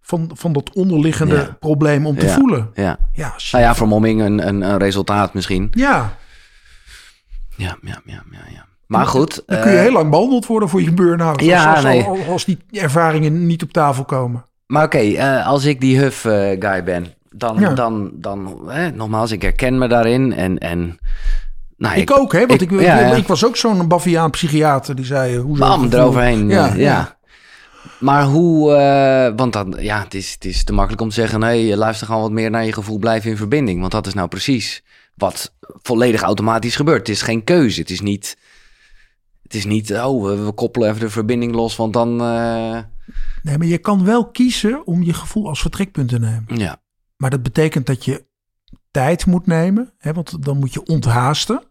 van, 0.02 0.32
van 0.34 0.54
dat 0.54 0.74
onderliggende 0.74 1.36
Ja. 1.36 1.58
probleem 1.60 2.06
om 2.06 2.18
te 2.18 2.26
Ja. 2.26 2.34
voelen. 2.34 2.72
Ja. 2.74 3.10
Ja, 3.14 3.34
shit. 3.38 3.52
Nou 3.52 3.64
ja, 3.64 3.76
vermomming, 3.76 4.22
een, 4.22 4.48
een, 4.48 4.62
een 4.62 4.78
resultaat 4.78 5.34
misschien. 5.34 5.68
ja, 5.72 6.18
Ja, 7.58 7.78
ja, 7.82 8.02
ja, 8.06 8.24
ja. 8.32 8.44
ja. 8.52 8.68
Maar 8.92 9.06
goed. 9.06 9.44
dan 9.46 9.62
kun 9.62 9.72
je 9.72 9.78
eh, 9.78 9.84
heel 9.84 9.92
lang 9.92 10.10
behandeld 10.10 10.46
worden 10.46 10.70
voor 10.70 10.82
je 10.82 10.94
burn-out. 10.94 11.42
Ja, 11.42 11.74
als, 11.74 11.84
nee. 11.84 12.04
als, 12.04 12.20
als 12.28 12.46
die 12.46 12.58
ervaringen 12.72 13.46
niet 13.46 13.64
op 13.64 13.72
tafel 13.72 14.04
komen. 14.04 14.46
Maar 14.68 14.84
oké, 14.86 14.98
eh, 14.98 15.48
als 15.48 15.66
ik 15.66 15.82
die 15.82 16.00
Huff-guy 16.00 16.84
ben, 16.84 17.14
dan, 17.30 17.60
Ja. 17.60 17.74
dan, 17.74 18.12
dan 18.14 18.60
hè, 18.68 18.92
nogmaals, 18.92 19.32
ik 19.32 19.42
herken 19.42 19.78
me 19.78 19.88
daarin. 19.88 20.34
En, 20.34 20.58
en 20.58 20.98
nou, 21.78 21.96
Ik, 22.00 22.18
ook, 22.18 22.34
hè? 22.34 22.46
Want 22.46 22.62
ik, 22.62 22.72
ik- 22.72 22.82
ja, 22.82 23.22
was 23.28 23.46
ook 23.46 23.56
zo'n 23.58 23.88
Baviaan 23.88 24.30
psychiater 24.30 24.96
die 24.96 25.06
zei... 25.06 25.36
eh, 25.36 25.42
Hoezo 25.42 25.68
bam, 25.68 25.88
eroverheen. 25.92 26.50
Ja, 26.50 26.74
Ja. 26.76 27.20
Maar 28.00 28.24
hoe, 28.24 28.74
eh, 28.74 29.34
want 29.36 29.54
dan, 29.54 29.76
ja, 29.80 30.00
het 30.04 30.14
is, 30.14 30.32
het 30.34 30.46
is 30.46 30.64
te 30.64 30.74
makkelijk 30.74 31.02
om 31.02 31.10
te 31.10 31.14
zeggen, 31.16 31.40
nee, 31.40 31.78
luister 31.78 32.08
gewoon 32.08 32.22
wat 32.22 32.32
meer 32.32 32.50
naar 32.50 32.66
je 32.66 32.74
gevoel, 32.74 32.98
blijf 33.00 33.26
in 33.26 33.38
verbinding. 33.38 33.80
Want 33.80 33.92
dat 33.92 34.08
is 34.08 34.14
nou 34.14 34.28
precies 34.28 34.84
wat 35.16 35.54
volledig 35.82 36.22
automatisch 36.22 36.76
gebeurt. 36.76 37.00
Het 37.00 37.10
is 37.10 37.22
geen 37.22 37.44
keuze, 37.44 37.80
het 37.80 37.90
is 37.90 38.02
niet, 38.02 38.38
het 39.52 39.60
is 39.60 39.66
niet, 39.66 39.94
oh, 39.94 40.24
we, 40.24 40.36
we 40.36 40.52
koppelen 40.52 40.90
even 40.90 41.00
de 41.02 41.10
verbinding 41.10 41.54
los, 41.54 41.76
want 41.76 41.94
dan, 41.94 42.22
eh, 42.22 42.78
Nee, 43.44 43.58
maar 43.58 43.68
je 43.68 43.78
kan 43.78 44.06
wel 44.06 44.26
kiezen 44.32 44.88
om 44.88 45.04
je 45.04 45.14
gevoel 45.14 45.48
als 45.48 45.62
vertrekpunt 45.62 46.10
te 46.10 46.20
nemen. 46.20 46.46
ja, 46.48 46.82
Maar 47.18 47.30
dat 47.30 47.44
betekent 47.44 47.86
dat 47.86 48.06
je 48.06 48.26
tijd 48.92 49.26
moet 49.26 49.46
nemen. 49.46 49.94
Hè, 49.98 50.14
want 50.14 50.44
dan 50.44 50.58
moet 50.58 50.74
je 50.74 50.86
onthaasten. 50.86 51.64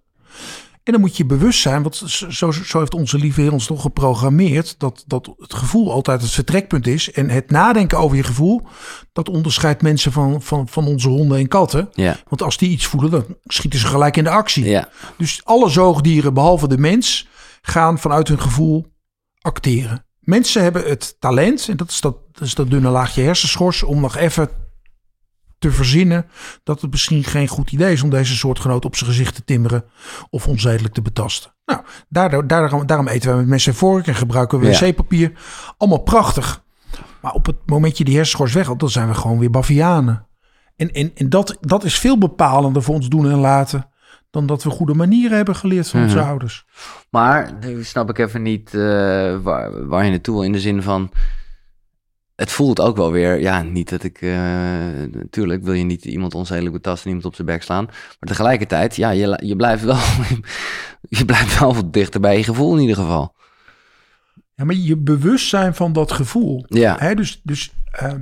En 0.83 0.93
dan 0.93 1.01
moet 1.01 1.17
je 1.17 1.25
bewust 1.25 1.61
zijn, 1.61 1.83
want 1.83 1.97
zo, 2.29 2.51
zo 2.51 2.79
heeft 2.79 2.95
onze 2.95 3.19
lieve 3.19 3.41
Heer 3.41 3.53
ons 3.53 3.67
toch 3.67 3.83
geprogrammeerd, 3.83 4.75
dat, 4.79 5.05
dat 5.07 5.35
het 5.39 5.55
gevoel 5.55 5.93
altijd 5.93 6.21
het 6.23 6.31
vertrekpunt 6.31 6.87
is. 6.87 7.13
En 7.13 7.29
het 7.31 7.51
nadenken 7.51 7.99
over 7.99 8.17
je 8.17 8.23
gevoel, 8.23 8.63
dat 9.13 9.29
onderscheidt 9.29 9.83
mensen 9.83 10.13
van, 10.13 10.43
van, 10.43 10.69
van 10.69 10.87
onze 10.87 11.09
honden 11.09 11.39
en 11.39 11.49
katten. 11.49 11.89
ja, 11.93 12.17
Want 12.29 12.43
als 12.43 12.57
die 12.57 12.71
iets 12.71 12.87
voelen, 12.87 13.11
dan 13.11 13.25
schieten 13.45 13.81
ze 13.81 13.87
gelijk 13.87 14.17
in 14.17 14.25
de 14.25 14.31
actie. 14.31 14.65
ja, 14.65 14.89
Dus 15.17 15.41
alle 15.45 15.69
zoogdieren, 15.69 16.35
behalve 16.35 16.69
de 16.69 16.79
mens, 16.79 17.29
gaan 17.61 17.99
vanuit 17.99 18.29
hun 18.29 18.41
gevoel 18.41 18.87
acteren. 19.41 20.05
Mensen 20.21 20.63
hebben 20.63 20.89
het 20.89 21.17
talent, 21.21 21.69
en 21.69 21.77
dat 21.77 21.91
is 21.91 22.01
dat, 22.01 22.17
dat, 22.33 22.43
is 22.43 22.55
dat 22.55 22.71
dunne 22.71 22.89
laagje 22.89 23.23
hersenschors, 23.23 23.83
om 23.83 24.01
nog 24.01 24.17
even 24.17 24.49
te 25.59 25.71
verzinnen 25.71 26.27
dat 26.63 26.81
het 26.81 26.91
misschien 26.91 27.25
geen 27.25 27.49
goed 27.49 27.73
idee 27.73 27.93
is 27.93 28.03
om 28.03 28.11
deze 28.11 28.37
soortgenoot 28.37 28.85
op 28.85 28.97
zijn 28.97 29.11
gezicht 29.11 29.35
te 29.35 29.45
timmeren 29.45 29.85
of 30.31 30.49
onzedelijk 30.49 30.95
te 30.95 31.03
betasten. 31.03 31.55
Nou, 31.65 31.81
daardoor, 32.09 32.47
daarom, 32.47 32.87
daarom 32.87 33.09
eten 33.09 33.29
wij 33.29 33.39
met 33.39 33.47
mes 33.47 33.67
en 33.67 33.75
vork 33.75 34.07
en 34.07 34.15
gebruiken 34.15 34.59
we 34.61 34.67
Ja. 34.67 34.79
wc-papier. 34.81 35.33
Allemaal 35.77 36.03
prachtig. 36.03 36.65
Maar 37.21 37.33
op 37.33 37.47
het 37.47 37.57
moment 37.67 37.99
je 37.99 38.05
die 38.05 38.17
hersenschors 38.17 38.53
weghaalt, 38.53 38.81
dan 38.81 38.91
zijn 38.91 39.09
we 39.09 39.15
gewoon 39.15 39.39
weer 39.39 39.51
bavianen. 39.51 40.27
En, 40.77 40.93
en, 40.93 41.11
en 41.15 41.29
dat, 41.29 41.57
dat 41.61 41.85
is 41.85 41.99
veel 41.99 42.19
bepalender 42.19 42.83
voor 42.83 42.95
ons 42.95 43.09
doen 43.09 43.31
en 43.31 43.39
laten 43.39 43.90
dan 44.31 44.47
dat 44.47 44.63
we 44.63 44.71
goede 44.71 44.95
manieren 44.95 45.37
hebben 45.37 45.57
geleerd 45.57 45.89
van 45.89 46.03
onze 46.03 46.17
Mhm. 46.17 46.27
ouders. 46.27 46.65
Maar 47.11 47.53
nu 47.61 47.85
snap 47.85 48.09
ik 48.11 48.19
even 48.19 48.43
niet 48.43 48.75
eh, 48.75 48.81
waar, 49.43 49.87
waar 49.87 50.05
je 50.05 50.11
naartoe 50.11 50.35
wil. 50.35 50.45
In 50.45 50.53
de 50.53 50.61
zin 50.61 50.83
van. 50.83 51.11
Het 52.37 52.51
voelt 52.53 52.81
ook 52.81 52.97
wel 52.97 53.11
weer. 53.13 53.41
Ja, 53.41 53.63
niet 53.63 53.89
dat 53.89 54.03
ik. 54.03 54.23
eh, 54.23 54.31
natuurlijk 55.13 55.63
wil 55.65 55.73
je 55.73 55.85
niet 55.85 56.05
iemand 56.05 56.35
onzedelijk 56.35 56.73
betasten, 56.75 57.05
niemand 57.07 57.27
op 57.27 57.35
zijn 57.35 57.47
bek 57.47 57.63
slaan. 57.63 57.85
Maar 57.85 58.29
tegelijkertijd, 58.29 58.97
ja, 58.97 59.11
je, 59.11 59.41
je 59.45 59.57
blijft 59.57 59.85
wel. 59.85 59.99
je 61.19 61.25
blijft 61.25 61.59
wel 61.59 61.75
wat 61.75 61.93
dichter 61.93 62.21
bij 62.21 62.37
je 62.37 62.45
gevoel 62.45 62.75
in 62.75 62.81
ieder 62.81 62.97
geval. 62.97 63.35
Ja, 64.55 64.65
maar 64.65 64.75
je 64.75 64.97
bewustzijn 64.97 65.75
van 65.75 65.93
dat 65.93 66.13
gevoel. 66.13 66.65
Ja. 66.69 66.97
Hè, 66.99 67.15
dus 67.15 67.41
dus 67.45 67.73
ehm, 67.91 68.21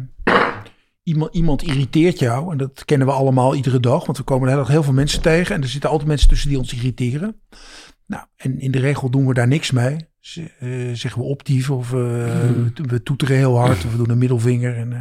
iemand, 1.09 1.35
iemand 1.35 1.63
irriteert 1.63 2.19
jou. 2.19 2.53
En 2.53 2.59
dat 2.59 2.83
kennen 2.85 3.07
we 3.07 3.13
allemaal 3.13 3.55
iedere 3.55 3.81
dag. 3.81 4.05
Want 4.07 4.19
we 4.19 4.25
komen 4.25 4.57
dag 4.57 4.69
heel 4.69 4.83
veel 4.83 4.93
mensen 4.93 5.23
tegen. 5.23 5.55
En 5.55 5.63
er 5.63 5.69
zitten 5.69 5.91
altijd 5.91 6.09
mensen 6.09 6.29
tussen 6.29 6.49
die 6.49 6.59
ons 6.59 6.73
irriteren. 6.75 7.41
Nou, 8.07 8.25
en 8.37 8.61
in 8.61 8.71
de 8.71 8.79
regel 8.79 9.11
doen 9.11 9.27
we 9.27 9.35
daar 9.35 9.49
niks 9.49 9.71
mee. 9.71 9.97
Z- 10.21 10.37
eh, 10.37 10.69
zeggen 10.93 11.21
we 11.23 11.27
optieven 11.29 11.77
of 11.77 11.93
eh, 11.93 11.99
we 12.75 13.03
toeteren 13.03 13.37
heel 13.37 13.59
hard. 13.59 13.85
Of 13.85 13.91
we 13.91 13.97
doen 13.97 14.11
een 14.11 14.19
middelvinger. 14.19 14.77
En, 14.77 14.93
eh. 14.93 14.99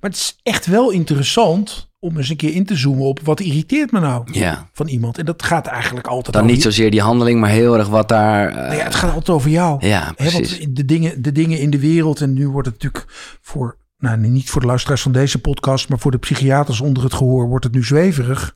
Maar 0.00 0.10
het 0.10 0.16
is 0.18 0.38
echt 0.42 0.66
wel 0.66 0.90
interessant 0.90 1.88
om 1.98 2.16
eens 2.16 2.28
een 2.28 2.36
keer 2.36 2.54
in 2.54 2.64
te 2.64 2.76
zoomen 2.76 3.04
op 3.04 3.20
wat 3.20 3.40
irriteert 3.40 3.90
me 3.92 4.00
nou 4.00 4.28
Ja. 4.32 4.68
van 4.72 4.88
iemand. 4.88 5.18
En 5.18 5.24
dat 5.24 5.42
gaat 5.42 5.66
eigenlijk 5.66 6.06
altijd 6.06 6.34
Dan 6.34 6.42
over 6.42 6.54
niet 6.54 6.62
zozeer 6.64 6.90
die 6.90 7.00
handeling, 7.00 7.40
maar 7.40 7.50
heel 7.50 7.76
erg 7.78 7.88
wat 7.88 8.08
daar. 8.08 8.52
Nou 8.54 8.74
ja, 8.76 8.84
het 8.84 8.94
gaat 8.94 9.10
altijd 9.10 9.36
over 9.36 9.50
jou. 9.50 9.86
ja, 9.86 10.06
Hè, 10.06 10.12
precies. 10.14 10.58
want 10.58 10.76
de 10.76 10.84
dingen, 10.84 11.22
de 11.22 11.32
dingen 11.32 11.58
in 11.58 11.70
de 11.70 11.78
wereld, 11.80 12.20
en 12.20 12.32
nu 12.32 12.48
wordt 12.48 12.68
het 12.68 12.82
natuurlijk 12.82 13.12
voor, 13.40 13.76
nou 14.00 14.16
niet 14.18 14.50
voor 14.50 14.60
de 14.60 14.66
luisteraars 14.66 15.02
van 15.02 15.12
deze 15.12 15.40
podcast, 15.40 15.88
maar 15.88 15.98
voor 15.98 16.10
de 16.10 16.18
psychiaters 16.18 16.80
onder 16.80 17.02
het 17.02 17.14
gehoor 17.14 17.46
wordt 17.48 17.64
het 17.64 17.74
nu 17.74 17.84
zweverig. 17.84 18.54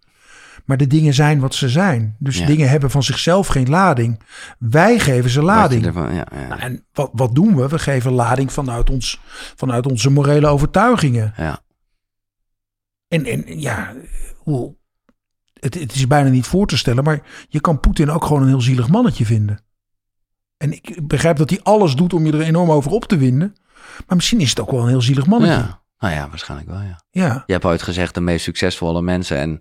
Maar 0.65 0.77
de 0.77 0.87
dingen 0.87 1.15
zijn 1.15 1.41
wat 1.41 1.55
ze 1.55 1.69
zijn. 1.69 2.17
Dus 2.19 2.39
Ja. 2.39 2.47
dingen 2.47 2.69
hebben 2.69 2.91
van 2.91 3.03
zichzelf 3.03 3.47
geen 3.47 3.69
lading. 3.69 4.21
Wij 4.59 4.99
geven 4.99 5.31
ze 5.31 5.43
lading. 5.43 5.87
ervan- 5.87 6.15
ja, 6.15 6.27
ja, 6.33 6.47
Nou, 6.49 6.61
en 6.61 6.85
wat, 6.93 7.11
wat 7.13 7.35
doen 7.35 7.57
we? 7.57 7.69
We 7.69 7.79
geven 7.79 8.13
lading 8.13 8.53
vanuit, 8.53 8.91
ons, 8.91 9.21
vanuit 9.57 9.87
onze 9.87 10.11
morele 10.11 10.47
overtuigingen. 10.47 11.33
ja. 11.37 11.63
En, 13.09 13.25
en 13.25 13.61
ja, 13.61 13.93
het, 15.61 15.75
het 15.75 15.95
is 15.95 16.07
bijna 16.07 16.29
niet 16.29 16.47
voor 16.47 16.67
te 16.67 16.77
stellen, 16.77 17.05
maar 17.05 17.23
je 17.49 17.61
kan 17.61 17.81
Poetin 17.81 18.11
ook 18.11 18.25
gewoon 18.25 18.43
een 18.43 18.49
heel 18.49 18.61
zielig 18.61 18.89
mannetje 18.89 19.25
vinden. 19.25 19.59
En 20.57 20.73
ik 20.73 21.07
begrijp 21.07 21.37
dat 21.37 21.51
hij 21.51 21.61
alles 21.63 21.95
doet 21.97 22.13
om 22.13 22.27
je 22.27 22.33
er 22.33 22.41
enorm 22.41 22.71
over 22.71 22.91
op 22.91 23.05
te 23.05 23.17
winden. 23.17 23.55
Maar 24.07 24.17
misschien 24.17 24.41
is 24.41 24.51
het 24.51 24.61
ook 24.61 24.71
wel 24.71 24.81
een 24.83 24.89
heel 24.89 25.03
zielig 25.03 25.27
mannetje. 25.27 25.57
ja. 25.57 25.83
Nou 25.99 26.15
ja, 26.15 26.29
waarschijnlijk 26.29 26.71
wel, 26.71 26.81
ja. 26.81 27.01
Ja, 27.11 27.43
Je 27.47 27.53
hebt 27.53 27.65
ooit 27.65 27.83
gezegd 27.83 28.15
de 28.15 28.21
meest 28.21 28.45
succesvolle 28.45 29.03
mensen. 29.03 29.39
En 29.39 29.61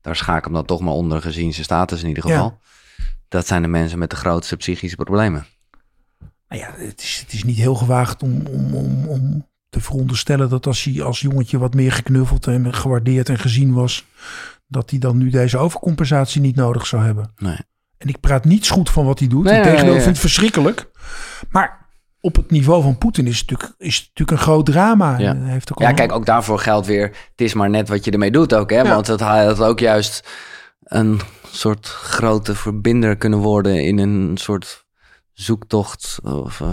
daar 0.00 0.16
schaak 0.16 0.38
ik 0.38 0.44
hem 0.44 0.52
dan 0.52 0.64
toch 0.64 0.80
maar 0.80 0.92
onder 0.92 1.20
gezien 1.22 1.52
zijn 1.52 1.64
status 1.64 2.02
in 2.02 2.08
ieder 2.08 2.26
Ja. 2.28 2.32
geval. 2.34 2.58
Dat 3.28 3.46
zijn 3.46 3.62
de 3.62 3.68
mensen 3.68 3.98
met 3.98 4.10
de 4.10 4.16
grootste 4.16 4.56
psychische 4.56 4.96
problemen. 4.96 5.46
nou 6.48 6.62
ja 6.62 6.72
het, 6.76 7.00
is, 7.02 7.18
het 7.24 7.32
is 7.32 7.44
niet 7.44 7.56
heel 7.56 7.74
gewaagd 7.74 8.22
om, 8.22 8.46
om, 8.46 8.74
om, 8.74 9.08
om 9.08 9.46
te 9.68 9.80
veronderstellen 9.80 10.48
dat 10.48 10.66
als 10.66 10.82
hij 10.84 11.02
als 11.02 11.20
jongetje 11.20 11.58
wat 11.58 11.74
meer 11.74 11.92
geknuffeld 11.92 12.46
en 12.46 12.74
gewaardeerd 12.74 13.28
en 13.28 13.38
gezien 13.38 13.72
was, 13.72 14.04
dat 14.66 14.90
hij 14.90 14.98
dan 14.98 15.16
nu 15.16 15.30
deze 15.30 15.58
overcompensatie 15.58 16.40
niet 16.40 16.56
nodig 16.56 16.86
zou 16.86 17.04
hebben. 17.04 17.32
Nee. 17.36 17.58
En 17.98 18.08
ik 18.08 18.20
praat 18.20 18.44
niets 18.44 18.70
goed 18.70 18.90
van 18.90 19.04
wat 19.04 19.18
hij 19.18 19.28
doet. 19.28 19.44
Nee, 19.44 19.56
Integendeel, 19.56 19.84
nee, 19.86 19.94
ik 19.94 20.02
vind 20.02 20.16
het 20.16 20.18
verschrikkelijk. 20.30 20.90
Maar 21.50 21.85
op 22.26 22.36
het 22.36 22.50
niveau 22.50 22.82
van 22.82 22.98
Poetin 22.98 23.26
is 23.26 23.38
het 23.38 23.50
natuurlijk, 23.50 23.80
is 23.80 23.98
natuurlijk 23.98 24.30
een 24.38 24.44
groot 24.44 24.66
drama. 24.66 25.18
Ja. 25.18 25.36
Heeft 25.36 25.72
ook 25.72 25.78
Ja, 25.80 25.92
kijk, 25.92 26.12
ook 26.12 26.26
daarvoor 26.26 26.58
geldt 26.58 26.86
weer. 26.86 27.06
Het 27.06 27.40
is 27.40 27.54
maar 27.54 27.70
net 27.70 27.88
wat 27.88 28.04
je 28.04 28.10
ermee 28.10 28.30
doet 28.30 28.54
ook. 28.54 28.70
Hè? 28.70 28.76
Ja. 28.80 28.88
Want 28.88 29.06
het 29.06 29.20
had 29.20 29.60
ook 29.60 29.78
juist 29.78 30.28
een 30.80 31.20
soort 31.50 31.86
grote 31.86 32.54
verbinder 32.54 33.16
kunnen 33.16 33.38
worden 33.38 33.84
in 33.84 33.98
een 33.98 34.36
soort 34.36 34.86
zoektocht. 35.32 36.18
Of, 36.22 36.60
eh, 36.60 36.66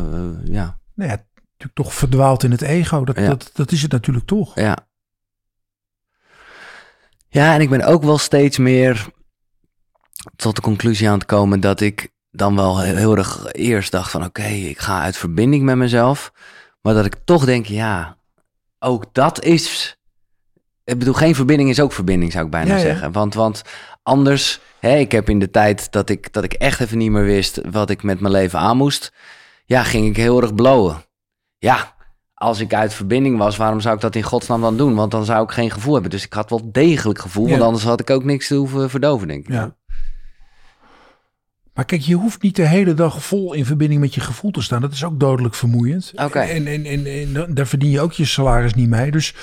ja. 0.44 0.80
nou 0.96 1.10
ja, 1.10 1.16
natuurlijk 1.36 1.74
toch 1.74 1.94
verdwaald 1.94 2.44
in 2.44 2.52
het 2.52 2.62
ego. 2.62 3.06
Dat, 3.06 3.16
Ja. 3.16 3.28
dat, 3.28 3.50
dat 3.54 3.72
is 3.72 3.82
het 3.82 3.92
natuurlijk 3.92 4.26
toch. 4.26 4.56
Ja. 4.56 4.78
Ja, 7.28 7.54
en 7.54 7.62
ik 7.62 7.70
ben 7.70 7.84
ook 7.86 8.04
wel 8.04 8.18
steeds 8.18 8.58
meer 8.58 9.08
tot 10.36 10.56
de 10.56 10.62
conclusie 10.62 11.10
aan 11.10 11.18
het 11.18 11.26
komen 11.26 11.60
dat 11.60 11.82
ik 11.82 12.12
dan 12.36 12.56
wel 12.56 12.80
heel, 12.80 13.18
erg 13.18 13.52
eerst 13.52 13.92
dacht 13.92 14.12
van 14.12 14.24
oké, 14.24 14.44
ik 14.44 14.80
ga 14.80 15.02
uit 15.02 15.18
verbinding 15.18 15.64
met 15.64 15.76
mezelf. 15.76 16.32
Maar 16.82 16.94
dat 16.94 17.06
ik 17.06 17.16
toch 17.26 17.46
denk, 17.46 17.66
ja, 17.66 18.18
ook 18.80 19.06
dat 19.12 19.44
is... 19.44 19.98
Ik 20.84 21.00
bedoel, 21.00 21.14
geen 21.14 21.36
verbinding 21.36 21.70
is 21.70 21.80
ook 21.80 21.94
verbinding, 21.94 22.32
zou 22.32 22.46
ik 22.46 22.52
bijna 22.52 22.70
Ja, 22.70 22.76
ja. 22.76 22.82
zeggen. 22.82 23.12
Want, 23.12 23.34
want 23.34 23.62
anders, 24.04 24.60
hè, 24.80 24.96
ik 24.96 25.12
heb 25.12 25.30
in 25.30 25.40
de 25.40 25.50
tijd 25.50 25.92
dat 25.92 26.10
ik, 26.10 26.34
dat 26.34 26.44
ik 26.44 26.54
echt 26.54 26.80
even 26.80 26.98
niet 26.98 27.12
meer 27.12 27.24
wist 27.24 27.62
wat 27.72 27.90
ik 27.90 28.04
met 28.04 28.20
mijn 28.20 28.34
leven 28.34 28.60
aan 28.60 28.78
moest, 28.78 29.14
ja, 29.66 29.84
ging 29.84 30.08
ik 30.08 30.18
heel 30.18 30.42
erg 30.42 30.56
blowen. 30.56 31.06
Ja, 31.58 31.96
als 32.34 32.60
ik 32.60 32.74
uit 32.74 32.94
verbinding 32.94 33.38
was, 33.38 33.58
waarom 33.58 33.80
zou 33.80 33.96
ik 33.96 34.02
dat 34.02 34.16
in 34.16 34.24
godsnaam 34.24 34.62
dan 34.62 34.78
doen? 34.78 34.96
Want 34.96 35.12
dan 35.12 35.26
zou 35.26 35.44
ik 35.44 35.52
geen 35.52 35.72
gevoel 35.72 35.94
hebben. 35.94 36.12
Dus 36.12 36.26
ik 36.26 36.34
had 36.34 36.50
wel 36.50 36.72
degelijk 36.72 37.20
gevoel, 37.20 37.50
want 37.50 37.62
anders 37.62 37.84
had 37.84 38.00
ik 38.00 38.10
ook 38.10 38.24
niks 38.24 38.48
te 38.48 38.56
hoeven 38.56 38.90
verdoven, 38.90 39.28
denk 39.28 39.48
ik. 39.48 39.54
Ja. 39.54 39.76
Maar 41.74 41.86
kijk, 41.86 42.02
je 42.02 42.16
hoeft 42.16 42.42
niet 42.42 42.56
de 42.56 42.68
hele 42.68 42.94
dag 42.94 43.24
vol 43.24 43.54
in 43.54 43.66
verbinding 43.66 44.02
met 44.02 44.14
je 44.14 44.22
gevoel 44.22 44.52
te 44.52 44.62
staan. 44.62 44.82
Dat 44.82 44.94
is 44.94 45.04
ook 45.04 45.20
dodelijk 45.20 45.56
vermoeiend. 45.56 46.12
Oké. 46.16 46.40
En, 46.40 46.68
en, 46.68 46.86
en, 46.86 47.06
en 47.06 47.54
daar 47.54 47.68
verdien 47.68 47.90
je 47.90 48.02
ook 48.02 48.14
je 48.14 48.26
salaris 48.26 48.74
niet 48.74 48.90
mee. 48.90 49.12
Dus 49.12 49.36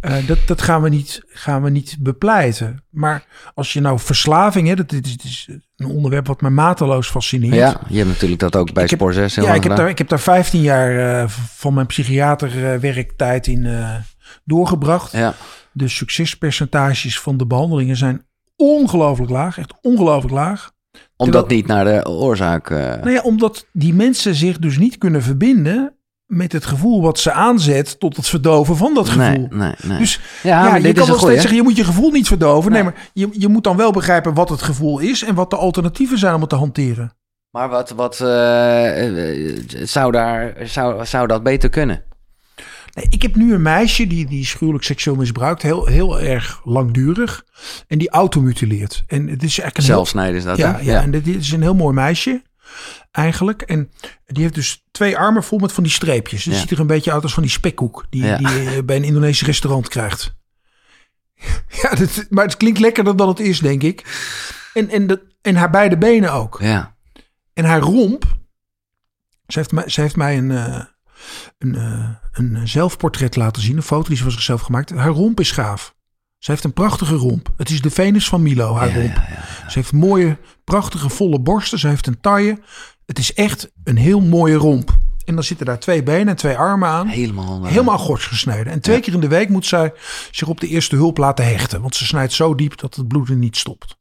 eh, 0.00 0.26
dat, 0.26 0.38
dat 0.46 0.62
gaan, 0.62 0.82
we 0.82 0.88
niet, 0.88 1.22
gaan 1.28 1.62
we 1.62 1.70
niet 1.70 1.96
bepleiten. 2.00 2.84
Maar 2.90 3.24
als 3.54 3.72
je 3.72 3.80
nou 3.80 3.98
verslaving, 3.98 4.68
hè, 4.68 4.74
dat 4.74 4.88
dit 4.88 5.06
is, 5.06 5.16
dit 5.16 5.24
is 5.24 5.48
een 5.76 5.86
onderwerp 5.86 6.26
wat 6.26 6.40
me 6.40 6.50
mateloos 6.50 7.08
fascineert. 7.08 7.54
Ja, 7.54 7.80
je 7.88 7.96
hebt 7.96 8.08
natuurlijk 8.08 8.40
dat 8.40 8.56
ook 8.56 8.72
bij 8.72 8.84
Ik 8.84 8.90
Sport 8.90 9.14
6 9.14 9.36
heel 9.36 9.44
Ja, 9.44 9.54
ik 9.54 9.62
heb, 9.64 9.76
daar, 9.76 9.88
ik 9.88 9.98
heb 9.98 10.08
daar 10.08 10.20
15 10.20 10.60
jaar 10.60 11.20
eh, 11.22 11.28
van 11.54 11.74
mijn 11.74 11.86
psychiaterwerktijd 11.86 13.46
in 13.46 13.66
eh, 13.66 13.94
doorgebracht. 14.44 15.12
Ja, 15.12 15.34
De 15.72 15.88
succespercentages 15.88 17.20
van 17.20 17.36
de 17.36 17.46
behandelingen 17.46 17.96
zijn 17.96 18.26
ongelooflijk 18.56 19.30
laag. 19.30 19.58
Echt 19.58 19.74
ongelooflijk 19.82 20.34
laag. 20.34 20.76
Omdat 21.26 21.48
niet 21.48 21.66
naar 21.66 21.84
de 21.84 22.08
oorzaak... 22.08 22.70
eh, 22.70 22.78
Nou 22.78 23.10
ja, 23.10 23.20
omdat 23.20 23.66
die 23.72 23.94
mensen 23.94 24.34
zich 24.34 24.58
dus 24.58 24.78
niet 24.78 24.98
kunnen 24.98 25.22
verbinden 25.22 25.92
met 26.26 26.52
het 26.52 26.66
gevoel 26.66 27.02
wat 27.02 27.18
ze 27.18 27.32
aanzet 27.32 28.00
tot 28.00 28.16
het 28.16 28.28
verdoven 28.28 28.76
van 28.76 28.94
dat 28.94 29.08
gevoel. 29.08 29.22
nee, 29.24 29.46
nee, 29.50 29.72
nee. 29.82 29.98
Dus 29.98 30.20
ja, 30.42 30.66
ja, 30.66 30.76
je 30.76 30.92
kan 30.92 31.06
wel 31.06 31.18
steeds 31.18 31.40
zeggen, 31.40 31.54
je 31.56 31.62
moet 31.62 31.76
je 31.76 31.84
gevoel 31.84 32.10
niet 32.10 32.26
verdoven. 32.26 32.72
Nee, 32.72 32.82
Nee. 32.82 32.92
maar 32.92 33.10
je, 33.12 33.28
je 33.32 33.48
moet 33.48 33.64
dan 33.64 33.76
wel 33.76 33.92
begrijpen 33.92 34.34
wat 34.34 34.48
het 34.48 34.62
gevoel 34.62 34.98
is 34.98 35.22
en 35.24 35.34
wat 35.34 35.50
de 35.50 35.56
alternatieven 35.56 36.18
zijn 36.18 36.34
om 36.34 36.40
het 36.40 36.50
te 36.50 36.56
hanteren. 36.56 37.12
Maar 37.50 37.68
wat, 37.68 37.90
wat 37.90 38.20
eh, 38.20 39.52
eh, 39.52 39.58
zou, 39.82 40.12
daar, 40.12 40.54
zou, 40.64 41.06
zou 41.06 41.26
dat 41.26 41.42
beter 41.42 41.68
kunnen? 41.68 42.02
Ik 43.08 43.22
heb 43.22 43.34
nu 43.34 43.54
een 43.54 43.62
meisje 43.62 44.06
die, 44.06 44.26
die 44.26 44.40
is 44.40 44.54
gruwelijk 44.54 44.84
seksueel 44.84 45.16
misbruikt, 45.16 45.62
heel, 45.62 45.86
heel 45.86 46.20
erg 46.20 46.60
langdurig. 46.64 47.44
En 47.86 47.98
die 47.98 48.10
automutileert. 48.10 49.04
En 49.06 49.20
het 49.28 49.42
is 49.42 49.58
eigenlijk 49.58 49.76
een 49.76 49.82
Zelfsnijden 49.82 50.36
is 50.36 50.44
dat, 50.44 50.56
Ja, 50.56 50.72
hè? 50.72 50.78
ja, 50.80 51.02
en 51.02 51.10
dit 51.10 51.26
is 51.26 51.52
een 51.52 51.62
heel 51.62 51.74
mooi 51.74 51.94
meisje 51.94 52.42
eigenlijk. 53.10 53.62
En 53.62 53.90
die 54.26 54.42
heeft 54.42 54.54
dus 54.54 54.84
twee 54.90 55.16
armen 55.18 55.42
vol 55.44 55.58
met 55.58 55.72
van 55.72 55.82
die 55.82 55.92
streepjes. 55.92 56.44
Ja. 56.44 56.54
ziet 56.54 56.70
er 56.70 56.80
een 56.80 56.86
beetje 56.86 57.12
uit 57.12 57.22
als 57.22 57.34
van 57.34 57.42
die 57.42 57.52
spekkoek 57.52 58.06
die, 58.10 58.24
Ja. 58.24 58.36
die 58.36 58.48
je 58.48 58.82
bij 58.84 58.96
een 58.96 59.04
Indonesisch 59.04 59.46
restaurant 59.46 59.88
krijgt. 59.88 60.36
Ja, 61.82 61.94
dat, 61.94 62.26
maar 62.30 62.44
het 62.44 62.56
klinkt 62.56 62.78
lekkerder 62.78 63.16
dan 63.16 63.28
het 63.28 63.40
is, 63.40 63.58
denk 63.60 63.82
ik. 63.82 64.04
En, 64.74 64.88
en, 64.88 65.06
dat, 65.06 65.20
en 65.42 65.56
haar 65.56 65.70
beide 65.70 65.98
benen 65.98 66.32
ook. 66.32 66.58
Ja, 66.62 66.96
En 67.54 67.64
haar 67.64 67.80
romp. 67.80 68.24
Ze 69.46 69.58
heeft 69.58 69.72
mij, 69.72 69.88
ze 69.88 70.00
heeft 70.00 70.16
mij 70.16 70.38
een, 70.38 70.50
eh, 70.50 70.84
een, 71.58 71.74
eh, 71.74 72.08
een 72.32 72.68
zelfportret 72.68 73.36
laten 73.36 73.62
zien. 73.62 73.76
Een 73.76 73.82
foto 73.82 74.08
die 74.08 74.16
ze 74.16 74.22
van 74.22 74.32
zichzelf 74.32 74.60
gemaakt. 74.60 74.90
Haar 74.90 75.08
romp 75.08 75.40
is 75.40 75.50
gaaf. 75.50 75.94
Ze 76.38 76.50
heeft 76.50 76.64
een 76.64 76.72
prachtige 76.72 77.14
romp. 77.14 77.52
Het 77.56 77.70
is 77.70 77.80
de 77.80 77.90
Venus 77.90 78.28
van 78.28 78.42
Milo, 78.42 78.74
haar 78.76 78.88
ja, 78.88 78.94
romp. 78.94 79.14
ja, 79.16 79.26
ja. 79.62 79.70
Ze 79.70 79.78
heeft 79.78 79.92
mooie, 79.92 80.38
prachtige, 80.64 81.08
volle 81.08 81.40
borsten. 81.40 81.78
Ze 81.78 81.88
heeft 81.88 82.06
een 82.06 82.20
taille. 82.20 82.58
Het 83.06 83.18
is 83.18 83.34
echt 83.34 83.70
een 83.84 83.96
heel 83.96 84.20
mooie 84.20 84.54
romp. 84.56 84.96
En 85.24 85.34
dan 85.34 85.44
zitten 85.44 85.66
daar 85.66 85.78
twee 85.78 86.02
benen 86.02 86.28
en 86.28 86.36
twee 86.36 86.56
armen 86.56 86.88
aan. 86.88 87.06
Helemaal. 87.06 87.64
eh, 87.64 87.70
Helemaal 87.70 87.98
gors 87.98 88.26
gesneden. 88.26 88.72
En 88.72 88.80
twee 88.80 89.00
keer 89.00 89.14
in 89.14 89.20
de 89.20 89.28
week 89.28 89.48
moet 89.48 89.66
zij 89.66 89.92
zich 90.30 90.48
op 90.48 90.60
de 90.60 90.68
eerste 90.68 90.96
hulp 90.96 91.16
laten 91.18 91.44
hechten. 91.46 91.80
Want 91.80 91.94
ze 91.96 92.06
snijdt 92.06 92.32
zo 92.32 92.54
diep 92.54 92.76
dat 92.78 92.94
het 92.94 93.08
bloeden 93.08 93.38
niet 93.38 93.56
stopt. 93.56 93.96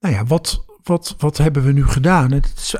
Nou 0.00 0.14
ja, 0.14 0.24
wat, 0.24 0.64
wat, 0.82 1.14
wat 1.18 1.36
hebben 1.36 1.62
we 1.64 1.72
nu 1.72 1.86
gedaan? 1.86 2.30
Het, 2.32 2.52
is- 2.56 2.74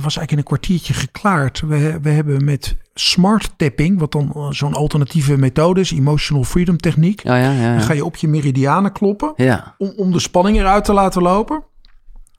was 0.00 0.16
eigenlijk 0.16 0.30
in 0.30 0.38
een 0.38 0.44
kwartiertje 0.44 0.94
geklaard. 0.94 1.60
We, 1.60 2.00
we 2.00 2.10
hebben 2.10 2.44
met 2.44 2.76
smart 2.94 3.52
tapping, 3.56 3.98
wat 3.98 4.12
dan 4.12 4.32
eh, 4.34 4.50
zo'n 4.50 4.74
alternatieve 4.74 5.36
methode 5.36 5.80
is, 5.80 5.90
emotional 5.90 6.44
freedom 6.44 6.76
techniek. 6.76 7.22
Ja, 7.22 7.36
ja, 7.36 7.50
ja. 7.50 7.72
Dan 7.72 7.82
ga 7.82 7.92
je 7.92 8.04
op 8.04 8.16
je 8.16 8.28
meridianen 8.28 8.92
kloppen 8.92 9.34
om, 9.78 9.92
om 9.96 10.12
de 10.12 10.20
spanning 10.20 10.58
eruit 10.58 10.84
te 10.84 10.92
laten 10.92 11.22
lopen. 11.22 11.64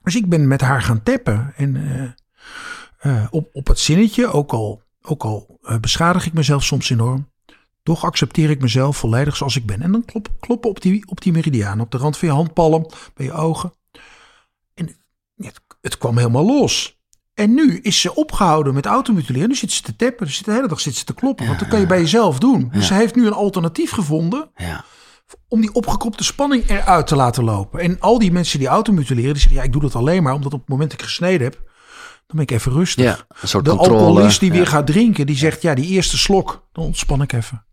Dus 0.02 0.16
ik 0.16 0.28
ben 0.28 0.48
met 0.48 0.60
haar 0.60 0.82
gaan 0.82 1.02
tappen. 1.02 1.52
En 1.56 1.76
eh, 1.76 3.12
eh, 3.12 3.26
op, 3.30 3.48
op 3.52 3.66
het 3.66 3.78
zinnetje, 3.78 4.32
ook 4.32 4.52
al 4.52 4.82
ook 5.06 5.24
al 5.24 5.58
uh, 5.62 5.78
beschadig 5.78 6.26
ik 6.26 6.32
mezelf 6.32 6.64
soms 6.64 6.90
enorm, 6.90 7.30
toch 7.82 8.04
accepteer 8.04 8.50
ik 8.50 8.60
mezelf 8.60 8.96
volledig 8.96 9.36
zoals 9.36 9.56
ik 9.56 9.66
ben. 9.66 9.82
En 9.82 9.92
dan 9.92 10.04
klop, 10.04 10.28
kloppen 10.40 10.70
op 10.70 10.80
die, 10.80 11.08
op 11.08 11.20
die 11.20 11.32
meridiaan, 11.32 11.80
op 11.80 11.90
de 11.90 11.98
rand 11.98 12.16
van 12.16 12.28
je 12.28 12.34
handpalm, 12.34 12.86
bij 13.14 13.26
je 13.26 13.32
ogen. 13.32 13.72
En 14.74 14.96
het, 15.36 15.60
het 15.80 15.98
kwam 15.98 16.16
helemaal 16.16 16.46
los. 16.46 17.02
En 17.34 17.54
nu 17.54 17.78
is 17.78 18.00
ze 18.00 18.14
opgehouden 18.14 18.74
met 18.74 18.86
automutileren. 18.86 19.48
Nu 19.48 19.54
zit 19.54 19.72
ze 19.72 19.82
te 19.82 19.96
tappen. 19.96 20.26
Dus 20.26 20.42
de 20.42 20.52
hele 20.52 20.68
dag 20.68 20.80
zit 20.80 20.94
ze 20.94 21.04
te 21.04 21.14
kloppen. 21.14 21.46
Want 21.46 21.58
dat 21.58 21.68
kan 21.68 21.80
je 21.80 21.86
bij 21.86 22.00
jezelf 22.00 22.38
doen. 22.38 22.68
Dus 22.72 22.86
ze 22.86 22.94
heeft 22.94 23.14
nu 23.14 23.26
een 23.26 23.32
alternatief 23.32 23.90
gevonden. 23.90 24.50
Ja. 24.56 24.84
Om 25.48 25.60
die 25.60 25.72
opgekropte 25.72 26.24
spanning 26.24 26.68
eruit 26.68 27.06
te 27.06 27.16
laten 27.16 27.44
lopen. 27.44 27.80
En 27.80 28.00
al 28.00 28.18
die 28.18 28.32
mensen 28.32 28.58
die 28.58 28.68
automutileren, 28.68 29.32
die 29.32 29.40
zeggen: 29.40 29.58
Ja, 29.60 29.66
ik 29.66 29.72
doe 29.72 29.80
dat 29.82 29.94
alleen 29.94 30.22
maar 30.22 30.34
omdat 30.34 30.52
op 30.52 30.60
het 30.60 30.68
moment 30.68 30.90
dat 30.90 31.00
ik 31.00 31.06
gesneden 31.06 31.42
heb. 31.46 31.54
Dan 32.26 32.36
ben 32.36 32.40
ik 32.42 32.50
even 32.50 32.72
rustig. 32.72 33.04
Ja, 33.04 33.18
een 33.40 33.48
soort 33.48 33.64
de 33.64 33.70
alcoholist 33.70 34.40
die 34.40 34.50
Ja. 34.50 34.56
weer 34.56 34.66
gaat 34.66 34.86
drinken, 34.86 35.26
die 35.26 35.36
zegt: 35.36 35.62
Ja, 35.62 35.74
die 35.74 35.86
eerste 35.86 36.18
slok, 36.18 36.66
dan 36.72 36.84
ontspan 36.84 37.22
ik 37.22 37.32
even. 37.32 37.64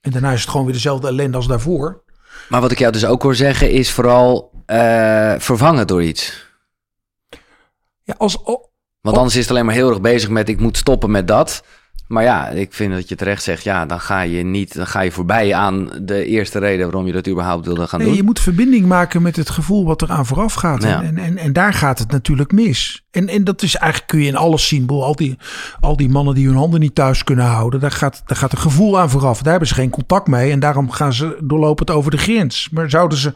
En 0.00 0.10
daarna 0.10 0.32
is 0.32 0.40
het 0.40 0.50
gewoon 0.50 0.64
weer 0.66 0.74
dezelfde 0.74 1.06
ellende 1.08 1.36
als 1.36 1.46
daarvoor. 1.46 2.02
Maar 2.48 2.60
wat 2.60 2.70
ik 2.70 2.78
jou 2.78 2.92
dus 2.92 3.04
ook 3.04 3.22
hoor 3.22 3.34
zeggen 3.34 3.70
is 3.70 3.90
vooral 3.90 4.50
eh, 4.66 5.34
vervangen 5.38 5.86
door 5.86 6.02
iets. 6.02 6.46
Ja, 8.04 8.14
als, 8.18 8.44
al- 8.44 8.67
Want 9.00 9.16
anders 9.16 9.34
is 9.36 9.42
het 9.42 9.50
alleen 9.50 9.64
maar 9.64 9.74
heel 9.74 9.88
erg 9.88 10.00
bezig 10.00 10.28
met 10.30 10.48
ik 10.48 10.60
moet 10.60 10.76
stoppen 10.76 11.10
met 11.10 11.28
dat. 11.28 11.62
Maar 12.08 12.22
ja, 12.22 12.48
ik 12.48 12.72
vind 12.72 12.92
dat 12.92 13.08
je 13.08 13.14
terecht 13.14 13.42
zegt, 13.42 13.62
ja, 13.64 13.86
dan 13.86 14.00
ga 14.00 14.20
je 14.20 14.42
niet, 14.44 14.74
dan 14.74 14.86
ga 14.86 15.00
je 15.00 15.12
voorbij 15.12 15.54
aan 15.54 15.90
de 16.02 16.24
eerste 16.24 16.58
reden 16.58 16.84
waarom 16.84 17.06
je 17.06 17.12
dat 17.12 17.28
überhaupt 17.28 17.66
wilde 17.66 17.86
gaan 17.86 17.98
Nee, 17.98 18.08
doen. 18.08 18.16
je 18.16 18.22
moet 18.22 18.40
verbinding 18.40 18.86
maken 18.86 19.22
met 19.22 19.36
het 19.36 19.50
gevoel 19.50 19.84
wat 19.84 20.02
eraan 20.02 20.26
vooraf 20.26 20.54
gaat. 20.54 20.82
Ja. 20.82 21.02
En, 21.02 21.18
en, 21.18 21.36
en 21.36 21.52
daar 21.52 21.72
gaat 21.72 21.98
het 21.98 22.10
natuurlijk 22.10 22.52
mis. 22.52 23.04
En, 23.10 23.28
en 23.28 23.44
dat 23.44 23.62
is 23.62 23.74
eigenlijk, 23.76 24.10
kun 24.10 24.20
je 24.20 24.26
in 24.26 24.36
alles 24.36 24.68
zien. 24.68 24.86
Boel, 24.86 25.04
Al 25.04 25.16
die, 25.16 25.38
al 25.80 25.96
die 25.96 26.08
mannen 26.08 26.34
die 26.34 26.46
hun 26.46 26.56
handen 26.56 26.80
niet 26.80 26.94
thuis 26.94 27.24
kunnen 27.24 27.44
houden, 27.44 27.80
daar 27.80 27.90
gaat, 27.90 28.22
daar 28.26 28.36
gaat 28.36 28.52
een 28.52 28.58
gevoel 28.58 28.98
aan 29.00 29.10
vooraf. 29.10 29.42
Daar 29.42 29.50
hebben 29.50 29.68
ze 29.68 29.74
geen 29.74 29.90
contact 29.90 30.26
mee 30.26 30.50
en 30.50 30.60
daarom 30.60 30.90
gaan 30.90 31.12
ze 31.12 31.38
doorlopend 31.42 31.90
over 31.90 32.10
de 32.10 32.18
grens. 32.18 32.68
Maar 32.72 32.90
zouden 32.90 33.18
ze 33.18 33.32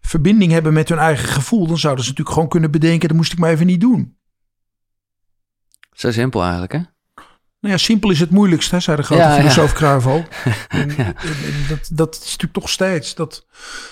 verbinding 0.00 0.52
hebben 0.52 0.72
met 0.72 0.88
hun 0.88 0.98
eigen 0.98 1.28
gevoel, 1.28 1.66
dan 1.66 1.78
zouden 1.78 2.04
ze 2.04 2.10
natuurlijk 2.10 2.36
gewoon 2.36 2.50
kunnen 2.52 2.70
bedenken, 2.70 3.08
dat 3.08 3.16
moest 3.16 3.32
ik 3.32 3.38
maar 3.38 3.50
even 3.50 3.66
niet 3.66 3.80
doen. 3.80 4.18
Zo 6.00 6.10
simpel 6.10 6.42
eigenlijk, 6.42 6.72
hè? 6.72 6.78
Nou 7.60 7.74
ja, 7.74 7.76
simpel 7.76 8.10
is 8.10 8.20
het 8.20 8.30
moeilijkst, 8.30 8.70
hè, 8.70 8.80
zei 8.80 8.96
de 8.96 9.02
grote 9.02 9.22
Ja, 9.22 9.34
ja. 9.34 9.40
filosoof 9.40 9.72
en 10.68 10.96
dat, 11.68 11.90
dat 11.92 12.14
is 12.14 12.20
natuurlijk 12.20 12.52
toch 12.52 12.68
steeds 12.68 13.14
dat 13.14 13.46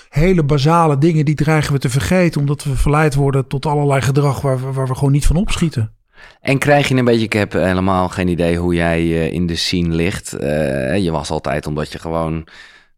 hele 0.09 0.43
basale 0.43 0.97
dingen 0.97 1.25
die 1.25 1.35
dreigen 1.35 1.73
we 1.73 1.79
te 1.79 1.89
vergeten, 1.89 2.41
omdat 2.41 2.63
we 2.63 2.75
verleid 2.75 3.15
worden 3.15 3.47
tot 3.47 3.65
allerlei 3.65 4.01
gedrag 4.01 4.41
waar 4.41 4.59
we, 4.59 4.71
waar 4.71 4.87
we 4.87 4.95
gewoon 4.95 5.11
niet 5.11 5.25
van 5.25 5.35
opschieten. 5.35 5.93
En 6.41 6.57
krijg 6.57 6.87
je 6.87 6.95
een 6.95 7.05
beetje, 7.05 7.25
ik 7.25 7.33
heb 7.33 7.53
helemaal 7.53 8.09
geen 8.09 8.27
idee 8.27 8.57
hoe 8.57 8.73
jij 8.73 8.99
eh, 8.99 9.31
in 9.31 9.47
de 9.47 9.55
scene 9.55 9.95
ligt. 9.95 10.33
Eh, 10.33 10.97
je 10.97 11.11
was 11.11 11.29
altijd 11.29 11.67
omdat 11.67 11.91
je 11.91 11.99
gewoon 11.99 12.47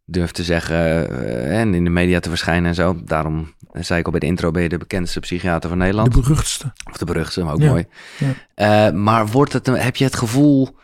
durft 0.05 0.35
te 0.35 0.43
zeggen 0.43 0.75
eh, 0.77 1.59
en 1.59 1.73
in 1.73 1.83
de 1.83 1.89
media 1.89 2.19
te 2.19 2.29
verschijnen 2.29 2.69
en 2.69 2.75
zo. 2.75 2.95
Daarom 3.05 3.53
zei 3.73 3.99
ik 3.99 4.05
al 4.05 4.11
bij 4.11 4.19
de 4.19 4.25
intro, 4.25 4.51
ben 4.51 4.63
je 4.63 4.69
de 4.69 4.77
bekendste 4.77 5.19
psychiater 5.19 5.69
van 5.69 5.77
Nederland. 5.77 6.13
De 6.13 6.19
beruchtste. 6.21 6.73
Of 6.91 6.97
de 6.97 7.05
beruchtste, 7.05 7.43
maar 7.43 7.53
ook 7.53 7.61
Ja, 7.61 7.69
mooi. 7.69 7.85
ja. 8.17 8.87
Eh, 8.87 8.93
maar 8.93 9.27
wordt 9.27 9.53
het, 9.53 9.65
heb 9.65 9.95
je 9.95 10.03
het 10.03 10.15
gevoel 10.15 10.77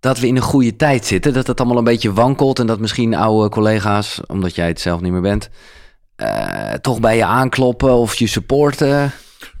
dat 0.00 0.18
we 0.18 0.26
in 0.26 0.36
een 0.36 0.42
goede 0.42 0.76
tijd 0.76 1.06
zitten? 1.06 1.32
Dat 1.32 1.46
het 1.46 1.60
allemaal 1.60 1.78
een 1.78 1.84
beetje 1.84 2.12
wankelt 2.12 2.58
en 2.58 2.66
dat 2.66 2.80
misschien 2.80 3.14
oude 3.14 3.48
collega's, 3.48 4.20
omdat 4.26 4.54
jij 4.54 4.66
het 4.68 4.80
zelf 4.80 5.00
niet 5.00 5.12
meer 5.12 5.20
bent, 5.20 5.50
eh, 6.16 6.72
toch 6.72 7.00
bij 7.00 7.16
je 7.16 7.24
aankloppen 7.24 7.92
of 7.94 8.14
je 8.14 8.26
supporten? 8.26 9.12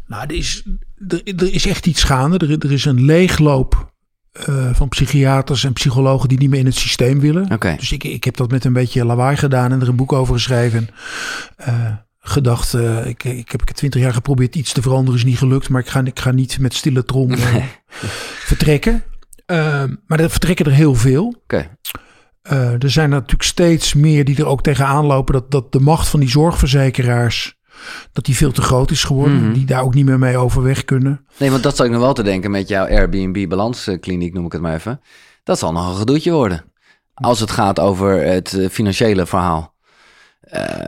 Nou, 0.06 0.22
er 0.26 0.34
is, 0.34 0.62
er, 1.08 1.22
er 1.36 1.52
is 1.54 1.66
echt 1.66 1.86
iets 1.86 2.02
gaande. 2.02 2.46
Er, 2.46 2.58
er 2.58 2.72
is 2.72 2.84
een 2.84 3.04
leegloop 3.04 3.92
eh, 4.34 4.70
van 4.72 4.88
psychiaters 4.88 5.64
en 5.64 5.72
psychologen 5.72 6.28
die 6.28 6.38
niet 6.38 6.50
meer 6.50 6.58
in 6.58 6.66
het 6.66 6.74
systeem 6.74 7.20
willen. 7.20 7.48
Dus 7.76 7.92
ik, 7.92 8.04
ik 8.04 8.24
heb 8.24 8.36
dat 8.36 8.50
met 8.50 8.64
een 8.64 8.72
beetje 8.72 9.04
lawaai 9.04 9.36
gedaan 9.36 9.72
en 9.72 9.80
er 9.80 9.88
een 9.88 9.96
boek 9.96 10.12
over 10.12 10.34
geschreven. 10.34 10.88
Eh, 11.56 11.92
gedacht, 12.20 12.74
eh, 12.74 13.06
ik, 13.06 13.24
ik 13.24 13.50
heb 13.50 13.60
twintig 13.60 14.00
jaar 14.00 14.14
geprobeerd 14.14 14.56
iets 14.56 14.72
te 14.72 14.82
veranderen, 14.82 15.18
is 15.18 15.24
niet 15.24 15.38
gelukt. 15.38 15.68
Maar 15.68 15.80
ik 15.80 15.88
ga, 15.88 16.04
ik 16.04 16.18
ga 16.18 16.30
niet 16.30 16.58
met 16.58 16.74
stille 16.74 17.04
trom 17.04 17.36
vertrekken. 18.50 19.04
Eh, 19.46 19.84
maar 20.06 20.20
er 20.20 20.30
vertrekken 20.30 20.66
er 20.66 20.72
heel 20.72 20.94
veel. 20.94 21.42
Er 22.42 22.90
zijn 22.90 23.10
natuurlijk 23.10 23.42
steeds 23.42 23.94
meer 23.94 24.24
die 24.24 24.36
er 24.36 24.46
ook 24.46 24.62
tegenaan 24.62 25.04
lopen 25.04 25.34
dat, 25.34 25.50
dat 25.50 25.72
de 25.72 25.80
macht 25.80 26.08
van 26.08 26.20
die 26.20 26.28
zorgverzekeraars, 26.28 27.58
dat 28.12 28.24
die 28.24 28.36
veel 28.36 28.52
te 28.52 28.62
groot 28.62 28.90
is 28.90 29.04
geworden. 29.04 29.42
Mhm. 29.44 29.52
Die 29.52 29.66
daar 29.66 29.82
ook 29.82 29.94
niet 29.94 30.04
meer 30.04 30.18
mee 30.18 30.36
overweg 30.36 30.84
kunnen. 30.84 31.26
Nee, 31.36 31.50
want 31.50 31.62
dat 31.62 31.76
zou 31.76 31.88
ik 31.88 31.94
nog 31.94 32.04
wel 32.04 32.14
te 32.14 32.22
denken 32.22 32.50
met 32.50 32.68
jouw 32.68 32.86
Airbnb-balanskliniek, 32.86 34.34
noem 34.34 34.46
ik 34.46 34.52
het 34.52 34.60
maar 34.60 34.74
even. 34.74 35.00
Dat 35.44 35.58
zal 35.58 35.72
nog 35.72 35.88
een 35.88 35.96
gedoetje 35.96 36.32
worden. 36.32 36.64
Als 37.14 37.40
het 37.40 37.50
gaat 37.50 37.80
over 37.80 38.26
het 38.26 38.54
eh, 38.54 38.68
financiële 38.68 39.26
verhaal. 39.26 39.73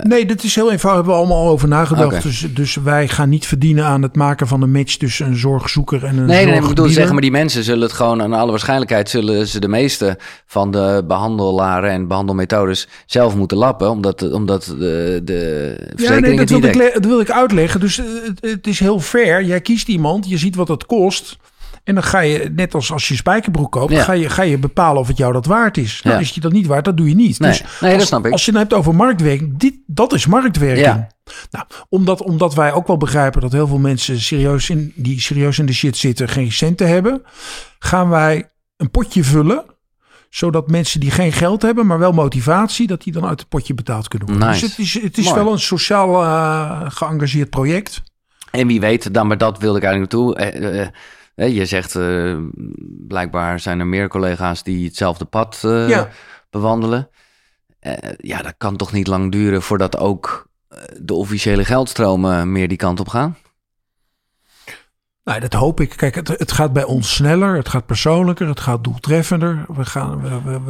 Nee, 0.02 0.26
dat 0.26 0.42
is 0.42 0.54
heel 0.54 0.70
eenvoudig. 0.72 0.94
Hebben 1.04 1.12
we 1.12 1.18
allemaal 1.18 1.46
al 1.46 1.52
over 1.52 1.68
nagedacht. 1.68 2.22
Dus, 2.22 2.46
dus 2.54 2.74
wij 2.74 3.08
gaan 3.08 3.28
niet 3.28 3.46
verdienen 3.46 3.84
aan 3.84 4.02
het 4.02 4.16
maken 4.16 4.46
van 4.46 4.62
een 4.62 4.70
match 4.70 4.94
tussen 4.96 5.26
een 5.26 5.36
zorgzoeker 5.36 6.04
en 6.04 6.18
een 6.18 6.24
Nee, 6.24 6.44
nee, 6.44 6.46
nee, 6.52 6.60
ik 6.62 6.68
bedoel 6.68 6.88
zeggen, 6.88 7.12
maar 7.12 7.22
die 7.22 7.30
mensen 7.30 7.64
zullen 7.64 7.82
het 7.82 7.92
gewoon, 7.92 8.22
aan 8.22 8.32
alle 8.32 8.50
waarschijnlijkheid 8.50 9.10
zullen 9.10 9.46
ze 9.46 9.60
de 9.60 9.68
meeste 9.68 10.18
van 10.46 10.70
de 10.70 11.04
behandelaren 11.06 11.90
en 11.90 12.08
behandelmethodes 12.08 12.88
zelf 13.06 13.36
moeten 13.36 13.56
lappen, 13.56 13.90
omdat, 13.90 14.32
omdat 14.32 14.64
de, 14.78 15.20
de 15.24 15.76
Ja, 15.96 16.10
nee, 16.10 16.20
dat 16.20 16.30
het 16.30 16.38
niet 16.38 16.48
wil, 16.48 16.56
ik, 16.58 16.62
denkt. 16.62 16.76
le- 16.78 16.90
dat 17.00 17.04
wil 17.10 17.20
ik 17.20 17.30
uitleggen. 17.30 17.80
Dus 17.80 17.98
eh, 17.98 18.04
het, 18.24 18.50
het 18.50 18.66
is 18.66 18.80
heel 18.80 19.00
fair. 19.00 19.44
Jij 19.44 19.60
kiest 19.60 19.88
iemand, 19.88 20.28
je 20.28 20.38
ziet 20.38 20.56
wat 20.56 20.68
het 20.68 20.86
kost. 20.86 21.36
En 21.86 21.94
dan 21.94 22.02
ga 22.02 22.18
je, 22.20 22.50
net 22.54 22.74
als 22.74 22.92
als 22.92 23.08
je 23.08 23.16
spijkerbroek 23.16 23.72
koopt, 23.72 23.92
Ja. 23.92 24.02
ga, 24.02 24.12
je, 24.12 24.28
ga 24.28 24.42
je 24.42 24.58
bepalen 24.58 25.00
of 25.00 25.08
het 25.08 25.16
jou 25.16 25.32
dat 25.32 25.46
waard 25.46 25.76
is. 25.76 26.00
Nou, 26.02 26.16
Ja. 26.16 26.22
is 26.22 26.30
je 26.30 26.40
dat 26.40 26.52
niet 26.52 26.66
waard, 26.66 26.84
dat 26.84 26.96
doe 26.96 27.08
je 27.08 27.14
niet. 27.14 27.38
Nee, 27.38 27.50
dus 27.50 27.62
nee, 27.80 27.90
dat 27.90 28.00
als, 28.00 28.08
snap 28.08 28.26
ik. 28.26 28.32
Als 28.32 28.44
je 28.44 28.50
het 28.50 28.60
hebt 28.60 28.74
over 28.74 28.94
marktwerking, 28.94 29.58
dit, 29.58 29.74
dat 29.86 30.12
is 30.12 30.26
marktwerking. 30.26 30.86
Ja. 30.86 31.08
Nou, 31.50 31.66
omdat, 31.88 32.22
omdat 32.22 32.54
wij 32.54 32.72
ook 32.72 32.86
wel 32.86 32.96
begrijpen 32.96 33.40
dat 33.40 33.52
heel 33.52 33.66
veel 33.66 33.78
mensen 33.78 34.20
serieus 34.20 34.70
in, 34.70 34.92
die 34.94 35.20
serieus 35.20 35.58
in 35.58 35.66
de 35.66 35.72
shit 35.72 35.96
zitten, 35.96 36.28
geen 36.28 36.52
centen 36.52 36.88
hebben, 36.88 37.22
gaan 37.78 38.08
wij 38.08 38.50
een 38.76 38.90
potje 38.90 39.24
vullen 39.24 39.64
zodat 40.30 40.70
mensen 40.70 41.00
die 41.00 41.10
geen 41.10 41.32
geld 41.32 41.62
hebben, 41.62 41.86
maar 41.86 41.98
wel 41.98 42.12
motivatie, 42.12 42.86
dat 42.86 43.02
die 43.02 43.12
dan 43.12 43.26
uit 43.26 43.40
het 43.40 43.48
potje 43.48 43.74
betaald 43.74 44.08
kunnen 44.08 44.28
worden. 44.28 44.48
Nice. 44.48 44.60
Dus 44.60 44.70
het 44.70 44.78
is, 44.86 45.02
het 45.02 45.18
is 45.18 45.24
Mooi. 45.24 45.42
wel 45.42 45.52
een 45.52 45.58
sociaal 45.58 46.22
eh, 46.22 46.82
geëngageerd 46.88 47.50
project. 47.50 48.02
En 48.50 48.66
wie 48.66 48.80
weet, 48.80 49.14
dan, 49.14 49.26
maar 49.26 49.38
dat 49.38 49.58
wilde 49.58 49.78
ik 49.78 49.84
eigenlijk 49.84 50.12
naartoe. 50.12 50.36
Eh, 50.36 50.80
eh, 50.80 50.88
je 51.36 51.66
zegt, 51.66 51.94
eh, 51.96 52.36
blijkbaar 53.06 53.60
zijn 53.60 53.80
er 53.80 53.86
meer 53.86 54.08
collega's 54.08 54.62
die 54.62 54.86
hetzelfde 54.86 55.24
pad 55.24 55.60
eh, 55.64 55.88
Ja. 55.88 56.08
bewandelen. 56.50 57.08
Eh, 57.78 57.92
ja, 58.16 58.42
dat 58.42 58.54
kan 58.58 58.76
toch 58.76 58.92
niet 58.92 59.06
lang 59.06 59.32
duren 59.32 59.62
voordat 59.62 59.96
ook 59.96 60.48
de 61.00 61.14
officiële 61.14 61.64
geldstromen 61.64 62.52
meer 62.52 62.68
die 62.68 62.76
kant 62.76 63.00
op 63.00 63.08
gaan? 63.08 63.36
Nou, 65.24 65.40
dat 65.40 65.52
hoop 65.52 65.80
ik. 65.80 65.96
Kijk, 65.96 66.14
het, 66.14 66.28
het 66.28 66.52
gaat 66.52 66.72
bij 66.72 66.84
ons 66.84 67.14
sneller, 67.14 67.56
het 67.56 67.68
gaat 67.68 67.86
persoonlijker, 67.86 68.48
het 68.48 68.60
gaat 68.60 68.84
doeltreffender. 68.84 69.64
We 69.68 69.84
gaan, 69.84 70.20
we, 70.42 70.60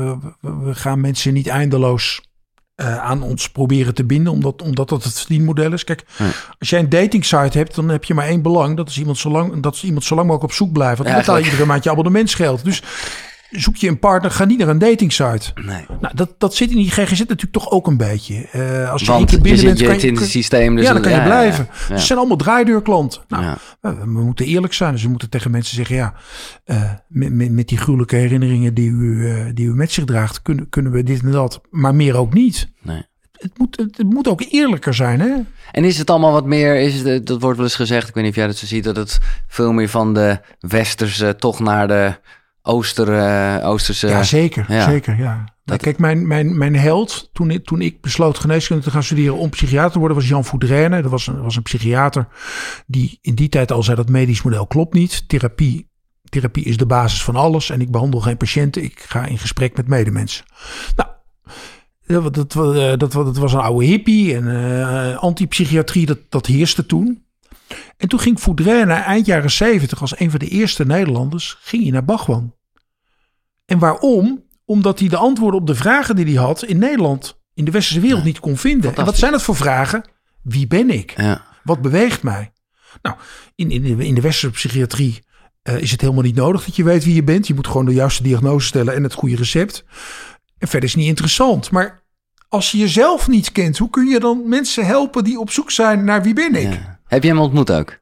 we- 0.41 0.59
we 0.65 0.75
gaan 0.75 1.01
mensen 1.01 1.35
niet 1.35 1.47
eindeloos 1.49 2.21
eh, 2.77 2.99
aan 2.99 3.23
ons 3.23 3.51
proberen 3.51 3.95
te 3.95 4.05
binden, 4.05 4.33
omdat, 4.33 4.63
omdat 4.63 4.89
dat 4.89 5.05
het 5.05 5.19
verdienmodel 5.19 5.73
is. 5.73 5.85
Kijk, 5.85 6.05
Ja. 6.19 6.25
als 6.59 6.71
jij 6.71 6.79
een 6.81 6.89
dating 6.89 7.25
site 7.25 7.59
hebt, 7.59 7.75
dan 7.75 7.89
heb 7.89 8.05
je 8.05 8.15
maar 8.15 8.27
één 8.27 8.43
belang. 8.43 8.77
Dat 8.77 8.89
is 8.89 8.99
iemand 8.99 9.19
zo 9.19 9.31
lang, 9.31 9.63
dat 9.63 9.75
is 9.75 9.85
iemand 9.85 10.05
zo 10.05 10.15
lang 10.15 10.27
mogelijk 10.27 10.51
op 10.53 10.57
zoek 10.57 10.73
blijven. 10.73 10.97
Want 10.97 11.09
dan 11.09 11.19
betaal 11.19 11.39
je 11.39 11.45
iedere 11.45 11.65
maand 11.67 11.85
je 11.85 11.91
abonnementsgeld. 11.91 12.65
Dus 12.65 12.83
zoek 13.57 13.77
je 13.77 13.89
een 13.89 13.99
partner, 13.99 14.31
ga 14.31 14.45
niet 14.45 14.59
naar 14.59 14.69
een 14.69 14.79
dating 14.79 15.13
site. 15.13 15.53
Nee. 15.55 15.85
Nou, 16.01 16.15
dat, 16.15 16.35
dat 16.39 16.55
zit 16.55 16.71
in 16.71 16.77
die 16.77 16.91
GGZ 16.91 17.19
natuurlijk 17.19 17.53
toch 17.53 17.71
ook 17.71 17.87
een 17.87 17.97
beetje. 17.97 18.49
Eh, 18.53 18.91
als 18.91 19.01
je 19.01 19.07
Want 19.07 19.25
keer 19.25 19.37
je, 19.37 19.43
binnen 19.43 19.61
zit, 19.61 19.69
bent, 19.69 19.81
je 19.81 19.87
kan 19.87 19.99
in 19.99 20.15
je, 20.15 20.21
het 20.21 20.31
systeem. 20.31 20.77
Dus 20.77 20.87
ja, 20.87 20.93
dan 20.93 21.03
kan 21.03 21.13
je 21.13 21.23
blijven. 21.23 21.67
Ja, 21.71 21.73
Dus 21.73 21.89
het 21.89 22.01
zijn 22.01 22.19
allemaal 22.19 22.37
draaideurklanten. 22.37 23.23
Nou, 23.29 23.45
Ja. 23.45 23.59
we, 23.81 23.95
we 23.95 24.23
moeten 24.25 24.47
eerlijk 24.47 24.73
zijn. 24.73 24.93
Dus 24.93 25.03
we 25.03 25.09
moeten 25.09 25.31
tegen 25.31 25.51
mensen 25.51 25.77
zeggen: 25.77 25.97
ja, 25.97 26.15
eh, 26.65 26.83
met, 27.09 27.33
met, 27.33 27.51
met 27.51 27.69
die 27.69 27.79
gruwelijke 27.79 28.17
herinneringen 28.17 28.75
die 28.75 28.91
u, 28.91 29.31
eh, 29.31 29.45
die 29.55 29.67
u 29.67 29.75
met 29.75 29.93
zich 29.93 30.05
draagt, 30.05 30.43
kunnen, 30.43 30.69
kunnen 30.69 30.93
we 30.93 31.03
dit 31.03 31.23
en 31.23 31.31
dat, 31.31 31.61
maar 31.71 31.95
meer 31.95 32.17
ook 32.17 32.33
niet. 32.35 32.69
Nee. 32.83 33.03
Het 33.37 33.59
moet, 33.59 33.77
het, 33.77 33.97
het 33.97 34.13
moet 34.13 34.29
ook 34.29 34.45
eerlijker 34.51 34.95
zijn, 34.95 35.21
hè? 35.21 35.33
En 35.73 35.85
is 35.85 35.99
het 35.99 36.11
allemaal 36.11 36.33
wat 36.33 36.47
meer, 36.47 36.81
is 36.81 37.03
het, 37.03 37.27
dat 37.27 37.41
wordt 37.41 37.57
wel 37.57 37.67
eens 37.67 37.75
gezegd, 37.75 38.09
ik 38.09 38.15
weet 38.15 38.23
niet 38.23 38.33
of 38.33 38.39
jij 38.39 38.47
dat 38.47 38.57
zo 38.57 38.67
ziet, 38.67 38.85
dat 38.85 38.97
het 38.97 39.19
veel 39.49 39.73
meer 39.73 39.89
van 39.89 40.15
de 40.15 40.41
westerse 40.61 41.37
toch 41.37 41.61
naar 41.61 41.89
de 41.89 42.15
ooster, 42.67 43.19
eh, 43.19 43.69
oosterse... 43.69 44.09
ja, 44.09 44.23
zeker. 44.23 44.65
ja. 44.69 44.85
zeker 44.85 45.19
ja. 45.19 45.55
Dat- 45.65 45.81
kijk, 45.81 45.99
mijn, 45.99 46.27
mijn, 46.27 46.59
mijn 46.59 46.77
held, 46.77 47.31
toen 47.33 47.51
ik, 47.51 47.65
toen 47.65 47.81
ik 47.81 48.01
besloot 48.01 48.39
geneeskunde 48.39 48.83
te 48.83 48.91
gaan 48.91 49.03
studeren 49.03 49.37
om 49.37 49.51
psychiater 49.51 49.93
te 49.93 49.99
worden, 49.99 50.17
was 50.17 50.29
Jan 50.29 50.45
Foudrenne. 50.45 51.03
Dat 51.03 51.11
was 51.11 51.27
een, 51.27 51.43
was 51.43 51.57
een 51.57 51.63
psychiater 51.63 52.29
die 52.87 53.19
in 53.23 53.35
die 53.35 53.49
tijd 53.49 53.73
al 53.73 53.83
zei 53.83 53.97
dat 53.97 54.09
medisch 54.09 54.43
model 54.43 54.67
klopt 54.67 54.95
niet. 54.95 55.29
Therapie, 55.29 55.89
therapie 56.29 56.65
is 56.65 56.77
de 56.77 56.87
basis 56.87 57.23
van 57.23 57.37
alles 57.37 57.71
en 57.71 57.81
ik 57.81 57.91
behandel 57.91 58.21
geen 58.21 58.37
patiënten. 58.37 58.83
Ik 58.83 59.01
ga 59.09 59.27
in 59.27 59.39
gesprek 59.39 59.77
met 59.77 59.89
medemensen. 59.89 60.45
Nou, 60.97 61.09
dat, 62.07 62.35
dat, 62.35 62.53
dat, 62.53 63.01
dat, 63.01 63.13
dat 63.13 63.37
was 63.37 63.53
een 63.53 63.61
oude 63.61 63.87
hippie 63.87 64.35
en 64.35 64.49
eh 64.49 65.17
antipsychiatrie, 65.17 66.07
dat, 66.07 66.19
dat 66.29 66.47
heerste 66.47 66.87
toen. 66.87 67.26
En 67.97 68.09
toen 68.09 68.21
ging 68.21 68.39
Foudrenne 68.39 68.95
eind 68.95 69.27
jaren 69.27 69.51
zeventig 69.51 70.01
als 70.01 70.21
een 70.21 70.31
van 70.31 70.39
de 70.39 70.49
eerste 70.49 70.87
Nederlanders 70.87 71.59
ging 71.61 71.83
hij 71.83 71.93
naar 71.93 72.05
Bachwan. 72.05 72.55
En 73.65 73.79
waarom? 73.79 74.45
Omdat 74.65 74.99
hij 74.99 75.09
de 75.09 75.17
antwoorden 75.17 75.61
op 75.61 75.67
de 75.67 75.75
vragen 75.75 76.17
die 76.17 76.25
hij 76.25 76.45
had 76.45 76.65
in 76.65 76.79
Nederland, 76.79 77.41
in 77.55 77.65
de 77.65 77.71
westerse 77.71 78.01
wereld, 78.01 78.25
niet 78.25 78.41
kon 78.41 78.57
vinden. 78.57 78.97
En 78.97 79.05
wat 79.05 79.19
zijn 79.19 79.33
dat 79.33 79.43
voor 79.43 79.57
vragen? 79.57 80.05
Wie 80.43 80.67
ben 80.67 80.91
ik? 80.91 81.15
Ja. 81.17 81.45
Wat 81.63 81.83
beweegt 81.83 82.23
mij? 82.23 82.53
Nou, 83.03 83.17
in, 83.55 83.71
in, 83.71 83.83
de, 83.83 84.07
in 84.07 84.15
de 84.15 84.21
westerse 84.21 84.51
psychiatrie 84.51 85.25
eh, 85.63 85.79
is 85.79 85.91
het 85.91 86.01
helemaal 86.01 86.23
niet 86.23 86.35
nodig 86.35 86.65
dat 86.65 86.77
je 86.77 86.85
weet 86.85 87.05
wie 87.05 87.15
je 87.15 87.25
bent. 87.25 87.47
Je 87.47 87.55
moet 87.55 87.67
gewoon 87.67 87.87
de 87.87 87.93
juiste 87.93 88.23
diagnose 88.23 88.67
stellen 88.67 88.95
en 88.95 89.03
het 89.03 89.13
goede 89.13 89.37
recept. 89.37 89.85
En 90.59 90.69
verder 90.69 90.89
is 90.89 90.91
het 90.91 91.01
niet 91.01 91.11
interessant. 91.11 91.71
Maar 91.71 92.03
als 92.49 92.71
je 92.71 92.79
jezelf 92.79 93.29
niet 93.29 93.53
kent, 93.53 93.79
hoe 93.79 93.91
kun 93.91 94.07
je 94.07 94.21
dan 94.21 94.49
mensen 94.49 94.87
helpen 94.87 95.25
die 95.25 95.39
op 95.39 95.51
zoek 95.51 95.71
zijn 95.71 96.05
naar 96.05 96.23
wie 96.23 96.35
ben 96.35 96.55
ik? 96.55 96.73
Ja. 96.73 96.96
Heb 97.07 97.23
je 97.23 97.29
hem 97.29 97.39
ontmoet 97.39 97.73
ook? 97.73 97.99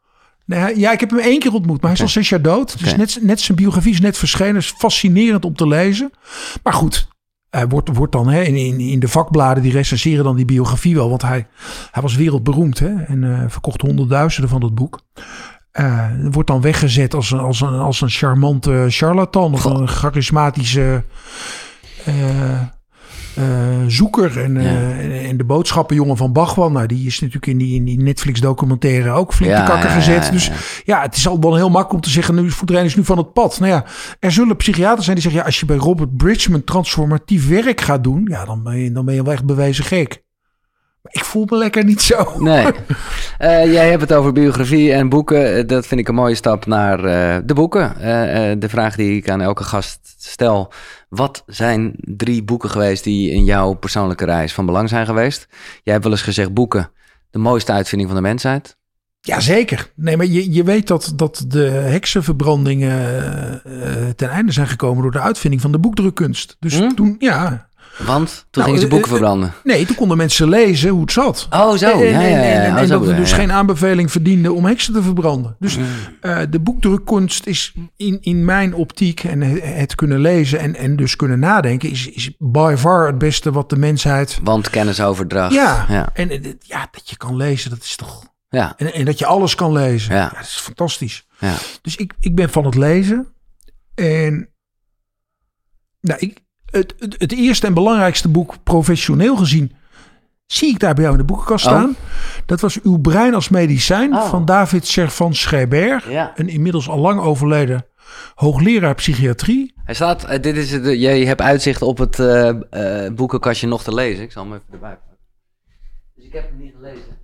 Nou, 0.47 0.79
ja, 0.79 0.93
ik 0.93 1.01
heb 1.01 1.11
hem 1.11 1.19
één 1.19 1.39
keer 1.39 1.53
ontmoet, 1.53 1.81
maar 1.81 1.91
hij 1.91 1.99
is 1.99 2.03
al 2.03 2.09
zes 2.09 2.29
jaar 2.29 2.43
dood. 2.43 2.79
Dus 2.79 2.97
net, 2.97 3.19
net 3.23 3.41
zijn 3.41 3.57
biografie 3.57 3.93
is 3.93 4.01
net 4.01 4.19
verschenen. 4.19 4.57
is 4.57 4.75
fascinerend 4.79 5.45
om 5.45 5.55
te 5.55 5.67
lezen. 5.67 6.13
Maar 6.63 6.73
goed, 6.73 7.09
hij 7.51 7.69
wordt, 7.69 7.89
wordt 7.93 8.13
dan 8.13 8.29
hè, 8.29 8.43
in, 8.43 8.57
in, 8.57 8.81
in 8.81 9.01
de 9.01 9.09
vakbladen, 9.09 9.63
die 9.63 9.73
recenseren 9.73 10.25
dan 10.25 10.37
die 10.37 10.45
biografie 10.45 10.95
wel. 10.95 11.09
Want 11.09 11.23
hij, 11.23 11.47
hij 11.91 12.03
was 12.03 12.17
wereldberoemd 12.17 12.79
hè, 12.79 13.03
en 13.03 13.25
eh, 13.25 13.45
verkocht 13.49 13.81
honderdduizenden 13.81 14.51
van 14.51 14.61
dat 14.61 14.75
boek. 14.75 15.01
Eh, 15.71 16.09
wordt 16.31 16.49
dan 16.49 16.61
weggezet 16.61 17.15
als 17.15 17.31
een, 17.31 17.39
als 17.39 17.61
een, 17.61 17.79
als 17.79 18.01
een 18.01 18.11
charmante 18.11 18.87
charlatan 18.89 19.53
of 19.53 19.65
een 19.65 19.89
charismatische 19.89 21.05
eh, 22.05 22.61
zoeker. 23.87 24.41
En, 24.41 24.57
eh, 24.57 25.29
en, 25.29 25.37
de 25.37 25.45
boodschappenjongen 25.45 26.17
van 26.17 26.33
Bachwan, 26.33 26.73
nou, 26.73 26.87
die 26.87 27.07
is 27.07 27.21
natuurlijk 27.21 27.47
in 27.47 27.59
die, 27.59 27.75
in 27.75 27.85
die 27.85 28.03
Netflix-documentaire 28.03 29.11
ook 29.11 29.35
flink 29.35 29.57
de 29.57 29.63
kakker 29.63 29.91
gezet. 29.91 30.33
Dus 30.33 30.51
ja. 30.85 31.03
het 31.03 31.17
is 31.17 31.29
al 31.29 31.41
wel 31.41 31.55
heel 31.55 31.71
makkelijk 31.71 31.93
om 31.93 32.01
te 32.01 32.11
zeggen, 32.11 32.35
nu 32.35 32.51
iedereen 32.61 32.85
is 32.85 32.97
nu 32.97 33.05
van 33.05 33.19
het 33.19 33.33
pad. 33.33 33.61
Nou 33.61 33.73
ja, 33.73 33.85
er 34.21 34.33
zullen 34.33 34.57
psychiaters 34.57 35.05
zijn 35.05 35.17
die 35.17 35.25
zeggen, 35.25 35.41
ja, 35.41 35.47
als 35.47 35.61
je 35.61 35.67
bij 35.67 35.77
Robert 35.77 36.17
Bridgman 36.17 36.65
transformatief 36.65 37.49
werk 37.49 37.81
gaat 37.81 38.05
doen, 38.05 38.27
ja, 38.31 38.45
dan 38.45 38.63
ben 38.63 38.79
je, 38.79 38.93
dan 38.93 39.05
ben 39.05 39.15
je 39.15 39.23
wel 39.23 39.33
echt 39.33 39.45
bewezen 39.45 39.85
gek. 39.85 40.23
Ik 41.11 41.25
voel 41.25 41.47
me 41.51 41.57
lekker 41.57 41.85
niet 41.85 42.03
zo. 42.03 42.39
Nee. 42.39 42.67
Eh, 43.39 43.73
jij 43.73 43.91
hebt 43.91 44.01
het 44.01 44.13
over 44.13 44.33
biografie 44.33 44.93
en 44.93 45.09
boeken. 45.09 45.57
Eh, 45.57 45.67
Dat 45.67 45.87
vind 45.87 46.01
ik 46.01 46.09
een 46.09 46.15
mooie 46.15 46.35
stap 46.35 46.67
naar 46.67 47.05
eh, 47.05 47.43
de 47.45 47.55
boeken. 47.55 48.01
Eh, 48.01 48.51
eh, 48.51 48.61
de 48.61 48.69
vraag 48.69 48.97
die 48.97 49.17
ik 49.17 49.29
aan 49.29 49.41
elke 49.41 49.65
gast 49.65 50.15
stel. 50.19 50.73
Wat 51.15 51.43
zijn 51.47 51.95
drie 51.97 52.43
boeken 52.45 52.71
geweest 52.71 53.05
die 53.05 53.31
in 53.31 53.45
jouw 53.45 53.73
persoonlijke 53.73 54.25
reis 54.25 54.53
van 54.53 54.67
belang 54.67 54.89
zijn 54.89 55.07
geweest? 55.07 55.47
Jij 55.83 55.93
hebt 55.93 56.05
wel 56.05 56.13
eens 56.13 56.23
gezegd 56.23 56.55
boeken, 56.55 56.91
de 57.31 57.39
mooiste 57.39 57.73
uitvinding 57.73 58.11
van 58.11 58.23
de 58.23 58.29
mensheid. 58.29 58.77
Jazeker. 59.21 59.91
Nee, 59.95 60.17
maar 60.17 60.27
je, 60.27 60.53
je 60.53 60.63
weet 60.65 60.87
dat, 60.87 61.13
dat 61.17 61.45
de 61.49 61.65
heksenverbrandingen 62.39 63.01
eh, 63.65 64.09
ten 64.17 64.29
einde 64.29 64.53
zijn 64.53 64.67
gekomen 64.67 65.03
door 65.03 65.11
de 65.13 65.21
uitvinding 65.21 65.63
van 65.63 65.73
de 65.73 65.79
boekdrukkunst. 65.79 66.57
Dus 66.61 66.79
Hm? 66.79 66.89
toen, 66.95 67.17
ja. 67.19 67.69
Want 67.99 68.47
toen 68.51 68.63
Nou, 68.63 68.65
gingen 68.65 68.79
ze 68.79 68.85
eh, 68.85 68.91
boeken 68.91 69.11
eh, 69.11 69.17
verbranden. 69.17 69.53
Nee, 69.65 69.87
toen 69.87 69.97
konden 69.97 70.17
mensen 70.17 70.49
lezen 70.49 70.91
hoe 70.91 71.01
het 71.01 71.13
zat. 71.13 71.47
Oh, 71.51 71.77
zo. 71.77 72.01
En, 72.01 72.11
Ja, 72.11 72.21
ja, 72.21 72.29
ja. 72.29 72.45
en, 72.45 72.73
Oh, 72.73 72.81
zo 72.81 72.87
dat 72.87 73.07
we 73.07 73.15
dus 73.15 73.33
geen 73.33 73.53
aanbeveling 73.53 74.11
verdienden 74.11 74.55
om 74.55 74.65
heksen 74.65 74.93
te 74.93 75.03
verbranden. 75.03 75.57
Dus 75.59 75.79
eh, 76.21 76.39
de 76.51 76.61
boekdrukkunst 76.61 77.47
is 77.47 77.75
in, 77.97 78.19
in 78.21 78.45
mijn 78.45 78.75
optiek 78.75 79.25
en 79.25 79.41
het, 79.61 79.95
kunnen 79.95 80.21
lezen 80.21 80.59
en, 80.59 80.77
en 80.77 80.97
dus 80.97 81.17
kunnen 81.17 81.39
nadenken, 81.39 81.91
is, 81.91 82.09
is 82.09 82.31
by 82.39 82.75
far 82.79 83.07
het 83.07 83.19
beste 83.19 83.53
wat 83.53 83.71
de 83.71 83.77
mensheid. 83.77 84.39
Want 84.43 84.71
kennisoverdracht. 84.71 85.55
Ja, 85.55 85.87
Ja. 85.89 86.11
En, 86.13 86.31
en 86.31 86.59
ja, 86.61 86.89
dat 86.91 87.11
je 87.11 87.17
kan 87.17 87.37
lezen, 87.37 87.71
dat 87.71 87.83
is 87.83 87.97
toch. 87.97 88.33
Ja. 88.49 88.75
En, 88.77 88.93
en 88.93 89.05
dat 89.05 89.19
je 89.19 89.27
alles 89.27 89.55
kan 89.55 89.73
lezen. 89.73 90.15
Ja. 90.15 90.29
dat 90.29 90.41
is 90.43 90.59
fantastisch. 90.63 91.27
ja. 91.39 91.55
Dus 91.83 91.97
ik, 91.97 92.13
ik 92.21 92.35
ben 92.35 92.51
van 92.51 92.65
het 92.65 92.75
lezen. 92.75 93.27
En 93.95 94.49
nou, 96.01 96.21
ik, 96.21 96.44
het, 96.75 96.95
het, 96.99 97.15
het 97.19 97.33
eerste 97.33 97.67
en 97.67 97.75
belangrijkste 97.75 98.29
boek, 98.29 98.55
professioneel 98.63 99.37
gezien, 99.37 99.73
zie 100.47 100.69
ik 100.71 100.79
daar 100.79 100.95
bij 100.95 101.03
jou 101.05 101.17
in 101.17 101.21
de 101.27 101.33
boekenkast 101.33 101.67
Oh. 101.67 101.73
staan. 101.73 101.97
Dat 102.47 102.61
was 102.61 102.81
Uw 102.83 102.99
brein 102.99 103.35
als 103.35 103.49
medicijn 103.49 104.15
Oh. 104.15 104.29
van 104.29 104.45
David 104.45 104.87
Servan 104.87 105.35
Schreiber. 105.35 106.11
Ja. 106.11 106.33
Een 106.35 106.49
inmiddels 106.49 106.89
al 106.89 106.99
lang 106.99 107.21
overleden 107.21 107.87
hoogleraar 108.35 108.95
psychiatrie. 108.95 109.75
Hij 109.85 109.95
staat, 109.95 110.25
eh, 110.25 110.43
dit 110.43 110.57
is 110.57 110.71
het, 110.73 110.87
eh, 110.87 111.01
jij 111.01 111.25
hebt 111.25 111.41
uitzicht 111.41 111.83
op 111.83 111.99
het 111.99 112.19
eh, 112.19 113.09
boekenkastje 113.15 113.67
nog 113.67 113.83
te 113.83 113.95
lezen. 113.95 114.25
Ik 114.25 114.33
zal 114.33 114.43
hem 114.45 114.53
even 114.53 114.65
erbij 114.73 114.91
pakken. 114.91 115.19
Dus 116.15 116.25
ik 116.25 116.33
heb 116.33 116.49
hem 116.49 116.59
niet 116.59 116.75
gelezen. 116.77 117.19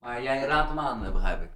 Maar 0.00 0.22
jij 0.22 0.44
raadt 0.46 0.68
hem 0.68 0.78
aan, 0.78 1.12
begrijp 1.12 1.42
ik. 1.42 1.48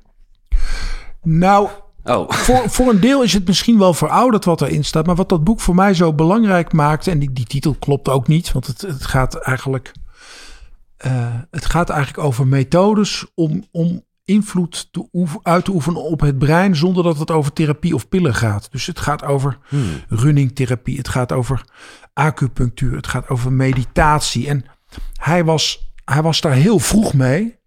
Nou, 1.23 1.69
Oh, 2.05 2.31
voor, 2.31 2.71
voor 2.71 2.89
een 2.89 3.01
deel 3.01 3.23
is 3.23 3.33
het 3.33 3.47
misschien 3.47 3.79
wel 3.79 3.95
verouderd 3.95 4.45
wat 4.45 4.61
erin 4.63 4.85
staat. 4.85 5.07
Maar 5.07 5.15
wat 5.15 5.29
dat 5.29 5.45
boek 5.45 5.61
voor 5.61 5.75
mij 5.75 5.95
zo 5.95 6.13
belangrijk 6.13 6.73
maakt. 6.73 7.07
En 7.07 7.19
die, 7.19 7.33
die 7.33 7.45
titel 7.47 7.75
klopt 7.79 8.09
ook 8.09 8.27
niet. 8.29 8.53
Want 8.53 8.67
het, 8.67 8.81
het 8.81 9.05
gaat 9.07 9.35
eigenlijk. 9.35 9.93
eh, 10.97 11.35
het 11.51 11.65
gaat 11.67 11.91
eigenlijk 11.91 12.25
over 12.27 12.47
methodes 12.47 13.27
om, 13.35 13.65
om 13.71 14.05
invloed 14.25 14.89
te 14.93 15.09
oefen- 15.13 15.41
uit 15.43 15.65
te 15.65 15.71
oefenen 15.71 16.03
op 16.03 16.21
het 16.21 16.39
brein. 16.39 16.77
zonder 16.77 17.03
dat 17.05 17.19
het 17.19 17.31
over 17.31 17.53
therapie 17.53 17.95
of 17.95 18.09
pillen 18.09 18.35
gaat. 18.35 18.69
Dus 18.73 18.87
het 18.87 19.01
gaat 19.01 19.25
over 19.25 19.59
runningtherapie. 20.09 20.97
Het 20.97 21.09
gaat 21.09 21.33
over 21.33 21.65
acupunctuur. 22.13 22.97
Het 22.97 23.07
gaat 23.07 23.29
over 23.29 23.53
meditatie. 23.53 24.49
En 24.49 24.65
hij 25.21 25.45
was, 25.45 25.93
hij 26.05 26.23
was 26.23 26.41
daar 26.41 26.53
heel 26.53 26.79
vroeg 26.79 27.15
mee. 27.15 27.63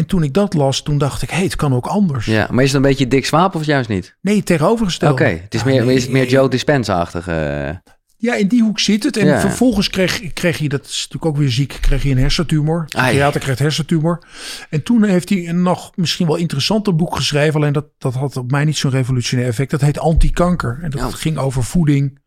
En 0.00 0.06
toen 0.06 0.22
ik 0.22 0.32
dat 0.34 0.54
las, 0.54 0.82
toen 0.82 0.98
dacht 0.98 1.22
ik, 1.22 1.30
hé, 1.30 1.42
het 1.42 1.56
kan 1.56 1.74
ook 1.74 1.86
anders. 1.86 2.26
ja. 2.26 2.48
Maar 2.50 2.62
is 2.64 2.72
het 2.72 2.76
een 2.82 2.88
beetje 2.88 3.08
dik 3.08 3.26
Swaap 3.26 3.54
of 3.54 3.64
juist 3.64 3.88
niet? 3.88 4.16
Nee, 4.20 4.42
tegenovergesteld. 4.42 5.12
Oké, 5.12 5.24
het 5.24 5.54
is, 5.54 5.60
Ja, 5.60 5.66
meer, 5.66 5.84
nee, 5.84 5.94
is 5.96 6.02
het 6.02 6.12
meer 6.12 6.28
Joe 6.28 6.48
Dispenza-achtig. 6.48 7.26
eh. 7.28 7.68
Ja, 8.16 8.34
in 8.34 8.48
die 8.48 8.62
hoek 8.62 8.78
zit 8.78 9.02
het. 9.04 9.16
En 9.16 9.26
Ja. 9.26 9.40
vervolgens 9.40 9.90
kreeg, 9.90 10.32
kreeg 10.32 10.58
hij, 10.58 10.68
dat 10.68 10.84
is 10.84 10.96
natuurlijk 10.96 11.24
ook 11.24 11.36
weer 11.36 11.50
ziek, 11.50 11.78
kreeg 11.80 12.02
hij 12.02 12.10
een 12.10 12.18
hersentumor. 12.18 12.84
Ai. 12.88 13.06
Psychiater 13.08 13.40
krijgt 13.40 13.58
hersentumor. 13.60 14.22
En 14.70 14.82
toen 14.82 15.04
heeft 15.04 15.28
hij 15.28 15.48
een 15.48 15.62
nog 15.62 15.92
misschien 15.94 16.26
wel 16.26 16.36
interessanter 16.36 16.96
boek 16.96 17.16
geschreven. 17.16 17.54
Alleen 17.60 17.72
dat, 17.72 17.86
dat 17.98 18.14
had 18.14 18.36
op 18.36 18.50
mij 18.50 18.64
niet 18.64 18.76
zo'n 18.76 18.90
revolutionair 18.90 19.48
effect. 19.48 19.70
Dat 19.70 19.80
heet 19.80 19.98
Anti-kanker. 19.98 20.78
En 20.82 20.90
dat 20.90 21.00
Ja. 21.00 21.10
ging 21.10 21.38
over 21.38 21.64
voeding 21.64 22.18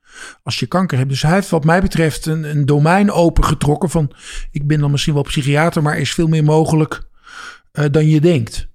als 0.44 0.60
je 0.60 0.66
kanker 0.66 0.98
hebt. 0.98 1.10
Dus 1.10 1.22
hij 1.22 1.34
heeft 1.34 1.50
wat 1.50 1.64
mij 1.64 1.82
betreft 1.82 2.26
een, 2.26 2.44
een 2.44 2.66
domein 2.66 3.12
opengetrokken 3.12 3.90
van... 3.90 4.12
ik 4.52 4.68
ben 4.68 4.80
dan 4.80 4.92
misschien 4.92 5.14
wel 5.14 5.24
psychiater, 5.24 5.82
maar 5.84 5.94
er 5.94 6.00
is 6.02 6.14
veel 6.14 6.28
meer 6.28 6.44
mogelijk 6.44 7.12
eh, 7.74 7.86
dan 7.92 8.10
je 8.10 8.22
denkt. 8.22 8.68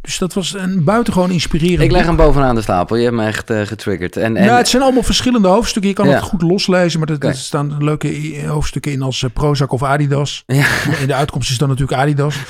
Dus 0.00 0.18
dat 0.18 0.34
was 0.34 0.54
een 0.54 0.84
buitengewoon 0.84 1.30
inspirerend 1.30 1.80
Ik 1.82 1.90
leg 1.90 2.06
boek. 2.06 2.16
hem 2.16 2.26
bovenaan 2.26 2.54
de 2.54 2.60
stapel. 2.62 2.96
Je 2.96 3.02
hebt 3.04 3.16
me 3.16 3.24
echt 3.24 3.50
eh, 3.50 3.60
getriggerd. 3.60 4.16
En, 4.16 4.36
en, 4.36 4.44
Ja, 4.44 4.56
het 4.56 4.68
zijn 4.68 4.82
allemaal 4.82 5.02
verschillende 5.02 5.48
hoofdstukken. 5.48 5.90
Je 5.90 5.96
kan 5.96 6.08
Ja. 6.08 6.14
het 6.14 6.22
goed 6.22 6.42
loslezen, 6.42 7.00
maar 7.00 7.08
er 7.20 7.34
staan 7.34 7.84
leuke 7.84 8.16
i- 8.16 8.46
hoofdstukken 8.46 8.92
in 8.92 9.02
als 9.02 9.22
eh, 9.22 9.30
Prozac 9.32 9.72
of 9.72 9.82
Adidas. 9.82 10.42
Ja. 10.46 10.66
En 11.00 11.06
de 11.06 11.14
uitkomst 11.14 11.50
is 11.50 11.58
dan 11.58 11.68
natuurlijk 11.68 11.98
Adidas. 12.00 12.36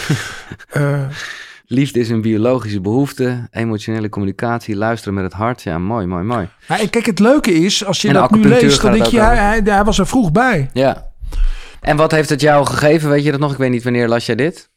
Eh, 0.71 1.01
Liefde 1.67 2.01
is 2.01 2.09
een 2.11 2.21
biologische 2.21 2.81
behoefte. 2.81 3.49
Emotionele 3.51 4.09
communicatie. 4.09 4.77
Luisteren 4.77 5.15
met 5.15 5.25
het 5.25 5.33
hart. 5.33 5.63
Ja, 5.63 5.79
mooi, 5.79 6.07
mooi, 6.07 6.25
mooi. 6.25 6.49
en 6.67 6.91
kijk, 6.91 7.07
het 7.07 7.19
leuke 7.19 7.55
is, 7.55 7.85
als 7.85 8.03
je 8.03 8.09
En 8.09 8.15
dat 8.15 8.31
nu 8.31 8.45
leest, 8.49 8.83
dan 8.83 8.93
denk 8.93 9.05
je, 9.05 9.21
hij, 9.21 9.37
hij, 9.37 9.61
hij 9.65 9.85
was 9.85 9.99
er 9.99 10.07
vroeg 10.07 10.33
bij. 10.33 10.71
Ja. 10.73 11.07
En 11.81 11.97
wat 11.97 12.11
heeft 12.11 12.29
het 12.29 12.41
jou 12.41 12.67
gegeven? 12.67 13.09
Weet 13.11 13.25
je 13.25 13.31
dat 13.31 13.41
nog? 13.41 13.53
Ik 13.53 13.59
weet 13.59 13.71
niet 13.71 13.83
wanneer 13.83 14.09
las 14.09 14.27
jij 14.27 14.35
dit? 14.35 14.71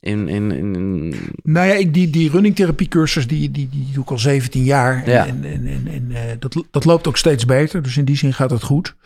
In, 0.00 0.28
in, 0.28 0.50
in, 0.52 1.14
Nou 1.42 1.66
ja, 1.66 1.74
ik, 1.74 1.94
die, 1.94 2.10
die 2.10 2.30
runningtherapie 2.30 2.88
cursus, 2.88 3.26
die, 3.26 3.50
die, 3.50 3.68
die 3.68 3.88
doe 3.92 4.02
ik 4.02 4.10
al 4.10 4.18
17 4.18 4.64
jaar. 4.64 5.04
En, 5.04 5.12
Ja. 5.12 5.26
en, 5.26 5.44
en, 5.44 5.66
en, 5.66 5.86
en, 5.86 6.08
eh, 6.12 6.36
dat, 6.38 6.64
dat 6.70 6.84
loopt 6.84 7.08
ook 7.08 7.16
steeds 7.16 7.44
beter. 7.44 7.82
Dus 7.82 7.96
in 7.96 8.04
die 8.04 8.16
zin 8.16 8.34
gaat 8.34 8.50
het 8.50 8.62
goed. 8.62 8.96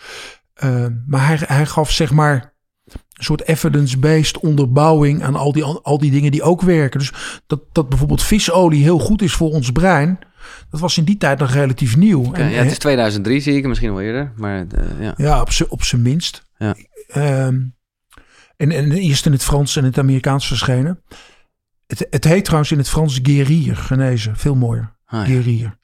Eh, 0.54 0.86
maar 1.06 1.26
hij, 1.26 1.38
hij 1.40 1.66
gaf 1.66 1.90
zeg 1.90 2.12
maar 2.12 2.52
een 2.86 3.24
soort 3.24 3.48
evidence-based 3.48 4.38
onderbouwing 4.38 5.22
aan 5.22 5.34
al 5.34 5.52
die, 5.52 5.64
al 5.64 5.98
die 5.98 6.10
dingen 6.10 6.30
die 6.30 6.42
ook 6.42 6.62
werken. 6.62 6.98
Dus 6.98 7.12
dat, 7.46 7.60
dat 7.72 7.88
bijvoorbeeld 7.88 8.22
visolie 8.22 8.82
heel 8.82 8.98
goed 8.98 9.22
is 9.22 9.32
voor 9.32 9.50
ons 9.50 9.72
brein. 9.72 10.18
Dat 10.70 10.80
was 10.80 10.98
in 10.98 11.04
die 11.04 11.16
tijd 11.16 11.38
nog 11.38 11.52
relatief 11.52 11.96
nieuw. 11.96 12.32
En, 12.32 12.50
ja, 12.50 12.62
het 12.62 12.70
is 12.70 12.78
2003 12.78 13.40
zie 13.40 13.56
ik, 13.56 13.66
misschien 13.66 13.90
wel 13.92 14.00
eerder. 14.02 14.32
Maar 14.36 14.58
eh, 14.58 15.00
ja. 15.00 15.14
Ja, 15.16 15.40
op 15.40 15.48
op 15.68 15.82
zijn 15.82 16.02
minst. 16.02 16.46
Ja. 16.58 16.76
Ehm, 17.08 17.60
en, 18.56 18.70
en 18.70 18.92
eerst 18.92 19.26
in 19.26 19.32
het 19.32 19.44
Frans 19.44 19.76
en 19.76 19.84
het 19.84 19.98
Amerikaans 19.98 20.46
verschenen. 20.46 21.02
Het, 21.86 22.06
het 22.10 22.24
heet 22.24 22.44
trouwens 22.44 22.72
in 22.72 22.78
het 22.78 22.88
Frans 22.88 23.18
guérir, 23.22 23.76
genezen. 23.76 24.36
Veel 24.36 24.54
mooier. 24.54 24.96
Ah, 25.04 25.44
ja. 25.44 25.78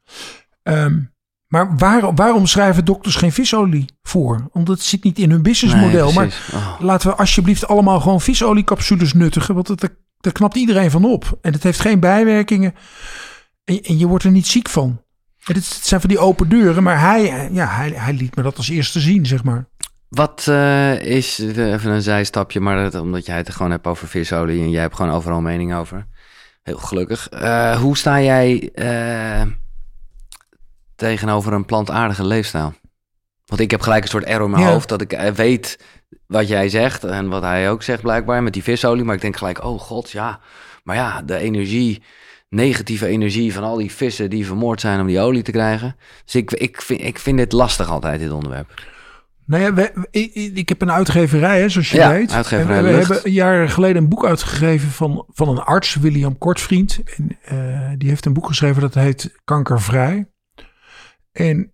Ehm, 0.63 1.01
maar 1.47 1.77
waar, 1.77 2.15
waarom 2.15 2.47
schrijven 2.47 2.85
dokters 2.85 3.15
geen 3.15 3.33
visolie 3.33 3.85
voor? 4.03 4.49
Omdat 4.53 4.77
het 4.77 4.87
zit 4.87 5.05
niet 5.05 5.19
in 5.19 5.31
hun 5.31 5.43
businessmodel. 5.43 6.07
Nee, 6.07 6.15
maar. 6.15 6.51
Oh. 6.55 6.81
laten 6.81 7.11
we 7.11 7.17
alsjeblieft 7.17 7.67
allemaal 7.67 8.01
gewoon 8.01 8.21
visoliecapsules 8.21 9.13
nuttigen. 9.13 9.55
Want 9.55 9.69
het, 9.69 9.81
daar 10.21 10.33
knapt 10.33 10.57
iedereen 10.57 10.91
van 10.91 11.05
op. 11.05 11.39
En 11.43 11.53
het 11.53 11.63
heeft 11.63 11.81
geen 11.81 12.01
bijwerkingen. 12.01 12.75
En, 13.65 13.83
en 13.83 13.99
je 13.99 14.07
wordt 14.07 14.25
er 14.25 14.31
niet 14.31 14.47
ziek 14.47 14.69
van. 14.69 15.03
Het, 15.39 15.57
het 15.57 15.65
zijn 15.65 16.01
van 16.01 16.11
die 16.11 16.19
open 16.19 16.49
deuren. 16.49 16.83
Maar 16.83 17.01
hij, 17.01 17.49
ja, 17.53 17.67
hij, 17.67 17.91
hij 17.91 18.13
liet 18.13 18.37
me 18.37 18.43
dat 18.43 18.57
als 18.57 18.69
eerste 18.69 19.01
zien, 19.01 19.27
zeg 19.27 19.45
maar. 19.45 19.69
Wat 20.09 20.47
eh, 20.49 21.05
is, 21.05 21.39
eh, 21.39 21.73
even 21.73 21.91
een 21.91 22.03
zijstapje, 22.03 22.61
maar 22.61 22.91
dat, 22.91 23.01
omdat 23.03 23.27
jij 23.27 23.37
het 23.37 23.51
gewoon 23.51 23.71
hebt 23.71 23.87
over 23.87 24.09
visolie 24.09 24.63
en 24.63 24.71
jij 24.71 24.81
hebt 24.81 24.95
gewoon 24.95 25.13
overal 25.13 25.41
mening 25.41 25.75
over. 25.75 26.07
Heel 26.63 26.79
gelukkig. 26.79 27.29
Eh, 27.29 27.81
hoe 27.81 27.97
sta 27.97 28.21
jij 28.21 28.73
tegenover 30.97 31.53
een 31.53 31.65
plantaardige 31.65 32.25
leefstijl? 32.25 32.75
Want 33.47 33.61
ik 33.61 33.71
heb 33.71 33.81
gelijk 33.81 34.03
een 34.03 34.09
soort 34.09 34.25
error 34.25 34.45
in 34.45 34.51
mijn 34.51 34.63
Ja. 34.63 34.71
hoofd 34.71 34.89
dat 34.89 35.01
ik 35.01 35.33
weet 35.35 35.79
wat 36.27 36.49
jij 36.49 36.69
zegt 36.69 37.05
en 37.05 37.29
wat 37.29 37.43
hij 37.43 37.71
ook 37.71 37.83
zegt 37.83 38.03
blijkbaar 38.03 38.43
met 38.43 38.53
die 38.53 38.63
visolie. 38.63 39.05
Maar 39.05 39.15
ik 39.15 39.21
denk 39.21 39.37
gelijk, 39.37 39.65
oh 39.65 39.81
god, 39.81 40.11
ja. 40.11 40.41
Maar 40.85 40.97
ja, 40.97 41.23
de 41.23 41.37
energie, 41.37 42.03
negatieve 42.49 43.07
energie 43.07 43.53
van 43.53 43.63
al 43.63 43.77
die 43.77 43.93
vissen 43.93 44.31
die 44.31 44.47
vermoord 44.47 44.81
zijn 44.81 45.01
om 45.01 45.07
die 45.07 45.21
olie 45.21 45.43
te 45.43 45.51
krijgen. 45.51 45.97
Dus 46.25 46.35
ik, 46.35 46.51
ik, 46.53 46.83
vind, 46.83 47.01
ik 47.01 47.19
vind 47.19 47.39
dit 47.39 47.53
lastig 47.53 47.91
altijd, 47.91 48.21
dit 48.21 48.31
onderwerp. 48.33 48.83
Nou 49.49 49.63
ja, 49.63 49.75
we, 49.75 50.09
ik, 50.11 50.35
ik 50.35 50.69
heb 50.69 50.83
een 50.83 50.91
uitgeverij, 50.91 51.61
hè, 51.61 51.69
zoals 51.69 51.91
je 51.91 51.97
Ja, 51.97 52.13
weet. 52.13 52.33
uitgeverij 52.33 52.77
En 52.77 52.85
we, 52.85 52.91
hebben 52.91 53.31
jaren 53.31 53.71
geleden 53.71 54.03
een 54.03 54.09
boek 54.09 54.25
uitgegeven 54.25 54.91
van, 54.91 55.25
van 55.29 55.49
een 55.49 55.59
arts, 55.59 55.95
William 55.95 56.39
Kortvriend. 56.39 57.01
En, 57.17 57.39
eh, 57.43 57.91
die 57.99 58.09
heeft 58.09 58.27
een 58.27 58.33
boek 58.33 58.47
geschreven 58.47 58.81
dat 58.81 58.95
heet 58.95 59.39
Kankervrij. 59.45 60.29
En 61.33 61.73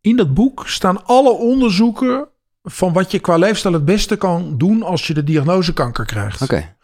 in 0.00 0.16
dat 0.16 0.34
boek 0.34 0.68
staan 0.68 1.04
alle 1.04 1.30
onderzoeken 1.30 2.28
van 2.62 2.92
wat 2.92 3.10
je 3.10 3.18
qua 3.18 3.36
leefstijl 3.36 3.74
het 3.74 3.84
beste 3.84 4.16
kan 4.16 4.58
doen 4.58 4.82
als 4.82 5.06
je 5.06 5.14
de 5.14 5.24
diagnose 5.24 5.72
kanker 5.72 6.04
krijgt. 6.04 6.42
Oké, 6.42 6.76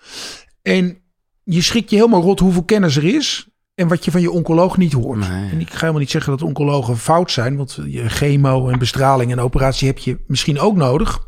En 0.62 0.98
je 1.42 1.62
schrikt 1.62 1.90
je 1.90 1.96
helemaal 1.96 2.22
rot 2.22 2.40
hoeveel 2.40 2.64
kennis 2.64 2.96
er 2.96 3.14
is 3.14 3.48
en 3.74 3.88
wat 3.88 4.04
je 4.04 4.10
van 4.10 4.20
je 4.20 4.30
oncoloog 4.30 4.76
niet 4.76 4.92
hoort. 4.92 5.28
Nee. 5.28 5.50
En 5.50 5.60
ik 5.60 5.70
ga 5.70 5.78
helemaal 5.78 6.00
niet 6.00 6.10
zeggen 6.10 6.30
dat 6.30 6.42
oncologen 6.42 6.98
fout 6.98 7.30
zijn, 7.30 7.56
want 7.56 7.78
je 7.86 8.08
chemo 8.08 8.68
en 8.68 8.78
bestraling 8.78 9.32
en 9.32 9.40
operatie 9.40 9.88
heb 9.88 9.98
je 9.98 10.18
misschien 10.26 10.60
ook 10.60 10.76
nodig. 10.76 11.26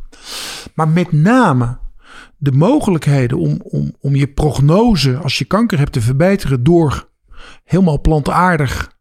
Maar 0.74 0.88
met 0.88 1.12
name 1.12 1.78
de 2.36 2.52
mogelijkheden 2.52 3.38
om, 3.38 3.60
om, 3.62 3.94
om 4.00 4.14
je 4.14 4.26
prognose 4.26 5.16
als 5.16 5.38
je 5.38 5.44
kanker 5.44 5.78
hebt 5.78 5.92
te 5.92 6.00
verbeteren 6.00 6.62
door 6.62 7.08
helemaal 7.64 8.00
plantaardig 8.00 8.92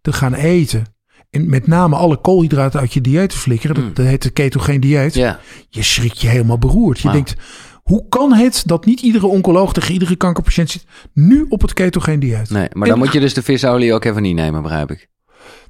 te 0.00 0.12
gaan 0.12 0.34
eten. 0.34 0.84
En 1.30 1.50
met 1.50 1.66
name 1.66 1.96
alle 1.96 2.16
koolhydraten 2.16 2.80
uit 2.80 2.92
je 2.92 3.00
dieet 3.00 3.30
te 3.30 3.36
flikkeren. 3.36 3.76
Dat, 3.76 3.96
dat 3.96 4.06
heet 4.06 4.22
het 4.22 4.32
ketogeen 4.32 4.80
dieet 4.80 5.14
ja. 5.14 5.40
je 5.68 5.82
schrikt 5.82 6.20
je 6.20 6.28
helemaal 6.28 6.58
beroerd. 6.58 7.00
Je 7.00 7.10
denkt, 7.10 7.36
hoe 7.84 8.08
kan 8.08 8.32
het 8.32 8.62
dat 8.66 8.84
niet 8.84 9.00
iedere 9.00 9.26
oncoloog 9.26 9.72
tegen 9.72 9.92
iedere 9.92 10.16
kankerpatiënt 10.16 10.70
zit 10.70 10.84
nu 11.12 11.46
op 11.48 11.60
het 11.62 11.72
ketogeen 11.72 12.20
dieet? 12.20 12.50
Nee, 12.50 12.68
maar 12.72 12.82
En- 12.82 12.88
dan 12.88 12.98
moet 12.98 13.12
je 13.12 13.20
dus 13.20 13.34
de 13.34 13.42
visolie 13.42 13.94
ook 13.94 14.04
even 14.04 14.22
niet 14.22 14.34
nemen, 14.34 14.62
begrijp 14.62 14.90
ik. 14.90 15.12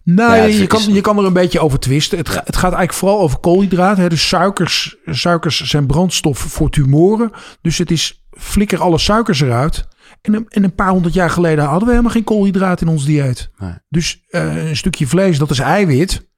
Nou, 0.05 0.37
Ja, 0.37 0.43
je, 0.45 0.67
kan, 0.67 0.83
je 0.93 1.01
kan 1.01 1.19
er 1.19 1.25
een 1.25 1.33
beetje 1.33 1.61
over 1.61 1.79
twisten. 1.79 2.19
Het, 2.19 2.29
het 2.29 2.57
gaat 2.57 2.63
eigenlijk 2.63 2.93
vooral 2.93 3.21
over 3.21 3.39
koolhydraten. 3.39 4.03
Hè. 4.03 4.09
Dus 4.09 4.29
suikers, 4.29 4.97
suikers 5.07 5.61
zijn 5.61 5.87
brandstof 5.87 6.39
voor 6.39 6.71
tumoren. 6.71 7.31
Dus 7.61 7.79
het 7.79 7.91
is 7.91 8.27
flikker 8.31 8.81
alle 8.81 8.99
suikers 8.99 9.41
eruit. 9.41 9.89
En 10.21 10.35
een, 10.35 10.47
en 10.49 10.65
een 10.65 10.75
paar 10.75 10.89
honderd 10.91 11.15
jaar 11.15 11.31
geleden 11.31 11.65
hadden 11.65 11.85
we 11.85 11.91
helemaal 11.91 12.13
geen 12.13 12.25
koolhydraat 12.25 12.81
in 12.81 12.89
ons 12.89 13.05
dieet. 13.05 13.51
Nee. 13.59 13.73
Dus 13.89 14.25
eh, 14.29 14.69
een 14.69 14.77
stukje 14.77 15.07
vlees, 15.07 15.39
dat 15.39 15.51
is 15.51 15.59
eiwit. 15.59 16.29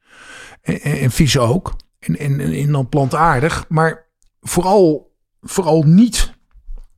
En, 0.62 0.80
en, 0.80 0.98
en 0.98 1.10
vis 1.10 1.38
ook. 1.38 1.76
En, 1.98 2.18
en, 2.18 2.40
en 2.40 2.72
dan 2.72 2.88
plantaardig. 2.88 3.64
Maar 3.68 4.06
vooral, 4.40 5.05
vooral 5.48 5.82
niet 5.82 6.34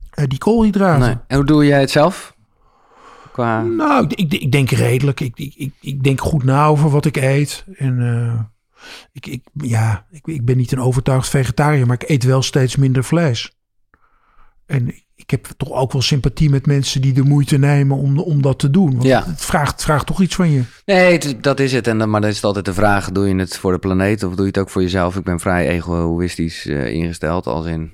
eh, 0.09 0.25
die 0.27 0.37
koolhydraten. 0.37 1.07
Nee. 1.07 1.17
En 1.27 1.35
hoe 1.35 1.45
doe 1.45 1.65
jij 1.65 1.79
het 1.79 1.91
zelf? 1.91 2.37
Qua... 3.31 3.61
Nou, 3.61 4.03
ik, 4.07 4.13
ik, 4.13 4.33
ik 4.33 4.51
denk 4.51 4.69
redelijk. 4.69 5.19
Ik, 5.19 5.37
ik, 5.37 5.71
ik, 5.81 6.03
denk 6.03 6.21
goed 6.21 6.43
na 6.43 6.65
over 6.65 6.89
wat 6.89 7.05
ik 7.05 7.15
eet. 7.17 7.65
En 7.75 7.99
eh, 8.01 8.39
ik, 9.11 9.25
ik, 9.25 9.41
ja, 9.53 10.05
ik, 10.11 10.27
ik 10.27 10.45
ben 10.45 10.57
niet 10.57 10.71
een 10.71 10.81
overtuigd 10.81 11.29
vegetariër, 11.29 11.85
maar 11.85 12.01
ik 12.01 12.09
eet 12.09 12.23
wel 12.23 12.41
steeds 12.41 12.75
minder 12.75 13.03
vlees. 13.03 13.57
En 14.65 14.93
ik 15.15 15.29
heb 15.29 15.47
toch 15.57 15.71
ook 15.71 15.91
wel 15.91 16.01
sympathie 16.01 16.49
met 16.49 16.65
mensen 16.65 17.01
die 17.01 17.13
de 17.13 17.23
moeite 17.23 17.57
nemen 17.57 17.97
om, 17.97 18.19
om 18.19 18.41
dat 18.41 18.59
te 18.59 18.69
doen. 18.69 18.91
Want 18.91 19.03
Ja. 19.03 19.25
het, 19.25 19.41
vraagt, 19.41 19.71
het 19.71 19.83
vraagt 19.83 20.05
toch 20.05 20.21
iets 20.21 20.35
van 20.35 20.49
je. 20.51 20.63
Nee, 20.85 21.39
dat 21.39 21.59
is 21.59 21.73
het. 21.73 21.87
En 21.87 21.97
dan, 21.97 22.09
maar 22.09 22.21
dan 22.21 22.29
is 22.29 22.35
het 22.35 22.45
altijd 22.45 22.65
de 22.65 22.73
vraag: 22.73 23.11
doe 23.11 23.27
je 23.27 23.35
het 23.35 23.57
voor 23.57 23.71
de 23.71 23.79
planeet 23.79 24.23
of 24.23 24.29
doe 24.35 24.41
je 24.41 24.51
het 24.51 24.57
ook 24.57 24.69
voor 24.69 24.81
jezelf? 24.81 25.15
Ik 25.15 25.23
ben 25.23 25.39
vrij 25.39 25.67
egoïstisch 25.67 26.65
eh, 26.65 26.93
ingesteld, 26.93 27.47
als 27.47 27.65
in 27.65 27.93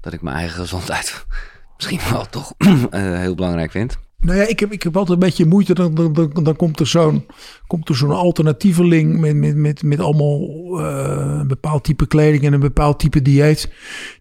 dat 0.00 0.12
ik 0.12 0.22
mijn 0.22 0.36
eigen 0.36 0.60
gezondheid 0.60 1.26
misschien 1.76 2.00
wel 2.10 2.26
toch 2.30 2.52
eh, 2.58 3.18
heel 3.18 3.34
belangrijk 3.34 3.70
vind. 3.70 3.98
Nou 4.20 4.38
ja, 4.38 4.46
ik 4.46 4.60
heb, 4.60 4.72
ik 4.72 4.82
heb 4.82 4.96
altijd 4.96 5.20
een 5.20 5.28
beetje 5.28 5.46
moeite. 5.46 5.74
Dan, 5.74 5.94
dan, 5.94 6.12
dan, 6.12 6.30
dan 6.42 6.56
komt 6.56 6.80
er 6.80 6.86
zo'n 6.86 7.26
komt 7.66 7.88
er 7.88 7.96
zo'n 7.96 8.10
alternatieveling 8.10 9.20
met, 9.20 9.36
met, 9.36 9.56
met, 9.56 9.82
met 9.82 10.00
allemaal 10.00 10.40
eh, 10.78 11.38
een 11.38 11.48
bepaald 11.48 11.84
type 11.84 12.06
kleding 12.06 12.44
en 12.44 12.52
een 12.52 12.60
bepaald 12.60 12.98
type 12.98 13.22
dieet. 13.22 13.70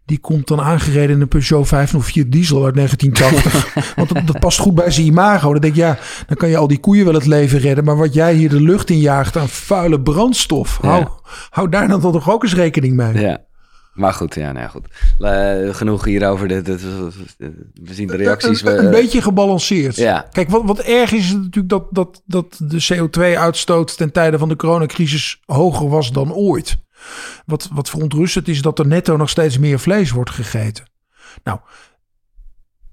Die 0.06 0.20
komt 0.20 0.48
dan 0.48 0.62
aangereden 0.62 1.16
in 1.16 1.22
een 1.22 1.28
Peugeot 1.28 1.68
504 1.68 2.30
diesel 2.30 2.66
uit 2.66 2.76
1980. 2.76 3.96
Want 3.96 4.14
dat, 4.14 4.28
dat 4.28 4.40
past 4.40 4.60
goed 4.60 4.76
bij 4.76 4.92
zijn 4.92 5.08
imago. 5.08 5.52
Dan 5.52 5.62
denk 5.62 5.74
ik, 5.74 5.80
ja, 5.80 5.98
dan 6.28 6.38
kan 6.38 6.50
je 6.50 6.58
al 6.58 6.68
die 6.68 6.80
koeien 6.80 7.06
wel 7.06 7.14
het 7.14 7.26
leven 7.26 7.60
redden. 7.60 7.84
Maar 7.84 7.98
wat 7.98 8.14
jij 8.14 8.34
hier 8.34 8.50
de 8.50 8.62
lucht 8.62 8.90
in 8.90 9.00
jaagt 9.00 9.38
aan 9.38 9.50
vuile 9.50 10.02
brandstof. 10.02 10.78
Hou, 10.82 11.08
hou 11.50 11.70
daar 11.70 11.88
dan 11.88 12.02
toch 12.02 12.30
ook 12.30 12.44
eens 12.44 12.56
rekening 12.56 12.96
mee. 12.96 13.14
Ja. 13.14 13.48
Maar 14.00 14.14
goed, 14.14 14.36
ja, 14.36 14.52
nou 14.52 14.60
ja, 14.60 14.68
goed. 14.68 14.88
Eh, 15.20 15.76
genoeg 15.76 16.06
hierover. 16.06 16.48
Dit, 16.48 16.66
dit- 16.66 16.82
we 17.74 17.94
zien 17.94 18.08
de 18.08 18.16
reacties. 18.16 18.62
Een, 18.64 18.72
we- 18.76 18.78
een 18.78 18.92
beetje 18.92 19.22
gebalanceerd. 19.22 19.96
Ja. 19.96 20.28
Kijk, 20.32 20.50
wat, 20.50 20.62
wat 20.66 20.80
erg 20.80 21.12
is, 21.12 21.26
is 21.26 21.34
natuurlijk 21.34 21.70
dat, 21.70 21.84
dat, 21.92 22.22
dat 22.26 22.60
de 22.64 22.86
CO2-uitstoot 22.94 23.98
ten 23.98 24.12
tijde 24.12 24.38
van 24.38 24.50
de 24.50 24.56
coronacrisis 24.56 25.42
hoger 25.46 25.90
was 25.90 26.12
dan 26.12 26.34
ooit. 26.34 26.78
Wat, 27.46 27.70
wat 27.72 27.90
verontrustend 27.90 28.48
is 28.48 28.62
dat 28.62 28.80
er 28.80 28.88
netto 28.88 29.18
nog 29.18 29.30
steeds 29.30 29.58
meer 29.58 29.80
vlees 29.80 30.12
wordt 30.12 30.30
gegeten. 30.30 30.86
Nou, 31.44 31.60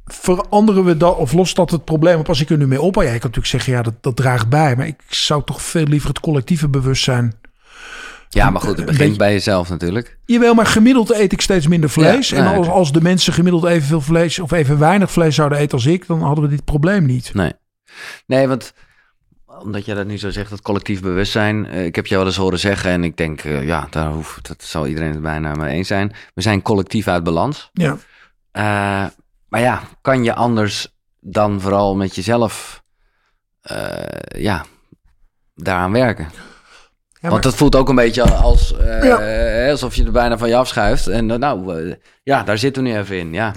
veranderen 0.04 0.84
we 0.84 0.96
dat 0.96 1.16
of 1.16 1.32
lost 1.32 1.56
dat 1.56 1.70
het 1.70 1.84
probleem 1.84 2.18
op 2.18 2.28
als 2.28 2.40
ik 2.40 2.50
er 2.50 2.56
nu 2.56 2.66
mee 2.66 2.80
op? 2.80 2.94
Ja, 2.94 3.00
je 3.02 3.06
kan 3.08 3.14
natuurlijk 3.14 3.46
zeggen, 3.46 3.72
ja, 3.72 3.82
dat, 3.82 3.94
dat 4.00 4.16
draagt 4.16 4.48
bij. 4.48 4.76
Maar 4.76 4.86
ik 4.86 5.00
zou 5.08 5.42
toch 5.44 5.62
veel 5.62 5.84
liever 5.84 6.08
het 6.08 6.20
collectieve 6.20 6.68
bewustzijn 6.68 7.34
ja, 8.28 8.50
maar 8.50 8.60
goed, 8.60 8.76
het 8.76 8.86
begint 8.86 8.98
beetje- 8.98 9.16
bij 9.16 9.32
jezelf 9.32 9.68
natuurlijk. 9.68 10.18
Jawel, 10.24 10.54
maar 10.54 10.66
gemiddeld 10.66 11.10
eet 11.12 11.32
ik 11.32 11.40
steeds 11.40 11.66
minder 11.66 11.90
vlees. 11.90 12.28
Ja, 12.28 12.36
en 12.36 12.44
nee, 12.44 12.54
als, 12.56 12.68
als 12.68 12.92
de 12.92 13.00
mensen 13.02 13.32
gemiddeld 13.32 13.64
evenveel 13.64 14.00
vlees 14.00 14.38
of 14.38 14.52
even 14.52 14.78
weinig 14.78 15.10
vlees 15.10 15.34
zouden 15.34 15.58
eten 15.58 15.72
als 15.72 15.86
ik, 15.86 16.06
dan 16.06 16.22
hadden 16.22 16.44
we 16.44 16.50
dit 16.50 16.64
probleem 16.64 17.04
niet. 17.06 17.34
Nee. 17.34 17.52
Nee, 18.26 18.48
want 18.48 18.72
omdat 19.60 19.84
jij 19.84 19.94
dat 19.94 20.06
nu 20.06 20.18
zo 20.18 20.30
zegt, 20.30 20.50
dat 20.50 20.62
collectief 20.62 21.00
bewustzijn. 21.02 21.66
eh, 21.66 21.84
ik 21.84 21.94
heb 21.96 22.06
je 22.06 22.16
wel 22.16 22.26
eens 22.26 22.36
horen 22.36 22.58
zeggen 22.58 22.90
en 22.90 23.04
ik 23.04 23.16
denk, 23.16 23.40
eh, 23.40 23.66
ja, 23.66 23.86
daar 23.90 24.10
hoeft, 24.10 24.48
dat 24.48 24.62
zal 24.62 24.86
iedereen 24.86 25.10
het 25.12 25.22
bijna 25.22 25.54
mee 25.54 25.74
eens 25.74 25.88
zijn. 25.88 26.12
We 26.34 26.42
zijn 26.42 26.62
collectief 26.62 27.08
uit 27.08 27.24
balans. 27.24 27.70
Ja. 27.72 27.96
Eh, 28.50 29.06
maar 29.48 29.60
ja, 29.60 29.82
kan 30.00 30.24
je 30.24 30.34
anders 30.34 30.94
dan 31.20 31.60
vooral 31.60 31.96
met 31.96 32.14
jezelf, 32.14 32.82
ja, 34.36 34.64
daaraan 35.54 35.92
werken? 35.92 36.28
Want 37.30 37.42
dat 37.42 37.54
voelt 37.54 37.76
ook 37.76 37.88
een 37.88 37.94
beetje 37.94 38.22
als, 38.22 38.76
eh, 38.76 39.02
Ja. 39.04 39.18
eh, 39.18 39.70
alsof 39.70 39.94
je 39.94 40.04
er 40.04 40.12
bijna 40.12 40.38
van 40.38 40.48
je 40.48 40.56
afschuift. 40.56 41.06
En 41.06 41.30
eh, 41.30 41.38
nou, 41.38 41.94
ja, 42.22 42.42
daar 42.42 42.58
zitten 42.58 42.82
we 42.82 42.88
nu 42.88 42.96
even 42.96 43.18
in, 43.18 43.32
ja. 43.32 43.54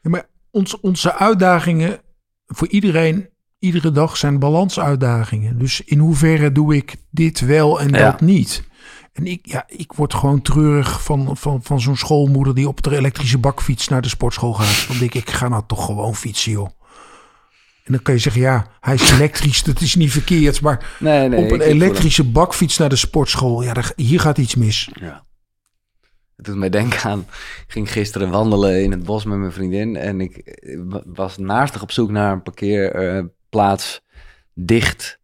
Ja, 0.00 0.10
maar 0.10 0.24
ons, 0.50 0.80
onze 0.80 1.14
uitdagingen 1.14 1.98
voor 2.46 2.68
iedereen, 2.68 3.28
iedere 3.58 3.92
dag 3.92 4.16
zijn 4.16 4.38
balansuitdagingen. 4.38 5.58
Dus 5.58 5.80
in 5.84 5.98
hoeverre 5.98 6.52
doe 6.52 6.76
ik 6.76 6.96
dit 7.10 7.40
wel 7.40 7.80
en 7.80 7.88
Ja. 7.88 8.10
dat 8.10 8.20
niet? 8.20 8.66
En 9.12 9.26
ik, 9.26 9.40
ja, 9.42 9.64
ik 9.66 9.92
word 9.92 10.14
gewoon 10.14 10.42
treurig 10.42 11.02
van, 11.02 11.36
van, 11.36 11.62
van 11.62 11.80
zo'n 11.80 11.96
schoolmoeder 11.96 12.54
die 12.54 12.68
op 12.68 12.82
de 12.82 12.96
elektrische 12.96 13.38
bakfiets 13.38 13.88
naar 13.88 14.02
de 14.02 14.08
sportschool 14.08 14.52
gaat. 14.54 14.88
Dan 14.88 14.98
denk 14.98 15.14
ik, 15.14 15.22
ik 15.28 15.30
ga 15.34 15.48
nou 15.48 15.62
toch 15.66 15.84
gewoon 15.84 16.14
fietsen, 16.14 16.52
joh. 16.52 16.68
En 17.88 17.94
dan 17.94 18.02
kan 18.02 18.14
je 18.14 18.20
zeggen, 18.20 18.42
ja, 18.42 18.66
hij 18.80 18.94
is 18.94 19.10
elektrisch, 19.10 19.62
dat 19.62 19.80
is 19.80 19.94
niet 19.94 20.10
verkeerd. 20.12 20.60
Maar 20.60 20.96
Nee, 20.98 21.28
nee. 21.28 21.44
op 21.44 21.50
een 21.50 21.60
elektrische 21.60 22.24
bakfiets 22.24 22.78
naar 22.78 22.88
de 22.88 22.96
sportschool, 22.96 23.62
ja, 23.62 23.72
daar- 23.72 23.92
hier 23.96 24.20
gaat 24.20 24.38
iets 24.38 24.54
mis. 24.54 24.90
Ja. 25.00 25.24
Het 26.36 26.46
doet 26.46 26.56
mij 26.56 26.68
denken 26.70 27.02
aan. 27.10 27.18
Ik 27.18 27.64
ging 27.72 27.92
gisteren 27.92 28.30
wandelen 28.30 28.82
in 28.82 28.90
het 28.90 29.02
bos 29.04 29.24
met 29.24 29.38
mijn 29.38 29.52
vriendin. 29.52 29.96
En 29.96 30.20
ik 30.20 30.36
eh, 30.36 30.78
wa- 30.84 31.02
was 31.06 31.36
naastig 31.38 31.82
op 31.82 31.92
zoek 31.92 32.10
naar 32.10 32.32
een 32.32 32.42
parkeerplaats 32.42 34.00
dicht 34.54 35.18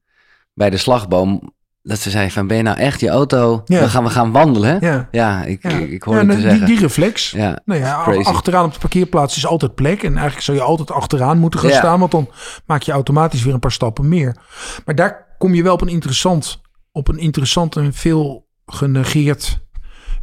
bij 0.55 0.70
de 0.70 0.76
slagboom. 0.76 1.53
Dat 1.86 1.98
ze 1.98 2.11
zei: 2.11 2.31
van 2.31 2.47
ben 2.47 2.56
je 2.56 2.62
nou 2.62 2.78
echt 2.78 3.01
je 3.01 3.09
auto? 3.09 3.62
Ja. 3.65 3.81
We, 3.81 3.89
gaan, 3.89 4.05
we 4.05 4.11
gaan 4.11 4.32
wandelen. 4.32 4.78
Ja, 4.81 5.09
Ja, 5.11 5.43
ik, 5.43 5.62
ja. 5.62 5.69
ik, 5.70 6.05
Ja, 6.05 6.12
het 6.12 6.28
te 6.28 6.35
die, 6.35 6.40
zeggen. 6.40 6.66
die 6.66 6.78
reflex. 6.78 7.31
ja, 7.31 7.61
Nou 7.65 7.81
ja, 7.81 7.94
achteraan 8.23 8.65
op 8.65 8.73
de 8.73 8.78
parkeerplaats 8.78 9.36
is 9.36 9.47
altijd 9.47 9.74
plek. 9.74 10.02
En 10.02 10.12
eigenlijk 10.12 10.44
zou 10.44 10.56
je 10.56 10.62
altijd 10.62 10.90
achteraan 10.90 11.39
moeten 11.39 11.61
gaan 11.61 11.70
staan. 11.70 11.98
Want 11.98 12.11
dan 12.11 12.31
maak 12.66 12.82
je 12.82 12.93
automatisch 12.93 13.43
weer 13.43 13.55
een 13.55 13.61
paar 13.61 13.73
stappen 13.73 14.09
meer. 14.09 14.36
Maar 14.85 14.94
daar 14.94 15.36
kom 15.39 15.55
je 15.55 15.62
wel 15.62 15.73
op 15.73 15.81
een 15.81 15.89
interessant, 15.89 16.61
op 16.93 17.09
een 17.09 17.19
interessant 17.19 17.77
en 17.77 17.93
veel 17.93 18.48
genegeerd 18.66 19.66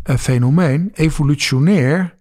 eh, 0.03 0.15
fenomeen. 0.15 0.89
Evolutionair 0.93 2.19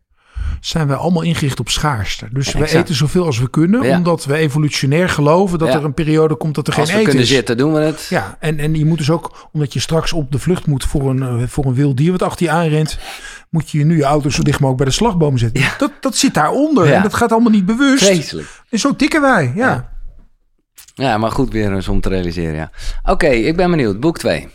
zijn 0.61 0.87
wij 0.87 0.97
allemaal 0.97 1.23
ingericht 1.23 1.61
op 1.61 1.69
schaarste. 1.69 2.29
Dus 2.33 2.53
we 2.53 2.77
eten 2.79 2.95
zoveel 2.95 3.25
als 3.27 3.39
we 3.39 3.51
kunnen. 3.51 3.83
Ja. 3.83 3.97
Omdat 3.97 4.25
we 4.25 4.35
evolutionair 4.37 5.09
geloven 5.09 5.59
dat 5.59 5.69
Ja. 5.69 5.75
er 5.75 5.85
een 5.85 5.95
periode 5.95 6.37
komt 6.37 6.55
dat 6.55 6.69
er 6.69 6.75
Als 6.75 6.83
geen 6.83 6.87
we 6.95 7.01
eten 7.01 7.05
kunnen 7.11 7.23
is. 7.29 7.35
zitten, 7.37 7.57
doen 7.57 7.73
we 7.73 7.81
het. 7.81 8.07
Ja, 8.11 8.37
en, 8.41 8.59
en 8.59 8.75
je 8.75 8.85
moet 8.85 8.99
dus 8.99 9.11
ook, 9.11 9.49
omdat 9.53 9.73
je 9.73 9.81
straks 9.81 10.13
op 10.13 10.33
de 10.33 10.39
vlucht 10.39 10.67
moet 10.67 10.85
voor 10.85 11.11
een, 11.11 11.23
eh, 11.23 11.49
voor 11.49 11.65
een 11.65 11.75
wild 11.75 11.97
dier 11.97 12.11
wat 12.11 12.23
achter 12.23 12.47
je 12.47 12.53
aanrent, 12.53 12.99
moet 13.51 13.71
je 13.71 13.85
nu 13.85 13.97
je 13.97 14.05
auto 14.05 14.29
zo 14.31 14.43
dicht 14.43 14.61
mogelijk 14.61 14.77
bij 14.83 14.87
de 14.93 14.99
slagboom 14.99 15.39
zetten. 15.39 15.65
Dat, 15.79 15.93
dat 16.01 16.17
zit 16.17 16.35
daaronder 16.35 16.87
Ja. 16.87 16.93
en 16.97 17.03
dat 17.03 17.15
gaat 17.15 17.33
allemaal 17.33 17.51
niet 17.53 17.67
bewust. 17.67 18.05
Vreselijk. 18.05 18.49
En 18.71 18.79
zo 18.79 18.97
tikken 18.97 19.21
wij, 19.21 19.53
ja. 19.55 19.69
Ja. 19.69 19.99
Ja, 20.95 21.19
maar 21.19 21.31
goed 21.31 21.53
weer 21.53 21.73
eens 21.75 21.89
om 21.89 22.01
te 22.01 22.09
realiseren, 22.09 22.55
ja. 22.55 22.71
Oké, 23.05 23.27
ik 23.29 23.57
ben 23.57 23.71
benieuwd. 23.71 24.01
Boek 24.01 24.19
2. 24.19 24.49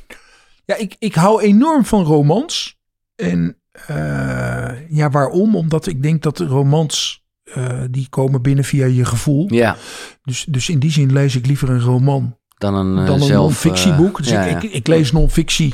Ja, 0.66 0.76
ik, 0.76 0.95
ik 0.99 1.16
hou 1.16 1.41
enorm 1.41 1.86
van 1.86 2.03
romans. 2.03 2.78
En 3.16 3.57
eh, 3.88 4.89
ja, 4.89 5.10
waarom? 5.10 5.56
Omdat 5.56 5.88
ik 5.88 6.02
denk 6.03 6.23
dat 6.23 6.39
romans, 6.39 7.23
eh, 7.43 7.81
die 7.89 8.07
komen 8.10 8.41
binnen 8.41 8.64
via 8.64 8.85
je 8.85 9.06
gevoel. 9.06 9.53
Ja, 9.53 9.76
Dus, 10.23 10.45
dus 10.49 10.69
in 10.69 10.80
die 10.80 10.91
zin 10.91 11.14
lees 11.14 11.35
ik 11.35 11.45
liever 11.45 11.69
een 11.69 11.81
roman 11.81 12.38
dan 12.57 12.76
een, 12.76 12.97
eh, 12.97 13.06
dan 13.06 13.22
een 13.22 13.31
non-fictieboek. 13.31 14.18
Dus 14.18 14.30
ja, 14.30 14.43
ik, 14.43 14.61
ja. 14.61 14.68
Ik, 14.68 14.73
ik 14.73 14.88
lees 14.88 15.11
non-fictie 15.11 15.73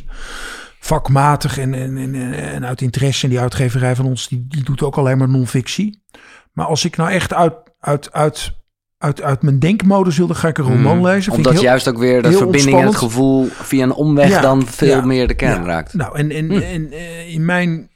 vakmatig 0.80 1.58
en, 1.58 1.74
en, 1.74 1.98
en, 1.98 2.34
en 2.34 2.66
uit 2.66 2.82
interesse. 2.82 3.24
En 3.24 3.30
die 3.30 3.40
uitgeverij 3.40 3.96
van 3.96 4.06
ons, 4.06 4.28
die, 4.28 4.46
die 4.48 4.64
doet 4.64 4.82
ook 4.82 4.96
alleen 4.98 5.18
maar 5.18 5.30
non-fictie. 5.30 6.04
Maar 6.54 6.66
als 6.66 6.86
ik 6.86 6.98
nou 6.98 7.12
echt 7.12 7.34
uit, 7.34 7.54
uit, 7.80 8.12
uit, 8.12 8.52
uit, 8.98 9.22
uit 9.22 9.42
mijn 9.42 9.60
denkmodus 9.60 10.18
wilde, 10.18 10.34
ga 10.36 10.48
ik 10.48 10.58
een 10.58 10.66
roman 10.66 10.98
Mm, 10.98 11.06
lezen. 11.06 11.34
Omdat 11.34 11.54
heel, 11.54 11.62
juist 11.62 11.88
ook 11.88 11.98
weer 11.98 12.22
de 12.22 12.32
verbinding 12.32 12.80
en 12.80 12.86
het 12.86 12.96
gevoel 12.96 13.48
via 13.52 13.84
een 13.84 13.94
omweg 13.94 14.30
Ja, 14.30 14.42
dan 14.42 14.68
veel 14.68 14.88
ja, 14.88 15.06
meer 15.06 15.28
de 15.28 15.34
kern 15.34 15.62
ja. 15.62 15.68
raakt. 15.68 15.94
Nou, 15.94 16.18
en, 16.18 16.32
en, 16.32 16.46
Hm. 16.46 16.62
en 16.62 16.92
in, 17.28 17.46
mijn, 17.46 17.90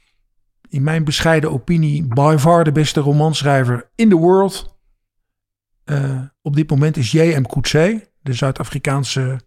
in 0.68 0.82
mijn 0.82 1.04
bescheiden 1.04 1.52
opinie, 1.52 2.06
by 2.06 2.36
far 2.38 2.64
de 2.64 2.72
beste 2.72 3.00
romanschrijver 3.00 3.90
in 3.94 4.08
the 4.08 4.16
world. 4.16 4.78
eh, 5.84 6.20
op 6.42 6.56
dit 6.56 6.70
moment 6.70 6.96
is 6.96 7.12
J.M. 7.12 7.42
Coetzee, 7.42 8.04
de 8.22 8.32
Zuid-Afrikaanse, 8.32 9.40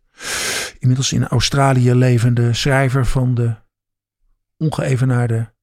inmiddels 0.79 1.13
in 1.13 1.27
Australië 1.27 1.93
levende 1.93 2.53
schrijver 2.53 3.05
van 3.05 3.35
de 3.35 3.55
ongeëvenaarde 4.57 5.53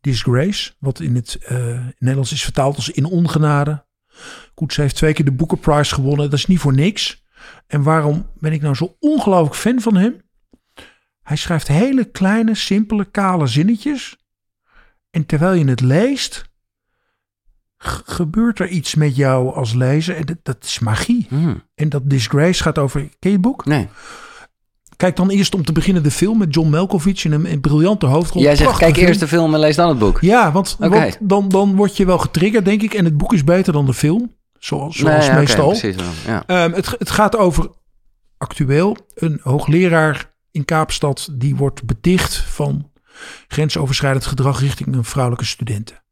Disgrace. 0.00 0.72
Wat 0.78 1.00
in 1.00 1.14
het 1.14 1.34
eh, 1.34 1.86
Nederlands 1.98 2.32
is 2.32 2.42
vertaald 2.42 2.76
als 2.76 2.90
In 2.90 3.04
Ongenade. 3.04 3.84
Coetzee 4.54 4.84
heeft 4.84 4.96
twee 4.96 5.12
keer 5.12 5.24
de 5.24 5.32
Booker 5.32 5.58
Prize 5.58 5.94
gewonnen. 5.94 6.30
Dat 6.30 6.38
is 6.38 6.46
niet 6.46 6.58
voor 6.58 6.74
niks. 6.74 7.24
En 7.66 7.82
waarom 7.82 8.30
ben 8.38 8.52
ik 8.52 8.62
nou 8.62 8.74
zo 8.74 8.96
ongelooflijk 9.00 9.54
fan 9.54 9.80
van 9.80 9.96
hem? 9.96 10.20
Hij 11.22 11.36
schrijft 11.36 11.68
hele 11.68 12.04
kleine, 12.04 12.54
simpele, 12.54 13.04
kale 13.04 13.46
zinnetjes. 13.46 14.19
En 15.10 15.26
terwijl 15.26 15.52
je 15.52 15.64
het 15.64 15.80
leest, 15.80 16.44
gebeurt 18.04 18.58
er 18.58 18.68
iets 18.68 18.94
met 18.94 19.16
jou 19.16 19.54
als 19.54 19.72
lezer. 19.72 20.16
En 20.16 20.24
dat, 20.24 20.36
dat 20.42 20.56
is 20.64 20.78
magie. 20.78 21.26
Hm, 21.28 21.54
En 21.74 21.88
dat 21.88 22.02
Disgrace 22.10 22.62
gaat 22.62 22.78
over. 22.78 23.00
Ken 23.00 23.10
je 23.18 23.30
het 23.30 23.40
boek? 23.40 23.64
Nee. 23.64 23.88
Kijk 24.96 25.16
dan 25.16 25.30
eerst 25.30 25.54
om 25.54 25.64
te 25.64 25.72
beginnen 25.72 26.02
de 26.02 26.10
film 26.10 26.38
met 26.38 26.54
John 26.54 26.68
Malkovich 26.70 27.24
in 27.24 27.32
een, 27.32 27.52
een 27.52 27.60
briljante 27.60 28.06
hoofdrol. 28.06 28.42
Jij 28.42 28.56
zegt, 28.56 28.78
kijk 28.78 28.94
film. 28.94 29.06
eerst 29.06 29.20
de 29.20 29.28
film 29.28 29.54
en 29.54 29.60
lees 29.60 29.76
dan 29.76 29.88
het 29.88 29.98
boek. 29.98 30.20
Ja, 30.20 30.52
want, 30.52 30.76
dan, 31.20 31.48
dan 31.48 31.74
word 31.76 31.96
je 31.96 32.04
wel 32.06 32.18
getriggerd, 32.18 32.64
denk 32.64 32.82
ik. 32.82 32.94
En 32.94 33.04
het 33.04 33.16
boek 33.16 33.32
is 33.32 33.44
beter 33.44 33.72
dan 33.72 33.86
de 33.86 33.94
film. 33.94 34.34
Zoals, 34.58 34.96
zoals 34.96 35.18
Nee, 35.18 35.28
oké, 35.30 35.38
meestal. 35.38 35.68
precies 35.68 35.94
wel, 35.96 36.10
ja. 36.26 36.42
Ehm, 36.46 36.72
het, 36.72 36.94
het 36.98 37.10
gaat 37.10 37.36
over 37.36 37.68
actueel 38.38 38.96
een 39.14 39.40
hoogleraar 39.42 40.32
in 40.50 40.64
Kaapstad 40.64 41.28
die 41.32 41.56
wordt 41.56 41.84
beticht 41.84 42.36
van 42.36 42.90
grensoverschrijdend 43.48 44.26
gedrag 44.26 44.60
richting 44.60 44.94
een 44.94 45.04
vrouwelijke 45.04 45.46
studenten. 45.46 46.02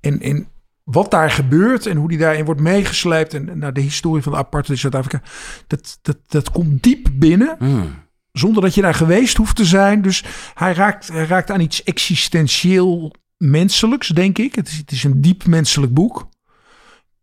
En, 0.00 0.20
en 0.20 0.48
wat 0.84 1.10
daar 1.10 1.30
gebeurt 1.30 1.86
en 1.86 1.96
hoe 1.96 2.08
die 2.08 2.18
daarin 2.18 2.44
wordt 2.44 2.60
meegesleept 2.60 3.34
en 3.34 3.58
naar 3.58 3.72
de 3.72 3.80
historie 3.80 4.22
van 4.22 4.32
de 4.32 4.38
apartheid 4.38 4.68
in 4.68 4.90
Zuid-Afrika, 4.90 5.22
dat, 5.66 5.98
dat, 6.02 6.16
dat 6.26 6.50
komt 6.50 6.82
diep 6.82 7.08
binnen 7.12 7.56
Hm. 7.58 7.86
zonder 8.32 8.62
dat 8.62 8.74
je 8.74 8.82
daar 8.82 8.94
geweest 8.94 9.36
hoeft 9.36 9.56
te 9.56 9.64
zijn. 9.64 10.02
Dus 10.02 10.24
hij 10.54 10.72
raakt, 10.72 11.08
hij 11.08 11.26
raakt 11.26 11.50
aan 11.50 11.60
iets 11.60 11.82
existentieel 11.82 13.14
menselijks, 13.36 14.08
denk 14.08 14.38
ik. 14.38 14.54
Het 14.54 14.68
is, 14.68 14.76
het 14.76 14.90
is 14.90 15.04
een 15.04 15.20
diep 15.20 15.46
menselijk 15.46 15.94
boek. 15.94 16.28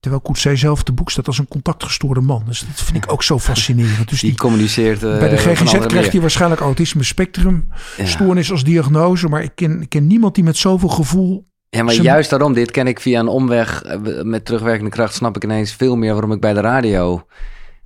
Terwijl 0.02 0.22
Coetzee 0.23 0.56
zelf 0.56 0.84
de 0.84 0.91
boek 0.91 1.10
staat 1.11 1.28
als 1.28 1.38
een 1.38 1.48
contactgestoorde 1.48 2.22
man. 2.22 2.44
Dus 2.45 2.60
dat 2.60 2.82
vind 2.86 3.03
ik 3.03 3.11
ook 3.11 3.23
zo 3.23 3.40
fascinerend. 3.49 4.10
Dus 4.10 4.19
Die 4.19 4.30
die, 4.30 4.40
communiceert 4.40 5.03
eh, 5.03 5.18
bij 5.19 5.30
de 5.30 5.48
een 5.48 5.56
GGZ 5.56 5.78
krijgt 5.86 6.11
hij 6.11 6.22
waarschijnlijk 6.22 6.61
autisme 6.61 7.03
spectrum 7.03 7.68
Ja. 7.98 8.06
stoornis 8.06 8.52
als 8.52 8.64
diagnose. 8.64 9.28
Maar 9.28 9.44
ik 9.44 9.52
ken, 9.56 9.82
ik 9.82 9.90
ken 9.90 10.07
niemand 10.07 10.36
die 10.36 10.44
met 10.44 10.57
zoveel 10.57 10.90
gevoel... 10.90 11.49
Ja, 11.69 11.84
maar 11.84 11.94
juist 11.94 12.30
daarom, 12.30 12.53
dit 12.53 12.72
ken 12.72 12.88
ik 12.88 12.99
via 12.99 13.19
een 13.19 13.28
omweg 13.28 13.84
eh, 13.84 14.22
met 14.22 14.45
terugwerkende 14.45 14.90
kracht, 14.91 15.14
snap 15.14 15.36
ik 15.36 15.44
ineens 15.44 15.73
veel 15.73 15.95
meer 15.95 16.11
waarom 16.11 16.32
ik 16.32 16.40
bij 16.41 16.53
de 16.53 16.60
radio 16.61 17.26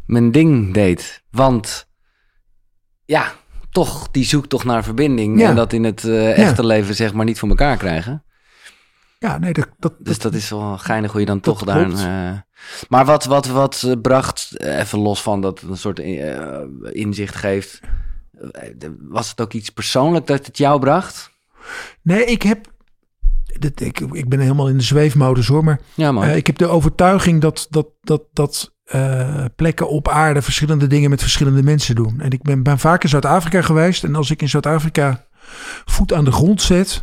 mijn 0.05 0.31
ding 0.31 0.73
deed. 0.73 1.23
Want 1.31 1.87
ja, 3.05 3.33
toch, 3.71 4.07
die 4.11 4.25
zoekt 4.25 4.49
toch 4.49 4.63
naar 4.63 4.83
verbinding 4.83 5.39
Ja. 5.39 5.49
en 5.49 5.55
dat 5.55 5.73
in 5.73 5.83
het 5.83 6.03
eh, 6.03 6.37
echte 6.37 6.65
leven 6.65 6.95
zeg 6.95 7.13
maar 7.13 7.25
niet 7.25 7.39
voor 7.39 7.49
elkaar 7.49 7.77
krijgen. 7.77 8.23
Ja, 9.25 9.37
nee, 9.37 9.53
dat, 9.53 9.67
dat, 9.79 9.93
Dus 9.99 10.19
dat 10.19 10.33
is 10.33 10.49
wel 10.49 10.77
geinig 10.77 11.11
hoe 11.11 11.19
je 11.19 11.25
dan 11.25 11.39
toch 11.39 11.63
daar... 11.63 11.91
eh, 11.91 12.39
maar 12.89 13.05
wat, 13.05 13.25
wat, 13.25 13.45
wat 13.47 13.83
eh, 13.85 13.93
bracht, 14.01 14.57
eh, 14.57 14.79
even 14.79 14.99
los 14.99 15.21
van 15.21 15.41
dat 15.41 15.61
een 15.61 15.77
soort 15.77 15.99
inzicht 16.91 17.35
geeft, 17.35 17.79
was 18.99 19.29
het 19.29 19.41
ook 19.41 19.53
iets 19.53 19.69
persoonlijk 19.69 20.27
dat 20.27 20.45
het 20.45 20.57
jou 20.57 20.79
bracht? 20.79 21.31
Nee, 22.01 22.25
ik 22.25 22.41
heb... 22.41 22.73
Dit, 23.59 23.81
ik, 23.81 23.99
ik 23.99 24.29
ben 24.29 24.39
helemaal 24.39 24.69
in 24.69 24.77
de 24.77 24.83
zweefmodus 24.83 25.47
hoor, 25.47 25.63
maar 25.63 25.79
Ja 25.93 26.11
man. 26.11 26.23
Eh, 26.23 26.35
ik 26.35 26.47
heb 26.47 26.57
de 26.57 26.67
overtuiging 26.67 27.41
dat, 27.41 27.67
dat, 27.69 27.87
dat, 28.01 28.21
dat 28.33 28.73
plekken 29.55 29.89
op 29.89 30.07
aarde 30.07 30.41
verschillende 30.41 30.87
dingen 30.87 31.09
met 31.09 31.21
verschillende 31.21 31.63
mensen 31.63 31.95
doen. 31.95 32.19
En 32.19 32.31
ik 32.31 32.41
ben, 32.41 32.63
ben 32.63 32.79
vaak 32.79 33.03
in 33.03 33.09
Zuid-Afrika 33.09 33.61
geweest. 33.61 34.03
En 34.03 34.15
als 34.15 34.31
ik 34.31 34.41
in 34.41 34.49
Zuid-Afrika 34.49 35.25
voet 35.85 36.13
aan 36.13 36.25
de 36.25 36.31
grond 36.31 36.61
zet, 36.61 37.01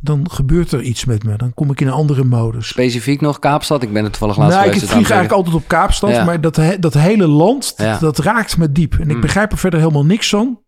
dan 0.00 0.30
gebeurt 0.30 0.72
er 0.72 0.82
iets 0.82 1.04
met 1.04 1.24
me. 1.24 1.36
Dan 1.36 1.54
kom 1.54 1.70
ik 1.70 1.80
in 1.80 1.86
een 1.86 1.92
andere 1.92 2.24
modus. 2.24 2.68
Specifiek 2.68 3.20
nog 3.20 3.38
Kaapstad? 3.38 3.82
Ik 3.82 3.92
ben 3.92 4.04
er 4.04 4.10
toevallig 4.10 4.36
laatst 4.36 4.54
Nou, 4.56 4.66
ik 4.66 4.72
geweest. 4.72 4.90
vlieg 4.92 5.02
dus 5.06 5.10
eigenlijk 5.16 5.40
altijd 5.46 5.62
op 5.62 5.68
Kaapstad, 5.68 6.10
Ja. 6.10 6.24
maar 6.24 6.40
dat, 6.40 6.56
he- 6.56 6.78
dat 6.78 6.94
hele 6.94 7.26
land, 7.26 7.76
dat, 7.76 7.86
Ja. 7.86 7.98
dat 7.98 8.18
raakt 8.18 8.56
me 8.56 8.72
diep. 8.72 8.94
En 8.94 9.08
ik 9.08 9.14
Mm. 9.14 9.20
begrijp 9.20 9.52
er 9.52 9.58
verder 9.58 9.80
helemaal 9.80 10.04
niks 10.04 10.28
van. 10.28 10.60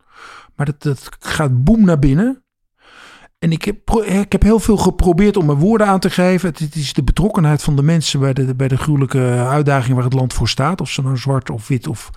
Maar 0.56 0.66
dat, 0.66 0.82
dat 0.82 1.08
gaat 1.20 1.64
boem 1.64 1.84
naar 1.84 1.98
binnen. 1.98 2.44
En 3.38 3.52
ik 3.52 3.64
heb, 3.64 3.90
ik 4.04 4.32
heb 4.32 4.42
heel 4.42 4.58
veel 4.60 4.76
geprobeerd 4.76 5.36
om 5.36 5.46
mijn 5.46 5.58
woorden 5.58 5.86
aan 5.86 6.00
te 6.00 6.10
geven. 6.10 6.48
Het, 6.48 6.58
het 6.58 6.74
is 6.74 6.92
de 6.92 7.02
betrokkenheid 7.02 7.62
van 7.62 7.76
de 7.76 7.82
mensen 7.82 8.20
bij 8.20 8.32
de, 8.32 8.54
bij 8.54 8.68
de 8.68 8.76
gruwelijke 8.76 9.20
uitdaging 9.48 9.94
waar 9.94 10.04
het 10.04 10.12
land 10.12 10.32
voor 10.32 10.48
staat. 10.48 10.80
Of 10.80 10.90
ze 10.90 11.02
nou 11.02 11.16
zwart 11.16 11.50
of 11.50 11.68
wit 11.68 11.86
of 11.86 12.10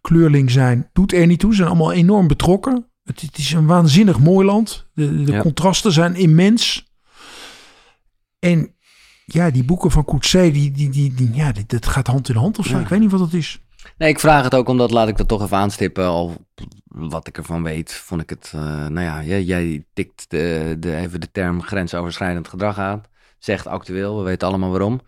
kleurling 0.00 0.50
zijn, 0.50 0.88
doet 0.92 1.12
er 1.12 1.26
niet 1.26 1.38
toe. 1.38 1.50
Ze 1.50 1.56
zijn 1.56 1.68
allemaal 1.68 1.92
enorm 1.92 2.26
betrokken. 2.26 2.87
Het, 3.08 3.20
het 3.20 3.38
is 3.38 3.52
een 3.52 3.66
waanzinnig 3.66 4.18
mooi 4.18 4.46
land. 4.46 4.86
De, 4.94 5.24
de 5.24 5.32
Ja. 5.32 5.40
contrasten 5.40 5.92
zijn 5.92 6.14
immens. 6.14 6.86
En 8.38 8.74
ja, 9.24 9.50
die 9.50 9.64
boeken 9.64 9.90
van 9.90 10.04
Coetzee, 10.04 10.52
die, 10.52 10.70
die, 10.70 10.90
die, 10.90 11.14
die, 11.14 11.30
ja, 11.34 11.52
dit, 11.52 11.68
dat 11.70 11.86
gaat 11.86 12.06
hand 12.06 12.28
in 12.28 12.36
hand 12.36 12.58
of 12.58 12.66
zo. 12.66 12.74
Ja. 12.76 12.80
Ik 12.80 12.88
weet 12.88 13.00
niet 13.00 13.10
wat 13.10 13.20
het 13.20 13.34
is. 13.34 13.60
Nee, 13.98 14.08
ik 14.08 14.20
vraag 14.20 14.42
het 14.44 14.54
ook 14.54 14.68
omdat, 14.68 14.90
laat 14.90 15.08
ik 15.08 15.16
dat 15.16 15.28
toch 15.28 15.42
even 15.42 15.56
aanstippen, 15.56 16.04
al 16.06 16.36
wat 16.84 17.26
ik 17.26 17.36
ervan 17.38 17.62
weet, 17.62 17.92
vond 17.92 18.20
ik 18.20 18.30
het, 18.30 18.52
eh, 18.54 18.60
nou 18.62 19.00
ja, 19.00 19.22
jij, 19.22 19.42
jij 19.42 19.84
tikt 19.92 20.24
de, 20.30 20.76
de, 20.78 20.96
even 20.96 21.20
de 21.20 21.30
term 21.30 21.62
grensoverschrijdend 21.62 22.48
gedrag 22.48 22.78
aan, 22.78 23.02
zegt 23.38 23.66
actueel, 23.66 24.18
we 24.18 24.22
weten 24.24 24.48
allemaal 24.48 24.70
waarom. 24.70 25.00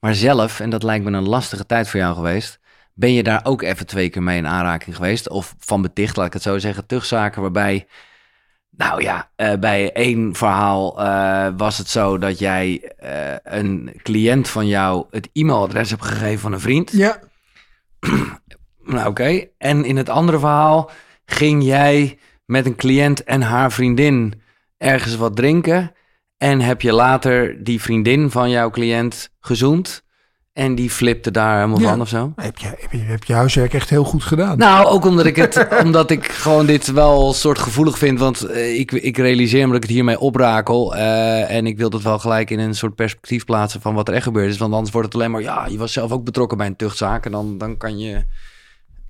Maar 0.00 0.14
zelf, 0.14 0.60
en 0.60 0.70
dat 0.70 0.82
lijkt 0.82 1.04
me 1.04 1.10
een 1.10 1.28
lastige 1.28 1.66
tijd 1.66 1.88
voor 1.88 2.00
jou 2.00 2.14
geweest, 2.14 2.60
ben 2.96 3.12
je 3.12 3.22
daar 3.22 3.40
ook 3.44 3.62
even 3.62 3.86
twee 3.86 4.08
keer 4.08 4.22
mee 4.22 4.38
in 4.38 4.46
aanraking 4.46 4.96
geweest? 4.96 5.28
Of 5.28 5.54
van 5.58 5.82
beticht, 5.82 6.16
laat 6.16 6.26
ik 6.26 6.32
het 6.32 6.42
zo 6.42 6.58
zeggen, 6.58 6.86
tuchtzaken 6.86 7.42
waarbij, 7.42 7.86
nou 8.70 9.02
ja, 9.02 9.30
eh, 9.36 9.52
bij 9.58 9.92
één 9.92 10.34
verhaal 10.34 11.00
eh, 11.00 11.48
was 11.56 11.78
het 11.78 11.88
zo 11.88 12.18
dat 12.18 12.38
jij 12.38 12.92
eh, 12.98 13.34
een 13.42 14.00
cliënt 14.02 14.48
van 14.48 14.66
jou 14.66 15.06
het 15.10 15.28
e-mailadres 15.32 15.90
hebt 15.90 16.04
gegeven 16.04 16.38
van 16.38 16.52
een 16.52 16.60
vriend. 16.60 16.92
Ja, 16.92 17.20
Nou, 18.86 19.08
oké. 19.08 19.46
En 19.58 19.84
in 19.84 19.96
het 19.96 20.08
andere 20.08 20.38
verhaal 20.38 20.90
ging 21.24 21.64
jij 21.64 22.18
met 22.44 22.66
een 22.66 22.76
cliënt 22.76 23.24
en 23.24 23.42
haar 23.42 23.72
vriendin 23.72 24.42
ergens 24.76 25.16
wat 25.16 25.36
drinken. 25.36 25.92
En 26.36 26.60
heb 26.60 26.80
je 26.80 26.92
later 26.92 27.64
die 27.64 27.80
vriendin 27.80 28.30
van 28.30 28.50
jouw 28.50 28.70
cliënt 28.70 29.30
gezoend. 29.40 30.04
En 30.56 30.74
die 30.74 30.90
flipte 30.90 31.30
daar 31.30 31.54
helemaal 31.54 31.80
Ja. 31.80 31.88
van 31.88 32.00
of 32.00 32.08
zo. 32.08 32.32
heb 32.36 32.58
je, 32.58 32.66
heb, 32.66 32.92
je, 32.92 32.98
heb 32.98 33.24
je 33.24 33.32
huiswerk 33.32 33.74
echt 33.74 33.90
heel 33.90 34.04
goed 34.04 34.22
gedaan. 34.22 34.58
Nou, 34.58 34.86
ook 34.86 35.04
omdat 35.04 35.26
ik 35.26 35.36
het, 35.36 35.66
omdat 35.84 36.10
ik 36.10 36.26
gewoon 36.26 36.66
dit 36.66 36.92
wel 36.92 37.28
een 37.28 37.34
soort 37.34 37.58
gevoelig 37.58 37.98
vind. 37.98 38.18
Want 38.18 38.42
eh, 38.42 38.78
ik, 38.78 38.92
ik 38.92 39.16
realiseer 39.16 39.60
me 39.60 39.66
dat 39.66 39.76
ik 39.76 39.82
het 39.82 39.90
hiermee 39.92 40.18
oprakel. 40.18 40.96
eh, 40.96 41.50
en 41.56 41.66
ik 41.66 41.76
wil 41.76 41.90
dat 41.90 42.02
wel 42.02 42.18
gelijk 42.18 42.50
in 42.50 42.58
een 42.58 42.74
soort 42.74 42.94
perspectief 42.94 43.44
plaatsen 43.44 43.80
van 43.80 43.94
wat 43.94 44.08
er 44.08 44.14
echt 44.14 44.22
gebeurd 44.24 44.50
is. 44.50 44.58
Want 44.58 44.72
anders 44.74 44.92
wordt 44.92 45.06
het 45.06 45.16
alleen 45.16 45.30
maar, 45.30 45.42
ja, 45.42 45.66
je 45.70 45.78
was 45.78 45.92
zelf 45.92 46.10
ook 46.12 46.24
betrokken 46.24 46.58
bij 46.58 46.66
een 46.66 46.76
tuchtzaak. 46.76 47.24
En 47.26 47.32
dan, 47.32 47.58
dan 47.58 47.76
kan 47.76 47.98
je 47.98 48.24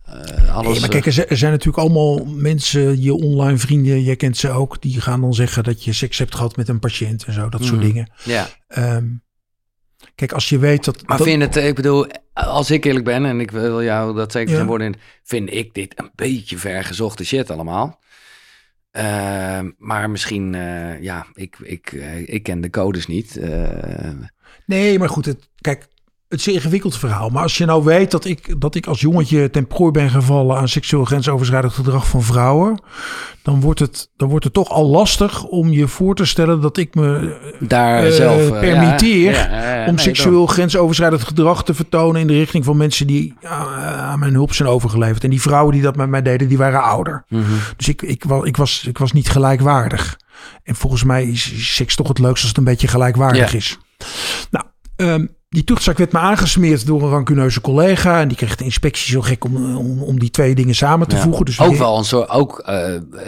eh, 0.04 0.56
alles... 0.56 0.70
Nee, 0.72 0.80
maar 0.80 0.88
kijk, 0.88 1.06
er 1.06 1.36
zijn- 1.36 1.50
natuurlijk 1.52 1.78
allemaal 1.78 2.24
mensen, 2.24 3.02
je 3.02 3.14
online 3.14 3.58
vrienden, 3.58 4.02
jij 4.02 4.16
kent 4.16 4.36
ze 4.36 4.50
ook, 4.50 4.82
die 4.82 5.00
gaan 5.00 5.20
dan 5.20 5.34
zeggen 5.34 5.64
dat 5.64 5.84
je 5.84 5.92
seks 5.92 6.18
hebt 6.18 6.34
gehad 6.34 6.56
met 6.56 6.68
een 6.68 6.78
patiënt 6.78 7.24
en 7.24 7.32
zo, 7.32 7.48
dat 7.48 7.64
soort 7.64 7.76
Mhm. 7.80 7.86
dingen. 7.86 8.10
ja. 8.24 8.46
Ehm, 8.68 9.04
kijk, 10.16 10.32
als 10.32 10.48
je 10.48 10.58
weet 10.58 10.84
dat. 10.84 11.06
Maar 11.06 11.16
dat- 11.16 11.26
vind 11.26 11.42
het, 11.42 11.56
ik 11.56 11.74
bedoel, 11.74 12.06
als 12.32 12.70
ik 12.70 12.84
eerlijk 12.84 13.04
ben, 13.04 13.24
en 13.24 13.40
ik 13.40 13.50
wil 13.50 13.82
jou 13.82 14.14
dat 14.14 14.32
zeker 14.32 14.68
Ja. 14.68 14.78
in, 14.84 14.94
vind 15.22 15.52
ik 15.52 15.74
dit 15.74 15.98
een 15.98 16.10
beetje 16.14 16.58
vergezochte 16.58 17.24
shit 17.24 17.50
allemaal. 17.50 18.00
Ehm, 18.90 19.70
maar 19.78 20.10
misschien, 20.10 20.54
eh, 20.54 21.02
ja, 21.02 21.26
ik, 21.34 21.56
ik, 21.62 21.92
eh, 21.92 22.28
ik 22.28 22.42
ken 22.42 22.60
de 22.60 22.70
codes 22.70 23.06
niet. 23.06 23.36
Eh, 23.36 24.10
Nee, 24.66 24.98
maar 24.98 25.08
goed, 25.08 25.24
het, 25.26 25.48
kijk, 25.60 25.86
het 26.28 26.40
is 26.40 26.46
een 26.46 26.52
ingewikkeld 26.52 26.96
verhaal. 26.96 27.28
Maar 27.28 27.42
als 27.42 27.58
je 27.58 27.64
nou 27.64 27.84
weet 27.84 28.10
dat 28.10 28.24
ik, 28.24 28.60
dat 28.60 28.74
ik 28.74 28.86
als 28.86 29.00
jongetje 29.00 29.50
ten 29.50 29.66
prooi 29.66 29.90
ben 29.90 30.10
gevallen 30.10 30.56
aan 30.56 30.68
seksueel 30.68 31.04
grensoverschrijdend 31.04 31.72
gedrag 31.72 32.08
van 32.08 32.22
vrouwen, 32.22 32.80
dan 33.42 33.60
wordt, 33.60 33.80
het, 33.80 34.10
dan 34.16 34.28
wordt 34.28 34.44
het 34.44 34.52
toch 34.52 34.68
al 34.68 34.86
lastig 34.86 35.44
om 35.44 35.70
je 35.70 35.88
voor 35.88 36.14
te 36.14 36.24
stellen 36.24 36.60
dat 36.60 36.76
ik 36.76 36.94
me 36.94 37.36
Daar 37.60 38.04
eh, 38.04 38.12
zelf 38.12 38.50
eh, 38.50 38.60
permitteer 38.60 39.32
ja, 39.32 39.50
ja, 39.50 39.74
ja, 39.74 39.86
om 39.86 39.94
nee, 39.94 40.04
seksueel 40.04 40.46
grensoverschrijdend 40.46 41.24
gedrag 41.24 41.64
te 41.64 41.74
vertonen 41.74 42.20
in 42.20 42.26
de 42.26 42.32
richting 42.32 42.64
van 42.64 42.76
mensen 42.76 43.06
die 43.06 43.34
eh, 43.40 43.50
aan 43.98 44.18
mijn 44.18 44.32
hulp 44.32 44.54
zijn 44.54 44.68
overgeleverd. 44.68 45.24
En 45.24 45.30
die 45.30 45.40
vrouwen 45.40 45.72
die 45.72 45.82
dat 45.82 45.96
met 45.96 46.08
mij 46.08 46.22
deden, 46.22 46.48
die 46.48 46.58
waren 46.58 46.82
ouder. 46.82 47.24
Mhm. 47.28 47.42
Dus 47.76 47.88
ik, 47.88 48.02
ik, 48.02 48.24
ik, 48.42 48.56
was, 48.56 48.84
ik 48.86 48.98
was 48.98 49.12
niet 49.12 49.28
gelijkwaardig. 49.28 50.18
En 50.62 50.74
volgens 50.74 51.04
mij 51.04 51.24
is 51.24 51.74
seks 51.74 51.96
toch 51.96 52.08
het 52.08 52.18
leukste 52.18 52.40
als 52.40 52.48
het 52.48 52.56
een 52.56 52.64
beetje 52.64 52.88
gelijkwaardig 52.88 53.54
is. 53.54 53.78
Nou, 54.50 54.64
ehm, 54.96 55.26
die 55.48 55.64
tuchtzaak 55.64 55.98
werd 55.98 56.12
me 56.12 56.18
aangesmeerd 56.18 56.86
door 56.86 57.02
een 57.02 57.08
rancuneuze 57.10 57.60
collega. 57.60 58.20
En 58.20 58.28
die 58.28 58.36
kreeg 58.36 58.56
de 58.56 58.64
inspectie 58.64 59.12
zo 59.12 59.20
gek 59.20 59.44
om, 59.44 59.76
om, 59.76 60.02
om 60.02 60.18
die 60.18 60.30
twee 60.30 60.54
dingen 60.54 60.74
samen 60.74 61.08
te 61.08 61.16
Ja. 61.16 61.22
voegen. 61.22 61.44
Dus 61.44 61.60
ook 61.60 61.72
we- 61.72 61.78
wel 61.78 61.98
een 61.98 62.04
soort, 62.04 62.28
ook 62.28 62.58
eh, 62.58 62.74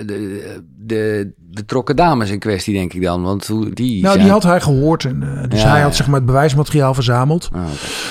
de, 0.07 0.63
de 0.77 1.33
betrokken 1.39 1.97
dames 1.97 2.31
in 2.31 2.39
kwestie, 2.39 2.75
denk 2.75 2.93
ik 2.93 3.03
dan. 3.03 3.23
Want 3.23 3.47
hoe 3.47 3.71
die. 3.73 4.01
Nou, 4.03 4.13
zijn- 4.13 4.25
die 4.25 4.33
had 4.33 4.43
hij 4.43 4.61
gehoord. 4.61 5.05
En, 5.05 5.23
eh, 5.43 5.49
dus 5.49 5.63
Ja, 5.63 5.69
hij 5.71 5.81
had 5.81 5.91
ja. 5.91 5.97
zeg 5.97 6.07
maar 6.07 6.17
het 6.17 6.27
bewijsmateriaal 6.27 6.95
verzameld. 6.95 7.49
Ah. 7.53 7.65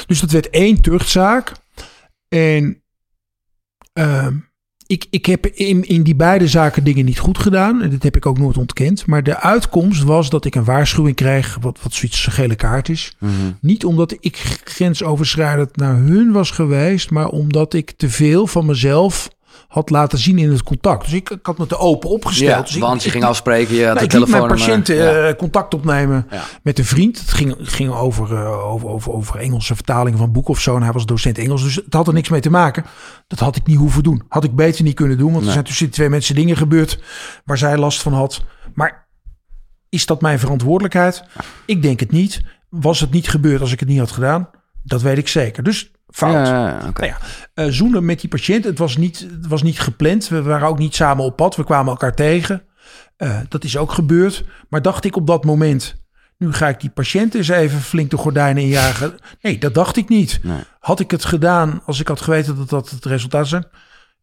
Dus 0.07 0.19
dat 0.19 0.31
werd 0.31 0.49
één 0.49 0.81
tuchtzaak. 0.81 1.51
En 2.27 2.81
ehm, 3.93 4.35
ik, 4.87 5.05
ik 5.09 5.25
heb 5.25 5.45
in, 5.45 5.87
in 5.87 6.03
die 6.03 6.15
beide 6.15 6.47
zaken 6.47 6.83
dingen 6.83 7.05
niet 7.05 7.19
goed 7.19 7.37
gedaan. 7.37 7.81
En 7.81 7.89
dat 7.89 8.03
heb 8.03 8.15
ik 8.15 8.25
ook 8.25 8.37
nooit 8.37 8.57
ontkend. 8.57 9.05
Maar 9.05 9.23
de 9.23 9.39
uitkomst 9.39 10.03
was 10.03 10.29
dat 10.29 10.45
ik 10.45 10.55
een 10.55 10.63
waarschuwing 10.63 11.15
kreeg. 11.15 11.57
Wat, 11.61 11.79
wat 11.81 11.93
zoiets 11.93 12.25
een 12.25 12.31
gele 12.31 12.55
kaart 12.55 12.89
is. 12.89 13.15
Mhm. 13.19 13.31
Niet 13.61 13.85
omdat 13.85 14.15
ik 14.19 14.59
grensoverschrijdend 14.63 15.75
naar 15.75 15.95
hun 15.95 16.31
was 16.31 16.51
geweest. 16.51 17.09
Maar 17.09 17.27
omdat 17.27 17.73
ik 17.73 17.91
te 17.91 18.09
veel 18.09 18.47
van 18.47 18.65
mezelf 18.65 19.29
had 19.67 19.89
laten 19.89 20.17
zien 20.17 20.37
in 20.37 20.51
het 20.51 20.63
contact. 20.63 21.03
Dus 21.03 21.13
ik, 21.13 21.29
ik 21.29 21.45
had 21.45 21.57
me 21.57 21.65
te 21.67 21.77
open 21.77 22.09
opgesteld. 22.09 22.49
Ja, 22.49 22.61
dus 22.61 22.75
ik- 22.75 22.81
want 22.81 22.99
je 23.01 23.05
ik- 23.05 23.11
ging 23.13 23.23
afspreken, 23.23 23.75
je 23.75 23.85
had 23.85 23.95
nou, 23.95 24.07
de 24.07 24.15
ik 24.15 24.19
liet 24.21 24.29
mijn 24.29 24.41
telefoon. 24.41 24.57
patiënten 24.67 25.27
eh, 25.27 25.35
contact 25.35 25.73
opnemen 25.73 26.27
Ja. 26.31 26.43
met 26.63 26.79
een 26.79 26.85
vriend. 26.85 27.19
Het 27.19 27.33
ging, 27.33 27.55
ging 27.59 27.91
over, 27.91 28.33
eh, 28.35 28.67
over, 28.73 28.87
over, 28.89 29.11
over 29.11 29.35
Engelse 29.39 29.75
vertalingen 29.75 30.17
van 30.19 30.31
boeken 30.31 30.53
of 30.53 30.59
zo. 30.59 30.75
En 30.75 30.83
hij 30.83 30.91
was 30.91 31.05
docent 31.05 31.37
Engels, 31.37 31.63
dus 31.63 31.75
het 31.75 31.93
had 31.93 32.07
er 32.07 32.13
niks 32.13 32.29
mee 32.29 32.41
te 32.41 32.49
maken. 32.49 32.85
Dat 33.27 33.39
had 33.39 33.55
ik 33.55 33.65
niet 33.65 33.77
hoeven 33.77 34.03
doen. 34.03 34.21
Had 34.29 34.43
ik 34.43 34.55
beter 34.55 34.83
niet 34.83 34.95
kunnen 34.95 35.17
doen, 35.17 35.31
want 35.33 35.45
er 35.45 35.51
zijn 35.51 35.63
tussen 35.63 35.89
twee 35.89 36.09
mensen 36.09 36.35
dingen 36.35 36.57
gebeurd 36.57 36.99
waar 37.45 37.57
zij 37.57 37.77
last 37.77 38.01
van 38.01 38.13
had. 38.13 38.43
Maar 38.73 39.07
is 39.89 40.05
dat 40.05 40.21
mijn 40.21 40.39
verantwoordelijkheid? 40.39 41.23
Ik 41.65 41.81
denk 41.81 41.99
het 41.99 42.11
niet. 42.11 42.41
Was 42.69 42.99
het 42.99 43.11
niet 43.11 43.29
gebeurd 43.29 43.61
als 43.61 43.71
ik 43.71 43.79
het 43.79 43.89
niet 43.89 43.99
had 43.99 44.11
gedaan? 44.11 44.49
Dat 44.83 45.01
weet 45.01 45.17
ik 45.17 45.27
zeker. 45.27 45.63
Dus 45.63 45.91
fout. 46.07 46.33
Nou 46.33 47.05
ja, 47.05 47.17
eh, 47.53 47.65
zoenen 47.69 48.05
met 48.05 48.19
die 48.19 48.29
patiënt. 48.29 48.63
Het 48.63 48.77
was, 48.77 48.97
niet, 48.97 49.19
het 49.19 49.47
was 49.47 49.63
niet 49.63 49.79
gepland. 49.79 50.27
We 50.27 50.41
waren 50.41 50.67
ook 50.67 50.77
niet 50.79 50.95
samen 50.95 51.25
op 51.25 51.35
pad. 51.35 51.55
We 51.55 51.63
kwamen 51.63 51.91
elkaar 51.91 52.15
tegen. 52.15 52.63
Eh, 53.17 53.39
dat 53.49 53.63
is 53.63 53.77
ook 53.77 53.91
gebeurd. 53.91 54.43
Maar 54.69 54.81
dacht 54.81 55.05
ik 55.05 55.15
op 55.15 55.27
dat 55.27 55.43
moment... 55.45 56.05
nu 56.37 56.53
ga 56.53 56.67
ik 56.67 56.79
die 56.79 56.89
patiënt 56.89 57.35
eens 57.35 57.47
even 57.47 57.79
flink 57.81 58.09
de 58.09 58.17
gordijnen 58.17 58.63
injagen. 58.63 59.15
Nee, 59.41 59.57
dat 59.57 59.73
dacht 59.73 59.97
ik 59.97 60.09
niet. 60.09 60.39
Nee. 60.43 60.59
Had 60.79 60.99
ik 60.99 61.11
het 61.11 61.25
gedaan 61.25 61.81
als 61.85 61.99
ik 61.99 62.07
had 62.07 62.21
geweten 62.21 62.55
dat 62.57 62.69
dat 62.69 62.89
het 62.89 63.05
resultaat 63.05 63.47
zijn? 63.47 63.65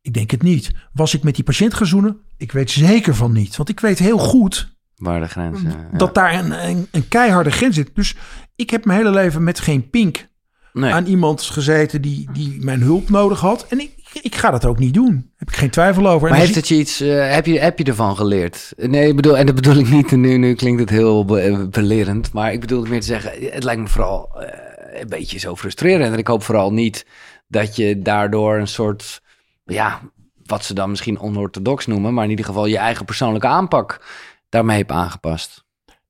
Ik 0.01 0.15
denk 0.15 0.31
het 0.31 0.43
niet. 0.43 0.73
Was 0.93 1.15
ik 1.15 1.23
met 1.23 1.35
die 1.35 1.45
patiënt 1.45 1.75
gaan 1.75 1.87
zoenen? 1.87 2.19
Ik 2.37 2.53
weet 2.53 2.71
zeker 2.71 3.15
van 3.15 3.33
niet. 3.33 3.57
Want 3.57 3.69
ik 3.69 3.81
weet 3.81 3.99
heel 3.99 4.19
goed 4.19 4.77
Waar 4.97 5.21
de 5.21 5.29
grens. 5.29 5.63
eh, 5.65 5.71
ja. 5.71 5.99
dat 5.99 6.15
daar 6.15 6.35
een, 6.35 6.69
een, 6.69 6.89
een 6.91 7.09
keiharde 7.09 7.51
grens 7.51 7.75
zit. 7.75 7.91
Dus 7.95 8.15
ik 8.57 8.71
heb 8.71 8.85
mijn 8.85 8.99
hele 8.99 9.11
leven 9.11 9.45
met 9.45 9.61
geen 9.61 9.91
pink 9.91 10.27
Nee. 10.75 10.93
aan 10.93 11.07
iemand 11.07 11.43
gezeten 11.43 12.03
die, 12.03 12.29
die 12.33 12.57
mijn 12.65 12.81
hulp 12.83 13.11
nodig 13.11 13.41
had. 13.41 13.67
En 13.69 13.81
ik, 13.81 13.93
ik 14.23 14.35
ga 14.35 14.51
dat 14.51 14.65
ook 14.65 14.79
niet 14.79 14.95
doen. 14.95 15.13
Daar 15.15 15.33
heb 15.37 15.49
ik 15.49 15.57
geen 15.57 15.71
twijfel 15.71 16.09
over. 16.09 16.29
Maar 16.29 16.39
heeft 16.39 16.55
het 16.55 16.69
je 16.69 16.75
iets, 16.75 17.01
eh, 17.01 17.31
heb, 17.35 17.47
je, 17.47 17.59
heb 17.61 17.79
je 17.79 17.85
ervan 17.85 18.17
geleerd? 18.17 18.73
Nee, 18.77 19.09
ik 19.09 19.17
bedoel, 19.17 19.37
en 19.39 19.47
dat 19.47 19.55
bedoel 19.55 19.77
ik 19.77 19.89
niet, 19.91 20.11
nu, 20.11 20.37
nu 20.37 20.55
klinkt 20.55 20.81
het 20.81 20.91
heel 20.91 21.25
be- 21.25 21.41
eh, 21.41 21.65
belerend, 21.71 22.33
maar 22.33 22.53
ik 22.53 22.61
bedoel 22.61 22.81
het 22.81 22.89
meer 22.91 23.01
te 23.01 23.07
zeggen, 23.07 23.33
het 23.53 23.65
lijkt 23.65 23.81
me 23.81 23.89
vooral 23.89 24.41
eh, 24.43 25.01
een 25.01 25.09
beetje 25.09 25.39
zo 25.39 25.57
frustrerend. 25.57 26.13
En 26.13 26.19
ik 26.19 26.27
hoop 26.27 26.43
vooral 26.43 26.73
niet 26.73 27.07
dat 27.49 27.77
je 27.77 27.99
daardoor 27.99 28.57
een 28.59 28.69
soort, 28.69 29.23
ja, 29.65 30.01
wat 30.45 30.65
ze 30.65 30.75
dan 30.75 30.91
misschien 30.91 31.21
onorthodox 31.21 31.87
noemen, 31.87 32.15
maar 32.15 32.25
in 32.25 32.31
ieder 32.31 32.45
geval 32.45 32.67
je 32.67 32.79
eigen 32.79 33.05
persoonlijke 33.05 33.47
aanpak 33.47 34.05
daarmee 34.49 34.77
hebt 34.77 34.91
aangepast. 34.91 35.64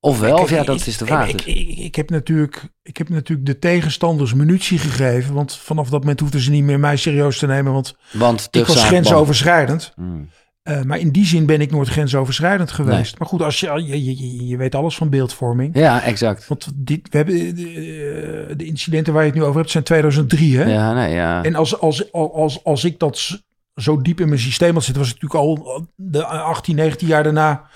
Ofwel, 0.04 0.38
of 0.38 0.50
ja, 0.50 0.62
dat 0.62 0.80
ik- 0.80 0.86
is 0.86 0.96
de 0.96 1.06
vraag. 1.06 1.28
Ik, 1.28 1.44
dus. 1.44 1.54
ik, 1.54 1.78
ik 1.78 1.94
heb 1.94 2.10
natuurlijk, 2.10 2.62
ik 2.82 2.96
heb 2.96 3.08
natuurlijk 3.08 3.46
de 3.46 3.58
tegenstanders 3.58 4.34
munitie 4.34 4.78
gegeven. 4.78 5.34
Want 5.34 5.56
vanaf 5.56 5.88
dat 5.90 6.00
moment 6.00 6.20
hoefden 6.20 6.40
ze 6.40 6.50
niet 6.50 6.64
meer 6.64 6.80
mij 6.80 6.96
serieus 6.96 7.38
te 7.38 7.46
nemen. 7.46 7.72
Want 7.72 7.96
Want 8.12 8.48
ik 8.50 8.66
was 8.66 8.84
grensoverschrijdend. 8.84 9.92
Hmm. 9.94 10.28
Eh, 10.62 10.82
maar 10.82 10.98
in 10.98 11.10
die 11.10 11.26
zin 11.26 11.46
ben 11.46 11.60
ik 11.60 11.70
nooit 11.70 11.88
grensoverschrijdend 11.88 12.70
geweest. 12.70 12.96
Nee. 13.10 13.14
Maar 13.18 13.28
goed, 13.28 13.42
als 13.42 13.60
je, 13.60 13.82
je, 13.86 14.04
je, 14.04 14.46
je 14.46 14.56
weet 14.56 14.74
alles 14.74 14.96
van 14.96 15.08
beeldvorming. 15.08 15.76
Ja, 15.78 16.02
exact. 16.02 16.48
Want 16.48 16.68
dit, 16.74 17.08
we 17.10 17.16
hebben 17.16 17.34
eh, 17.34 17.54
de, 17.54 18.54
de 18.56 18.64
incidenten 18.64 19.12
waar 19.12 19.22
je 19.22 19.28
het 19.30 19.38
nu 19.38 19.44
over 19.44 19.58
hebt 19.60 19.70
zijn 19.70 19.84
2003. 19.84 20.58
Hè? 20.58 20.64
Ja, 20.72 20.92
nee, 20.92 21.14
ja. 21.14 21.42
En 21.42 21.54
als, 21.54 21.80
als, 21.80 22.12
als, 22.12 22.64
als 22.64 22.84
ik 22.84 22.98
dat 22.98 23.42
zo 23.74 24.00
diep 24.02 24.20
in 24.20 24.28
mijn 24.28 24.40
systeem 24.40 24.74
had 24.74 24.84
zitten, 24.84 25.02
was 25.02 25.12
ik 25.12 25.22
natuurlijk 25.22 25.64
al 25.64 25.86
de 25.94 26.24
18, 26.26 26.76
19 26.76 27.08
jaar 27.08 27.22
daarna 27.22 27.68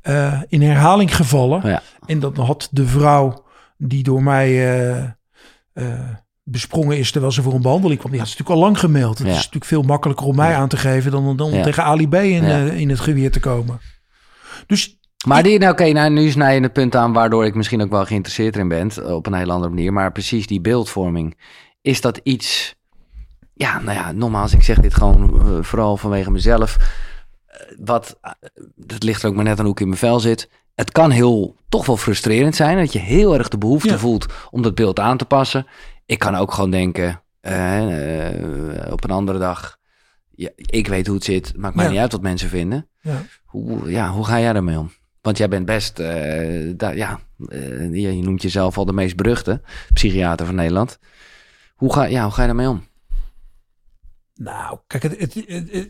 eh, 0.00 0.40
in 0.48 0.62
herhaling 0.62 1.16
gevallen. 1.16 1.68
Ja. 1.68 1.82
En 2.06 2.20
dan 2.20 2.34
had 2.36 2.68
de 2.70 2.86
vrouw 2.86 3.44
die 3.76 4.02
door 4.02 4.22
mij 4.22 4.48
eh, 4.48 4.98
eh, 5.72 6.08
besprongen 6.42 6.98
is 6.98 7.10
terwijl 7.10 7.32
ze 7.32 7.42
voor 7.42 7.54
een 7.54 7.62
behandeling 7.62 7.98
kwam, 7.98 8.10
die 8.10 8.20
had 8.20 8.28
ze 8.28 8.34
natuurlijk 8.38 8.60
al 8.60 8.66
lang 8.70 8.80
gemeld. 8.80 9.18
Het 9.18 9.26
Ja. 9.26 9.32
is 9.32 9.38
natuurlijk 9.38 9.64
veel 9.64 9.82
makkelijker 9.82 10.26
om 10.26 10.36
mij 10.36 10.54
aan 10.54 10.68
te 10.68 10.76
geven 10.76 11.10
dan, 11.10 11.36
dan 11.36 11.50
om 11.50 11.54
Ja. 11.54 11.62
tegen 11.62 11.84
Ali 11.84 12.08
B 12.08 12.14
in, 12.14 12.44
in 12.72 12.88
het 12.88 13.00
geweer 13.00 13.30
te 13.30 13.40
komen. 13.40 13.80
Dus 14.66 14.98
Maar 15.26 15.42
die, 15.42 15.58
nou, 15.58 15.72
oké, 15.72 15.92
nou, 15.92 16.10
nu 16.10 16.30
snij 16.30 16.54
je 16.54 16.60
het 16.60 16.72
punt 16.72 16.96
aan 16.96 17.12
waardoor 17.12 17.44
ik 17.46 17.54
misschien 17.54 17.82
ook 17.82 17.90
wel 17.90 18.04
geïnteresseerd 18.04 18.56
in 18.56 18.68
ben, 18.68 19.14
op 19.14 19.26
een 19.26 19.34
hele 19.34 19.52
andere 19.52 19.74
manier. 19.74 19.92
Maar 19.92 20.12
precies 20.12 20.46
die 20.46 20.60
beeldvorming, 20.60 21.38
is 21.82 22.00
dat 22.00 22.20
iets, 22.22 22.74
ja, 23.54 23.80
nou 23.80 23.98
ja, 23.98 24.12
nogmaals, 24.12 24.52
ik 24.52 24.62
zeg 24.62 24.80
dit 24.80 24.94
gewoon 24.94 25.48
vooral 25.64 25.96
vanwege 25.96 26.30
mezelf. 26.30 26.76
Eh, 27.68 27.74
wat, 27.84 28.18
eh, 28.20 28.30
dat 28.76 29.02
ligt 29.02 29.22
er 29.22 29.28
ook 29.28 29.34
maar 29.34 29.44
net 29.44 29.58
aan 29.58 29.64
hoe 29.64 29.74
ik 29.74 29.80
in 29.80 29.86
mijn 29.86 29.98
vel 29.98 30.20
zit. 30.20 30.50
Het 30.74 30.92
kan 30.92 31.10
heel, 31.10 31.56
toch 31.68 31.86
wel 31.86 31.96
frustrerend 31.96 32.56
zijn, 32.56 32.76
dat 32.78 32.92
je 32.92 32.98
heel 32.98 33.34
erg 33.38 33.48
de 33.48 33.58
behoefte 33.58 33.88
Ja. 33.88 33.98
voelt 33.98 34.26
om 34.50 34.62
dat 34.62 34.74
beeld 34.74 35.00
aan 35.00 35.16
te 35.16 35.24
passen. 35.24 35.66
Ik 36.06 36.18
kan 36.18 36.34
ook 36.34 36.52
gewoon 36.52 36.70
denken, 36.70 37.22
eh, 37.40 38.76
eh, 38.86 38.92
op 38.92 39.04
een 39.04 39.10
andere 39.10 39.38
dag, 39.38 39.76
ja, 40.30 40.48
ik 40.56 40.86
weet 40.88 41.06
hoe 41.06 41.14
het 41.16 41.24
zit, 41.24 41.52
maakt 41.56 41.74
mij 41.74 41.84
Ja. 41.84 41.90
niet 41.90 42.00
uit 42.00 42.12
wat 42.12 42.22
mensen 42.22 42.48
vinden. 42.48 42.88
ja. 43.00 43.22
Hoe, 43.44 43.90
ja, 43.90 44.10
hoe 44.10 44.24
ga 44.24 44.40
jij 44.40 44.52
daarmee 44.52 44.78
om? 44.78 44.90
Want 45.20 45.38
jij 45.38 45.48
bent 45.48 45.66
best, 45.66 45.98
eh, 45.98 46.72
daar- 46.76 46.96
ja, 46.96 47.18
eh, 47.48 47.80
je, 47.80 48.16
je 48.16 48.22
noemt 48.22 48.42
jezelf 48.42 48.78
al 48.78 48.84
de 48.84 48.92
meest 48.92 49.16
beruchte 49.16 49.60
psychiater 49.92 50.46
van 50.46 50.54
Nederland. 50.54 50.98
Hoe 51.74 51.92
ga, 51.92 52.04
ja, 52.04 52.22
hoe 52.22 52.32
ga 52.32 52.40
je 52.40 52.46
daarmee 52.46 52.68
om? 52.68 52.84
Nou, 54.38 54.78
kijk, 54.86 55.02
het, 55.02 55.18
het, 55.18 55.34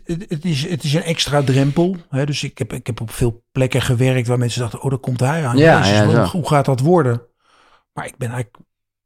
het, 0.03 0.25
het, 0.29 0.45
is, 0.45 0.69
het 0.69 0.83
is 0.83 0.93
een 0.93 1.03
extra 1.03 1.43
drempel. 1.43 1.95
Hè? 2.09 2.25
Dus 2.25 2.43
ik 2.43 2.57
heb, 2.57 2.73
ik 2.73 2.87
heb 2.87 3.01
op 3.01 3.11
veel 3.11 3.43
plekken 3.51 3.81
gewerkt 3.81 4.27
waar 4.27 4.37
mensen 4.37 4.61
dachten, 4.61 4.81
oh, 4.81 4.89
daar 4.89 4.99
komt 4.99 5.19
hij 5.19 5.45
aan. 5.45 5.57
Ja, 5.57 5.79
Jezus, 5.79 5.97
ja, 5.97 6.05
hoe, 6.05 6.13
zo. 6.13 6.23
hoe 6.23 6.47
gaat 6.47 6.65
dat 6.65 6.79
worden? 6.79 7.21
Maar 7.93 8.05
ik 8.05 8.17
ben 8.17 8.29
eigenlijk 8.29 8.57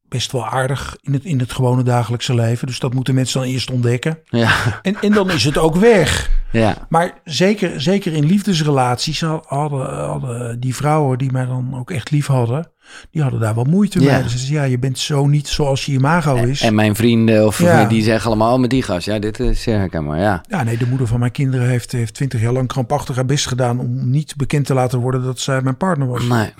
best 0.01 0.31
wel 0.31 0.45
aardig 0.45 0.97
in 1.01 1.13
het, 1.13 1.23
in 1.23 1.39
het 1.39 1.51
gewone 1.51 1.83
dagelijkse 1.83 2.35
leven. 2.35 2.67
Dus 2.67 2.79
dat 2.79 2.93
moeten 2.93 3.15
mensen 3.15 3.39
dan 3.39 3.49
eerst 3.49 3.71
ontdekken. 3.71 4.19
Ja, 4.25 4.79
En, 4.81 4.95
en 5.01 5.11
dan 5.11 5.31
is 5.31 5.43
het 5.43 5.57
ook 5.57 5.75
weg. 5.75 6.29
ja, 6.51 6.75
Maar 6.89 7.21
zeker, 7.23 7.81
zeker 7.81 8.13
in 8.13 8.25
liefdesrelaties 8.25 9.21
hadden, 9.21 10.05
hadden 10.05 10.59
die 10.59 10.75
vrouwen 10.75 11.17
die 11.17 11.31
mij 11.31 11.45
dan 11.45 11.77
ook 11.79 11.91
echt 11.91 12.11
lief 12.11 12.27
hadden, 12.27 12.71
die 13.11 13.21
hadden 13.21 13.39
daar 13.39 13.55
wel 13.55 13.63
moeite 13.63 14.01
Ja. 14.01 14.13
mee. 14.13 14.23
Dus 14.23 14.31
ze 14.31 14.37
zeiden, 14.37 14.57
ja, 14.61 14.63
je 14.63 14.79
bent 14.79 14.99
zo 14.99 15.27
niet 15.27 15.47
zoals 15.47 15.85
je 15.85 15.91
imago 15.91 16.35
is. 16.35 16.61
en 16.61 16.75
mijn 16.75 16.95
vrienden 16.95 17.45
of 17.45 17.59
Ja. 17.59 17.85
die 17.85 18.03
zeggen 18.03 18.27
allemaal, 18.27 18.53
oh, 18.53 18.59
met 18.59 18.69
die 18.69 18.83
gast, 18.83 19.05
ja, 19.05 19.19
dit 19.19 19.39
is 19.39 19.61
zeer 19.61 19.77
herkenbaar, 19.77 20.19
ja. 20.19 20.41
Ja, 20.49 20.63
nee, 20.63 20.77
de 20.77 20.87
moeder 20.87 21.07
van 21.07 21.19
mijn 21.19 21.31
kinderen 21.31 21.67
heeft, 21.67 21.91
heeft 21.91 22.13
twintig 22.13 22.41
jaar 22.41 22.53
lang 22.53 22.67
krampachtig 22.67 23.15
haar 23.15 23.25
best 23.25 23.47
gedaan 23.47 23.79
om 23.79 24.09
niet 24.09 24.35
bekend 24.35 24.65
te 24.65 24.73
laten 24.73 24.99
worden 24.99 25.23
dat 25.23 25.39
zij 25.39 25.61
mijn 25.61 25.77
partner 25.77 26.07
was. 26.07 26.23
Nee, 26.23 26.53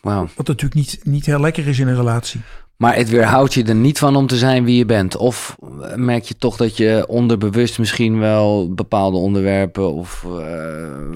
wauw. 0.00 0.28
Wat 0.36 0.46
natuurlijk 0.46 0.74
niet, 0.74 0.98
niet 1.02 1.26
heel 1.26 1.40
lekker 1.40 1.66
is 1.66 1.78
in 1.78 1.88
een 1.88 1.96
relatie. 1.96 2.40
Maar 2.76 2.96
het 2.96 3.08
weerhoudt 3.08 3.54
je 3.54 3.64
er 3.64 3.74
niet 3.74 3.98
van 3.98 4.16
om 4.16 4.26
te 4.26 4.36
zijn 4.36 4.64
wie 4.64 4.76
je 4.76 4.84
bent? 4.86 5.16
Of 5.16 5.56
merk 5.94 6.24
je 6.24 6.36
toch 6.36 6.56
dat 6.56 6.76
je 6.76 7.04
onderbewust 7.08 7.78
misschien 7.78 8.18
wel 8.18 8.74
bepaalde 8.74 9.16
onderwerpen 9.16 9.92
of 9.92 10.24
eh, 10.24 10.30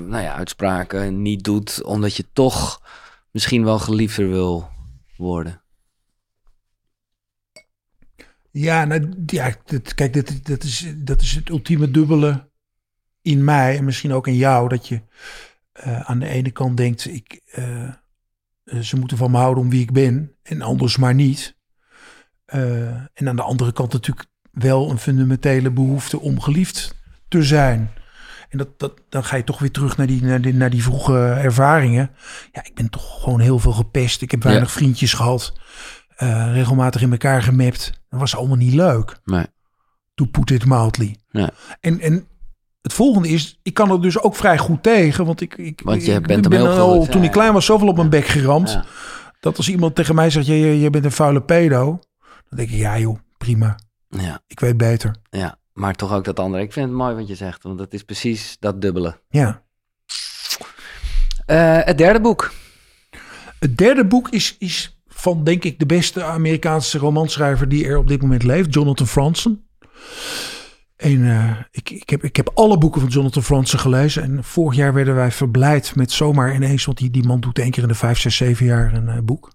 nou 0.09 0.22
ja, 0.22 0.34
uitspraken 0.34 1.22
niet 1.22 1.44
doet, 1.44 1.82
omdat 1.84 2.16
je 2.16 2.24
toch 2.32 2.80
misschien 3.32 3.65
wel 3.65 3.78
geliefder 3.78 4.28
wil 4.28 4.69
worden? 5.16 5.62
Ja, 8.51 8.85
nou, 8.85 9.12
ja 9.27 9.51
kijk, 9.94 10.12
dit, 10.12 10.47
dat, 10.47 10.62
is, 10.62 10.86
dat 10.97 11.20
is 11.20 11.35
het 11.35 11.48
ultieme 11.48 11.90
dubbele 11.90 12.51
in 13.23 13.44
mij 13.44 13.77
en 13.77 13.85
misschien 13.85 14.12
ook 14.12 14.27
in 14.27 14.36
jou. 14.36 14.69
Dat 14.69 14.89
je 14.89 15.02
eh, 15.73 16.01
aan 16.01 16.19
de 16.19 16.27
ene 16.27 16.51
kant 16.51 16.77
denkt, 16.77 17.07
ik, 17.07 17.40
eh, 17.51 17.85
eh, 17.85 17.94
ze 18.81 18.98
moeten 18.98 19.16
van 19.16 19.31
me 19.31 19.36
houden 19.36 19.65
om 19.65 19.70
wie 19.70 19.81
ik 19.81 19.93
ben 19.93 20.36
en 20.43 20.62
anders 20.62 20.97
maar 20.97 21.15
niet. 21.15 21.59
En 22.47 23.28
aan 23.28 23.36
de 23.36 23.43
andere 23.43 23.73
kant 23.73 23.93
natuurlijk 23.93 24.27
wel 24.51 24.90
een 24.90 24.98
fundamentele 24.98 25.70
behoefte 25.70 26.20
om 26.20 26.40
geliefd 26.40 26.94
te 27.28 27.43
zijn. 27.43 27.90
En 28.51 28.59
dat, 28.59 28.68
dat, 28.78 28.93
dan 29.09 29.24
ga 29.24 29.36
je 29.36 29.44
toch 29.44 29.59
weer 29.59 29.70
terug 29.70 29.97
naar 29.97 30.06
die, 30.06 30.22
naar 30.22 30.40
die, 30.40 30.55
naar 30.55 30.70
die 30.70 30.82
vroege 30.82 31.18
ervaringen. 31.31 32.10
Ja, 32.52 32.64
ik 32.64 32.74
ben 32.74 32.90
toch 32.90 33.22
gewoon 33.22 33.40
heel 33.40 33.59
veel 33.59 33.72
gepest. 33.72 34.22
Ik 34.22 34.31
heb 34.31 34.43
weinig 34.43 34.68
Ja. 34.68 34.74
vriendjes 34.74 35.12
gehad. 35.12 35.52
eh, 36.16 36.52
regelmatig 36.52 37.02
in 37.02 37.10
elkaar 37.10 37.43
gemapt. 37.43 37.93
Dat 38.09 38.20
was 38.20 38.36
allemaal 38.36 38.56
niet 38.56 38.74
leuk. 38.74 39.18
Nee. 39.24 39.47
To 40.14 40.24
put 40.24 40.51
it 40.51 40.66
mildly. 40.66 41.16
Ja. 41.31 41.51
En, 41.81 42.01
en 42.01 42.27
het 42.82 42.93
volgende 42.93 43.28
is, 43.28 43.59
ik 43.62 43.74
kan 43.74 43.90
er 43.90 44.02
dus 44.02 44.18
ook 44.22 44.36
vrij 44.36 44.59
goed 44.59 44.82
tegen. 44.82 45.24
Want 45.24 45.40
ik, 45.40 45.55
ik, 45.56 45.81
Want 45.85 46.05
je 46.05 46.12
ik 46.12 46.27
bent 46.27 46.48
ben 46.48 46.60
heel 46.60 46.78
al, 46.78 47.06
toen 47.06 47.22
ik 47.24 47.31
klein 47.31 47.52
was, 47.52 47.64
zoveel 47.64 47.89
op 47.89 47.97
mijn 47.97 48.09
bek 48.10 48.24
geramd. 48.27 48.81
Dat 49.40 49.56
als 49.56 49.68
iemand 49.68 49.94
tegen 49.94 50.14
mij 50.14 50.31
zegt, 50.31 50.47
je, 50.47 50.55
je, 50.59 50.81
je 50.81 50.90
bent 50.90 51.05
een 51.05 51.12
vuile 51.12 51.43
pedo. 51.43 51.85
Dan 52.48 52.59
denk 52.59 52.70
ik, 52.70 52.77
ja 52.77 52.98
joh, 52.98 53.18
prima. 53.39 53.78
Ja, 54.09 54.40
Ik 54.47 54.60
weet 54.60 54.77
beter. 54.77 55.16
ja, 55.31 55.59
maar 55.72 55.94
toch 55.94 56.12
ook 56.12 56.24
dat 56.24 56.38
andere. 56.38 56.62
Ik 56.62 56.72
vind 56.72 56.86
het 56.86 56.97
mooi 56.97 57.14
wat 57.14 57.28
je 57.28 57.34
zegt, 57.34 57.62
want 57.62 57.78
dat 57.78 57.92
is 57.92 58.02
precies 58.02 58.56
dat 58.60 58.80
dubbele. 58.80 59.20
Ja. 59.28 59.62
Eh, 61.47 61.78
het 61.84 61.98
derde 61.98 62.20
boek. 62.20 62.52
Het 63.59 63.78
derde 63.78 64.06
boek 64.06 64.28
is, 64.28 64.56
is 64.59 65.01
van, 65.06 65.44
denk 65.44 65.64
ik, 65.64 65.78
de 65.78 65.86
beste 65.86 66.24
Amerikaanse 66.24 66.98
romanschrijver 66.98 67.68
die 67.68 67.86
er 67.86 67.98
op 67.98 68.09
dit 68.09 68.22
moment 68.22 68.42
leeft. 68.42 68.74
Jonathan 68.74 69.06
Franzen. 69.06 69.64
En 70.97 71.30
eh, 71.30 71.56
ik, 71.70 71.90
ik, 71.90 72.10
heb, 72.10 72.24
ik 72.24 72.36
heb 72.36 72.51
alle 72.55 72.78
boeken 72.78 73.01
van 73.01 73.10
Jonathan 73.10 73.42
Franzen 73.42 73.78
gelezen. 73.78 74.22
En 74.22 74.44
vorig 74.44 74.76
jaar 74.76 74.94
werden 74.94 75.14
wij 75.14 75.30
verblijd 75.30 75.97
met 75.97 76.12
zomaar 76.12 76.55
ineens, 76.55 76.84
want 76.84 76.98
die, 76.98 77.10
die 77.10 77.26
man 77.26 77.40
doet 77.40 77.59
één 77.59 77.70
keer 77.70 77.82
in 77.82 77.88
de 77.88 77.94
vijf, 77.94 78.18
zes, 78.18 78.36
zeven 78.36 78.66
jaar 78.66 78.94
een 78.94 79.09
eh, 79.09 79.18
boek. 79.22 79.52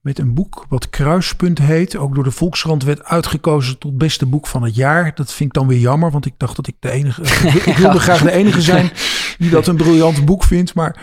Met 0.00 0.18
een 0.18 0.34
boek 0.34 0.66
wat 0.68 0.90
Kruispunt 0.90 1.58
heet. 1.58 1.96
Ook 1.96 2.14
door 2.14 2.24
de 2.24 2.30
Volkskrant 2.30 2.84
werd 2.84 3.04
uitgekozen 3.04 3.78
tot 3.78 3.98
beste 3.98 4.26
boek 4.26 4.46
van 4.46 4.62
het 4.62 4.74
jaar. 4.74 5.14
Dat 5.14 5.32
vind 5.32 5.48
ik 5.48 5.54
dan 5.54 5.66
weer 5.66 5.78
jammer, 5.78 6.10
want 6.10 6.26
ik 6.26 6.34
dacht 6.36 6.56
dat 6.56 6.66
ik 6.66 6.76
de 6.78 6.90
enige... 6.90 7.22
ik 7.70 7.76
wilde 7.76 8.00
graag 8.06 8.22
de 8.22 8.32
enige 8.32 8.62
zijn 8.62 8.90
die 9.38 9.50
dat 9.50 9.66
een 9.66 9.76
briljant 9.76 10.24
boek 10.24 10.44
vindt. 10.44 10.74
Maar 10.74 11.00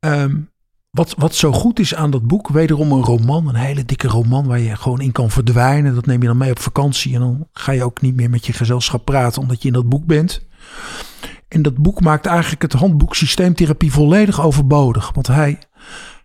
ehm, 0.00 0.36
wat, 0.90 1.14
wat 1.16 1.34
zo 1.34 1.52
goed 1.52 1.78
is 1.78 1.94
aan 1.94 2.10
dat 2.10 2.26
boek, 2.26 2.48
wederom 2.48 2.92
een 2.92 3.04
roman. 3.04 3.48
Een 3.48 3.54
hele 3.54 3.84
dikke 3.84 4.08
roman 4.08 4.46
waar 4.46 4.60
je 4.60 4.76
gewoon 4.76 5.00
in 5.00 5.12
kan 5.12 5.30
verdwijnen. 5.30 5.94
Dat 5.94 6.06
neem 6.06 6.20
je 6.20 6.26
dan 6.26 6.36
mee 6.36 6.50
op 6.50 6.60
vakantie. 6.60 7.14
En 7.14 7.20
dan 7.20 7.48
ga 7.52 7.72
je 7.72 7.84
ook 7.84 8.00
niet 8.00 8.16
meer 8.16 8.30
met 8.30 8.46
je 8.46 8.52
gezelschap 8.52 9.04
praten, 9.04 9.42
omdat 9.42 9.62
je 9.62 9.68
in 9.68 9.74
dat 9.74 9.88
boek 9.88 10.06
bent. 10.06 10.48
En 11.48 11.62
dat 11.62 11.76
boek 11.76 12.00
maakt 12.00 12.26
eigenlijk 12.26 12.62
het 12.62 12.72
handboek 12.72 13.14
systeemtherapie 13.14 13.92
volledig 13.92 14.40
overbodig. 14.40 15.10
Want 15.14 15.26
hij, 15.26 15.58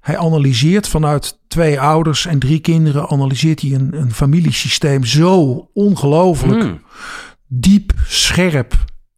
hij 0.06 0.18
analyseert 0.18 0.88
vanuit 0.88 1.40
twee 1.48 1.80
ouders 1.80 2.26
en 2.26 2.40
drie 2.40 2.60
kinderen, 2.60 3.10
analyseert 3.10 3.62
hij 3.62 3.72
een, 3.72 3.90
een 3.94 4.12
familiesysteem 4.14 5.04
zo 5.06 5.68
ongelooflijk 5.74 6.62
Hmm. 6.62 6.82
diep, 7.48 7.92
scherp, 8.08 8.74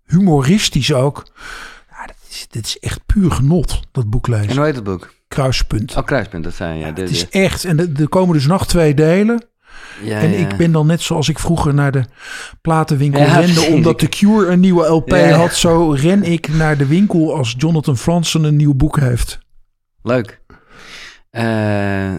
humoristisch 0.05 0.93
ook. 0.93 1.27
Ja, 1.89 2.05
dat, 2.05 2.15
is, 2.29 2.47
dit 2.49 2.65
is 2.65 2.79
echt 2.79 3.05
puur 3.05 3.31
genot, 3.31 3.79
dat 3.91 4.09
boek 4.09 4.27
En 4.27 4.33
lezen. 4.33 4.55
hoe 4.55 4.65
heet 4.65 4.75
het 4.75 4.83
boek? 4.83 5.13
Kruispunt. 5.27 5.95
Oh, 5.97 6.03
Kruispunt, 6.05 6.43
dat 6.43 6.53
zijn 6.53 6.77
ja. 6.77 6.85
Ja, 6.87 6.91
de- 6.93 7.01
het 7.01 7.09
is 7.09 7.29
echt, 7.29 7.63
en 7.65 7.79
er- 7.95 8.09
komen 8.09 8.33
dus 8.35 8.45
nog 8.47 8.67
twee 8.67 8.93
delen. 8.93 9.43
ja, 10.03 10.19
en 10.19 10.29
ja. 10.31 10.37
ik 10.37 10.57
ben 10.57 10.71
dan 10.71 10.87
net 10.87 11.01
zoals 11.01 11.29
ik 11.29 11.39
vroeger 11.39 11.73
naar 11.73 11.91
de 11.91 12.03
platenwinkel 12.61 13.21
Ja, 13.21 13.39
rende, 13.39 13.61
omdat 13.61 13.99
The 13.99 14.07
Cure 14.07 14.47
een 14.47 14.59
nieuwe 14.59 14.85
LP 14.87 15.11
had. 15.31 15.53
Zo 15.55 15.91
ren 15.91 16.23
ik 16.23 16.47
naar 16.47 16.77
de 16.77 16.85
winkel 16.85 17.35
als 17.35 17.55
Jonathan 17.57 17.97
Franzen 17.97 18.43
een 18.43 18.55
nieuw 18.55 18.73
boek 18.73 18.99
heeft. 18.99 19.39
Leuk. 20.03 20.41
Eh, 21.37 22.11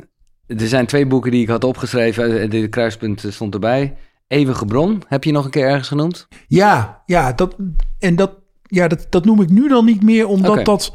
er 0.46 0.68
zijn 0.68 0.86
twee 0.86 1.06
boeken 1.06 1.30
die 1.30 1.42
ik 1.42 1.48
had 1.48 1.64
opgeschreven. 1.64 2.40
Eh, 2.40 2.50
De 2.50 2.68
kruispunt 2.68 3.24
stond 3.28 3.54
erbij. 3.54 3.96
Eeuwige 4.28 4.64
bron, 4.64 5.02
heb 5.06 5.24
je 5.24 5.32
nog 5.32 5.44
een 5.44 5.50
keer 5.50 5.68
ergens 5.68 5.88
genoemd? 5.88 6.28
Ja, 6.48 7.02
ja, 7.06 7.32
dat, 7.32 7.56
en 7.98 8.16
dat, 8.16 8.30
ja 8.62 8.88
dat, 8.88 9.06
dat 9.10 9.24
noem 9.24 9.40
ik 9.40 9.50
nu 9.50 9.68
dan 9.68 9.84
niet 9.84 10.02
meer, 10.02 10.26
omdat, 10.26 10.64
dat, 10.64 10.92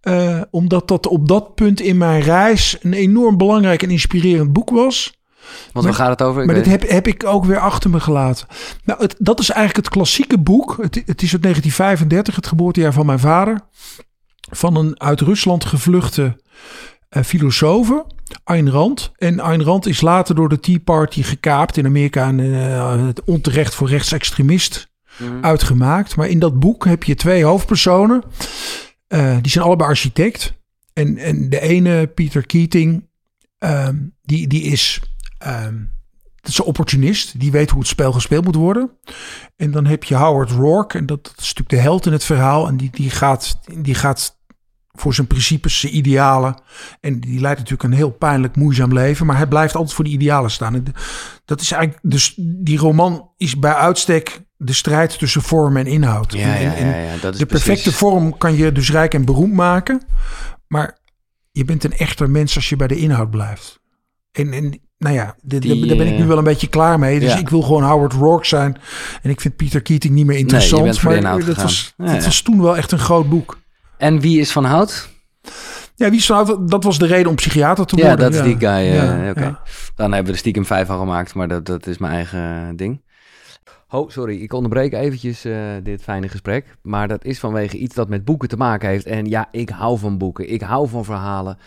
eh, 0.00 0.40
omdat 0.50 0.88
dat 0.88 1.06
op 1.06 1.28
dat 1.28 1.54
punt 1.54 1.80
in 1.80 1.96
mijn 1.96 2.20
reis 2.22 2.76
een 2.80 2.92
enorm 2.92 3.36
belangrijk 3.36 3.82
en 3.82 3.90
inspirerend 3.90 4.52
boek 4.52 4.70
was. 4.70 5.22
Want 5.72 5.84
waar 5.84 5.94
gaat 5.94 6.08
het 6.08 6.22
over? 6.22 6.40
Ik 6.40 6.46
Maar 6.46 6.54
weet- 6.56 6.64
dit 6.64 6.80
heb, 6.80 6.90
heb 6.90 7.06
ik 7.06 7.24
ook 7.26 7.44
weer 7.44 7.58
achter 7.58 7.90
me 7.90 8.00
gelaten. 8.00 8.46
Nou, 8.84 9.00
het, 9.02 9.14
dat 9.18 9.40
is 9.40 9.50
eigenlijk 9.50 9.86
het 9.86 9.94
klassieke 9.94 10.38
boek. 10.38 10.76
Het, 10.80 10.94
het 11.06 11.22
is 11.22 11.32
uit 11.32 11.42
1935, 11.42 12.36
het 12.36 12.46
geboortejaar 12.46 12.92
van 12.92 13.06
mijn 13.06 13.18
vader. 13.18 13.60
Van 14.50 14.76
een 14.76 15.00
uit 15.00 15.20
Rusland 15.20 15.64
gevluchte 15.64 16.36
eh 17.14 17.22
filosoof, 17.22 18.04
Ayn 18.44 18.70
Rand. 18.70 19.12
En 19.16 19.40
Ayn 19.40 19.62
Rand 19.62 19.86
is 19.86 20.00
later 20.00 20.34
door 20.34 20.48
de 20.48 20.60
Tea 20.60 20.78
Party 20.84 21.22
gekaapt 21.22 21.76
in 21.76 21.86
Amerika. 21.86 22.28
En 22.28 22.38
het 23.06 23.24
onterecht 23.24 23.74
voor 23.74 23.88
rechtsextremist 23.88 24.92
Mhm. 25.18 25.44
uitgemaakt. 25.44 26.16
Maar 26.16 26.28
in 26.28 26.38
dat 26.38 26.58
boek 26.58 26.84
heb 26.84 27.02
je 27.04 27.14
twee 27.14 27.44
hoofdpersonen. 27.44 28.22
Eh, 29.06 29.36
die 29.42 29.50
zijn 29.50 29.64
allebei 29.64 29.88
architect. 29.88 30.52
En, 30.92 31.16
en 31.18 31.48
de 31.50 31.60
ene, 31.60 32.06
Peter 32.06 32.46
Keating, 32.46 33.08
ehm, 33.58 33.96
die, 34.22 34.46
die 34.46 34.62
is... 34.62 35.00
ehm, 35.38 35.74
dat 36.40 36.52
is 36.52 36.58
een 36.58 36.64
opportunist. 36.64 37.40
Die 37.40 37.50
weet 37.50 37.70
hoe 37.70 37.78
het 37.78 37.88
spel 37.88 38.12
gespeeld 38.12 38.44
moet 38.44 38.54
worden. 38.54 38.90
En 39.56 39.70
dan 39.70 39.86
heb 39.86 40.04
je 40.04 40.14
Howard 40.14 40.50
Rourke. 40.50 40.98
En 40.98 41.06
dat, 41.06 41.24
dat 41.24 41.32
is 41.36 41.54
natuurlijk 41.54 41.68
de 41.70 41.76
held 41.76 42.06
in 42.06 42.12
het 42.12 42.24
verhaal. 42.24 42.66
En 42.68 42.76
die, 42.76 42.90
die, 42.92 43.10
gaat, 43.10 43.58
die 43.78 43.94
gaat 43.94 44.38
voor 44.98 45.14
zijn 45.14 45.26
principes, 45.26 45.80
zijn 45.80 45.96
idealen. 45.96 46.60
En 47.00 47.20
die 47.20 47.40
leidt 47.40 47.58
natuurlijk 47.58 47.82
een 47.88 47.96
heel 47.96 48.10
pijnlijk, 48.10 48.56
moeizaam 48.56 48.92
leven. 48.92 49.26
Maar 49.26 49.36
hij 49.36 49.46
blijft 49.46 49.74
altijd 49.74 49.94
voor 49.94 50.04
die 50.04 50.12
idealen 50.12 50.50
staan. 50.50 50.74
En 50.74 50.84
dat 51.44 51.60
is 51.60 51.72
eigenlijk, 51.72 52.02
dus 52.12 52.34
die 52.38 52.78
roman 52.78 53.30
is 53.36 53.58
bij 53.58 53.74
uitstek 53.74 54.42
de 54.56 54.72
strijd 54.72 55.18
tussen 55.18 55.42
vorm 55.42 55.76
en 55.76 55.86
inhoud. 55.86 56.32
Ja, 56.32 56.56
En- 56.56 56.62
ja, 56.62 56.72
ja, 56.72 56.96
ja, 56.96 57.16
dat 57.20 57.32
is 57.32 57.38
de 57.38 57.46
perfecte 57.46 57.82
precies- 57.82 57.98
vorm 57.98 58.38
kan 58.38 58.56
je 58.56 58.72
dus 58.72 58.90
rijk 58.90 59.14
en 59.14 59.24
beroemd 59.24 59.52
maken. 59.52 60.02
Maar 60.68 60.98
je 61.50 61.64
bent 61.64 61.84
een 61.84 61.96
echter 61.96 62.30
mens 62.30 62.54
als 62.56 62.68
je 62.68 62.76
bij 62.76 62.86
de 62.86 62.96
inhoud 62.96 63.30
blijft. 63.30 63.80
En, 64.32 64.52
en 64.52 64.80
nou 64.98 65.14
ja, 65.14 65.34
de- 65.40 65.58
de- 65.58 65.68
Die, 65.68 65.86
daar 65.86 65.96
ben 65.96 66.06
ik 66.06 66.14
nu 66.16 66.20
eh, 66.22 66.26
wel 66.26 66.38
een 66.38 66.44
beetje 66.44 66.68
klaar 66.68 66.98
mee. 66.98 67.20
Dus 67.20 67.32
ja. 67.32 67.38
ik 67.38 67.48
wil 67.48 67.62
gewoon 67.62 67.82
Howard 67.82 68.12
Rourke 68.12 68.46
zijn. 68.46 68.76
En 69.22 69.30
ik 69.30 69.40
vind 69.40 69.56
Peter 69.56 69.82
Keating 69.82 70.14
niet 70.14 70.26
meer 70.26 70.36
interessant. 70.36 70.82
de 70.94 71.20
maar 71.22 71.44
dat, 71.44 71.62
was, 71.62 71.94
Ja, 71.96 72.12
dat 72.14 72.24
was 72.24 72.40
toen 72.42 72.62
wel 72.62 72.76
echt 72.76 72.92
een 72.92 72.98
groot 72.98 73.28
boek. 73.28 73.58
En 74.04 74.20
wie 74.20 74.40
is 74.40 74.52
van 74.52 74.64
hout? 74.64 75.08
Ja, 75.94 76.08
wie 76.10 76.18
is 76.18 76.28
nou, 76.28 76.66
dat 76.66 76.84
was 76.84 76.98
de 76.98 77.06
reden 77.06 77.28
om 77.28 77.34
psychiater 77.34 77.86
te 77.86 77.96
Ja, 77.96 78.06
worden. 78.06 78.24
dat 78.32 78.34
is 78.34 78.42
die 78.42 78.58
guy. 78.58 78.68
eh, 78.68 78.94
Ja, 78.94 79.30
Oké. 79.30 79.40
ja. 79.40 79.60
Dan 79.94 80.06
hebben 80.12 80.24
we 80.26 80.32
er 80.32 80.38
stiekem 80.38 80.64
vijf 80.66 80.86
van 80.86 80.98
gemaakt, 80.98 81.34
maar 81.34 81.48
dat, 81.48 81.66
dat 81.66 81.86
is 81.86 81.98
mijn 81.98 82.12
eigen 82.12 82.76
ding. 82.76 83.02
Oh, 83.90 84.10
sorry, 84.10 84.42
ik 84.42 84.52
onderbreek 84.52 84.92
eventjes 84.92 85.44
eh, 85.44 85.56
dit 85.82 86.02
fijne 86.02 86.28
gesprek. 86.28 86.66
Maar 86.82 87.08
dat 87.08 87.24
is 87.24 87.38
vanwege 87.38 87.76
iets 87.76 87.94
dat 87.94 88.08
met 88.08 88.24
boeken 88.24 88.48
te 88.48 88.56
maken 88.56 88.88
heeft. 88.88 89.06
En 89.06 89.26
ja, 89.26 89.48
ik 89.50 89.68
hou 89.68 89.98
van 89.98 90.18
boeken. 90.18 90.52
Ik 90.52 90.60
hou 90.62 90.88
van 90.88 91.04
verhalen. 91.04 91.58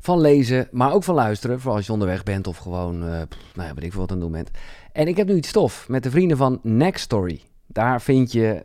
Van 0.00 0.20
lezen, 0.20 0.68
maar 0.70 0.92
ook 0.92 1.04
van 1.04 1.14
luisteren. 1.14 1.60
Voor 1.60 1.72
als 1.72 1.86
je 1.86 1.92
onderweg 1.92 2.22
bent 2.22 2.46
of 2.46 2.56
gewoon, 2.56 3.02
eh 3.08 3.20
pff, 3.28 3.40
nou 3.54 3.68
ja, 3.68 3.74
weet 3.74 3.84
ik 3.84 3.90
veel 3.92 4.00
wat 4.00 4.10
aan 4.10 4.16
het 4.16 4.24
doen 4.24 4.34
bent. 4.36 4.50
En 4.92 5.08
ik 5.08 5.16
heb 5.16 5.26
nu 5.28 5.34
iets 5.34 5.48
stof 5.48 5.88
met 5.88 6.02
de 6.02 6.10
vrienden 6.10 6.36
van 6.36 6.58
Next 6.62 7.02
Story. 7.04 7.40
Daar 7.66 8.02
vind 8.02 8.32
je 8.32 8.64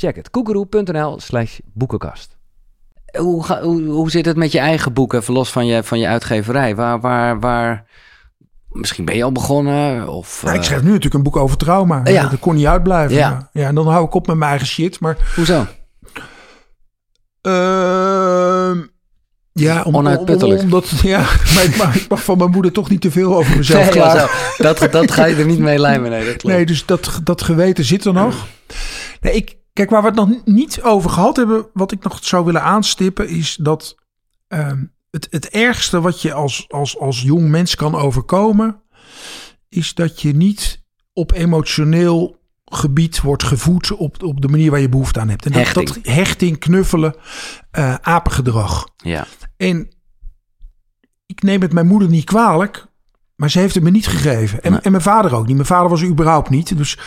Check 0.00 0.16
het, 0.16 0.30
koekeroe.nl 0.30 1.20
slash 1.20 1.58
boekenkast. 1.72 2.36
Hoe, 3.18 3.44
ga- 3.44 3.62
hoe, 3.62 3.82
hoe 3.82 4.10
zit 4.10 4.24
het 4.26 4.36
met 4.36 4.52
je 4.52 4.58
eigen 4.58 4.92
boeken, 4.92 5.18
even 5.18 5.34
los 5.34 5.50
van 5.50 5.66
je, 5.66 5.82
van 5.82 5.98
je 5.98 6.06
uitgeverij? 6.06 6.74
Waar, 6.76 7.00
waar, 7.00 7.40
waar... 7.40 7.84
Misschien 8.68 9.04
ben 9.04 9.16
je 9.16 9.24
al 9.24 9.32
begonnen, 9.32 10.08
of... 10.08 10.42
Nou, 10.42 10.54
ik 10.54 10.60
eh, 10.60 10.66
schrijf 10.66 10.82
nu 10.82 10.88
natuurlijk 10.88 11.14
een 11.14 11.22
boek 11.22 11.36
over 11.36 11.56
trauma. 11.56 12.00
Ja. 12.04 12.26
Dat 12.28 12.38
kon 12.40 12.54
niet 12.54 12.66
uitblijven. 12.66 13.16
Ja. 13.16 13.48
Ja. 13.52 13.66
en 13.66 13.74
dan 13.74 13.86
hou 13.88 14.04
ik 14.04 14.14
op 14.14 14.26
met 14.26 14.36
mijn 14.36 14.50
eigen 14.50 14.68
shit. 14.68 15.00
Maar 15.00 15.16
Hoezo? 15.36 15.66
Ehm 17.40 18.78
ja, 19.52 19.82
om, 19.82 19.94
Onuitputtelijk. 19.96 20.58
om- 20.58 20.64
omdat, 20.64 20.88
ja, 21.02 21.18
maar 21.54 21.64
ik 21.64 21.76
mag, 21.76 21.94
ik 21.94 22.08
mag 22.08 22.24
van 22.24 22.38
mijn 22.38 22.50
moeder 22.50 22.72
toch 22.72 22.90
niet 22.90 23.00
te 23.00 23.10
veel 23.10 23.36
over 23.36 23.56
mezelf 23.56 23.82
Nee, 23.84 23.90
klagen. 23.92 24.20
ja, 24.58 24.72
dat, 24.74 24.92
dat 24.92 25.10
ga 25.10 25.24
je 25.24 25.34
er 25.36 25.46
niet 25.46 25.58
mee 25.58 25.78
lijmen, 25.78 26.10
nee, 26.10 26.24
dat 26.24 26.36
klopt. 26.40 26.56
Nee, 26.56 26.66
dus 26.66 26.86
dat, 26.86 27.20
dat 27.24 27.42
geweten 27.42 27.84
zit 27.84 28.04
er 28.04 28.12
nog. 28.12 28.46
Nee, 29.20 29.32
ik, 29.34 29.56
kijk, 29.80 29.90
waar 30.02 30.12
we 30.12 30.20
het 30.20 30.28
nog 30.28 30.44
niet 30.44 30.82
over 30.82 31.10
gehad 31.10 31.36
hebben, 31.36 31.66
wat 31.72 31.92
ik 31.92 32.02
nog 32.02 32.24
zou 32.24 32.44
willen 32.44 32.62
aanstippen, 32.62 33.28
is 33.28 33.56
dat 33.60 33.94
ehm, 34.48 34.84
het, 35.10 35.26
het 35.30 35.48
ergste 35.48 36.00
wat 36.00 36.22
je 36.22 36.32
als, 36.32 36.64
als, 36.68 36.98
als 36.98 37.22
jong 37.22 37.48
mens 37.48 37.74
kan 37.74 37.94
overkomen, 37.94 38.82
is 39.68 39.94
dat 39.94 40.22
je 40.22 40.32
niet 40.32 40.82
op 41.12 41.32
emotioneel 41.32 42.38
gebied 42.64 43.20
wordt 43.20 43.42
gevoed 43.42 43.92
op, 43.92 44.22
op 44.22 44.40
de 44.40 44.48
manier 44.48 44.70
waar 44.70 44.80
je 44.80 44.88
behoefte 44.88 45.20
aan 45.20 45.28
hebt. 45.28 45.44
En 45.46 45.52
dat 45.52 45.60
Hechting. 45.62 45.88
dat 45.88 46.14
hechting, 46.14 46.58
knuffelen, 46.58 47.14
eh, 47.70 47.94
apengedrag. 47.94 48.88
Ja. 48.96 49.26
En 49.56 49.88
ik 51.26 51.42
neem 51.42 51.60
het 51.60 51.72
mijn 51.72 51.86
moeder 51.86 52.08
niet 52.08 52.24
kwalijk, 52.24 52.86
maar 53.36 53.50
ze 53.50 53.58
heeft 53.58 53.74
het 53.74 53.84
me 53.84 53.90
niet 53.90 54.06
gegeven. 54.06 54.62
En, 54.62 54.72
Nee. 54.72 54.80
en 54.80 54.90
mijn 54.90 55.02
vader 55.02 55.34
ook 55.34 55.46
niet. 55.46 55.54
Mijn 55.54 55.66
vader 55.66 55.88
was 55.90 56.02
er 56.02 56.08
überhaupt 56.08 56.50
niet. 56.50 56.76
Dus 56.76 56.98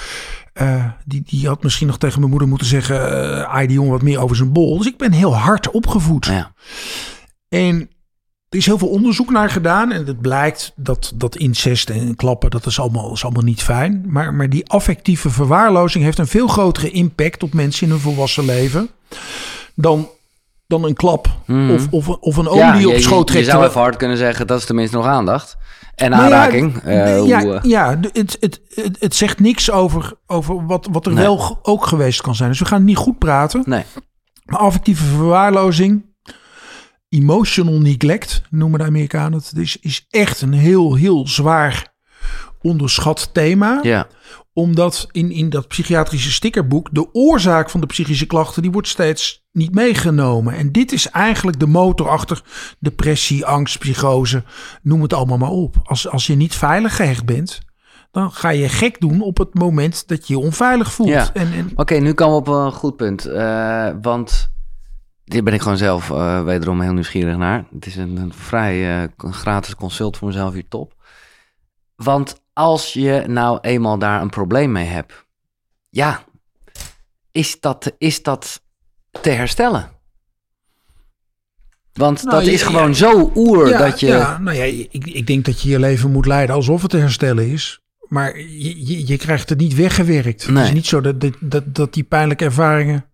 eh, 0.53 0.85
die, 1.05 1.23
die 1.25 1.47
had 1.47 1.63
misschien 1.63 1.88
nog 1.88 1.97
tegen 1.97 2.17
mijn 2.19 2.30
moeder 2.31 2.47
moeten 2.47 2.67
zeggen... 2.67 3.11
eh 3.41 3.53
ai, 3.53 3.67
die 3.67 3.75
jongen 3.75 3.91
wat 3.91 4.01
meer 4.01 4.19
over 4.19 4.35
zijn 4.35 4.51
bol. 4.51 4.77
Dus 4.77 4.88
ik 4.88 4.97
ben 4.97 5.11
heel 5.11 5.35
hard 5.38 5.71
opgevoed. 5.71 6.25
ja. 6.25 6.51
En 7.49 7.89
er 8.49 8.57
is 8.59 8.65
heel 8.65 8.77
veel 8.77 8.88
onderzoek 8.89 9.30
naar 9.31 9.49
gedaan. 9.49 9.91
En 9.91 10.05
het 10.05 10.21
blijkt 10.21 10.71
dat, 10.75 11.11
dat 11.15 11.35
incest 11.35 11.89
en 11.89 12.15
klappen, 12.15 12.49
dat 12.51 12.65
is 12.65 12.80
allemaal, 12.80 13.13
is 13.13 13.23
allemaal 13.23 13.43
niet 13.43 13.63
fijn. 13.63 14.03
Maar, 14.07 14.34
maar 14.34 14.49
die 14.49 14.69
affectieve 14.69 15.30
verwaarlozing 15.30 16.03
heeft 16.03 16.17
een 16.17 16.27
veel 16.27 16.47
grotere 16.47 16.91
impact 16.91 17.43
op 17.43 17.53
mensen 17.53 17.85
in 17.85 17.91
hun 17.91 18.01
volwassen 18.01 18.45
leven. 18.45 18.89
Dan, 19.75 20.09
dan 20.67 20.84
een 20.84 20.93
klap 20.93 21.27
Mhm. 21.45 21.71
of, 21.71 21.88
of, 21.89 22.07
of 22.07 22.38
een 22.38 22.47
oom 22.47 22.57
ja, 22.57 22.77
die 22.77 22.88
op 22.88 22.93
je, 22.93 23.01
schoot 23.01 23.19
je, 23.19 23.25
trekt. 23.34 23.45
je 23.45 23.51
zou 23.51 23.65
even 23.65 23.81
hard 23.81 23.95
kunnen 23.97 24.17
zeggen, 24.17 24.47
dat 24.47 24.59
is 24.59 24.65
tenminste 24.65 24.95
nog 24.97 25.05
aandacht. 25.05 25.57
En 25.95 26.10
Nou 26.10 26.30
ja, 26.30 26.44
aanraking. 26.44 26.82
Ja, 26.86 27.18
hoe, 27.18 27.60
ja 27.61 27.99
het, 28.14 28.38
het, 28.40 28.61
het, 28.70 28.98
het 28.99 29.15
zegt 29.15 29.40
niks 29.40 29.72
over, 29.72 30.14
over 30.28 30.65
wat, 30.65 30.88
wat 30.91 31.06
er 31.06 31.14
Nee. 31.14 31.24
wel 31.24 31.60
ook 31.61 31.86
geweest 31.86 32.22
kan 32.22 32.36
zijn. 32.36 32.49
Dus 32.49 32.60
we 32.60 32.65
gaan 32.65 32.78
het 32.78 32.88
niet 32.88 32.98
goed 32.98 33.18
praten. 33.18 33.64
nee. 33.65 33.84
Maar 34.45 34.60
affectieve 34.60 35.03
verwaarlozing, 35.03 36.06
emotional 37.10 37.80
neglect, 37.80 38.41
noemen 38.49 38.80
de 38.80 38.86
Amerikanen 38.86 39.40
het, 39.40 39.57
is, 39.57 39.78
is 39.80 40.06
echt 40.10 40.41
een 40.41 40.53
heel, 40.53 40.95
heel 40.95 41.28
zwaar 41.28 41.94
onderschat 42.61 43.30
thema. 43.34 43.80
Ja. 43.82 44.07
Omdat 44.53 45.07
in, 45.11 45.31
in 45.31 45.49
dat 45.49 45.67
psychiatrische 45.67 46.31
stickerboek 46.31 46.89
de 46.91 47.13
oorzaak 47.13 47.69
van 47.69 47.81
de 47.81 47.85
psychische 47.85 48.25
klachten, 48.25 48.61
die 48.61 48.71
wordt 48.71 48.88
steeds 48.88 49.45
niet 49.51 49.75
meegenomen. 49.75 50.53
En 50.53 50.71
dit 50.71 50.91
is 50.91 51.09
eigenlijk 51.09 51.59
de 51.59 51.67
motor 51.67 52.09
achter 52.09 52.41
depressie, 52.80 53.45
angst, 53.45 53.80
psychose, 53.80 54.43
noem 54.81 55.01
het 55.01 55.13
allemaal 55.13 55.38
maar 55.38 55.49
op. 55.49 55.75
Als, 55.84 56.09
als 56.09 56.27
je 56.27 56.35
niet 56.35 56.55
veilig 56.55 56.95
gehecht 56.95 57.25
bent, 57.25 57.61
dan 58.11 58.31
ga 58.31 58.49
je 58.49 58.69
gek 58.69 58.99
doen 58.99 59.21
op 59.21 59.38
het 59.38 59.53
moment 59.53 60.07
dat 60.07 60.27
je 60.27 60.34
je 60.34 60.39
onveilig 60.39 60.93
voelt. 60.93 61.09
Ja. 61.09 61.34
En, 61.34 61.53
en 61.53 61.71
Oké, 61.75 61.95
nu 61.95 62.13
komen 62.13 62.34
we 62.34 62.39
op 62.39 62.47
een 62.47 62.71
goed 62.71 62.95
punt. 62.95 63.25
Eh, 63.25 63.89
want 64.01 64.51
dit 65.25 65.43
ben 65.43 65.53
ik 65.53 65.61
gewoon 65.61 65.77
zelf 65.77 66.11
eh, 66.11 66.43
wederom 66.43 66.81
heel 66.81 66.93
nieuwsgierig 66.93 67.38
naar. 67.38 67.65
Het 67.73 67.85
is 67.85 67.95
een, 67.95 68.17
een 68.17 68.34
vrij 68.34 69.03
eh, 69.03 69.09
gratis 69.17 69.75
consult 69.75 70.17
voor 70.17 70.27
mezelf 70.27 70.53
hier 70.53 70.67
top. 70.67 70.93
Want 71.95 72.43
als 72.53 72.93
je 72.93 73.23
nou 73.27 73.57
eenmaal 73.61 73.97
daar 73.97 74.21
een 74.21 74.30
probleem 74.30 74.71
mee 74.71 74.85
hebt, 74.85 75.25
ja, 75.89 76.23
is 77.31 77.59
dat, 77.59 77.91
is 77.97 78.23
dat 78.23 78.61
te 79.21 79.30
herstellen? 79.30 79.91
Want 81.93 82.23
Nou, 82.23 82.39
dat 82.39 82.53
is 82.53 82.59
ja, 82.59 82.67
gewoon 82.67 82.88
ja. 82.88 82.93
zo 82.93 83.31
oer 83.35 83.69
ja, 83.69 83.77
dat 83.77 83.99
je... 83.99 84.07
Ja, 84.07 84.38
nou 84.38 84.57
ja, 84.57 84.63
ik, 84.63 85.05
ik 85.05 85.27
denk 85.27 85.45
dat 85.45 85.61
je 85.61 85.69
je 85.69 85.80
leven 85.80 86.11
moet 86.11 86.25
leiden 86.25 86.55
alsof 86.55 86.81
het 86.81 86.91
te 86.91 86.97
herstellen 86.97 87.47
is. 87.47 87.81
Maar 88.07 88.39
je, 88.39 88.88
je, 88.88 89.07
je 89.07 89.17
krijgt 89.17 89.49
het 89.49 89.59
niet 89.59 89.75
weggewerkt. 89.75 90.45
Het 90.45 90.57
is 90.57 90.71
niet 90.71 90.85
zo 90.85 91.01
dat, 91.01 91.15
dat, 91.39 91.75
dat, 91.75 91.93
die 91.93 92.03
pijnlijke 92.03 92.43
ervaringen... 92.45 93.05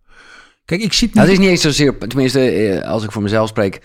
Kijk, 0.64 0.82
ik 0.82 0.92
zit 0.92 1.06
niet... 1.06 1.14
Nou, 1.14 1.26
het 1.26 1.36
is 1.36 1.42
niet 1.42 1.50
eens 1.50 1.62
zozeer, 1.62 1.98
tenminste, 1.98 2.50
eh, 2.50 2.90
als 2.90 3.04
ik 3.04 3.12
voor 3.12 3.22
mezelf 3.22 3.48
spreek, 3.48 3.80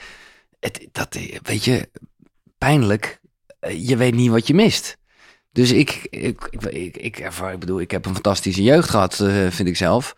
het, 0.59 0.87
dat, 0.91 1.15
eh, 1.15 1.37
weet 1.41 1.63
je, 1.63 1.89
pijnlijk, 2.57 3.19
eh, 3.59 3.87
je 3.87 3.97
weet 3.97 4.15
niet 4.15 4.29
wat 4.29 4.47
je 4.47 4.53
mist. 4.53 4.97
Dus 5.55 5.71
ik, 5.71 6.07
ik, 6.09 6.47
ik, 6.51 6.63
ik, 6.65 6.97
ik, 6.97 7.17
ervaar- 7.19 7.53
ik 7.53 7.59
bedoel, 7.59 7.79
ik 7.79 7.91
heb 7.91 8.05
een 8.05 8.13
fantastische 8.13 8.63
jeugd 8.63 8.89
gehad, 8.89 9.19
eh, 9.19 9.27
vind 9.49 9.67
ik 9.67 9.77
zelf. 9.77 10.15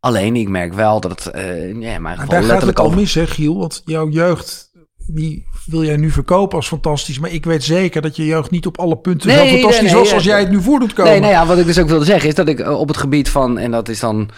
Alleen, 0.00 0.36
ik 0.36 0.48
merk 0.48 0.72
wel 0.74 1.00
dat 1.00 1.10
het, 1.24 1.26
eh 1.34 1.80
ja, 1.80 1.94
in 1.94 2.02
mijn 2.02 2.14
geval 2.16 2.26
daar 2.28 2.42
letterlijk 2.42 2.78
al 2.78 2.90
mis, 2.90 3.14
hè, 3.14 3.26
Giel? 3.26 3.58
Want 3.58 3.82
jouw 3.84 4.08
jeugd, 4.08 4.70
die 5.06 5.46
wil 5.66 5.84
jij 5.84 5.96
nu 5.96 6.10
verkopen 6.10 6.56
als 6.56 6.68
fantastisch. 6.68 7.18
Maar 7.18 7.30
ik 7.30 7.44
weet 7.44 7.64
zeker 7.64 8.02
dat 8.02 8.16
je 8.16 8.26
jeugd 8.26 8.50
niet 8.50 8.66
op 8.66 8.78
alle 8.78 8.96
punten 8.96 9.28
Nee, 9.28 9.36
zo 9.48 9.54
fantastisch 9.54 9.90
nee, 9.90 10.00
was 10.00 10.12
als 10.12 10.24
jij 10.24 10.40
het 10.40 10.50
nu 10.50 10.60
voor 10.62 10.78
doet 10.80 10.92
komen. 10.92 11.10
Nee, 11.12 11.20
nou 11.20 11.32
ja, 11.32 11.46
wat 11.46 11.58
ik 11.58 11.66
dus 11.66 11.78
ook 11.78 11.88
wilde 11.88 12.04
zeggen 12.04 12.28
is 12.28 12.34
dat 12.34 12.48
ik 12.48 12.60
eh, 12.60 12.78
op 12.80 12.88
het 12.88 12.96
gebied 12.96 13.28
van, 13.30 13.58
en 13.58 13.70
dat 13.70 13.88
is 13.88 14.00
dan 14.00 14.30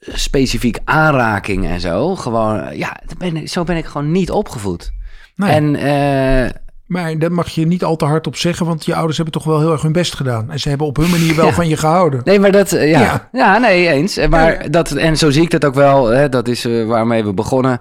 specifiek 0.00 0.78
aanraking 0.84 1.66
en 1.66 1.80
zo, 1.80 2.16
gewoon, 2.16 2.76
ja, 2.76 3.00
dat 3.06 3.18
ben, 3.18 3.36
ik- 3.36 3.48
zo 3.48 3.64
ben 3.64 3.76
ik 3.76 3.84
gewoon 3.84 4.12
niet 4.12 4.30
opgevoed. 4.30 4.92
Nee, 5.36 5.50
En 5.50 5.76
eh, 5.76 6.50
maar 6.92 7.18
daar 7.18 7.32
mag 7.32 7.48
je 7.48 7.66
niet 7.66 7.84
al 7.84 7.96
te 7.96 8.04
hard 8.04 8.26
op 8.26 8.36
zeggen, 8.36 8.66
want 8.66 8.84
je 8.84 8.94
ouders 8.94 9.16
hebben 9.16 9.34
toch 9.34 9.44
wel 9.44 9.60
heel 9.60 9.72
erg 9.72 9.82
hun 9.82 9.92
best 9.92 10.14
gedaan. 10.14 10.50
En 10.50 10.60
ze 10.60 10.68
hebben 10.68 10.86
op 10.86 10.96
hun 10.96 11.10
manier 11.10 11.36
wel 11.36 11.46
Ja. 11.46 11.52
van 11.52 11.68
je 11.68 11.76
gehouden. 11.76 12.20
Nee, 12.24 12.38
maar 12.38 12.52
dat, 12.52 12.72
eh, 12.72 12.90
ja. 12.90 13.00
Ja. 13.00 13.28
ja. 13.32 13.58
nee, 13.58 13.88
eens. 13.88 14.16
Eh, 14.16 14.28
Maar 14.28 14.70
dat, 14.70 14.90
en 14.90 15.16
zo 15.16 15.30
zie 15.30 15.42
ik 15.42 15.50
dat 15.50 15.64
ook 15.64 15.74
wel. 15.74 16.06
Hè, 16.06 16.28
dat 16.28 16.48
is 16.48 16.64
eh, 16.64 16.86
waarmee 16.86 17.24
we 17.24 17.34
begonnen. 17.34 17.78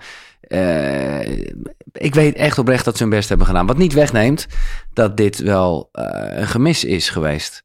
Ik 1.94 2.16
weet 2.16 2.36
echt 2.36 2.58
oprecht 2.58 2.86
dat 2.86 2.98
ze 2.98 3.04
hun 3.04 3.12
best 3.12 3.30
hebben 3.30 3.48
gedaan. 3.48 3.66
Wat 3.66 3.78
niet 3.78 3.94
wegneemt 3.94 4.48
dat 4.94 5.18
dit 5.18 5.40
wel 5.40 5.90
een 5.92 6.48
gemis 6.48 6.84
is 6.84 7.10
geweest. 7.10 7.64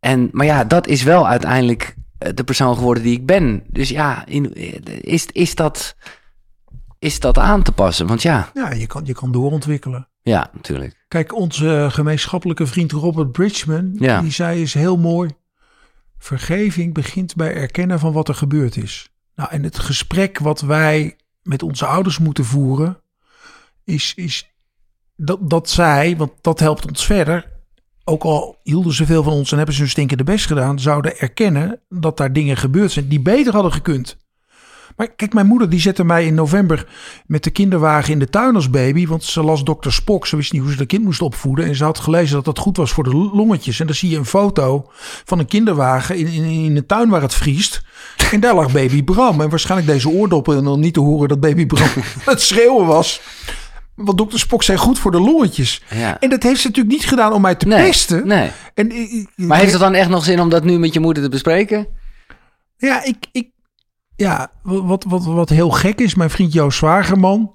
En, 0.00 0.28
maar 0.32 0.46
ja, 0.46 0.64
dat 0.64 0.86
is 0.86 1.02
wel 1.02 1.28
uiteindelijk 1.28 1.94
de 2.34 2.44
persoon 2.44 2.74
geworden 2.76 3.02
die 3.02 3.16
ik 3.18 3.26
ben. 3.26 3.62
Dus 3.66 3.88
ja, 3.88 4.24
in, 4.26 4.52
is, 5.00 5.26
is, 5.32 5.54
dat, 5.54 5.96
is 7.06 7.20
dat 7.20 7.38
aan 7.38 7.62
te 7.62 7.72
passen? 7.72 8.06
Want 8.06 8.22
ja, 8.22 8.50
Ja, 8.54 8.72
je 8.72 8.86
kan, 8.86 9.04
je 9.04 9.12
kan 9.14 9.32
doorontwikkelen. 9.32 10.08
ja, 10.22 10.50
natuurlijk. 10.52 11.04
Kijk, 11.08 11.34
onze 11.34 11.86
gemeenschappelijke 11.90 12.66
vriend 12.66 12.92
Robert 12.92 13.32
Bridgman, 13.32 13.94
Ja. 13.98 14.20
die 14.20 14.30
zei 14.30 14.62
is 14.62 14.74
heel 14.74 14.96
mooi. 14.96 15.30
Vergeving 16.18 16.94
begint 16.94 17.34
bij 17.34 17.54
erkennen 17.54 17.98
van 17.98 18.12
wat 18.12 18.28
er 18.28 18.34
gebeurd 18.34 18.76
is. 18.76 19.10
Nou, 19.34 19.50
en 19.50 19.62
het 19.62 19.78
gesprek 19.78 20.38
wat 20.38 20.60
wij 20.60 21.16
met 21.42 21.62
onze 21.62 21.86
ouders 21.86 22.18
moeten 22.18 22.44
voeren, 22.44 23.00
is, 23.84 24.12
is 24.16 24.50
dat, 25.16 25.50
dat 25.50 25.68
zij, 25.70 26.16
want 26.16 26.32
dat 26.40 26.60
helpt 26.60 26.86
ons 26.88 27.06
verder, 27.06 27.48
ook 28.04 28.22
al 28.22 28.58
hielden 28.62 28.92
ze 28.92 29.06
veel 29.06 29.22
van 29.22 29.32
ons 29.32 29.50
en 29.50 29.56
hebben 29.56 29.74
ze 29.74 29.80
hun 29.80 29.90
stinkende 29.90 30.24
best 30.24 30.46
gedaan, 30.46 30.80
zouden 30.80 31.18
erkennen 31.18 31.80
dat 31.88 32.16
daar 32.16 32.32
dingen 32.32 32.56
gebeurd 32.56 32.90
zijn 32.92 33.08
die 33.08 33.20
beter 33.20 33.52
hadden 33.52 33.72
gekund. 33.72 34.16
Maar 34.96 35.08
kijk, 35.16 35.32
mijn 35.34 35.46
moeder 35.46 35.70
die 35.70 35.80
zette 35.80 36.04
mij 36.04 36.26
in 36.26 36.34
november 36.34 36.86
met 37.26 37.44
de 37.44 37.50
kinderwagen 37.50 38.12
in 38.12 38.18
de 38.18 38.28
tuin 38.30 38.54
als 38.54 38.70
baby. 38.70 39.06
Want 39.06 39.24
ze 39.24 39.42
las 39.42 39.64
dokter 39.64 39.92
Spock. 39.92 40.26
Ze 40.26 40.36
wist 40.36 40.52
niet 40.52 40.62
hoe 40.62 40.70
ze 40.70 40.76
de 40.76 40.86
kind 40.86 41.04
moest 41.04 41.22
opvoeden. 41.22 41.64
En 41.64 41.74
ze 41.76 41.84
had 41.84 41.98
gelezen 41.98 42.34
dat 42.36 42.44
dat 42.44 42.58
goed 42.58 42.76
was 42.76 42.90
voor 42.92 43.04
de 43.04 43.14
longetjes. 43.14 43.80
En 43.80 43.86
dan 43.86 43.94
zie 43.94 44.10
je 44.10 44.16
een 44.16 44.24
foto 44.24 44.90
van 45.24 45.38
een 45.38 45.46
kinderwagen 45.46 46.16
in, 46.16 46.26
in, 46.26 46.44
in 46.44 46.74
de 46.74 46.86
tuin 46.86 47.08
waar 47.08 47.22
het 47.22 47.34
vriest. 47.34 47.82
En 48.32 48.40
daar 48.40 48.54
lag 48.54 48.72
baby 48.72 49.02
Bram. 49.04 49.40
En 49.40 49.48
waarschijnlijk 49.50 49.90
deze 49.90 50.08
oordoppen. 50.08 50.56
En 50.56 50.64
dan 50.64 50.80
niet 50.80 50.94
te 50.94 51.00
horen 51.00 51.28
dat 51.28 51.40
baby 51.40 51.66
Bram 51.66 51.88
het 52.24 52.40
schreeuwen 52.42 52.86
was. 52.86 53.20
Want 53.94 54.18
dokter 54.18 54.38
Spock 54.38 54.62
zei 54.62 54.78
goed 54.78 54.98
voor 54.98 55.10
de 55.10 55.20
longetjes. 55.20 55.82
Ja. 55.94 56.20
En 56.20 56.30
dat 56.30 56.42
heeft 56.42 56.60
ze 56.60 56.66
natuurlijk 56.66 56.96
niet 56.96 57.06
gedaan 57.08 57.32
om 57.32 57.40
mij 57.40 57.54
te 57.54 57.66
Nee, 57.66 57.82
pesten. 57.86 58.26
nee. 58.26 58.50
En, 58.74 58.90
ik- 58.92 59.10
ik- 59.10 59.28
Maar 59.36 59.58
heeft 59.58 59.72
het 59.72 59.80
dan 59.80 59.94
echt 59.94 60.08
nog 60.08 60.24
zin 60.24 60.40
om 60.40 60.48
dat 60.48 60.64
nu 60.64 60.78
met 60.78 60.92
je 60.94 61.00
moeder 61.00 61.22
te 61.22 61.28
bespreken? 61.28 61.86
Ja, 62.76 63.04
ik, 63.04 63.16
ik, 63.32 63.48
ja 64.16 64.50
wat, 64.62 65.04
wat, 65.08 65.24
wat 65.24 65.48
heel 65.48 65.70
gek 65.70 66.00
is, 66.00 66.14
mijn 66.14 66.30
vriend 66.30 66.52
Joost 66.52 66.78
Zwagerman, 66.78 67.54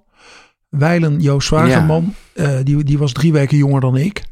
Weilen 0.70 1.20
Joost 1.20 1.48
Zwagerman, 1.48 2.14
eh, 2.34 2.58
die, 2.64 2.84
die 2.84 2.98
was 2.98 3.12
drie 3.12 3.32
weken 3.32 3.58
jonger 3.58 3.82
dan 3.82 3.98
ik. 3.98 4.24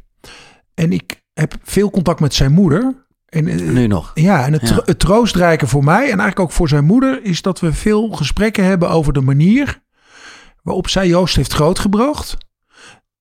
En 0.74 0.92
ik 0.92 1.22
heb 1.32 1.54
veel 1.62 1.90
contact 1.90 2.20
met 2.20 2.34
zijn 2.34 2.52
moeder. 2.52 3.04
En, 3.26 3.48
eh, 3.48 3.56
Nu 3.56 3.86
nog. 3.86 4.10
ja, 4.14 4.44
en 4.44 4.52
het, 4.52 4.68
Ja. 4.68 4.82
het 4.84 4.98
troostrijke 4.98 5.66
voor 5.66 5.84
mij 5.84 6.02
en 6.02 6.06
eigenlijk 6.06 6.40
ook 6.40 6.50
voor 6.52 6.68
zijn 6.68 6.84
moeder 6.84 7.24
is 7.24 7.42
dat 7.42 7.60
we 7.60 7.72
veel 7.72 8.08
gesprekken 8.10 8.64
hebben 8.64 8.90
over 8.90 9.12
de 9.12 9.20
manier 9.20 9.82
waarop 10.62 10.88
zij 10.88 11.06
Joost 11.08 11.36
heeft 11.36 11.52
grootgebracht. 11.52 12.36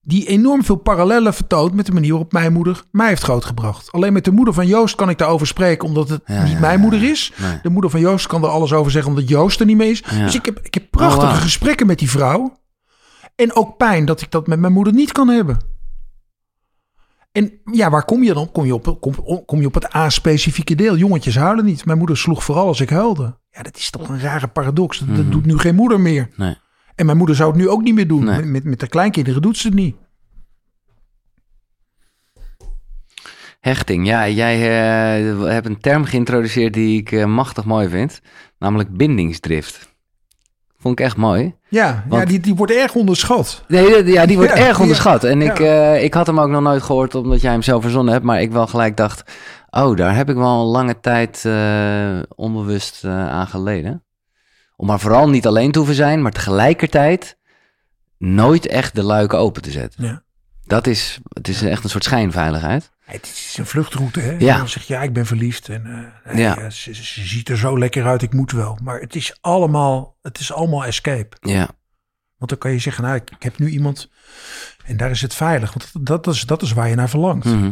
Die 0.02 0.28
enorm 0.28 0.64
veel 0.64 0.76
parallellen 0.76 1.34
vertoont 1.34 1.74
met 1.74 1.86
de 1.86 1.92
manier 1.92 2.10
waarop 2.10 2.32
mijn 2.32 2.54
moeder 2.54 2.84
mij 2.92 3.08
heeft 3.08 3.24
grootgebracht. 3.24 3.92
Alleen 3.92 4.14
met 4.14 4.26
de 4.26 4.32
moeder 4.32 4.54
van 4.54 4.68
Joost 4.68 4.96
kan 4.96 5.10
ik 5.10 5.18
daarover 5.18 5.48
spreken, 5.48 5.88
omdat 5.88 6.10
het 6.10 6.22
Ja, 6.26 6.44
niet 6.44 6.52
ja, 6.52 6.60
mijn 6.60 6.80
moeder 6.80 7.04
is. 7.04 7.34
Nee. 7.38 7.60
De 7.62 7.70
moeder 7.70 7.92
van 7.92 8.00
Joost 8.00 8.28
kan 8.28 8.44
er 8.44 8.50
alles 8.50 8.74
over 8.74 8.92
zeggen, 8.92 9.12
omdat 9.12 9.30
Joost 9.30 9.60
er 9.60 9.66
niet 9.66 9.78
mee 9.78 9.92
is. 9.92 10.02
Dus 10.02 10.36
ik 10.36 10.46
heb, 10.46 10.60
ik 10.64 10.74
heb 10.74 10.92
prachtige 10.92 11.32
Oh, 11.32 11.42
gesprekken 11.42 11.88
met 11.88 12.00
die 12.00 12.10
vrouw. 12.10 12.58
En 13.36 13.56
ook 13.56 13.78
pijn 13.78 14.06
dat 14.06 14.22
ik 14.22 14.32
dat 14.32 14.48
met 14.48 14.60
mijn 14.60 14.74
moeder 14.74 14.94
niet 14.94 15.12
kan 15.12 15.28
hebben. 15.28 15.58
En 17.32 17.52
ja, 17.72 17.90
waar 17.90 18.06
kom 18.06 18.24
je 18.24 18.34
dan? 18.34 18.52
Kom 18.52 18.66
je 18.66 18.74
op, 18.74 18.98
kom, 19.00 19.46
kom 19.46 19.60
je 19.60 19.68
op 19.68 19.74
het 19.74 19.96
A-specifieke 19.96 20.76
deel. 20.76 20.98
Jongetjes 20.98 21.36
huilen 21.36 21.66
niet. 21.66 21.86
Mijn 21.86 21.98
moeder 21.98 22.18
sloeg 22.18 22.44
vooral 22.44 22.68
als 22.68 22.82
ik 22.82 22.90
huilde. 22.90 23.38
Ja, 23.52 23.62
dat 23.64 23.78
is 23.78 23.90
toch 23.90 24.10
een 24.10 24.20
rare 24.20 24.48
paradox. 24.48 25.00
Dat, 25.00 25.16
dat 25.16 25.32
doet 25.32 25.46
nu 25.46 25.58
geen 25.58 25.76
moeder 25.76 26.00
meer. 26.00 26.30
Nee. 26.36 26.58
En 27.00 27.06
mijn 27.06 27.18
moeder 27.18 27.36
zou 27.36 27.50
het 27.50 27.60
nu 27.60 27.70
ook 27.70 27.82
niet 27.82 27.94
meer 27.94 28.08
doen. 28.08 28.24
Nee. 28.24 28.42
Met, 28.42 28.64
met, 28.64 28.80
de 28.80 28.88
kleinkinderen 28.88 29.42
doet 29.42 29.58
ze 29.58 29.68
het 29.68 29.76
niet. 29.76 29.96
Hechting, 33.60 34.08
ja, 34.08 34.30
jij 34.30 34.56
eh, 34.56 35.44
hebt 35.44 35.66
een 35.66 35.80
term 35.80 36.04
geïntroduceerd 36.06 36.74
die 36.74 37.00
ik 37.00 37.12
eh, 37.12 37.26
machtig 37.26 37.66
mooi 37.66 37.90
vind, 37.90 38.22
namelijk 38.58 38.90
bindingsdrift. 38.98 39.96
Vond 40.78 41.00
ik 41.00 41.06
echt 41.06 41.18
mooi. 41.18 41.56
Ja, 41.70 42.06
ja 42.10 42.26
die, 42.26 42.40
die 42.40 42.56
wordt 42.56 42.72
erg 42.72 42.96
onderschat. 42.96 43.64
Nee, 43.68 44.06
ja, 44.06 44.26
die 44.26 44.38
wordt 44.38 44.58
Ja, 44.58 44.68
erg 44.68 44.80
onderschat. 44.80 45.24
En 45.24 45.42
ik, 45.42 45.60
eh, 45.60 46.04
ik 46.04 46.14
had 46.14 46.28
hem 46.28 46.40
ook 46.40 46.50
nog 46.50 46.62
nooit 46.62 46.82
gehoord 46.82 47.16
omdat 47.16 47.42
jij 47.42 47.52
hem 47.52 47.62
zelf 47.62 47.82
verzonnen 47.82 48.14
hebt, 48.14 48.26
maar 48.26 48.42
ik 48.42 48.52
wel 48.52 48.68
gelijk 48.68 48.98
dacht, 48.98 49.24
Oh, 49.70 49.96
daar 49.96 50.16
heb 50.16 50.30
ik 50.30 50.36
wel 50.36 50.60
een 50.62 50.68
lange 50.68 51.00
tijd 51.00 51.48
onbewust 52.36 53.04
aan 53.06 53.48
geleden. 53.48 54.04
Om 54.80 54.88
maar 54.88 55.00
vooral 55.00 55.30
niet 55.30 55.48
alleen 55.48 55.72
te 55.72 55.78
hoeven 55.78 55.96
zijn, 55.96 56.22
maar 56.22 56.32
tegelijkertijd 56.32 57.38
nooit 58.18 58.68
echt 58.68 58.96
de 58.96 59.04
luiken 59.04 59.38
open 59.38 59.62
te 59.62 59.72
zetten. 59.72 60.06
Ja. 60.06 60.24
Dat 60.64 60.88
is, 60.88 61.20
het 61.30 61.48
is 61.48 61.62
echt 61.62 61.84
een 61.84 61.90
soort 61.90 62.04
schijnveiligheid. 62.04 62.92
Het 63.00 63.26
is 63.26 63.58
een 63.58 63.66
vluchtroute, 63.66 64.20
hè? 64.20 64.36
Ja. 64.38 64.58
Dan 64.58 64.70
zeg 64.70 64.84
je, 64.84 64.94
ja, 64.94 65.02
ik 65.02 65.14
ben 65.14 65.26
verliefd. 65.26 65.70
En 65.70 66.12
eh, 66.24 66.38
Ja. 66.38 66.56
ja. 66.60 66.70
ze, 66.70 66.94
ze 66.94 67.26
ziet 67.26 67.50
er 67.50 67.58
zo 67.58 67.78
lekker 67.80 68.06
uit, 68.06 68.22
ik 68.22 68.34
moet 68.34 68.52
wel. 68.52 68.78
Maar 68.84 69.00
het 69.00 69.16
is 69.16 69.38
allemaal, 69.42 70.18
het 70.22 70.40
is 70.40 70.54
allemaal 70.54 70.86
escape. 70.86 71.38
Ja, 71.40 71.70
Want 72.38 72.50
dan 72.50 72.58
kan 72.60 72.72
je 72.72 72.80
zeggen, 72.80 73.04
nou, 73.04 73.16
ik, 73.16 73.32
ik 73.32 73.44
heb 73.44 73.58
nu 73.58 73.70
iemand 73.70 74.10
en 74.86 74.98
daar 74.98 75.10
is 75.10 75.22
het 75.22 75.36
veilig. 75.36 75.74
Want 75.74 75.90
dat, 75.94 76.24
dat, 76.24 76.36
is, 76.36 76.42
dat 76.42 76.62
is 76.62 76.74
waar 76.74 76.90
je 76.90 76.96
naar 76.96 77.10
verlangt. 77.10 77.46
Mhm. 77.46 77.72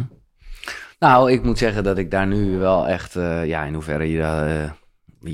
Nou, 0.98 1.32
ik 1.32 1.42
moet 1.42 1.58
zeggen 1.58 1.84
dat 1.84 1.98
ik 1.98 2.10
daar 2.10 2.26
nu 2.26 2.58
wel 2.58 2.88
echt, 2.88 3.16
eh, 3.16 3.46
ja, 3.46 3.64
in 3.64 3.74
hoeverre 3.74 4.10
je 4.10 4.22
eh, 4.22 4.70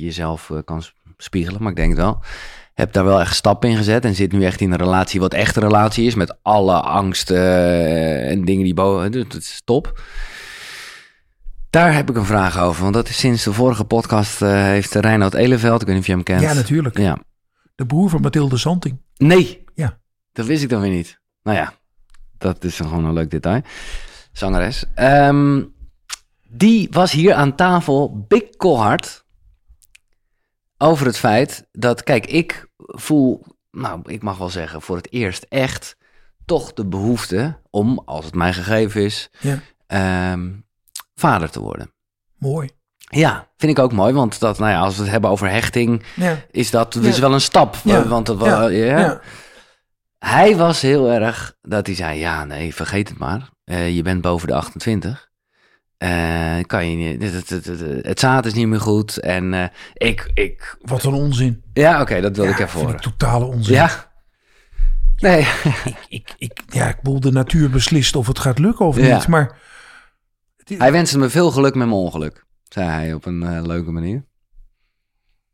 jezelf 0.01 0.51
kan 0.65 0.83
spiegelen, 1.25 1.63
maar 1.63 1.71
ik 1.71 1.77
denk 1.77 1.91
het 1.91 1.99
wel. 1.99 2.23
Heb 2.75 2.93
daar 2.93 3.05
wel 3.05 3.21
echt 3.21 3.37
stappen 3.37 3.71
in 3.71 3.77
gezet 3.77 4.05
en 4.05 4.15
zit 4.15 4.33
nu 4.33 4.45
echt 4.45 4.61
in 4.61 4.73
een 4.73 4.79
relatie 4.79 5.21
wat 5.21 5.35
echt 5.35 5.57
een 5.57 5.63
relatie 5.63 6.07
is, 6.07 6.15
met 6.15 6.37
alle 6.43 6.81
angsten 6.81 7.37
eh, 7.37 8.31
en 8.31 8.45
dingen 8.45 8.65
die 8.65 8.75
boven. 8.75 9.13
Dus 9.13 9.25
dat 9.29 9.41
is 9.41 9.63
top. 9.65 10.01
Daar 11.71 11.95
heb 11.95 12.11
ik 12.11 12.17
een 12.17 12.25
vraag 12.25 12.59
over, 12.59 12.83
want 12.83 12.95
dat 12.95 13.09
is 13.09 13.19
sinds 13.19 13.45
de 13.45 13.53
vorige 13.53 13.85
podcast 13.85 14.43
eh, 14.43 14.53
heeft 14.53 14.95
Reinoud 14.95 15.35
Eleveld, 15.35 15.81
ik 15.81 15.87
weet 15.87 15.97
niet 15.97 16.05
of 16.05 16.07
je 16.07 16.13
hem 16.13 16.23
kent. 16.23 16.41
Ja, 16.41 16.53
natuurlijk. 16.53 16.99
Ja. 16.99 17.19
De 17.75 17.87
broer 17.87 18.11
van 18.11 18.21
Mathilde 18.21 18.57
Santing. 18.57 19.01
Nee. 19.17 19.65
Ja. 19.75 19.99
Dat 20.33 20.47
wist 20.47 20.63
ik 20.63 20.69
dan 20.69 20.81
weer 20.81 20.91
niet. 20.91 21.21
Nou 21.43 21.57
ja, 21.57 21.73
dat 22.39 22.65
is 22.65 22.77
dan 22.77 22.89
gewoon 22.89 23.05
een 23.05 23.13
leuk 23.13 23.31
detail. 23.31 23.63
Zangeres. 24.33 24.85
Ehm, 24.95 25.63
die 26.49 26.89
was 26.91 27.13
hier 27.13 27.35
aan 27.35 27.55
tafel 27.55 28.25
bikkelhard 28.29 29.24
over 30.85 31.07
het 31.07 31.19
feit 31.19 31.67
dat, 31.73 32.03
kijk, 32.03 32.27
ik 32.27 32.67
voel, 32.77 33.45
nou, 33.71 34.01
ik 34.05 34.23
mag 34.23 34.39
wel 34.39 34.51
zeggen, 34.51 34.83
voor 34.83 34.97
het 34.97 35.13
eerst 35.13 35.47
echt 35.49 35.97
toch 36.45 36.73
de 36.73 36.87
behoefte 36.87 37.59
om, 37.71 38.03
als 38.05 38.25
het 38.25 38.35
mij 38.35 38.53
gegeven 38.53 39.03
is, 39.03 39.31
Ja. 39.41 39.59
ehm, 39.87 40.51
vader 41.15 41.51
te 41.51 41.61
worden. 41.61 41.93
Mooi. 42.39 42.71
Ja, 42.99 43.49
vind 43.57 43.79
ik 43.79 43.85
ook 43.85 43.93
mooi, 43.93 44.13
want 44.13 44.41
dat, 44.41 44.59
nou 44.59 44.71
ja, 44.71 44.81
als 44.81 44.97
we 44.97 45.03
het 45.03 45.11
hebben 45.11 45.31
over 45.31 45.51
hechting, 45.51 46.03
Ja. 46.17 46.37
is 46.51 46.71
dat 46.71 46.93
dus 46.93 47.15
Ja. 47.15 47.21
wel 47.21 47.33
een 47.33 47.41
stap. 47.41 47.77
Ja. 47.85 48.07
Want 48.07 48.27
dat, 48.27 48.41
Ja. 48.41 48.67
ja. 48.67 48.99
Ja. 48.99 49.21
Hij 50.19 50.57
was 50.57 50.81
heel 50.81 51.11
erg 51.11 51.57
dat 51.63 51.87
hij 51.87 51.95
zei: 51.97 52.19
Ja, 52.19 52.45
nee, 52.45 52.75
vergeet 52.75 53.09
het 53.09 53.19
maar. 53.19 53.51
Eh, 53.65 53.95
je 53.97 54.03
bent 54.03 54.21
boven 54.21 54.49
de 54.49 54.55
28. 54.55 55.31
Eh, 55.99 56.61
kan 56.67 56.91
je 56.91 56.97
niet, 56.97 57.33
het, 57.33 57.49
het, 57.51 57.67
het, 58.07 58.21
zaad 58.21 58.47
is 58.47 58.55
niet 58.55 58.67
meer 58.67 58.81
goed. 58.81 59.17
En 59.17 59.55
eh, 59.55 59.65
ik, 59.95 60.31
ik, 60.35 60.77
Wat 60.81 61.05
een 61.05 61.13
onzin. 61.13 61.63
ja, 61.73 62.01
oké, 62.01 62.21
dat 62.21 62.37
wil 62.37 62.45
ja, 62.45 62.51
ik 62.51 62.59
even 62.59 62.81
horen. 62.81 62.95
ik 62.95 63.01
totale 63.01 63.45
onzin. 63.45 63.75
Ja. 63.75 64.13
Nee, 65.17 65.47
Ik, 66.09 66.35
ik, 66.39 66.61
ja, 66.69 66.89
ik 66.89 66.97
bedoel, 67.03 67.21
de 67.21 67.33
natuur 67.33 67.71
beslist 67.71 68.17
of 68.17 68.27
het 68.27 68.39
gaat 68.39 68.59
lukken 68.59 68.87
of 68.87 68.97
Ja. 68.97 69.15
niet. 69.17 69.29
Maar 69.29 69.59
hij 70.65 70.93
wenste 70.93 71.19
me 71.19 71.29
veel 71.31 71.51
geluk 71.51 71.75
met 71.75 71.87
mijn 71.89 71.99
ongeluk, 72.01 72.45
zei 72.69 72.89
hij 72.89 73.15
op 73.15 73.25
een 73.27 73.43
eh, 73.43 73.63
leuke 73.63 73.91
manier. 73.91 74.25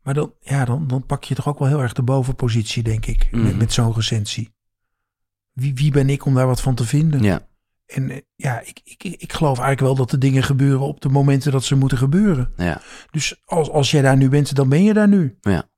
Maar 0.03 0.13
dan, 0.13 0.33
ja, 0.39 0.65
dan, 0.65 0.87
dan 0.87 1.05
pak 1.05 1.23
je 1.23 1.35
toch 1.35 1.47
ook 1.47 1.59
wel 1.59 1.67
heel 1.67 1.81
erg 1.81 1.93
de 1.93 2.01
bovenpositie, 2.03 2.83
denk 2.83 3.05
ik, 3.05 3.27
Mhm. 3.31 3.43
met, 3.43 3.57
met 3.57 3.73
zo'n 3.73 3.93
recensie. 3.93 4.53
Wie, 5.53 5.73
wie 5.73 5.91
ben 5.91 6.09
ik 6.09 6.25
om 6.25 6.33
daar 6.33 6.47
wat 6.47 6.61
van 6.61 6.75
te 6.75 6.85
vinden? 6.85 7.23
Ja, 7.23 7.47
En 7.93 8.09
eh, 8.09 8.17
ja, 8.35 8.59
ik, 8.65 8.81
ik, 8.83 9.03
ik 9.03 9.33
geloof 9.33 9.57
eigenlijk 9.59 9.79
wel 9.87 9.95
dat 9.95 10.09
de 10.09 10.17
dingen 10.17 10.43
gebeuren 10.43 10.79
op 10.87 11.01
de 11.01 11.09
momenten 11.09 11.51
dat 11.51 11.63
ze 11.63 11.75
moeten 11.75 11.97
gebeuren. 11.97 12.53
ja, 12.57 12.81
Dus 13.11 13.41
als, 13.45 13.69
als 13.69 13.91
jij 13.91 14.01
daar 14.01 14.17
nu 14.17 14.29
bent, 14.29 14.55
dan 14.55 14.69
ben 14.69 14.83
je 14.83 14.93
daar 14.93 15.07
nu. 15.07 15.37
ja. 15.41 15.69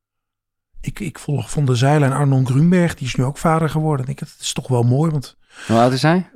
Ik, 0.81 0.99
ik 0.99 1.19
volg 1.19 1.49
Van 1.51 1.65
der 1.65 1.77
Zeilen 1.77 2.11
en 2.11 2.17
Arnon 2.17 2.45
Grunberg, 2.47 2.95
die 2.95 3.07
is 3.07 3.15
nu 3.15 3.23
ook 3.23 3.37
vader 3.37 3.69
geworden. 3.69 3.99
Ik 3.99 4.05
denk, 4.05 4.19
dat 4.19 4.39
is 4.39 4.53
toch 4.53 4.67
wel 4.67 4.83
mooi, 4.83 5.11
want 5.11 5.37
Hoe 5.67 5.77
oud 5.77 5.93
is 5.93 6.01
hij? 6.01 6.29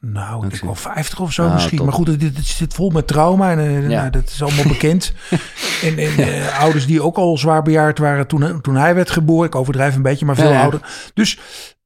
nou, 0.00 0.34
ik 0.34 0.40
denk 0.40 0.54
zie. 0.54 0.66
wel 0.66 0.74
50 0.74 1.20
of 1.20 1.32
zo 1.32 1.46
Ah, 1.46 1.52
misschien. 1.52 1.76
top. 1.76 1.86
Maar 1.86 1.94
goed, 1.94 2.06
het, 2.06 2.22
het 2.22 2.44
zit 2.46 2.74
vol 2.74 2.90
met 2.90 3.06
trauma 3.06 3.50
en 3.50 3.58
eh, 3.58 3.82
Ja. 3.82 3.88
nou, 3.98 4.10
dat 4.10 4.28
is 4.28 4.42
allemaal 4.42 4.66
bekend. 4.66 5.12
en 5.82 5.98
en 5.98 6.16
eh, 6.18 6.60
ouders 6.60 6.86
die 6.86 7.02
ook 7.02 7.16
al 7.16 7.38
zwaar 7.38 7.62
bejaard 7.62 7.98
waren 7.98 8.26
toen, 8.26 8.60
toen 8.60 8.74
hij 8.76 8.94
werd 8.94 9.10
geboren. 9.10 9.46
Ik 9.46 9.54
overdrijf 9.54 9.94
een 9.96 10.02
beetje, 10.02 10.24
maar 10.26 10.36
veel 10.36 10.50
Ja, 10.52 10.60
ouder. 10.62 11.10
Dus 11.14 11.38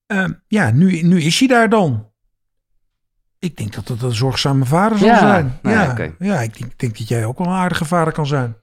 eh, 0.07 0.25
ja, 0.49 0.71
nu, 0.71 1.03
nu 1.03 1.23
is 1.23 1.39
hij 1.39 1.49
daar 1.49 1.69
dan. 1.69 2.11
Ik 3.43 3.57
denk 3.57 3.75
dat 3.75 3.87
dat 3.87 4.03
een 4.03 4.15
zorgzame 4.15 4.65
vader 4.65 4.99
zal 4.99 5.07
Ja, 5.09 5.19
zijn. 5.19 5.59
nou, 5.63 5.77
ja, 5.77 6.11
ja 6.19 6.41
ik 6.41 6.59
denk, 6.59 6.73
denk 6.79 6.99
dat 6.99 7.09
jij 7.09 7.25
ook 7.25 7.39
wel 7.39 7.47
een 7.47 7.53
aardige 7.53 7.85
vader 7.85 8.13
kan 8.13 8.27
zijn. 8.27 8.55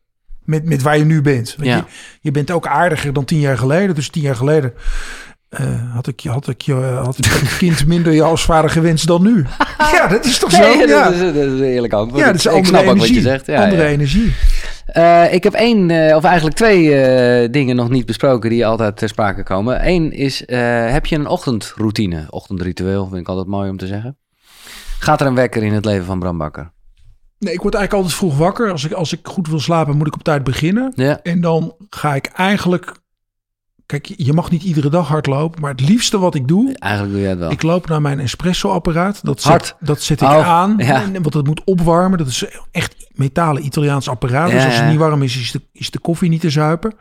Met, 0.43 0.65
met 0.65 0.81
waar 0.81 0.97
je 0.97 1.05
nu 1.05 1.21
bent. 1.21 1.55
Want 1.57 1.67
Ja. 1.69 1.75
je, 1.75 1.83
je 2.21 2.31
bent 2.31 2.51
ook 2.51 2.67
aardiger 2.67 3.13
dan 3.13 3.25
tien 3.25 3.39
jaar 3.39 3.57
geleden. 3.57 3.95
Dus 3.95 4.09
tien 4.09 4.21
jaar 4.21 4.35
geleden 4.35 4.73
eh, 5.49 5.93
had, 5.93 6.07
ik, 6.07 6.19
je- 6.19 6.29
had, 6.29 6.47
ik 6.47 6.61
je, 6.61 6.73
had 6.73 7.17
ik 7.17 7.25
het 7.25 7.57
kind 7.63 7.85
minder 7.85 8.13
je 8.13 8.23
als 8.23 8.45
vader 8.45 8.69
gewenst 8.69 9.07
dan 9.07 9.21
nu. 9.23 9.45
ja, 9.93 10.07
dat 10.07 10.25
is 10.25 10.39
toch 10.39 10.51
zo? 10.51 10.59
Nee, 10.59 10.87
ja. 10.87 11.03
dat, 11.03 11.13
is, 11.13 11.19
dat 11.19 11.35
is 11.35 11.43
een 11.59 11.63
eerlijk 11.63 11.93
antwoord. 11.93 12.21
ja, 12.21 12.27
dat 12.27 12.35
is 12.35 12.45
ik 12.45 12.51
andere 12.51 12.67
snap 12.67 12.81
ook 12.81 12.95
energie. 12.95 13.13
wat 13.15 13.23
je 13.23 13.29
zegt. 13.29 13.45
Ja, 13.45 13.63
andere 13.63 13.83
ja. 13.83 13.87
energie. 13.89 14.33
Eh, 14.85 15.33
ik 15.33 15.43
heb 15.43 15.53
één, 15.53 15.89
eh, 15.91 16.15
of 16.15 16.23
eigenlijk 16.23 16.55
twee 16.55 17.49
dingen 17.49 17.75
nog 17.75 17.89
niet 17.89 18.05
besproken 18.05 18.49
die 18.49 18.65
altijd 18.65 18.97
ter 18.97 19.09
sprake 19.09 19.43
komen. 19.43 19.87
Eén 19.87 20.11
is, 20.11 20.43
heb 20.91 21.05
je 21.05 21.15
een 21.15 21.27
ochtendroutine? 21.27 22.25
Ochtendritueel 22.29 23.07
vind 23.07 23.19
ik 23.21 23.27
altijd 23.27 23.47
mooi 23.47 23.69
om 23.69 23.77
te 23.77 23.87
zeggen. 23.87 24.17
Gaat 24.99 25.21
er 25.21 25.27
een 25.27 25.35
wekker 25.35 25.63
in 25.63 25.73
het 25.73 25.85
leven 25.85 26.05
van 26.05 26.19
Bram 26.19 26.37
Bakker? 26.37 26.71
Nee, 27.39 27.53
ik 27.53 27.61
word 27.61 27.73
eigenlijk 27.73 28.03
altijd 28.05 28.21
vroeg 28.23 28.37
wakker. 28.37 28.71
Als 28.71 28.85
ik, 28.85 28.91
als 28.91 29.13
ik 29.13 29.19
goed 29.27 29.47
wil 29.47 29.59
slapen, 29.59 29.97
moet 29.97 30.07
ik 30.07 30.13
op 30.13 30.23
tijd 30.23 30.43
beginnen. 30.43 30.91
Ja, 30.95 31.19
En 31.21 31.41
dan 31.41 31.75
ga 31.89 32.15
ik 32.15 32.25
eigenlijk... 32.25 32.97
Kijk, 33.85 34.13
je 34.15 34.33
mag 34.33 34.51
niet 34.51 34.63
iedere 34.63 34.89
dag 34.89 35.07
hardlopen. 35.07 35.61
Maar 35.61 35.71
het 35.71 35.81
liefste 35.89 36.19
wat 36.19 36.35
ik 36.35 36.47
doe... 36.47 36.75
eigenlijk 36.77 37.13
doe 37.13 37.21
jij 37.21 37.29
het 37.29 37.39
wel. 37.39 37.51
Ik 37.51 37.61
loop 37.61 37.87
naar 37.87 38.01
mijn 38.01 38.19
espresso-apparaat. 38.19 39.25
Dat 39.25 39.41
zet, 39.41 39.51
Hard. 39.51 39.75
dat 39.79 40.01
zet 40.01 40.21
ik 40.21 40.27
Oh, 40.27 40.47
aan. 40.47 40.73
ja. 40.77 41.01
En, 41.01 41.11
want 41.13 41.31
dat 41.31 41.45
moet 41.45 41.63
opwarmen. 41.63 42.17
Dat 42.17 42.27
is 42.27 42.45
echt 42.71 42.95
metalen 43.13 43.65
Italiaans 43.65 44.09
apparaat. 44.09 44.49
Ja, 44.49 44.55
dus 44.55 44.65
als 44.65 44.77
het 44.79 44.89
niet 44.89 44.97
warm 44.97 45.21
is, 45.21 45.37
is 45.37 45.51
de, 45.51 45.61
is 45.71 45.91
de 45.91 45.99
koffie 45.99 46.29
niet 46.29 46.41
te 46.41 46.49
zuipen. 46.49 46.93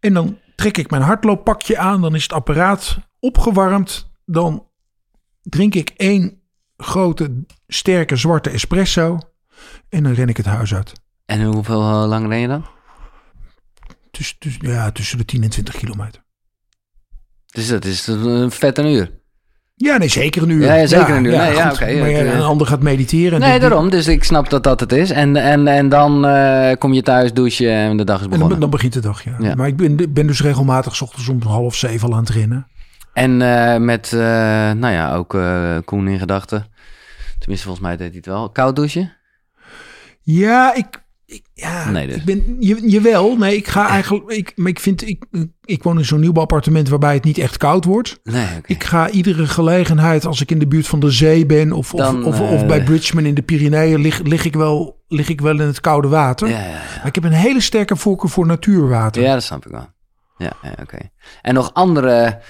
En 0.00 0.14
dan 0.14 0.38
trek 0.56 0.78
ik 0.78 0.90
mijn 0.90 1.02
hardlooppakje 1.02 1.78
aan. 1.78 2.00
Dan 2.00 2.14
is 2.14 2.22
het 2.22 2.32
apparaat 2.32 2.98
opgewarmd. 3.20 4.10
Dan 4.24 4.66
drink 5.42 5.74
ik 5.74 5.92
één 5.96 6.41
grote, 6.82 7.44
sterke, 7.66 8.16
zwarte 8.16 8.50
espresso. 8.50 9.18
En 9.88 10.02
dan 10.02 10.12
ren 10.12 10.28
ik 10.28 10.36
het 10.36 10.46
huis 10.46 10.74
uit. 10.74 10.92
En 11.26 11.42
hoeveel 11.42 11.80
eh, 11.80 12.08
lang 12.08 12.28
ren 12.28 12.38
je 12.38 12.48
dan? 12.48 12.64
Tussen, 14.10 14.36
tussen, 14.38 14.68
ja, 14.68 14.90
tussen 14.90 15.18
de 15.18 15.24
10 15.24 15.42
en 15.42 15.50
20 15.50 15.76
kilometer. 15.76 16.22
Dus 17.46 17.68
dat 17.68 17.84
is 17.84 18.06
een 18.06 18.50
vet 18.50 18.78
een 18.78 18.86
uur. 18.86 19.20
Ja, 19.74 19.96
nee, 19.96 20.08
zeker 20.08 20.42
een 20.42 20.48
uur. 20.48 20.64
Ja, 20.64 20.74
ja, 20.74 20.86
zeker 20.86 21.14
een 21.14 21.24
uur. 21.24 21.36
Nee, 21.36 21.52
ja, 21.52 21.64
maar 21.64 21.80
het, 21.80 22.18
een 22.18 22.32
eh, 22.32 22.46
ander 22.46 22.66
gaat 22.66 22.82
mediteren. 22.82 23.42
en 23.42 23.48
Nee, 23.48 23.60
daarom. 23.60 23.90
Dus 23.90 24.06
ik 24.06 24.24
snap 24.24 24.50
dat 24.50 24.64
dat 24.64 24.80
het 24.80 24.92
is. 24.92 25.10
En, 25.10 25.36
en, 25.36 25.66
en 25.66 25.88
dan 25.88 26.26
eh, 26.26 26.76
kom 26.78 26.92
je 26.92 27.02
thuis, 27.02 27.32
douchen 27.32 27.70
en 27.70 27.96
de 27.96 28.04
dag 28.04 28.16
is 28.16 28.22
En 28.22 28.28
begonnen. 28.28 28.50
dan, 28.50 28.60
dan 28.60 28.70
begint 28.70 28.92
de 28.92 29.00
dag, 29.00 29.24
ja. 29.24 29.54
Maar 29.54 29.66
ik 29.66 29.76
ben, 29.76 30.12
ben 30.12 30.26
dus 30.26 30.42
regelmatig 30.42 30.96
's 30.96 31.00
ochtends 31.00 31.28
om 31.28 31.42
half 31.42 31.74
zeven 31.74 32.08
al 32.08 32.14
aan 32.14 32.20
het 32.20 32.30
rennen. 32.30 32.66
En 33.12 33.42
eh, 33.42 33.80
met, 33.80 34.12
eh, 34.12 34.20
nou 34.70 34.92
ja, 34.92 35.14
ook 35.14 35.34
eh, 35.34 35.76
Koen 35.84 36.08
in 36.08 36.18
gedachten. 36.18 36.66
Tenminste, 37.42 37.66
volgens 37.66 37.86
mij 37.86 37.96
deed 37.96 38.08
hij 38.08 38.16
het 38.16 38.26
wel. 38.26 38.50
Koud 38.50 38.76
douchen? 38.76 39.12
Ja, 40.20 40.74
ik, 40.74 41.02
ik, 41.26 41.42
ja, 41.54 41.90
Nee, 41.90 42.06
dus. 42.06 42.16
ik 42.16 42.24
ben, 42.24 42.56
je, 42.60 42.90
jawel. 42.90 43.36
Nee, 43.36 43.56
ik 43.56 43.68
ga 43.68 43.88
eigenlijk, 43.88 44.30
ik, 44.30 44.52
maar 44.56 44.68
ik 44.70 44.80
vind, 44.80 45.08
ik, 45.08 45.24
ik 45.64 45.82
woon 45.82 45.98
in 45.98 46.04
zo'n 46.04 46.20
nieuw 46.20 46.32
appartement 46.34 46.88
waarbij 46.88 47.14
het 47.14 47.24
niet 47.24 47.38
echt 47.38 47.56
koud 47.56 47.84
wordt. 47.84 48.20
Nee. 48.22 48.46
Ik 48.66 48.84
ga 48.84 49.10
iedere 49.10 49.46
gelegenheid, 49.46 50.26
als 50.26 50.40
ik 50.40 50.50
in 50.50 50.58
de 50.58 50.66
buurt 50.66 50.86
van 50.86 51.00
de 51.00 51.10
zee 51.10 51.46
ben 51.46 51.72
of, 51.72 51.90
Dan, 51.90 52.24
of, 52.24 52.40
of, 52.40 52.48
eh, 52.48 52.52
of 52.52 52.66
bij 52.66 52.84
Bridgman 52.84 53.24
in 53.24 53.34
de 53.34 53.42
Pyreneeën, 53.42 54.00
lig, 54.00 54.22
lig, 54.22 54.44
ik 54.44 54.54
wel, 54.54 55.02
lig 55.08 55.28
ik 55.28 55.40
wel 55.40 55.60
in 55.60 55.66
het 55.66 55.80
koude 55.80 56.08
water. 56.08 56.48
Ja, 56.48 56.58
ja, 56.58 56.66
ja. 56.66 56.80
Maar 56.96 57.06
ik 57.06 57.14
heb 57.14 57.24
een 57.24 57.32
hele 57.32 57.60
sterke 57.60 57.96
voorkeur 57.96 58.30
voor 58.30 58.46
natuurwater. 58.46 59.22
ja, 59.22 59.32
dat 59.32 59.42
snap 59.42 59.66
ik 59.66 59.70
wel. 59.72 59.88
Ja, 60.38 60.52
ja 60.62 60.74
oké. 60.80 60.98
En 61.42 61.54
nog 61.54 61.74
andere 61.74 62.40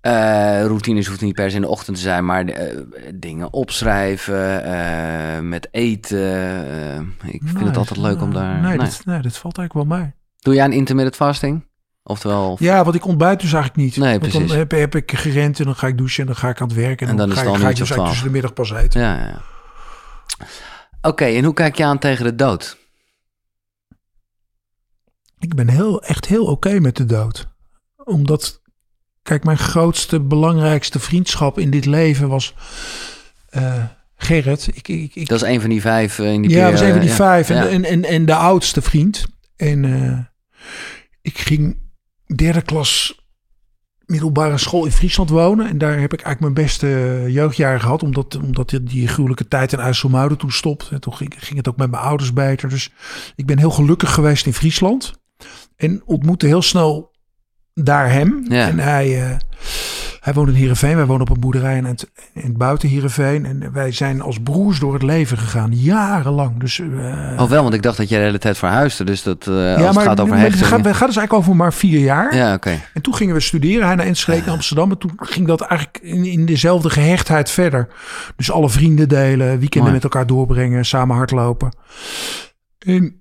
eh, 0.00 0.64
routines 0.64 1.06
hoeft 1.06 1.20
niet 1.20 1.34
per 1.34 1.50
se 1.50 1.56
in 1.56 1.62
de 1.62 1.68
ochtend 1.68 1.96
te 1.96 2.02
zijn, 2.02 2.24
maar 2.24 2.44
eh, 2.44 2.76
dingen 3.14 3.52
opschrijven, 3.52 4.64
eh, 4.64 5.40
met 5.40 5.68
eten. 5.70 7.14
ik 7.24 7.42
vind 7.44 7.64
het 7.64 7.76
altijd 7.76 8.00
leuk 8.00 8.20
om 8.20 8.32
daar... 8.32 8.60
Nee, 8.60 8.76
nee. 8.76 8.78
Dat, 8.78 9.02
nee, 9.04 9.20
dat 9.20 9.36
valt 9.36 9.58
eigenlijk 9.58 9.88
wel 9.88 9.98
mee. 9.98 10.12
Doe 10.38 10.54
jij 10.54 10.64
een 10.64 10.72
intermittent 10.72 11.16
fasting? 11.16 11.68
Oftewel... 12.02 12.56
Ja, 12.60 12.84
want 12.84 12.96
ik 12.96 13.06
ontbijt 13.06 13.40
dus 13.40 13.52
eigenlijk 13.52 13.84
niet. 13.84 13.96
Nee, 13.96 14.18
precies. 14.18 14.48
dan 14.48 14.56
heb, 14.56 14.70
heb 14.70 14.94
ik 14.94 15.12
gerend 15.12 15.58
en 15.58 15.64
dan 15.64 15.74
ga 15.74 15.86
ik 15.86 15.98
douchen 15.98 16.20
en 16.20 16.26
dan 16.26 16.36
ga 16.36 16.48
ik 16.48 16.60
aan 16.60 16.68
het 16.68 16.76
werk. 16.76 17.00
En, 17.00 17.08
En 17.08 17.16
dan 17.16 17.30
is 17.30 17.38
ga, 17.38 17.42
ik, 17.42 17.56
ga 17.56 17.68
ik 17.68 17.76
dus 17.76 17.88
tussen 17.88 18.24
de 18.24 18.30
middag 18.30 18.52
pas 18.52 18.70
eten. 18.72 19.00
Ja, 19.00 19.16
ja, 19.16 19.26
ja. 19.26 19.40
Oké, 21.02 21.24
en 21.24 21.44
hoe 21.44 21.54
kijk 21.54 21.76
je 21.76 21.84
aan 21.84 21.98
tegen 21.98 22.24
de 22.24 22.34
dood? 22.34 22.78
Ik 25.38 25.54
ben 25.54 25.68
heel, 25.68 26.02
echt 26.02 26.26
heel 26.26 26.44
oké 26.44 26.80
met 26.80 26.96
de 26.96 27.06
dood. 27.06 27.48
Omdat, 27.96 28.59
kijk, 29.30 29.44
mijn 29.44 29.58
grootste, 29.58 30.20
belangrijkste 30.20 30.98
vriendschap 30.98 31.58
in 31.58 31.70
dit 31.70 31.84
leven 31.84 32.28
was 32.28 32.54
eh, 33.48 33.84
Gerrit. 34.16 34.68
Ik, 34.72 34.88
ik, 34.88 35.14
ik, 35.14 35.28
Dat 35.28 35.42
is 35.42 35.48
een 35.48 35.60
van 35.60 35.70
die 35.70 35.80
vijf 35.80 36.18
eh, 36.18 36.32
in 36.32 36.42
die 36.42 36.50
ja, 36.50 36.70
dat 36.70 36.80
een 36.80 36.90
van 36.90 37.00
die 37.00 37.08
ja. 37.08 37.14
vijf. 37.14 37.50
En, 37.50 37.56
Ja. 37.56 37.68
en, 37.68 37.84
en, 37.84 38.04
en 38.04 38.26
de 38.26 38.34
oudste 38.34 38.82
vriend. 38.82 39.24
En 39.56 39.84
eh, 39.84 40.18
ik 41.22 41.38
ging 41.38 41.78
derde 42.36 42.62
klas 42.62 43.24
middelbare 44.04 44.58
school 44.58 44.84
in 44.84 44.92
Friesland 44.92 45.30
wonen. 45.30 45.68
En 45.68 45.78
daar 45.78 45.98
heb 46.00 46.12
ik 46.12 46.20
eigenlijk 46.20 46.40
mijn 46.40 46.66
beste 46.66 47.24
jeugdjaren 47.28 47.80
gehad. 47.80 48.02
Omdat, 48.02 48.36
omdat 48.36 48.78
die 48.82 49.08
gruwelijke 49.08 49.48
tijd 49.48 49.72
in 49.72 49.78
IJsselmuiden 49.78 50.38
toen 50.38 50.52
stopte. 50.52 50.94
En 50.94 51.00
toen 51.00 51.14
ging, 51.14 51.34
ging 51.36 51.56
het 51.56 51.68
ook 51.68 51.76
met 51.76 51.90
mijn 51.90 52.02
ouders 52.02 52.32
beter. 52.32 52.68
Dus 52.68 52.90
ik 53.34 53.46
ben 53.46 53.58
heel 53.58 53.70
gelukkig 53.70 54.14
geweest 54.14 54.46
in 54.46 54.54
Friesland. 54.54 55.12
En 55.76 56.02
ontmoette 56.04 56.46
heel 56.46 56.62
snel 56.62 57.10
daar 57.84 58.12
hem. 58.12 58.44
Ja. 58.48 58.68
En 58.68 58.78
hij, 58.78 59.22
eh, 59.22 59.36
hij 60.20 60.32
woont 60.32 60.48
in 60.48 60.54
Heerenveen. 60.54 60.96
Wij 60.96 61.06
wonen 61.06 61.22
op 61.22 61.30
een 61.30 61.40
boerderij 61.40 61.76
in 61.76 61.84
het, 61.84 62.10
in 62.34 62.42
het 62.42 62.56
buiten 62.56 62.88
Heerenveen. 62.88 63.46
En 63.46 63.72
wij 63.72 63.92
zijn 63.92 64.20
als 64.20 64.38
broers 64.42 64.78
door 64.78 64.92
het 64.92 65.02
leven 65.02 65.38
gegaan. 65.38 65.70
Jarenlang. 65.72 66.60
Dus, 66.60 66.80
Oh 67.36 67.48
wel, 67.48 67.62
want 67.62 67.74
ik 67.74 67.82
dacht 67.82 67.96
dat 67.96 68.08
jij 68.08 68.18
de 68.18 68.24
hele 68.24 68.38
tijd 68.38 68.58
verhuisde. 68.58 69.04
Dus 69.04 69.22
dat 69.22 69.46
eh, 69.46 69.54
als 69.54 69.80
ja, 69.80 69.86
het 69.86 69.94
maar 69.94 70.04
gaat 70.04 70.20
over 70.20 70.34
maar 70.34 70.44
het 70.44 70.54
gaat, 70.54 70.84
het 70.84 70.96
gaat 70.96 71.06
dus 71.06 71.16
eigenlijk 71.16 71.32
over 71.32 71.56
maar 71.56 71.72
vier 71.72 72.00
jaar. 72.00 72.36
Ja, 72.36 72.54
oké. 72.54 72.80
En 72.94 73.02
toen 73.02 73.14
gingen 73.14 73.34
we 73.34 73.40
studeren. 73.40 73.86
Hij 73.86 73.94
naar 73.94 74.06
Enschede, 74.06 74.40
naar 74.40 74.54
Amsterdam. 74.54 74.90
En 74.90 74.98
toen 74.98 75.12
ging 75.16 75.46
dat 75.46 75.60
eigenlijk 75.60 75.98
in, 76.02 76.24
in 76.24 76.46
dezelfde 76.46 76.90
gehechtheid 76.90 77.50
verder. 77.50 77.88
Dus 78.36 78.50
alle 78.50 78.68
vrienden 78.70 79.08
delen, 79.08 79.48
weekenden 79.58 79.80
Mooi. 79.80 79.92
met 79.92 80.04
elkaar 80.04 80.26
doorbrengen, 80.26 80.84
samen 80.84 81.16
hardlopen. 81.16 81.76
En 82.78 83.19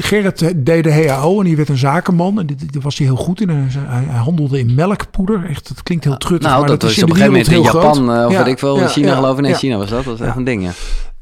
Gerrit 0.00 0.66
deed 0.66 0.84
de 0.84 0.92
HAO 0.92 1.38
en 1.38 1.44
die 1.44 1.56
werd 1.56 1.68
een 1.68 1.76
zakenman. 1.76 2.38
En 2.38 2.46
dit, 2.46 2.82
was 2.82 2.98
hij 2.98 3.06
heel 3.06 3.16
goed 3.16 3.40
in. 3.40 3.48
Hij, 3.48 3.66
hij 3.88 4.18
handelde 4.18 4.58
in 4.58 4.74
melkpoeder. 4.74 5.44
Echt, 5.48 5.68
het 5.68 5.82
klinkt 5.82 6.04
heel 6.04 6.16
truttig, 6.16 6.48
Nou, 6.48 6.60
maar 6.60 6.68
dat, 6.68 6.82
is 6.82 6.96
in 6.96 7.02
op 7.02 7.10
een 7.10 7.16
gegeven 7.16 7.36
moment 7.36 7.52
in 7.52 7.62
Japan, 7.62 7.94
groot. 7.94 8.18
eh, 8.18 8.26
of 8.26 8.32
Ja, 8.32 8.38
weet 8.38 8.52
ik 8.52 8.58
wel, 8.60 8.76
in 8.76 8.82
ja, 8.82 8.88
China 8.88 9.08
ja, 9.08 9.14
geloof 9.14 9.36
ik. 9.36 9.42
Nee. 9.42 9.54
China 9.54 9.76
was 9.76 9.88
dat. 9.88 10.04
Dat 10.04 10.18
was 10.18 10.28
echt 10.28 10.36
een 10.36 10.44
ding, 10.44 10.62
ja. 10.62 10.70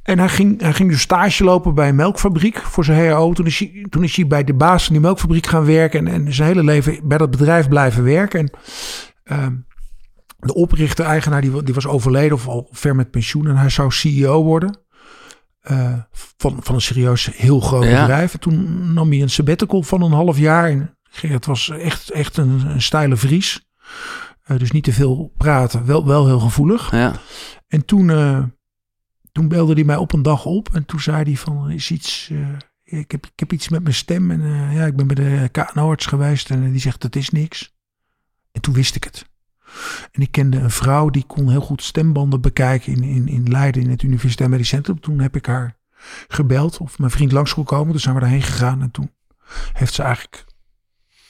En 0.03 0.19
hij 0.19 0.29
ging, 0.29 0.61
hij 0.61 0.73
ging 0.73 0.91
dus 0.91 1.01
stage 1.01 1.45
lopen 1.45 1.75
bij 1.75 1.89
een 1.89 1.95
melkfabriek 1.95 2.59
voor 2.59 2.85
zijn 2.85 3.09
HAO. 3.09 3.33
Toen 3.33 3.47
is 3.47 3.59
hij, 3.59 3.87
toen 3.91 4.05
is 4.05 4.17
hij 4.17 4.27
bij 4.27 4.45
de 4.45 4.55
baas 4.55 4.85
van 4.85 4.93
die 4.93 5.03
melkfabriek 5.03 5.47
gaan 5.47 5.65
werken. 5.65 6.07
En, 6.07 6.27
en 6.27 6.35
zijn 6.35 6.49
hele 6.49 6.65
leven 6.65 6.99
bij 7.03 7.19
dat 7.19 7.31
bedrijf 7.31 7.69
blijven 7.69 8.05
werken. 8.05 8.41
En 8.41 8.51
ehm, 9.25 9.55
de 10.39 10.55
oprichter, 10.55 11.05
eigenaar, 11.05 11.41
die, 11.41 11.63
die 11.63 11.75
was 11.75 11.87
overleden 11.87 12.33
of 12.33 12.49
al 12.49 12.69
ver 12.71 12.97
met 12.97 13.11
pensioen. 13.11 13.47
En 13.49 13.57
hij 13.57 13.69
zou 13.69 13.91
CEO 13.91 14.45
worden. 14.45 14.79
Eh, 15.63 15.95
van, 16.37 16.57
van 16.63 16.75
een 16.75 16.81
serieus 16.81 17.31
heel 17.37 17.61
groot 17.61 17.85
Ja. 17.85 18.01
bedrijf. 18.01 18.33
En 18.33 18.41
toen 18.41 18.93
nam 18.93 19.11
hij 19.11 19.23
een 19.23 19.31
sabbatical 19.31 19.83
van 19.83 20.03
een 20.03 20.13
half 20.13 20.39
jaar. 20.39 20.71
En 20.71 20.97
Gerrit 21.03 21.47
was 21.47 21.69
echt, 21.71 22.11
echt 22.11 22.37
een, 22.37 22.67
een 22.67 22.83
steile 22.83 23.17
Fries. 23.17 23.67
Eh, 24.43 24.59
dus 24.59 24.71
niet 24.71 24.85
te 24.85 24.93
veel 24.93 25.33
praten. 25.37 25.87
Wel, 25.87 26.07
wel 26.07 26.27
heel 26.27 26.39
gevoelig. 26.41 26.91
Ja. 26.91 27.13
En 27.69 27.85
toen, 27.85 28.11
eh, 28.11 28.43
toen 29.33 29.49
belde 29.49 29.73
hij 29.75 29.85
mij 29.85 29.97
op 29.97 30.13
een 30.13 30.23
dag 30.23 30.45
op. 30.45 30.69
En 30.75 30.85
toen 30.87 31.01
zei 31.01 31.23
hij 31.23 31.37
van, 31.37 31.71
is 31.71 31.91
iets... 31.91 32.31
ik, 32.85 33.11
heb, 33.11 33.27
ik 33.27 33.39
heb 33.39 33.53
iets 33.53 33.69
met 33.69 33.83
mijn 33.83 33.95
stem. 33.95 34.31
En 34.31 34.41
ja, 34.73 34.85
ik 34.87 34.97
ben 34.97 35.07
bij 35.07 35.17
de 35.17 35.49
KNO-arts 35.53 36.07
geweest. 36.07 36.51
En 36.51 36.71
die 36.71 36.81
zegt, 36.81 37.01
dat 37.01 37.17
is 37.17 37.31
niks. 37.31 37.75
En 38.53 38.61
toen 38.61 38.75
wist 38.75 38.95
ik 38.95 39.05
het. 39.05 39.31
En 40.13 40.23
ik 40.23 40.33
kende 40.33 40.59
een 40.59 40.71
vrouw 40.71 41.11
die 41.11 41.25
kon 41.27 41.51
heel 41.51 41.61
goed 41.61 41.83
stembanden 41.83 42.41
bekijken 42.41 42.93
in, 42.93 43.03
in, 43.03 43.29
in 43.29 43.51
Leiden 43.51 43.83
in 43.83 43.91
het 43.91 44.03
Universitair 44.03 44.51
Medisch 44.51 44.69
Centrum. 44.69 45.01
Toen 45.01 45.19
heb 45.21 45.37
ik 45.37 45.47
haar 45.47 45.77
gebeld 46.29 46.79
of 46.79 46.99
mijn 46.99 47.11
vriend 47.11 47.33
langs 47.33 47.55
kon 47.55 47.65
komen. 47.65 47.93
Dus 47.93 48.03
zijn 48.03 48.15
we 48.15 48.21
daarheen 48.21 48.43
gegaan. 48.43 48.83
En 48.83 48.91
toen 48.91 49.11
heeft 49.73 49.95
ze 49.95 50.03
eigenlijk 50.03 50.45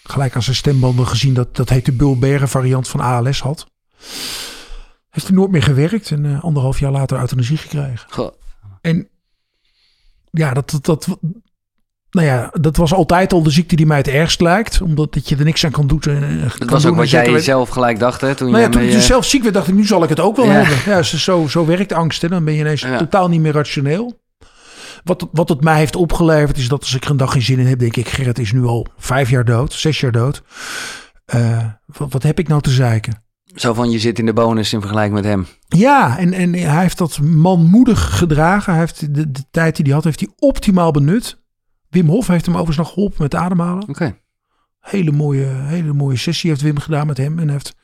gelijk 0.03 0.35
aan 0.35 0.43
zijn 0.43 0.57
stembanden 0.57 1.07
gezien 1.07 1.35
dat 1.35 1.57
dat 1.57 1.69
heet 1.69 1.85
de 1.85 1.93
Bulberen 1.93 2.49
variant 2.49 2.89
van 2.89 3.01
ALS 3.01 3.41
had. 3.41 3.67
Heeft 5.11 5.27
hij 5.27 5.37
nooit 5.37 5.51
meer 5.51 5.63
gewerkt 5.63 6.11
en 6.11 6.27
eh, 6.27 6.45
anderhalf 6.45 6.79
jaar 6.79 6.91
later 6.91 7.19
euthanasie 7.19 7.57
gekregen. 7.57 8.11
Goh. 8.11 8.33
En 8.81 9.09
ja, 10.31 10.55
dat, 10.55 10.71
dat, 10.71 10.85
dat, 10.85 11.19
nou 12.13 12.27
ja, 12.27 12.51
dat 12.61 12.77
was 12.77 12.95
altijd 12.95 13.33
al 13.33 13.43
de 13.43 13.51
ziekte 13.51 13.77
die 13.77 13.87
mij 13.87 13.97
het 13.97 14.09
ergst 14.09 14.41
lijkt. 14.41 14.81
Omdat 14.83 15.13
dat 15.13 15.29
je 15.29 15.37
er 15.37 15.45
niks 15.45 15.65
aan 15.65 15.71
kan 15.71 15.87
doen. 15.87 16.01
eh, 16.01 16.43
Dat 16.43 16.59
kan 16.59 16.69
was 16.69 16.87
ook 16.87 16.97
wat 16.97 17.11
jij 17.11 17.33
weet- 17.33 17.45
zelf 17.45 17.69
gelijk 17.69 17.99
dacht, 17.99 18.21
hè? 18.21 18.35
Toen 18.35 18.51
nou 18.51 18.63
ja, 18.63 18.69
toen 18.69 18.81
ik 18.81 18.87
met 18.87 18.95
dus 18.97 19.07
je- 19.07 19.13
zelf 19.13 19.25
ziek 19.25 19.43
werd, 19.43 19.55
dacht 19.55 19.69
ik, 19.69 19.75
nu 19.75 19.87
zal 19.87 20.03
ik 20.03 20.09
het 20.09 20.21
ook 20.21 20.37
wel 20.37 20.45
Ja. 20.47 20.53
hebben. 20.53 20.77
Ja, 20.95 21.03
zo- 21.03 21.47
zo, 21.49 21.67
werkt 21.67 21.93
angst. 21.93 22.23
Hè. 22.23 22.29
Dan 22.29 22.45
ben 22.45 22.55
je 22.55 22.61
ineens 22.61 22.81
Ja. 22.81 22.99
totaal 22.99 23.29
niet 23.29 23.41
meer 23.41 23.53
rationeel. 23.53 24.21
Wat, 25.05 25.29
wat 25.33 25.49
het 25.49 25.61
mij 25.65 25.79
heeft 25.79 25.97
opgeleverd, 25.97 26.57
is 26.59 26.69
dat 26.69 26.81
als 26.81 26.95
ik 26.95 27.05
er 27.05 27.11
een 27.11 27.17
dag 27.17 27.33
geen 27.33 27.43
zin 27.43 27.59
in 27.59 27.67
heb, 27.67 27.79
denk 27.79 27.97
ik, 27.97 28.09
Gerrit 28.09 28.39
is 28.39 28.53
nu 28.53 28.65
al 28.65 28.87
vijf 28.97 29.31
jaar 29.31 29.45
dood, 29.45 29.73
zes 29.73 30.01
jaar 30.01 30.13
dood. 30.13 30.43
Eh, 31.25 31.59
wat, 31.87 32.13
wat 32.13 32.23
heb 32.23 32.39
ik 32.39 32.49
nou 32.49 32.61
te 32.61 32.71
zeiken? 32.71 33.23
Zo 33.55 33.75
van, 33.75 33.91
je 33.91 33.99
zit 33.99 34.19
in 34.19 34.27
de 34.27 34.33
bonus 34.33 34.73
in 34.73 34.81
vergelijking 34.81 35.15
met 35.15 35.25
hem. 35.25 35.47
Ja, 35.69 36.19
en, 36.19 36.33
en 36.33 36.53
hij 36.53 36.81
heeft 36.83 36.99
dat 36.99 37.19
manmoedig 37.21 38.19
gedragen. 38.19 38.73
Hij 38.73 38.81
heeft 38.81 39.15
de, 39.15 39.31
de 39.31 39.45
tijd 39.51 39.77
die 39.77 39.85
hij 39.85 39.95
had, 39.95 40.05
heeft 40.05 40.21
hij 40.21 40.29
optimaal 40.39 40.91
benut. 40.91 41.41
Wim 41.93 42.09
Hof 42.09 42.27
heeft 42.27 42.45
hem 42.47 42.55
overigens 42.57 42.79
nog 42.87 42.93
geholpen 42.95 43.23
met 43.23 43.35
ademhalen. 43.35 43.89
Oké. 43.89 44.17
Hele 44.81 45.11
mooie, 45.13 45.45
hele 45.47 45.93
mooie 45.93 46.17
sessie 46.17 46.51
heeft 46.51 46.63
Wim 46.63 46.79
gedaan 46.79 47.07
met 47.07 47.17
hem. 47.17 47.39
En 47.39 47.49
heeft 47.49 47.77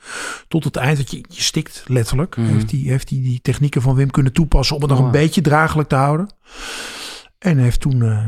tot 0.48 0.64
het 0.64 0.76
eind, 0.76 0.96
dat 0.96 1.10
je, 1.10 1.16
je 1.28 1.42
stikt 1.42 1.84
letterlijk, 1.86 2.36
Mhm. 2.36 2.46
heeft 2.48 2.70
hij 2.70 2.80
heeft 2.80 3.10
hij 3.10 3.20
die 3.22 3.40
technieken 3.40 3.82
van 3.82 3.94
Wim 3.94 4.10
kunnen 4.10 4.32
toepassen 4.32 4.76
om 4.76 4.80
het 4.82 4.90
nog 4.90 4.98
een 5.00 5.04
Mooi. 5.06 5.18
beetje 5.18 5.40
draaglijk 5.40 5.88
te 5.88 5.94
houden. 5.94 6.28
En 7.38 7.58
heeft 7.58 7.80
toen, 7.80 8.02
eh, 8.02 8.24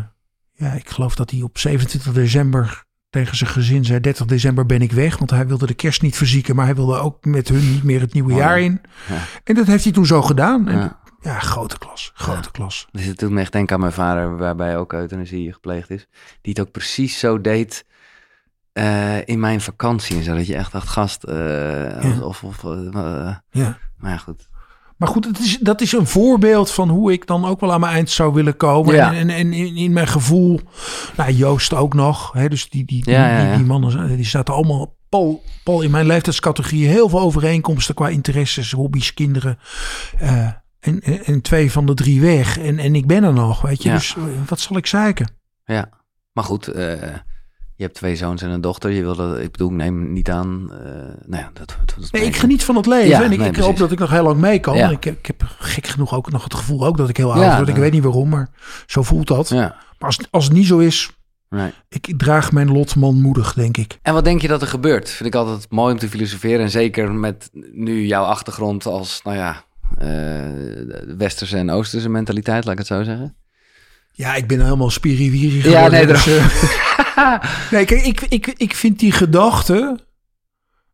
ja, 0.52 0.73
ik 0.73 0.90
geloof 0.90 1.15
dat 1.15 1.31
hij 1.31 1.43
op 1.43 1.59
27 1.59 2.12
december 2.12 2.85
tegen 3.11 3.36
zijn 3.36 3.51
gezin 3.51 3.85
zei, 3.85 4.01
30 4.01 4.27
december 4.27 4.66
ben 4.66 4.82
ik 4.82 4.93
weg. 4.93 5.19
Want 5.19 5.31
hij 5.31 5.47
wilde 5.47 5.66
de 5.66 5.74
kerst 5.74 6.02
niet 6.02 6.16
verzieken, 6.16 6.57
maar 6.57 6.65
hij 6.65 6.74
wilde 6.74 6.98
ook 6.98 7.24
met 7.24 7.48
hun 7.48 7.70
niet 7.73 7.82
meer 7.82 8.01
het 8.01 8.12
nieuwe 8.12 8.32
Oh, 8.32 8.39
jaar 8.39 8.61
in. 8.61 8.81
ja. 9.09 9.23
En 9.44 9.55
dat 9.55 9.66
heeft 9.66 9.85
hij 9.85 9.93
toen 9.93 10.07
zo 10.07 10.23
gedaan. 10.23 10.69
En 10.69 10.77
Ja. 10.78 10.99
Ja, 11.20 11.38
grote 11.38 11.78
klas, 11.78 12.10
grote 12.14 12.51
klas. 12.51 12.86
Dus 12.92 13.05
het 13.05 13.18
doet 13.18 13.30
me 13.30 13.40
echt 13.40 13.52
denken 13.52 13.74
aan 13.74 13.80
mijn 13.80 13.92
vader, 13.92 14.36
waarbij 14.36 14.76
ook 14.76 14.92
euthanasie 14.92 15.52
gepleegd 15.52 15.90
is. 15.90 16.06
Die 16.40 16.52
het 16.52 16.60
ook 16.60 16.70
precies 16.72 17.18
zo 17.18 17.40
deed 17.40 17.84
eh, 18.72 19.28
in 19.28 19.40
mijn 19.40 19.60
vakantie. 19.60 20.16
en 20.16 20.22
zo. 20.22 20.34
Dat 20.34 20.47
je 20.47 20.56
echt 20.56 20.72
dacht, 20.72 20.88
gast, 20.88 21.22
eh, 21.24 22.02
Ja. 22.02 22.20
of... 22.22 22.44
of 22.44 22.64
eh, 22.64 23.34
Ja. 23.51 23.78
maar 23.97 24.10
ja, 24.10 24.16
goed. 24.16 24.48
Maar 24.97 25.09
goed, 25.09 25.24
het 25.24 25.38
is, 25.38 25.59
dat 25.59 25.80
is 25.80 25.92
een 25.92 26.06
voorbeeld 26.06 26.70
van 26.70 26.88
hoe 26.88 27.12
ik 27.12 27.26
dan 27.26 27.44
ook 27.44 27.60
wel 27.60 27.72
aan 27.72 27.80
mijn 27.80 27.92
eind 27.92 28.10
zou 28.10 28.32
willen 28.32 28.56
komen. 28.56 28.94
Ja. 28.94 29.12
En, 29.12 29.16
en, 29.16 29.30
en 29.30 29.52
in, 29.52 29.76
in 29.76 29.92
mijn 29.92 30.09
gevoel, 30.09 30.60
nou 31.16 31.32
Joost 31.32 31.74
ook 31.74 31.94
nog. 31.94 32.32
Hè, 32.32 32.48
dus 32.48 32.68
die, 32.68 32.84
die, 32.84 33.05
die, 33.05 33.12
Ja, 33.12 33.56
die, 33.56 33.64
mannen, 33.64 34.16
die 34.16 34.26
zaten 34.26 34.55
allemaal 34.55 34.97
pal, 35.09 35.42
pal 35.64 35.82
in 35.82 35.90
mijn 35.90 36.06
leeftijdscategorie. 36.06 36.86
Heel 36.86 37.09
veel 37.09 37.20
overeenkomsten 37.20 37.94
qua 37.94 38.09
interesses, 38.09 38.72
hobby's, 38.72 39.14
kinderen. 39.14 39.59
En, 40.81 41.01
en, 41.01 41.24
en 41.24 41.40
twee 41.40 41.73
van 41.73 41.86
de 41.86 41.94
drie 41.94 42.20
weg. 42.20 42.59
En, 42.59 42.78
en 42.78 42.94
ik 42.94 43.07
ben 43.07 43.24
er 43.24 43.32
nog, 43.32 43.62
weet 43.62 43.82
je. 43.82 43.89
Ja. 43.89 43.94
Dus 43.94 44.16
eh, 44.16 44.23
wat 44.48 44.61
zal 44.61 44.77
ik 44.77 44.86
zeiken? 44.86 45.31
Ja, 45.65 45.89
maar 46.32 46.44
goed, 46.44 46.69
eh, 46.69 47.01
je 47.77 47.82
hebt 47.86 47.94
twee 47.94 48.16
zoons 48.16 48.43
en 48.43 48.51
een 48.51 48.61
dochter. 48.61 48.90
Je 48.90 49.02
wil 49.02 49.16
dat, 49.16 49.39
ik 49.39 49.51
bedoel, 49.51 49.69
ik 49.69 49.74
neem 49.74 50.12
niet 50.12 50.31
aan. 50.31 50.73
eh, 50.73 50.78
nou 51.27 51.43
ja, 51.43 51.51
dat, 51.52 51.77
dat, 51.86 51.94
dat 51.98 52.12
Nee, 52.12 52.24
ik 52.24 52.36
geniet 52.36 52.65
van 52.65 52.77
het 52.77 52.86
leven. 52.86 53.09
Ja, 53.09 53.23
en 53.23 53.32
ik, 53.32 53.39
nee, 53.39 53.48
ik 53.48 53.57
hoop 53.57 53.77
dat 53.77 53.93
ik 53.93 53.98
nog 53.98 54.11
heel 54.11 54.23
lang 54.23 54.40
mee 54.40 54.59
kan. 54.61 54.77
Ja. 54.77 54.90
Ik, 54.90 55.05
heb, 55.05 55.19
ik 55.19 55.27
heb 55.27 55.43
gek 55.59 55.86
genoeg 55.86 56.15
ook 56.15 56.31
nog 56.31 56.44
het 56.44 56.55
gevoel 56.55 56.86
ook 56.86 56.97
dat 56.97 57.09
ik 57.09 57.16
heel 57.16 57.32
oud 57.35 57.57
word. 57.57 57.69
Ik 57.69 57.77
weet 57.77 57.93
niet 57.93 58.02
waarom, 58.02 58.28
maar 58.28 58.48
zo 58.86 59.02
voelt 59.02 59.27
dat. 59.27 59.51
Maar 59.51 59.74
als, 59.98 60.19
als 60.31 60.44
het 60.44 60.52
niet 60.52 60.66
zo 60.66 60.78
is, 60.78 61.11
nee. 61.48 61.73
ik 61.89 62.15
draag 62.16 62.52
mijn 62.52 62.73
lot 62.73 62.97
manmoedig, 62.97 63.52
denk 63.52 63.77
ik. 63.77 63.98
En 64.02 64.15
wat 64.15 64.24
denk 64.24 64.40
je 64.43 64.48
dat 64.48 64.62
er 64.62 64.69
gebeurt? 64.69 65.11
Vind 65.11 65.28
ik 65.28 65.40
altijd 65.40 65.66
mooi 65.70 65.93
om 65.93 65.98
te 65.98 66.09
filosoferen. 66.09 66.61
En 66.61 66.70
zeker 66.70 67.12
met 67.12 67.51
nu 67.73 68.07
jouw 68.07 68.24
achtergrond 68.24 68.86
als, 68.86 69.20
nou 69.23 69.36
ja, 69.36 69.65
westerse 71.16 71.56
en 71.56 71.70
oosterse 71.70 72.08
mentaliteit, 72.08 72.64
laat 72.64 72.72
ik 72.72 72.78
het 72.78 72.86
zo 72.86 73.02
zeggen. 73.02 73.34
Ja, 74.12 74.34
ik 74.34 74.46
ben 74.46 74.60
helemaal 74.64 74.90
spiriwiri 74.90 75.70
Ja, 75.70 75.88
nee, 75.88 76.06
dus, 76.06 76.26
eh, 76.26 76.44
nee, 77.72 77.84
kijk, 77.84 78.02
ik, 78.02 78.20
ik, 78.20 78.46
ik 78.56 78.74
vind 78.74 78.98
die 78.98 79.12
gedachte... 79.12 80.08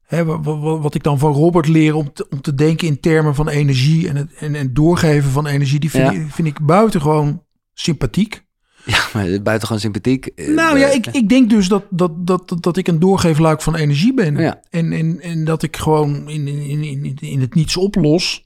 Hè, 0.06 0.24
wa- 0.24 0.40
wa- 0.40 0.58
wa- 0.58 0.78
wat 0.78 0.94
ik 0.94 1.02
dan 1.02 1.18
van 1.18 1.32
Robert 1.32 1.68
leer 1.68 1.94
om 1.94 2.12
te, 2.12 2.26
om 2.30 2.40
te 2.40 2.54
denken 2.54 2.86
in 2.86 3.00
termen 3.00 3.34
van 3.34 3.48
energie... 3.48 4.08
en 4.08 4.16
het 4.16 4.32
en, 4.38 4.54
en 4.54 4.74
doorgeven 4.74 5.30
van 5.30 5.46
energie... 5.46 5.78
die 5.80 5.90
vind, 5.90 6.12
Ja. 6.12 6.20
ik, 6.20 6.26
vind 6.30 6.48
ik 6.48 6.60
buitengewoon 6.60 7.42
sympathiek. 7.74 8.44
Ja, 8.84 8.98
maar 9.12 9.42
buitengewoon 9.42 9.80
sympathiek. 9.80 10.26
Eh, 10.26 10.48
Nou 10.54 10.78
ja, 10.78 10.86
eh, 10.88 10.94
ik, 10.94 11.06
ik 11.06 11.28
denk 11.28 11.50
dus 11.50 11.68
dat, 11.68 11.84
dat, 11.90 12.26
dat, 12.26 12.48
dat, 12.48 12.62
dat 12.62 12.76
ik 12.76 12.88
een 12.88 12.98
doorgeefluik 12.98 13.62
van 13.62 13.74
energie 13.76 14.14
ben. 14.14 14.36
Ja. 14.36 14.60
En, 14.70 14.92
en, 14.92 15.20
en 15.20 15.44
dat 15.44 15.62
ik 15.62 15.76
gewoon 15.76 16.28
in, 16.28 16.48
in, 16.48 16.82
in, 16.82 17.16
in 17.20 17.40
het 17.40 17.54
niets 17.54 17.76
oplos. 17.76 18.44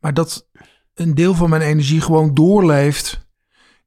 Maar 0.00 0.14
dat 0.14 0.46
een 0.94 1.14
deel 1.14 1.34
van 1.34 1.50
mijn 1.50 1.62
energie 1.62 2.00
gewoon 2.00 2.34
doorleeft 2.34 3.26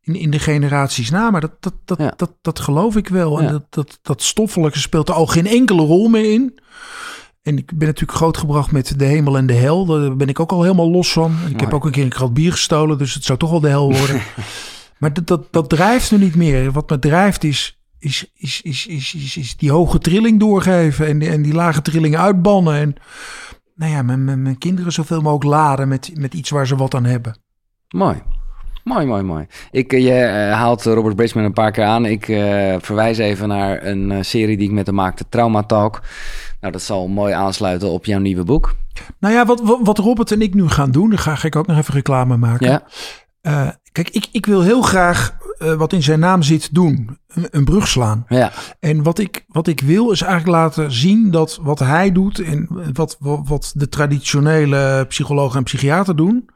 in, 0.01 0.15
in 0.15 0.31
de 0.31 0.39
generaties 0.39 1.09
na. 1.09 1.31
Maar 1.31 1.41
dat, 1.41 1.51
dat, 1.59 1.73
dat, 1.85 1.97
Ja. 1.97 2.13
dat, 2.15 2.33
dat 2.41 2.59
geloof 2.59 2.95
ik 2.95 3.07
wel. 3.07 3.37
En 3.39 3.43
Ja. 3.45 3.51
dat, 3.51 3.65
dat, 3.69 3.99
dat 4.01 4.21
stoffelijke 4.21 4.79
speelt 4.79 5.09
er 5.09 5.15
al 5.15 5.25
geen 5.27 5.47
enkele 5.47 5.81
rol 5.81 6.07
meer 6.09 6.33
in. 6.33 6.59
En 7.41 7.57
ik 7.57 7.77
ben 7.77 7.87
natuurlijk 7.87 8.17
grootgebracht 8.17 8.71
met 8.71 8.99
de 8.99 9.05
hemel 9.05 9.37
en 9.37 9.45
de 9.45 9.53
hel. 9.53 9.85
Daar 9.85 10.15
ben 10.15 10.27
ik 10.29 10.39
ook 10.39 10.51
al 10.51 10.61
helemaal 10.61 10.91
los 10.91 11.11
van. 11.11 11.35
Ik 11.49 11.59
heb 11.59 11.73
ook 11.73 11.85
een 11.85 11.91
keer 11.91 12.03
een 12.03 12.09
krat 12.09 12.33
bier 12.33 12.51
gestolen, 12.51 12.97
dus 12.97 13.13
het 13.13 13.23
zou 13.23 13.39
toch 13.39 13.49
wel 13.49 13.59
de 13.59 13.67
hel 13.67 13.93
worden. 13.97 14.21
maar 14.99 15.13
dat, 15.13 15.27
dat, 15.27 15.47
dat 15.51 15.69
drijft 15.69 16.11
me 16.11 16.17
niet 16.17 16.35
meer. 16.35 16.71
Wat 16.71 16.89
me 16.89 16.99
drijft 16.99 17.43
is, 17.43 17.79
is, 17.99 18.31
is, 18.35 18.61
is, 18.61 18.85
is, 18.87 19.13
is, 19.13 19.37
is 19.37 19.57
die 19.57 19.71
hoge 19.71 19.99
trilling 19.99 20.39
doorgeven 20.39 21.07
en, 21.07 21.19
die- 21.19 21.29
en 21.29 21.41
die 21.41 21.53
lage 21.53 21.81
trillingen 21.81 22.19
uitbannen. 22.19 22.73
En 22.75 22.95
nou 23.75 23.91
ja, 23.91 24.01
mijn, 24.01 24.23
mijn, 24.23 24.41
mijn 24.41 24.57
kinderen 24.57 24.91
zoveel 24.91 25.21
mogelijk 25.21 25.43
laden 25.43 25.87
met, 25.87 26.11
met 26.13 26.33
iets 26.33 26.49
waar 26.49 26.67
ze 26.67 26.75
wat 26.75 26.95
aan 26.95 27.05
hebben. 27.05 27.37
Mooi. 27.89 28.21
Mooi, 28.83 29.05
mooi, 29.05 29.23
mooi. 29.23 29.47
Ik, 29.71 29.93
eh, 29.93 30.03
je 30.03 30.13
eh, 30.13 30.53
haalt 30.53 30.83
Robert 30.83 31.15
Bridgman 31.15 31.43
een 31.43 31.53
paar 31.53 31.71
keer 31.71 31.83
aan. 31.83 32.05
Ik 32.05 32.27
uh, 32.27 32.75
verwijs 32.79 33.17
even 33.17 33.47
naar 33.47 33.85
een 33.85 34.25
serie 34.25 34.57
die 34.57 34.67
ik 34.67 34.73
met 34.73 34.85
hem 34.85 34.95
maakte, 34.95 35.25
Trauma 35.29 35.63
Talk. 35.63 36.01
Nou, 36.61 36.73
dat 36.73 36.81
zal 36.81 37.07
mooi 37.07 37.33
aansluiten 37.33 37.89
op 37.89 38.05
jouw 38.05 38.19
nieuwe 38.19 38.43
boek. 38.43 38.75
Nou 39.19 39.33
ja, 39.33 39.45
wat, 39.45 39.79
wat 39.83 39.97
Robert 39.97 40.31
en 40.31 40.41
ik 40.41 40.53
nu 40.53 40.67
gaan 40.67 40.91
doen, 40.91 41.09
daar 41.09 41.19
ga 41.19 41.43
ik 41.43 41.55
ook 41.55 41.67
nog 41.67 41.77
even 41.77 41.93
reclame 41.93 42.37
maken. 42.37 42.67
Ja. 42.67 42.83
Uh, 43.41 43.69
kijk, 43.91 44.09
ik, 44.09 44.27
ik 44.31 44.45
wil 44.45 44.61
heel 44.61 44.81
graag 44.81 45.37
uh, 45.63 45.73
wat 45.73 45.93
in 45.93 46.03
zijn 46.03 46.19
naam 46.19 46.43
zit 46.43 46.73
doen. 46.73 47.17
Een, 47.27 47.47
een, 47.49 47.65
brug 47.65 47.87
slaan. 47.87 48.25
Ja. 48.27 48.51
En 48.79 49.03
wat 49.03 49.19
ik, 49.19 49.45
wat 49.47 49.67
ik 49.67 49.81
wil 49.81 50.11
is 50.11 50.21
eigenlijk 50.21 50.57
laten 50.57 50.91
zien 50.91 51.31
dat 51.31 51.59
wat 51.61 51.79
hij 51.79 52.11
doet 52.11 52.39
en 52.39 52.67
wat, 52.93 53.17
wat, 53.19 53.41
wat 53.47 53.71
de 53.75 53.89
traditionele 53.89 55.05
psychologen 55.07 55.57
en 55.57 55.63
psychiater 55.63 56.15
doen, 56.15 56.49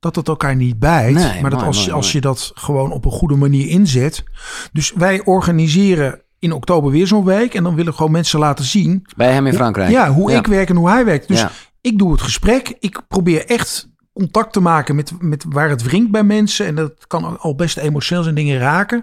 dat 0.00 0.16
het 0.16 0.28
elkaar 0.28 0.56
niet 0.56 0.78
bijt. 0.78 1.14
Nee, 1.14 1.40
maar 1.40 1.50
dat 1.50 1.62
als, 1.62 1.78
mooi, 1.78 1.90
als 1.90 2.12
je 2.12 2.20
dat 2.20 2.52
gewoon 2.54 2.92
op 2.92 3.04
een 3.04 3.10
goede 3.10 3.36
manier 3.36 3.68
inzet. 3.68 4.24
Dus 4.72 4.92
wij 4.92 5.24
organiseren 5.24 6.20
in 6.38 6.52
oktober 6.52 6.90
weer 6.90 7.06
zo'n 7.06 7.24
week. 7.24 7.54
En 7.54 7.62
dan 7.62 7.74
willen 7.74 7.90
we 7.90 7.96
gewoon 7.96 8.12
mensen 8.12 8.38
laten 8.38 8.64
zien. 8.64 9.06
Bij 9.16 9.32
hem 9.32 9.46
in 9.46 9.54
Frankrijk. 9.54 9.90
Ja, 9.90 10.12
hoe 10.12 10.32
ik 10.32 10.46
werk 10.46 10.68
en 10.68 10.76
hoe 10.76 10.88
hij 10.88 11.04
werkt. 11.04 11.28
Dus 11.28 11.40
Ja. 11.40 11.50
ik 11.80 11.98
doe 11.98 12.12
het 12.12 12.20
gesprek. 12.20 12.76
Ik 12.80 13.02
probeer 13.08 13.46
echt 13.46 13.88
contact 14.16 14.52
te 14.52 14.60
maken 14.60 14.94
met, 14.94 15.12
met 15.20 15.44
waar 15.48 15.68
het 15.68 15.82
wringt 15.82 16.10
bij 16.10 16.22
mensen. 16.22 16.66
En 16.66 16.74
dat 16.74 16.92
kan 17.06 17.40
al 17.40 17.54
best 17.54 17.76
emotioneel 17.76 18.22
zijn 18.22 18.34
dingen 18.34 18.58
raken. 18.58 18.98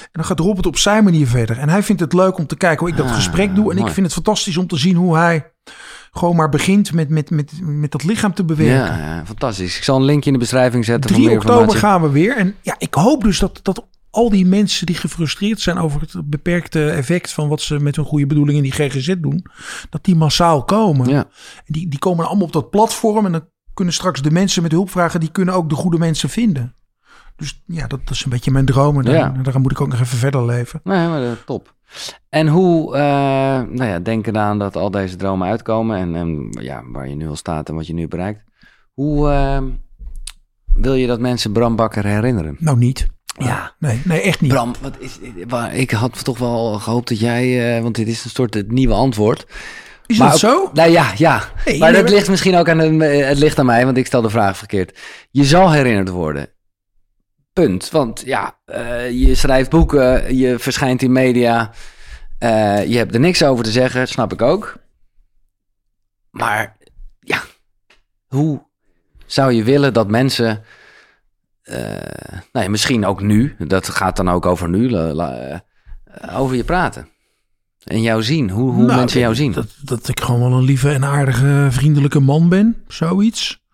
En 0.00 0.08
dan 0.12 0.24
gaat 0.24 0.40
Robert 0.40 0.66
op 0.66 0.76
zijn 0.76 1.04
manier 1.04 1.26
verder. 1.26 1.58
En 1.58 1.68
hij 1.68 1.82
vindt 1.82 2.00
het 2.00 2.12
leuk 2.12 2.38
om 2.38 2.46
te 2.46 2.56
kijken 2.56 2.78
hoe 2.78 2.88
ik 2.88 2.96
dat 2.96 3.06
Ah, 3.06 3.14
gesprek 3.14 3.54
doe. 3.54 3.70
En 3.70 3.76
mooi. 3.76 3.88
ik 3.88 3.94
vind 3.94 4.06
het 4.06 4.14
fantastisch 4.14 4.56
om 4.56 4.66
te 4.66 4.76
zien 4.76 4.96
hoe 4.96 5.16
hij 5.16 5.52
gewoon 6.12 6.36
maar 6.36 6.48
begint 6.48 6.92
met, 6.92 7.08
met, 7.08 7.30
met, 7.30 7.52
met 7.62 7.90
dat 7.90 8.04
lichaam 8.04 8.34
te 8.34 8.44
bewerken. 8.44 8.96
Ja, 8.98 9.14
ja, 9.14 9.26
fantastisch. 9.26 9.76
Ik 9.76 9.84
zal 9.84 9.96
een 9.96 10.04
linkje 10.04 10.26
in 10.26 10.32
de 10.32 10.38
beschrijving 10.42 10.84
zetten. 10.84 11.10
voor 11.10 11.18
3 11.18 11.28
meer 11.28 11.38
oktober 11.38 11.76
gaan 11.76 12.02
we 12.02 12.10
weer. 12.10 12.36
En 12.36 12.54
ja, 12.62 12.74
ik 12.78 12.94
hoop 12.94 13.22
dus 13.22 13.38
dat, 13.38 13.60
dat 13.62 13.86
al 14.10 14.30
die 14.30 14.46
mensen 14.46 14.86
die 14.86 14.96
gefrustreerd 14.96 15.60
zijn 15.60 15.78
over 15.78 16.00
het 16.00 16.30
beperkte 16.30 16.90
effect 16.90 17.32
van 17.32 17.48
wat 17.48 17.60
ze 17.60 17.78
met 17.78 17.96
hun 17.96 18.04
goede 18.04 18.26
bedoelingen 18.26 18.64
in 18.64 18.70
die 18.70 18.88
GGZ 18.88 19.14
doen, 19.18 19.44
dat 19.90 20.04
die 20.04 20.16
massaal 20.16 20.64
komen. 20.64 21.08
Ja. 21.08 21.24
En 21.56 21.64
die, 21.66 21.88
die 21.88 21.98
komen 21.98 22.26
allemaal 22.26 22.46
op 22.46 22.52
dat 22.52 22.70
platform 22.70 23.26
en 23.26 23.32
dan 23.32 23.48
kunnen 23.78 23.94
straks 23.94 24.22
de 24.22 24.30
mensen 24.30 24.62
met 24.62 24.72
hulpvragen, 24.72 25.20
die 25.20 25.30
kunnen 25.30 25.54
ook 25.54 25.68
de 25.68 25.74
goede 25.74 25.98
mensen 25.98 26.28
vinden. 26.28 26.74
Dus 27.36 27.62
ja, 27.66 27.86
dat, 27.86 28.00
is 28.10 28.24
een 28.24 28.30
beetje 28.30 28.50
mijn 28.50 28.64
droom. 28.64 28.98
En 28.98 29.04
daar, 29.04 29.14
Ja. 29.14 29.28
daaraan 29.42 29.62
moet 29.62 29.70
ik 29.70 29.80
ook 29.80 29.88
nog 29.88 30.00
even 30.00 30.18
verder 30.18 30.44
leven. 30.44 30.80
Nee, 30.84 31.08
maar 31.08 31.22
eh, 31.22 31.30
top. 31.46 31.74
En 32.28 32.48
hoe, 32.48 32.96
eh, 32.96 33.02
nou 33.70 33.84
ja, 33.84 33.98
denk 33.98 34.26
eraan 34.26 34.58
dat 34.58 34.76
al 34.76 34.90
deze 34.90 35.16
dromen 35.16 35.48
uitkomen 35.48 35.96
en, 35.96 36.14
en 36.14 36.48
ja, 36.50 36.82
waar 36.92 37.08
je 37.08 37.14
nu 37.14 37.28
al 37.28 37.36
staat 37.36 37.68
en 37.68 37.74
wat 37.74 37.86
je 37.86 37.94
nu 37.94 38.08
bereikt. 38.08 38.44
Hoe 38.92 39.30
eh, 39.30 39.62
wil 40.74 40.94
je 40.94 41.06
dat 41.06 41.20
mensen 41.20 41.52
Bram 41.52 41.76
Bakker 41.76 42.06
herinneren? 42.06 42.56
Nou, 42.58 42.76
niet. 42.76 43.06
Ja. 43.36 43.74
Nee, 43.78 44.00
nee 44.04 44.20
echt 44.20 44.40
niet. 44.40 44.52
Bram, 44.52 44.74
wat 44.80 44.96
is, 44.98 45.18
waar, 45.48 45.74
ik 45.74 45.90
had 45.90 46.24
toch 46.24 46.38
wel 46.38 46.78
gehoopt 46.78 47.08
dat 47.08 47.20
jij, 47.20 47.82
want 47.82 47.94
dit 47.94 48.08
is 48.08 48.24
een 48.24 48.30
soort 48.30 48.54
het 48.54 48.70
nieuwe 48.70 48.94
antwoord. 48.94 49.46
Is 50.08 50.18
Maar 50.18 50.30
dat 50.30 50.44
ook- 50.44 50.50
zo? 50.52 50.70
Nou 50.72 50.90
ja, 50.90 51.12
ja. 51.16 51.42
Maar 51.78 51.92
dat 51.92 52.08
ligt 52.10 52.28
misschien 52.28 52.56
ook 52.56 52.68
aan 52.68 52.78
de, 52.78 53.04
het 53.04 53.38
ligt 53.38 53.58
aan 53.58 53.66
mij, 53.66 53.84
want 53.84 53.96
ik 53.96 54.06
stel 54.06 54.22
de 54.22 54.30
vraag 54.30 54.56
verkeerd. 54.56 54.98
Je 55.30 55.44
zal 55.44 55.72
herinnerd 55.72 56.08
worden. 56.08 56.48
Punt. 57.52 57.90
Want 57.90 58.22
ja, 58.24 58.58
eh, 58.64 59.10
je 59.10 59.34
schrijft 59.34 59.70
boeken, 59.70 60.36
je 60.36 60.58
verschijnt 60.58 61.02
in 61.02 61.12
media, 61.12 61.70
eh, 62.38 62.84
je 62.86 62.96
hebt 62.96 63.14
er 63.14 63.20
niks 63.20 63.42
over 63.42 63.64
te 63.64 63.70
zeggen, 63.70 64.08
snap 64.08 64.32
ik 64.32 64.42
ook. 64.42 64.76
Maar 66.30 66.76
ja, 67.20 67.40
hoe 68.26 68.62
zou 69.26 69.52
je 69.52 69.64
willen 69.64 69.92
dat 69.92 70.08
mensen, 70.08 70.64
eh, 71.62 71.76
nou 72.52 72.64
ja, 72.64 72.68
misschien 72.70 73.06
ook 73.06 73.20
nu, 73.22 73.56
dat 73.58 73.88
gaat 73.88 74.16
dan 74.16 74.30
ook 74.30 74.46
over 74.46 74.68
nu, 74.68 74.90
la- 74.90 75.12
la- 75.12 75.64
over 76.32 76.56
je 76.56 76.64
praten. 76.64 77.08
En 77.84 78.02
jou 78.02 78.22
zien, 78.22 78.50
hoe, 78.50 78.72
hoe 78.72 78.84
Nou, 78.84 78.98
mensen 78.98 79.20
jou 79.20 79.34
zien. 79.34 79.52
Dat, 79.52 79.66
dat 79.80 80.08
ik 80.08 80.20
gewoon 80.20 80.40
wel 80.40 80.52
een 80.52 80.64
lieve 80.64 80.90
en 80.90 81.04
aardige, 81.04 81.66
vriendelijke 81.70 82.20
man 82.20 82.48
ben. 82.48 82.76
Zoiets. 82.88 83.66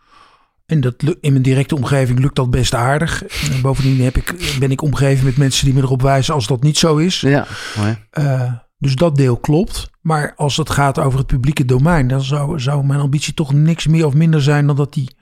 En 0.66 0.80
dat 0.80 0.94
in 1.20 1.32
mijn 1.32 1.42
directe 1.42 1.76
omgeving 1.76 2.18
lukt 2.18 2.36
dat 2.36 2.50
best 2.50 2.74
aardig. 2.74 3.24
En 3.24 3.60
bovendien 3.62 4.04
heb 4.04 4.16
ik, 4.16 4.56
ben 4.58 4.70
ik 4.70 4.82
omgeven 4.82 5.24
met 5.24 5.36
mensen 5.36 5.64
die 5.64 5.74
me 5.74 5.80
erop 5.80 6.02
wijzen 6.02 6.34
als 6.34 6.46
dat 6.46 6.62
niet 6.62 6.78
zo 6.78 6.96
is. 6.96 7.20
Ja, 7.20 7.46
mooi. 7.76 7.96
Eh, 8.10 8.52
dus 8.78 8.94
dat 8.94 9.16
deel 9.16 9.36
klopt. 9.36 9.90
Maar 10.00 10.32
als 10.36 10.56
het 10.56 10.70
gaat 10.70 10.98
over 10.98 11.18
het 11.18 11.26
publieke 11.26 11.64
domein, 11.64 12.08
dan 12.08 12.22
zou, 12.22 12.60
zou 12.60 12.84
mijn 12.84 13.00
ambitie 13.00 13.34
toch 13.34 13.52
niks 13.52 13.86
meer 13.86 14.06
of 14.06 14.14
minder 14.14 14.42
zijn 14.42 14.66
dan 14.66 14.76
dat 14.76 14.92
die 14.92 15.16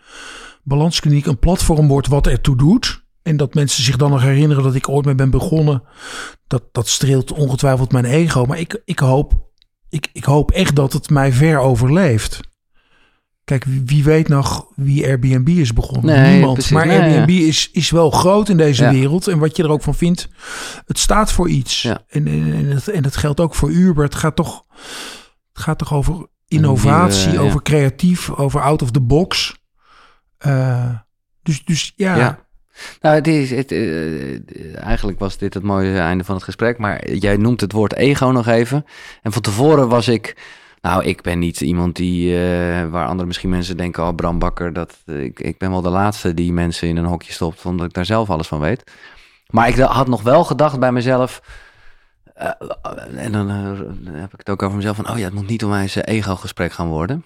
balanskliniek 0.63 1.27
een 1.27 1.39
platform 1.39 1.89
wordt 1.89 2.07
wat 2.07 2.27
ertoe 2.27 2.57
doet. 2.57 3.02
En 3.23 3.37
dat 3.37 3.55
mensen 3.55 3.85
zich 3.85 3.97
dan 3.97 4.11
nog 4.11 4.23
herinneren 4.23 4.63
dat 4.63 4.75
ik 4.75 4.89
ooit 4.89 5.05
mee 5.05 5.15
ben 5.15 5.31
begonnen. 5.31 5.83
Dat, 6.47 6.63
dat 6.73 6.89
streelt 6.89 7.33
ongetwijfeld 7.33 7.93
mijn 7.93 8.05
ego. 8.05 8.45
Maar 8.45 8.59
ik, 8.59 8.83
ik, 8.85 8.99
hoop, 8.99 9.51
ik, 9.89 10.09
ik 10.13 10.25
hoop 10.25 10.51
echt 10.51 10.77
dat 10.77 10.93
het 10.93 11.11
mij 11.11 11.33
ver 11.33 11.59
overleeft. 11.59 12.41
Kijk, 13.45 13.65
wie, 13.65 14.05
weet 14.05 14.29
nog 14.29 14.67
wie 14.75 15.07
Airbnb 15.07 15.49
is 15.49 15.73
begonnen? 15.73 16.05
Nee, 16.21 16.33
Niemand. 16.33 16.53
precies. 16.55 16.73
Maar 16.73 16.87
Nee, 16.87 17.01
Airbnb 17.01 17.29
is, 17.31 17.71
is 17.73 17.91
wel 17.91 18.11
groot 18.11 18.49
in 18.49 18.57
deze 18.57 18.83
Ja. 18.85 18.91
wereld. 18.93 19.29
En 19.29 19.39
wat 19.39 19.57
je 19.57 19.63
er 19.63 19.71
ook 19.71 19.83
van 19.83 19.95
vindt, 19.95 20.29
het 20.87 20.99
staat 20.99 21.33
voor 21.33 21.49
iets. 21.49 21.83
Ja. 21.83 22.01
En, 22.09 22.27
en, 22.27 22.53
en, 22.53 22.67
het, 22.67 22.89
en 22.89 23.03
dat 23.03 23.17
geldt 23.17 23.41
ook 23.41 23.55
voor 23.55 23.71
Uber. 23.71 24.05
Het 24.05 24.15
gaat 24.15 24.37
toch, 24.37 24.65
het 25.53 25.63
gaat 25.63 25.79
toch 25.79 25.93
over 25.93 26.27
innovatie, 26.49 27.29
nieuwe, 27.29 27.45
over 27.45 27.63
creatief, 27.63 28.31
over 28.31 28.61
out 28.61 28.83
of 28.83 28.91
the 28.91 29.01
box. 29.01 29.57
Eh, 30.39 30.91
dus, 31.43 31.65
dus 31.65 31.93
Ja. 31.97 32.42
Nou, 33.01 33.21
eh, 33.21 34.85
eigenlijk 34.85 35.19
was 35.19 35.39
dit 35.39 35.55
het 35.55 35.63
mooie 35.63 35.99
einde 35.99 36.25
van 36.25 36.35
het 36.35 36.45
gesprek, 36.45 36.79
maar 36.79 37.13
jij 37.13 37.37
noemt 37.37 37.61
het 37.61 37.73
woord 37.73 37.95
ego 37.95 38.27
nog 38.27 38.47
even. 38.47 38.85
En 39.23 39.33
van 39.33 39.43
tevoren 39.43 39.89
was 39.89 40.09
ik, 40.09 40.37
nou, 40.81 41.05
ik 41.05 41.23
ben 41.23 41.39
niet 41.39 41.61
iemand 41.61 41.97
die, 41.97 42.35
eh, 42.35 42.89
waar 42.89 43.07
andere 43.07 43.27
misschien 43.27 43.51
mensen 43.51 43.77
denken, 43.77 44.07
oh, 44.07 44.15
Bram 44.15 44.39
Bakker, 44.39 44.73
dat, 44.73 44.99
eh, 45.07 45.23
ik, 45.23 45.41
ik 45.41 45.59
ben 45.59 45.71
wel 45.71 45.83
de 45.83 45.89
laatste 45.89 46.35
die 46.35 46.53
mensen 46.53 46.89
in 46.89 46.97
een 46.97 47.05
hokje 47.05 47.33
stopt, 47.33 47.65
omdat 47.65 47.87
ik 47.87 47.93
daar 47.93 48.05
zelf 48.07 48.31
alles 48.31 48.49
van 48.49 48.61
weet. 48.61 48.91
Maar 49.51 49.69
ik 49.69 49.77
had 49.77 50.09
nog 50.09 50.23
wel 50.23 50.45
gedacht 50.45 50.79
bij 50.79 50.93
mezelf, 50.93 51.43
en 53.15 53.33
dan 53.33 53.49
heb 54.11 54.33
ik 54.33 54.39
het 54.39 54.51
ook 54.51 54.63
over 54.63 54.77
mezelf, 54.77 54.97
van, 54.97 55.11
oh 55.11 55.19
ja, 55.19 55.25
het 55.25 55.35
moet 55.35 55.49
niet 55.49 55.65
om 55.65 55.71
mij 55.71 55.89
zijn 55.89 56.05
ego-gesprek 56.05 56.73
gaan 56.73 56.89
worden. 56.89 57.25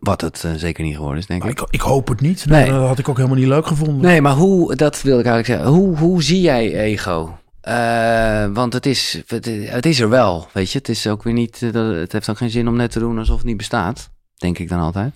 Wat 0.00 0.20
het 0.20 0.44
eh, 0.44 0.50
zeker 0.56 0.84
niet 0.84 0.94
geworden 0.94 1.18
is, 1.18 1.26
denk 1.26 1.44
ik. 1.44 1.60
ik, 1.60 1.66
ik 1.70 1.80
hoop 1.80 2.08
het 2.08 2.20
niet. 2.20 2.46
Nee. 2.46 2.70
Dat 2.70 2.86
had 2.86 2.98
ik 2.98 3.08
ook 3.08 3.16
helemaal 3.16 3.38
niet 3.38 3.46
leuk 3.46 3.66
gevonden. 3.66 4.00
Nee, 4.00 4.20
maar 4.20 4.34
hoe, 4.34 4.74
dat 4.74 5.02
wil 5.02 5.18
ik 5.18 5.26
eigenlijk 5.26 5.46
zeggen. 5.46 5.78
Hoe, 5.78 5.96
hoe 5.96 6.22
zie 6.22 6.40
jij 6.40 6.74
ego? 6.74 7.38
Eh, 7.60 8.46
want 8.52 8.72
het 8.72 8.86
is, 8.86 9.22
het, 9.26 9.44
het 9.70 9.86
is 9.86 10.00
er 10.00 10.08
wel, 10.08 10.48
weet 10.52 10.72
je. 10.72 10.78
Het 10.78 10.88
is 10.88 11.06
ook 11.06 11.22
weer 11.22 11.32
niet, 11.32 11.62
eh, 11.62 11.90
het 11.90 12.12
heeft 12.12 12.30
ook 12.30 12.36
geen 12.36 12.50
zin 12.50 12.68
om 12.68 12.76
net 12.76 12.90
te 12.90 12.98
doen 12.98 13.18
alsof 13.18 13.36
het 13.36 13.46
niet 13.46 13.56
bestaat. 13.56 14.10
Denk 14.36 14.58
ik 14.58 14.68
dan 14.68 14.80
altijd. 14.80 15.14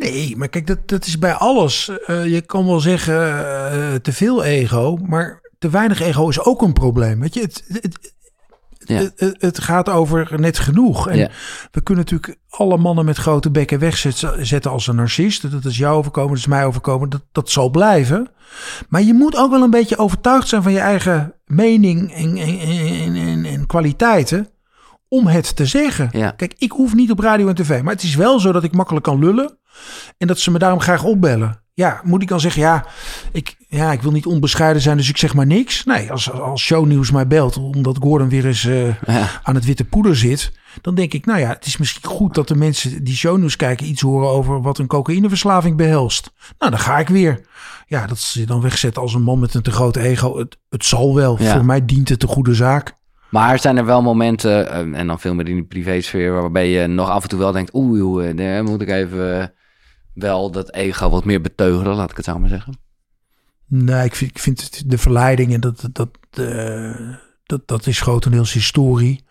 Nee, 0.00 0.36
maar 0.36 0.48
kijk, 0.48 0.66
dat, 0.66 0.88
dat 0.88 1.06
is 1.06 1.18
bij 1.18 1.32
alles. 1.32 1.88
Eh, 2.06 2.26
je 2.26 2.40
kan 2.40 2.66
wel 2.66 2.80
zeggen 2.80 3.38
eh, 3.72 3.94
te 3.94 4.12
veel 4.12 4.44
ego, 4.44 4.96
maar 4.96 5.40
te 5.58 5.70
weinig 5.70 6.00
ego 6.00 6.28
is 6.28 6.44
ook 6.44 6.62
een 6.62 6.72
probleem. 6.72 7.20
Weet 7.20 7.34
je, 7.34 7.40
het, 7.40 7.64
het, 7.68 8.14
Ja. 8.84 9.10
het, 9.38 9.60
gaat 9.60 9.88
over 9.88 10.40
net 10.40 10.58
genoeg. 10.58 11.08
En 11.08 11.16
Ja. 11.16 11.28
we 11.70 11.80
kunnen 11.82 12.04
natuurlijk 12.04 12.38
alle 12.48 12.76
mannen 12.76 13.04
met 13.04 13.16
grote 13.16 13.50
bekken 13.50 13.78
wegzetten 13.78 14.70
als 14.70 14.86
een 14.86 14.96
narcist. 14.96 15.50
Dat 15.50 15.64
is 15.64 15.76
jou 15.78 15.96
overkomen, 15.96 16.30
dat 16.30 16.38
is 16.38 16.46
mij 16.46 16.64
overkomen. 16.64 17.08
Dat, 17.08 17.22
dat 17.32 17.50
zal 17.50 17.70
blijven. 17.70 18.28
Maar 18.88 19.02
je 19.02 19.14
moet 19.14 19.36
ook 19.36 19.50
wel 19.50 19.62
een 19.62 19.70
beetje 19.70 19.98
overtuigd 19.98 20.48
zijn 20.48 20.62
van 20.62 20.72
je 20.72 20.78
eigen 20.78 21.34
mening 21.44 22.12
en, 22.14 22.36
en, 22.36 22.58
en, 22.58 23.16
en, 23.16 23.44
en 23.44 23.66
kwaliteiten 23.66 24.48
om 25.08 25.26
het 25.26 25.56
te 25.56 25.66
zeggen. 25.66 26.08
Ja. 26.12 26.30
Kijk, 26.30 26.54
ik 26.58 26.70
hoef 26.72 26.94
niet 26.94 27.10
op 27.10 27.18
radio 27.18 27.48
en 27.48 27.54
tv, 27.54 27.82
maar 27.82 27.92
het 27.92 28.02
is 28.02 28.14
wel 28.14 28.40
zo 28.40 28.52
dat 28.52 28.64
ik 28.64 28.72
makkelijk 28.72 29.04
kan 29.04 29.18
lullen 29.18 29.58
en 30.18 30.26
dat 30.26 30.38
ze 30.38 30.50
me 30.50 30.58
daarom 30.58 30.80
graag 30.80 31.04
opbellen. 31.04 31.62
Ja, 31.74 32.00
moet 32.04 32.22
ik 32.22 32.28
dan 32.28 32.40
zeggen, 32.40 32.62
ja 32.62 32.84
ik, 33.32 33.56
ja, 33.72 33.92
ik 33.92 34.02
wil 34.02 34.12
niet 34.12 34.26
onbescheiden 34.26 34.82
zijn, 34.82 34.96
dus 34.96 35.08
ik 35.08 35.16
zeg 35.16 35.34
maar 35.34 35.46
niks. 35.46 35.84
Nee, 35.84 36.10
als, 36.10 36.32
als 36.32 36.62
shownieuws 36.62 37.10
mij 37.10 37.26
belt, 37.26 37.56
omdat 37.56 37.98
Gordon 38.00 38.28
weer 38.28 38.46
eens 38.46 38.64
eh, 38.64 38.86
Ja. 39.06 39.28
aan 39.42 39.54
het 39.54 39.64
witte 39.64 39.84
poeder 39.84 40.16
zit, 40.16 40.52
dan 40.80 40.94
denk 40.94 41.12
ik, 41.12 41.26
nou 41.26 41.38
ja, 41.38 41.48
het 41.48 41.66
is 41.66 41.76
misschien 41.76 42.10
goed 42.10 42.34
dat 42.34 42.48
de 42.48 42.56
mensen 42.56 43.04
die 43.04 43.14
shownieuws 43.16 43.56
kijken 43.56 43.86
iets 43.86 44.00
horen 44.02 44.28
over 44.28 44.62
wat 44.62 44.78
een 44.78 44.86
cocaïneverslaving 44.86 45.76
behelst. 45.76 46.32
Nou, 46.58 46.70
dan 46.70 46.80
ga 46.80 46.98
ik 46.98 47.08
weer. 47.08 47.40
Ja, 47.86 48.06
dat 48.06 48.16
is 48.16 48.42
dan 48.46 48.60
wegzet 48.60 48.98
als 48.98 49.14
een 49.14 49.22
man 49.22 49.38
met 49.38 49.54
een 49.54 49.62
te 49.62 49.70
groot 49.70 49.96
ego. 49.96 50.38
Het, 50.38 50.56
het 50.68 50.84
zal 50.84 51.14
wel. 51.14 51.36
Ja. 51.42 51.54
Voor 51.54 51.64
mij 51.64 51.84
dient 51.84 52.08
het 52.08 52.20
de 52.20 52.26
goede 52.26 52.54
zaak. 52.54 52.92
Maar 53.28 53.58
zijn 53.58 53.76
er 53.76 53.84
wel 53.84 54.02
momenten, 54.02 54.70
eh, 54.70 54.98
en 55.00 55.06
dan 55.06 55.20
veel 55.20 55.34
meer 55.34 55.48
in 55.48 55.54
die 55.54 55.64
privésfeer, 55.64 56.32
waarbij 56.32 56.68
je 56.70 56.86
nog 56.86 57.08
af 57.08 57.22
en 57.22 57.28
toe 57.28 57.38
wel 57.38 57.52
denkt, 57.52 57.74
oeh, 57.74 58.02
oeh, 58.02 58.28
eh, 58.28 58.36
daar 58.36 58.64
moet 58.64 58.80
ik 58.82 58.88
even 58.88 59.52
wel 60.14 60.50
dat 60.50 60.72
ego 60.74 61.10
wat 61.10 61.24
meer 61.24 61.40
beteugelen, 61.40 61.94
laat 61.96 62.10
ik 62.10 62.16
het 62.16 62.24
zo 62.24 62.38
maar 62.38 62.48
zeggen. 62.48 62.88
Nee, 63.72 64.04
ik 64.04 64.14
vind, 64.14 64.30
ik 64.30 64.38
vind 64.38 64.90
de 64.90 64.98
verleiding 64.98 65.52
en 65.54 65.60
dat, 65.60 65.88
dat, 65.92 66.08
eh, 66.30 67.08
dat, 67.44 67.68
dat 67.68 67.86
is 67.86 68.00
grotendeels 68.00 68.52
historie. 68.52 69.24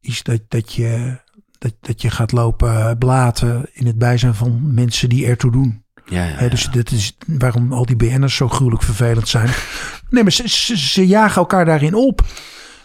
Is 0.00 0.22
dat, 0.22 0.40
dat, 0.48 0.72
je, 0.72 1.20
dat, 1.58 1.74
dat 1.80 2.02
je 2.02 2.10
gaat 2.10 2.32
lopen 2.32 2.98
blaten 2.98 3.68
in 3.72 3.86
het 3.86 3.98
bijzijn 3.98 4.34
van 4.34 4.74
mensen 4.74 5.08
die 5.08 5.26
ertoe 5.26 5.50
doen. 5.50 5.84
Ja, 6.04 6.24
ja, 6.24 6.48
dus 6.48 6.68
dat 6.70 6.90
is 6.90 7.16
waarom 7.26 7.72
al 7.72 7.86
die 7.86 7.96
BN'ers 7.96 8.34
zo 8.34 8.48
gruwelijk 8.48 8.82
vervelend 8.82 9.28
zijn. 9.28 9.48
Nee, 10.10 10.22
maar 10.22 10.32
ze, 10.32 10.48
ze, 10.48 10.78
ze 10.78 11.06
jagen 11.06 11.36
elkaar 11.36 11.64
daarin 11.64 11.94
op. 11.94 12.24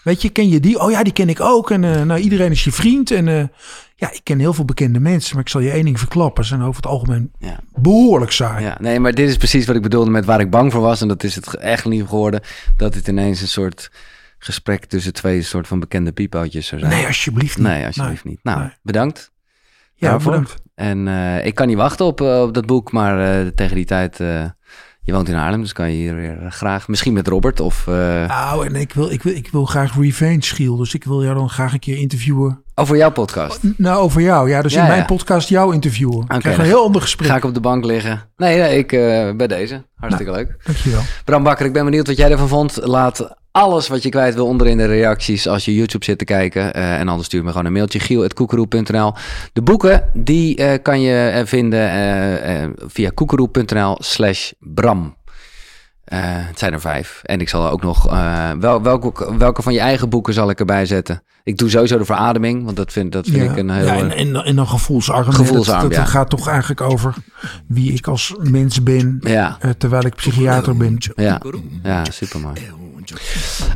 Weet 0.03 0.22
je, 0.22 0.30
ken 0.30 0.49
je 0.49 0.60
die? 0.60 0.80
Oh 0.80 0.91
ja, 0.91 1.03
die 1.03 1.14
ken 1.14 1.30
ik 1.30 1.40
ook. 1.40 1.72
En 1.72 1.84
eh, 1.84 2.02
nou, 2.02 2.20
iedereen 2.20 2.52
is 2.52 2.64
je 2.64 2.72
vriend. 2.72 3.11
En 3.11 3.28
eh, 3.28 3.44
ja, 4.03 4.11
ik 4.11 4.23
ken 4.23 4.39
heel 4.39 4.53
veel 4.53 4.65
bekende 4.65 4.99
mensen. 4.99 5.35
Maar 5.35 5.43
ik 5.43 5.49
zal 5.49 5.61
je 5.61 5.71
één 5.71 5.85
ding 5.85 5.99
verklappen. 5.99 6.43
Ze 6.43 6.49
zijn 6.49 6.61
over 6.61 6.75
het 6.75 6.85
algemeen 6.91 7.31
Ja. 7.39 7.59
behoorlijk 7.75 8.31
saai. 8.31 8.63
Ja, 8.63 8.77
nee, 8.80 8.99
maar 8.99 9.13
dit 9.13 9.30
is 9.30 9.38
precies 9.38 9.65
wat 9.65 9.75
ik 9.75 9.81
bedoelde 9.81 10.09
met 10.11 10.25
waar 10.25 10.39
ik 10.39 10.49
bang 10.49 10.71
voor 10.71 10.81
was. 10.81 11.01
En 11.01 11.07
dat 11.07 11.23
is 11.23 11.35
het 11.35 11.55
echt 11.55 11.85
niet 11.85 12.03
geworden. 12.07 12.41
Dat 12.77 12.93
het 12.93 13.07
ineens 13.07 13.41
een 13.41 13.47
soort 13.47 13.91
gesprek 14.38 14.85
tussen 14.85 15.13
twee 15.13 15.41
soort 15.41 15.67
van 15.67 15.80
bekende 15.80 16.11
piepeltjes 16.11 16.67
zou 16.67 16.81
zijn. 16.81 16.93
Nee, 16.93 17.05
alsjeblieft 17.05 17.57
niet. 17.57 17.67
Nee, 17.67 17.85
alsjeblieft 17.85 18.23
niet. 18.23 18.39
Nou, 18.43 18.59
Nee. 18.59 18.69
bedankt. 18.81 19.31
Ja, 19.93 20.09
daarvoor. 20.09 20.31
bedankt. 20.31 20.55
En 20.75 21.07
eh, 21.07 21.45
ik 21.45 21.55
kan 21.55 21.67
niet 21.67 21.77
wachten 21.77 22.05
op, 22.05 22.21
eh, 22.21 22.41
op 22.41 22.53
dat 22.53 22.65
boek, 22.65 22.91
maar 22.91 23.39
eh, 23.41 23.47
tegen 23.47 23.75
die 23.75 23.85
tijd... 23.85 24.19
je 25.03 25.13
woont 25.13 25.30
in 25.30 25.35
Haarlem, 25.35 25.61
dus 25.61 25.73
kan 25.73 25.89
je 25.91 25.95
hier 25.95 26.15
weer 26.15 26.43
eh, 26.43 26.51
graag... 26.51 26.88
Misschien 26.88 27.13
met 27.13 27.27
Robert 27.27 27.59
of... 27.59 27.88
eh 27.88 28.27
Nou, 28.27 28.65
en 28.65 28.75
ik 28.75 28.93
wil, 28.93 29.11
ik, 29.11 29.23
wil, 29.23 29.35
ik 29.35 29.49
wil 29.51 29.65
graag 29.65 29.95
revenge, 29.95 30.41
Giel. 30.41 30.75
Dus 30.75 30.93
ik 30.93 31.03
wil 31.03 31.23
jou 31.23 31.35
dan 31.35 31.49
graag 31.49 31.73
een 31.73 31.80
keer 31.80 31.97
interviewen. 31.97 32.63
over 32.75 32.97
jouw 32.97 33.11
podcast. 33.11 33.59
Nou, 33.77 34.01
over 34.01 34.21
jou. 34.21 34.49
Ja, 34.49 34.61
dus 34.61 34.73
Ja, 34.73 34.81
in 34.81 34.88
mijn 34.88 34.99
ja. 34.99 35.05
podcast 35.05 35.49
jou 35.49 35.73
interviewen. 35.73 36.25
Ik 36.27 36.39
krijg 36.39 36.57
een 36.57 36.63
heel 36.63 36.84
ander 36.84 37.01
gesprek. 37.01 37.30
Ga 37.30 37.35
ik 37.35 37.43
op 37.43 37.53
de 37.53 37.59
bank 37.59 37.85
liggen? 37.85 38.21
Nee, 38.38 38.57
nee 38.57 38.77
ik 38.77 38.91
eh, 38.91 39.35
bij 39.35 39.47
deze. 39.47 39.85
Hartstikke 39.95 40.31
leuk. 40.31 40.55
Dankjewel. 40.63 41.01
Bram 41.25 41.43
Bakker, 41.43 41.65
ik 41.65 41.73
ben 41.73 41.85
benieuwd 41.85 42.07
wat 42.07 42.17
jij 42.17 42.31
ervan 42.31 42.47
vond. 42.47 42.80
Laat 42.81 43.35
alles 43.55 43.88
wat 43.88 44.03
je 44.03 44.09
kwijt 44.09 44.34
wil 44.35 44.45
onder 44.47 44.67
in 44.67 44.77
de 44.77 44.85
reacties 44.85 45.47
als 45.47 45.65
je 45.65 45.75
YouTube 45.75 46.05
zit 46.05 46.17
te 46.17 46.25
kijken. 46.25 46.73
Eh, 46.73 46.99
en 46.99 47.07
anders 47.07 47.27
stuur 47.27 47.43
me 47.43 47.49
gewoon 47.49 47.65
een 47.65 47.73
mailtje, 47.73 47.99
giel.koekeroe.nl. 47.99 49.13
De 49.53 49.61
boeken, 49.61 50.09
die 50.13 50.55
eh, 50.55 50.81
kan 50.81 51.01
je 51.01 51.27
eh, 51.30 51.45
vinden 51.45 51.80
eh, 51.89 52.63
eh, 52.63 52.69
via 52.88 53.09
koekeroe.nl 53.13 53.97
slash 53.99 54.51
bram. 54.59 55.15
Eh, 56.03 56.19
het 56.23 56.59
zijn 56.59 56.73
er 56.73 56.81
vijf. 56.81 57.19
En 57.23 57.41
ik 57.41 57.49
zal 57.49 57.65
er 57.65 57.71
ook 57.71 57.81
nog... 57.81 58.09
eh, 58.09 58.51
wel, 58.59 58.81
welke, 58.81 59.38
welke 59.38 59.61
van 59.61 59.73
je 59.73 59.80
eigen 59.80 60.09
boeken 60.09 60.34
zal 60.34 60.49
ik 60.49 60.59
erbij 60.59 60.85
zetten? 60.85 61.23
Ik 61.43 61.57
doe 61.57 61.69
sowieso 61.69 61.97
de 61.97 62.05
verademing, 62.05 62.63
want 62.65 62.77
dat 62.77 62.91
vind, 62.91 63.11
dat 63.11 63.25
vind 63.25 63.43
ja, 63.43 63.51
ik 63.51 63.57
een 63.57 63.69
heel... 63.69 63.85
ja, 63.85 63.95
en, 63.97 64.11
en, 64.11 64.35
en 64.35 64.55
dan 64.55 64.67
gevoelsarm. 64.67 65.25
hè. 65.25 65.31
Gevoelsarm, 65.31 65.81
dat, 65.81 65.89
dat 65.91 65.99
ja. 65.99 66.05
gaat 66.05 66.30
toch 66.30 66.47
eigenlijk 66.47 66.81
over 66.81 67.13
wie 67.67 67.93
ik 67.93 68.07
als 68.07 68.35
mens 68.38 68.84
ben. 68.84 69.17
ja, 69.21 69.57
eh, 69.59 69.69
terwijl 69.77 70.05
ik 70.05 70.15
psychiater 70.15 70.77
ben. 70.77 70.97
ja, 71.15 71.41
ja, 71.84 72.03
supermooi. 72.09 72.53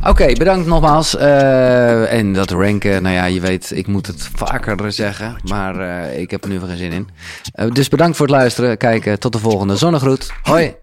Oké, 0.06 0.32
bedankt 0.32 0.66
nogmaals. 0.66 1.16
Eh, 1.16 2.12
en 2.12 2.32
dat 2.32 2.50
ranken, 2.50 3.02
nou 3.02 3.14
ja, 3.14 3.24
je 3.24 3.40
weet, 3.40 3.70
ik 3.74 3.86
moet 3.86 4.06
het 4.06 4.28
vaker 4.34 4.92
zeggen, 4.92 5.36
maar 5.44 5.80
eh, 5.80 6.20
ik 6.20 6.30
heb 6.30 6.44
er 6.44 6.50
nu 6.50 6.60
geen 6.60 6.76
zin 6.76 6.92
in. 6.92 7.08
Eh, 7.52 7.70
dus 7.70 7.88
bedankt 7.88 8.16
voor 8.16 8.26
het 8.26 8.34
luisteren, 8.34 8.76
kijken. 8.76 9.18
Tot 9.18 9.32
de 9.32 9.38
volgende. 9.38 9.76
Zonnegroet. 9.76 10.32
Hoi. 10.42 10.74